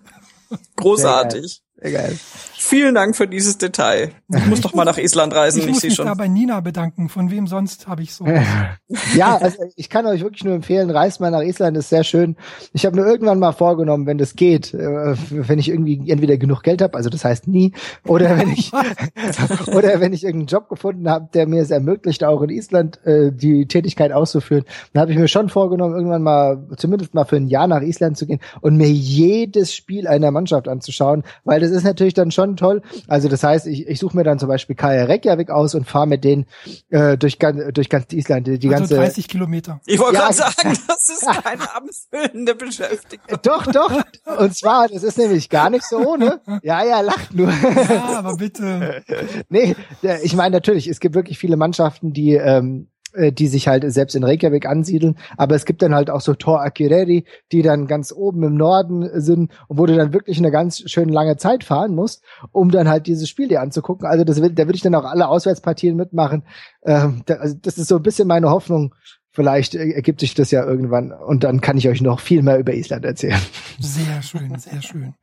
Großartig. 0.75 1.61
Egal. 1.81 2.13
Vielen 2.57 2.93
Dank 2.93 3.15
für 3.15 3.25
dieses 3.25 3.57
Detail. 3.57 4.11
Ich 4.35 4.45
muss 4.47 4.59
doch 4.59 4.73
mal 4.73 4.83
nach 4.83 4.97
Island 4.97 5.33
reisen, 5.33 5.59
Ich 5.59 5.65
ich, 5.65 5.71
muss 5.71 5.83
mich 5.83 5.95
schon. 5.95 6.07
da 6.07 6.13
bei 6.13 6.27
Nina 6.27 6.59
bedanken. 6.59 7.07
Von 7.07 7.31
wem 7.31 7.47
sonst 7.47 7.87
habe 7.87 8.03
ich 8.03 8.13
so. 8.13 8.25
Ja, 9.15 9.37
also 9.37 9.57
ich 9.75 9.89
kann 9.89 10.05
euch 10.05 10.21
wirklich 10.21 10.43
nur 10.43 10.55
empfehlen, 10.55 10.89
reist 10.89 11.21
mal 11.21 11.31
nach 11.31 11.41
Island, 11.41 11.77
ist 11.77 11.89
sehr 11.89 12.03
schön. 12.03 12.35
Ich 12.73 12.85
habe 12.85 12.99
mir 12.99 13.07
irgendwann 13.07 13.39
mal 13.39 13.51
vorgenommen, 13.53 14.07
wenn 14.07 14.17
das 14.17 14.35
geht, 14.35 14.73
äh, 14.73 15.15
wenn 15.29 15.59
ich 15.59 15.69
irgendwie 15.69 16.09
entweder 16.09 16.37
genug 16.37 16.63
Geld 16.63 16.81
habe, 16.81 16.95
also 16.95 17.09
das 17.09 17.23
heißt 17.23 17.47
nie, 17.47 17.73
oder 18.05 18.37
wenn 18.37 18.49
ich 18.49 18.71
oder 19.67 19.99
wenn 19.99 20.11
ich 20.11 20.23
irgendeinen 20.23 20.47
Job 20.47 20.69
gefunden 20.69 21.09
habe, 21.09 21.29
der 21.33 21.47
mir 21.47 21.61
es 21.61 21.71
ermöglicht, 21.71 22.23
auch 22.23 22.41
in 22.41 22.49
Island 22.49 22.99
äh, 23.05 23.31
die 23.31 23.67
Tätigkeit 23.67 24.11
auszuführen, 24.11 24.65
dann 24.93 25.01
habe 25.01 25.11
ich 25.11 25.17
mir 25.17 25.27
schon 25.27 25.49
vorgenommen, 25.49 25.95
irgendwann 25.95 26.23
mal 26.23 26.67
zumindest 26.77 27.13
mal 27.13 27.25
für 27.25 27.37
ein 27.37 27.47
Jahr 27.47 27.67
nach 27.67 27.81
Island 27.81 28.17
zu 28.17 28.25
gehen 28.25 28.39
und 28.61 28.75
mir 28.75 28.89
jedes 28.89 29.73
Spiel 29.73 30.07
einer 30.07 30.31
Mannschaft 30.31 30.67
anzuschauen, 30.67 31.23
weil 31.45 31.59
das 31.59 31.68
ist 31.69 31.83
natürlich 31.83 32.13
dann 32.13 32.31
schon 32.31 32.57
toll. 32.57 32.81
Also 33.07 33.27
das 33.29 33.43
heißt, 33.43 33.67
ich, 33.67 33.87
ich 33.87 33.99
suche 33.99 34.15
mir 34.17 34.23
dann 34.23 34.39
zum 34.39 34.47
Beispiel 34.49 34.75
Kaya 34.75 35.05
Reykjavik 35.05 35.49
aus 35.49 35.75
und 35.75 35.85
fahre 35.87 36.07
mit 36.07 36.23
denen 36.23 36.45
äh, 36.89 37.17
durch 37.17 37.39
ganz 37.39 37.61
durch 37.73 37.89
ganz 37.89 38.11
Island 38.11 38.47
die, 38.47 38.59
die 38.59 38.67
Also 38.69 38.79
ganze 38.81 38.95
30 38.95 39.27
Kilometer. 39.27 39.79
Ich 39.85 39.99
wollte 39.99 40.15
Ja. 40.15 40.21
gerade 40.23 40.33
sagen, 40.35 40.77
das 40.87 41.09
ist 41.09 41.25
keine 41.43 41.75
abendfüllende 41.75 42.55
Beschäftigung. 42.55 43.25
Doch, 43.43 43.65
doch. 43.67 43.91
Und 44.37 44.55
zwar, 44.55 44.87
das 44.87 45.03
ist 45.03 45.17
nämlich 45.17 45.49
gar 45.49 45.69
nicht 45.69 45.83
so 45.85 45.97
ohne. 45.97 46.41
Ja, 46.63 46.83
ja, 46.83 47.01
lacht 47.01 47.33
nur. 47.33 47.49
Ja, 47.49 48.19
aber 48.19 48.35
bitte. 48.35 49.03
nee, 49.49 49.75
der- 50.03 50.23
ich 50.23 50.35
meine 50.35 50.55
natürlich, 50.55 50.87
es 50.87 50.99
gibt 50.99 51.15
wirklich 51.15 51.37
viele 51.37 51.57
Mannschaften, 51.57 52.13
die 52.13 52.33
ähm, 52.33 52.87
äh, 52.89 52.98
die 53.15 53.47
sich 53.47 53.67
halt 53.67 53.91
selbst 53.91 54.15
in 54.15 54.23
Reykjavik 54.23 54.65
ansiedeln, 54.65 55.17
aber 55.37 55.55
es 55.55 55.65
gibt 55.65 55.81
dann 55.81 55.95
halt 55.95 56.09
auch 56.09 56.21
so 56.21 56.33
Tor 56.33 56.61
Akureyri, 56.61 57.25
die 57.51 57.61
dann 57.61 57.87
ganz 57.87 58.11
oben 58.11 58.43
im 58.43 58.55
Norden 58.55 59.09
sind 59.19 59.51
und 59.67 59.77
wo 59.77 59.85
du 59.85 59.95
dann 59.95 60.13
wirklich 60.13 60.37
eine 60.37 60.51
ganz 60.51 60.83
schön 60.89 61.09
lange 61.09 61.37
Zeit 61.37 61.63
fahren 61.63 61.95
musst, 61.95 62.23
um 62.51 62.71
dann 62.71 62.87
halt 62.87 63.07
dieses 63.07 63.29
Spiel 63.29 63.47
dir 63.47 63.61
anzugucken. 63.61 64.07
Also 64.07 64.23
das 64.23 64.41
will, 64.41 64.51
da 64.51 64.65
würde 64.65 64.75
ich 64.75 64.81
dann 64.81 64.95
auch 64.95 65.05
alle 65.05 65.27
Auswärtspartien 65.27 65.95
mitmachen. 65.95 66.43
Ähm, 66.83 67.23
da, 67.25 67.35
also 67.35 67.55
das 67.61 67.77
ist 67.77 67.87
so 67.87 67.97
ein 67.97 68.03
bisschen 68.03 68.27
meine 68.27 68.49
Hoffnung. 68.49 68.93
Vielleicht 69.39 69.73
ergibt 69.73 70.19
sich 70.19 70.33
das 70.33 70.51
ja 70.51 70.65
irgendwann 70.65 71.13
und 71.13 71.45
dann 71.45 71.61
kann 71.61 71.77
ich 71.77 71.87
euch 71.87 72.01
noch 72.01 72.19
viel 72.19 72.41
mehr 72.41 72.59
über 72.59 72.73
Island 72.73 73.05
erzählen. 73.05 73.39
Sehr 73.79 74.21
schön, 74.21 74.59
sehr 74.59 74.81
schön. 74.81 75.13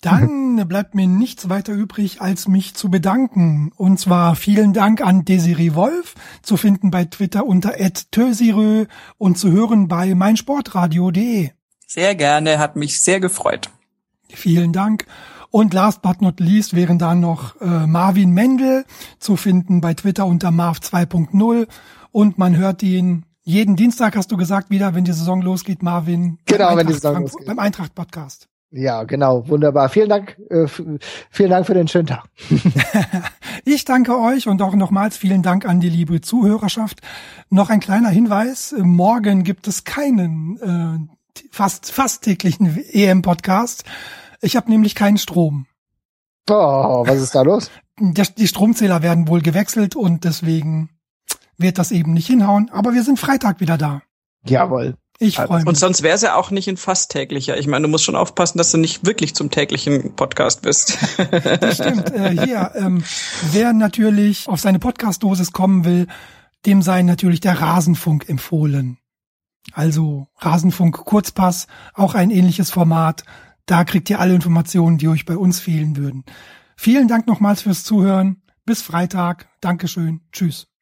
Dann 0.00 0.56
bleibt 0.68 0.94
mir 0.94 1.06
nichts 1.06 1.50
weiter 1.50 1.74
übrig, 1.74 2.22
als 2.22 2.48
mich 2.48 2.72
zu 2.72 2.90
bedanken. 2.90 3.72
Und 3.76 4.00
zwar 4.00 4.36
vielen 4.36 4.72
Dank 4.72 5.02
an 5.02 5.26
Desiree 5.26 5.74
Wolf, 5.74 6.14
zu 6.40 6.56
finden 6.56 6.90
bei 6.90 7.04
Twitter 7.04 7.44
unter 7.44 7.74
@tösirö 8.10 8.86
und 9.18 9.36
zu 9.36 9.52
hören 9.52 9.86
bei 9.86 10.14
meinsportradio.de. 10.14 11.50
Sehr 11.86 12.14
gerne, 12.14 12.58
hat 12.58 12.74
mich 12.76 13.02
sehr 13.02 13.20
gefreut. 13.20 13.68
Vielen 14.30 14.72
Dank. 14.72 15.04
Und 15.50 15.74
last 15.74 16.00
but 16.00 16.22
not 16.22 16.40
least 16.40 16.74
wären 16.74 16.98
dann 16.98 17.20
noch 17.20 17.60
äh, 17.60 17.86
Marvin 17.86 18.30
Mendel 18.30 18.86
zu 19.18 19.36
finden 19.36 19.82
bei 19.82 19.92
Twitter 19.92 20.24
unter 20.24 20.50
Marv 20.50 20.78
2.0 20.78 21.66
und 22.16 22.38
man 22.38 22.56
hört 22.56 22.82
ihn 22.82 23.25
jeden 23.46 23.76
Dienstag, 23.76 24.16
hast 24.16 24.32
du 24.32 24.36
gesagt, 24.36 24.70
wieder, 24.70 24.94
wenn 24.94 25.04
die 25.04 25.12
Saison 25.12 25.40
losgeht, 25.40 25.82
Marvin. 25.82 26.38
Genau, 26.46 26.66
beim 26.66 26.78
wenn 26.78 26.86
die 26.88 26.92
Eintracht 26.94 27.02
Saison 27.02 27.14
Frankfurt- 27.14 27.32
losgeht. 27.32 27.46
Beim 27.46 27.58
Eintracht 27.60 27.94
Podcast. 27.94 28.48
Ja, 28.72 29.04
genau, 29.04 29.48
wunderbar. 29.48 29.88
Vielen 29.88 30.08
Dank, 30.08 30.36
äh, 30.50 30.66
vielen 31.30 31.50
Dank 31.50 31.64
für 31.66 31.74
den 31.74 31.88
schönen 31.88 32.08
Tag. 32.08 32.24
Ich 33.68 33.84
danke 33.84 34.16
euch 34.16 34.46
und 34.46 34.62
auch 34.62 34.76
nochmals 34.76 35.16
vielen 35.16 35.42
Dank 35.42 35.64
an 35.64 35.80
die 35.80 35.88
liebe 35.88 36.20
Zuhörerschaft. 36.20 37.00
Noch 37.50 37.68
ein 37.68 37.80
kleiner 37.80 38.10
Hinweis. 38.10 38.72
Morgen 38.78 39.42
gibt 39.42 39.66
es 39.66 39.82
keinen 39.82 40.60
äh, 40.60 41.42
fast, 41.50 41.90
fast 41.90 42.22
täglichen 42.22 42.76
EM-Podcast. 42.92 43.82
Ich 44.40 44.54
habe 44.54 44.70
nämlich 44.70 44.94
keinen 44.94 45.18
Strom. 45.18 45.66
Oh, 46.48 47.02
was 47.06 47.20
ist 47.20 47.34
da 47.34 47.42
los? 47.42 47.72
Der, 47.98 48.26
die 48.38 48.46
Stromzähler 48.46 49.02
werden 49.02 49.26
wohl 49.26 49.40
gewechselt 49.42 49.96
und 49.96 50.22
deswegen 50.22 50.90
wird 51.58 51.78
das 51.78 51.92
eben 51.92 52.12
nicht 52.12 52.26
hinhauen. 52.26 52.70
Aber 52.70 52.94
wir 52.94 53.02
sind 53.02 53.18
Freitag 53.18 53.60
wieder 53.60 53.78
da. 53.78 54.02
Jawohl. 54.44 54.96
Ich 55.18 55.36
freue 55.36 55.60
Und 55.60 55.68
mich. 55.68 55.78
sonst 55.78 56.02
wäre 56.02 56.14
es 56.14 56.22
ja 56.22 56.34
auch 56.34 56.50
nicht 56.50 56.68
ein 56.68 56.76
fast 56.76 57.10
täglicher. 57.10 57.56
Ich 57.56 57.66
meine, 57.66 57.84
du 57.84 57.88
musst 57.88 58.04
schon 58.04 58.16
aufpassen, 58.16 58.58
dass 58.58 58.70
du 58.70 58.76
nicht 58.78 59.06
wirklich 59.06 59.34
zum 59.34 59.50
täglichen 59.50 60.14
Podcast 60.14 60.62
bist. 60.62 60.98
Das 61.60 61.76
stimmt. 61.76 62.12
Äh, 62.12 62.44
hier, 62.44 62.72
ähm, 62.74 63.02
wer 63.50 63.72
natürlich 63.72 64.48
auf 64.48 64.60
seine 64.60 64.78
Podcast-Dosis 64.78 65.52
kommen 65.52 65.84
will, 65.84 66.06
dem 66.66 66.82
sei 66.82 67.02
natürlich 67.02 67.40
der 67.40 67.60
Rasenfunk 67.60 68.28
empfohlen. 68.28 68.98
Also 69.72 70.28
Rasenfunk 70.38 70.96
Kurzpass, 71.04 71.66
auch 71.94 72.14
ein 72.14 72.30
ähnliches 72.30 72.70
Format. 72.70 73.24
Da 73.64 73.84
kriegt 73.84 74.10
ihr 74.10 74.20
alle 74.20 74.34
Informationen, 74.34 74.98
die 74.98 75.08
euch 75.08 75.24
bei 75.24 75.36
uns 75.36 75.60
fehlen 75.60 75.96
würden. 75.96 76.24
Vielen 76.76 77.08
Dank 77.08 77.26
nochmals 77.26 77.62
fürs 77.62 77.84
Zuhören. 77.84 78.42
Bis 78.64 78.82
Freitag. 78.82 79.48
Dankeschön. 79.60 80.20
Tschüss. 80.30 80.75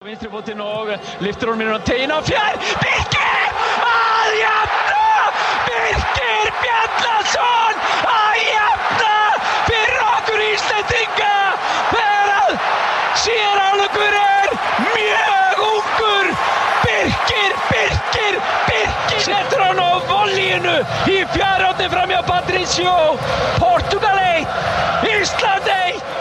Vinstri 0.00 0.30
fótinn 0.32 0.60
og 0.64 0.88
liftur 1.20 1.50
hún 1.50 1.58
minnum 1.60 1.76
á 1.76 1.84
tegin 1.84 2.08
á 2.08 2.24
fjær. 2.24 2.54
Birkir! 2.80 3.50
Að 3.84 4.30
jafna! 4.38 5.08
Birkir 5.66 6.48
Bjarnason! 6.62 7.82
Að 8.08 8.38
jafna! 8.46 9.10
Fyrir 9.66 10.00
okkur 10.06 10.40
Íslandinga! 10.46 11.34
Þegar 11.90 12.56
sér 13.26 13.60
álugur 13.66 14.16
er 14.22 14.56
mjög 14.86 15.60
ungur. 15.66 16.32
Birkir, 16.86 17.60
Birkir, 17.68 18.40
Birkir! 18.70 19.20
Settur 19.28 19.66
hann 19.66 19.84
á 19.84 20.00
voljinu 20.08 20.78
í 21.12 21.20
fjárhótti 21.36 21.92
framjá 21.92 22.24
Patricio. 22.32 22.96
Portugal 23.60 24.16
1, 24.16 24.48
Ísland 25.12 25.68
1. 25.76 26.19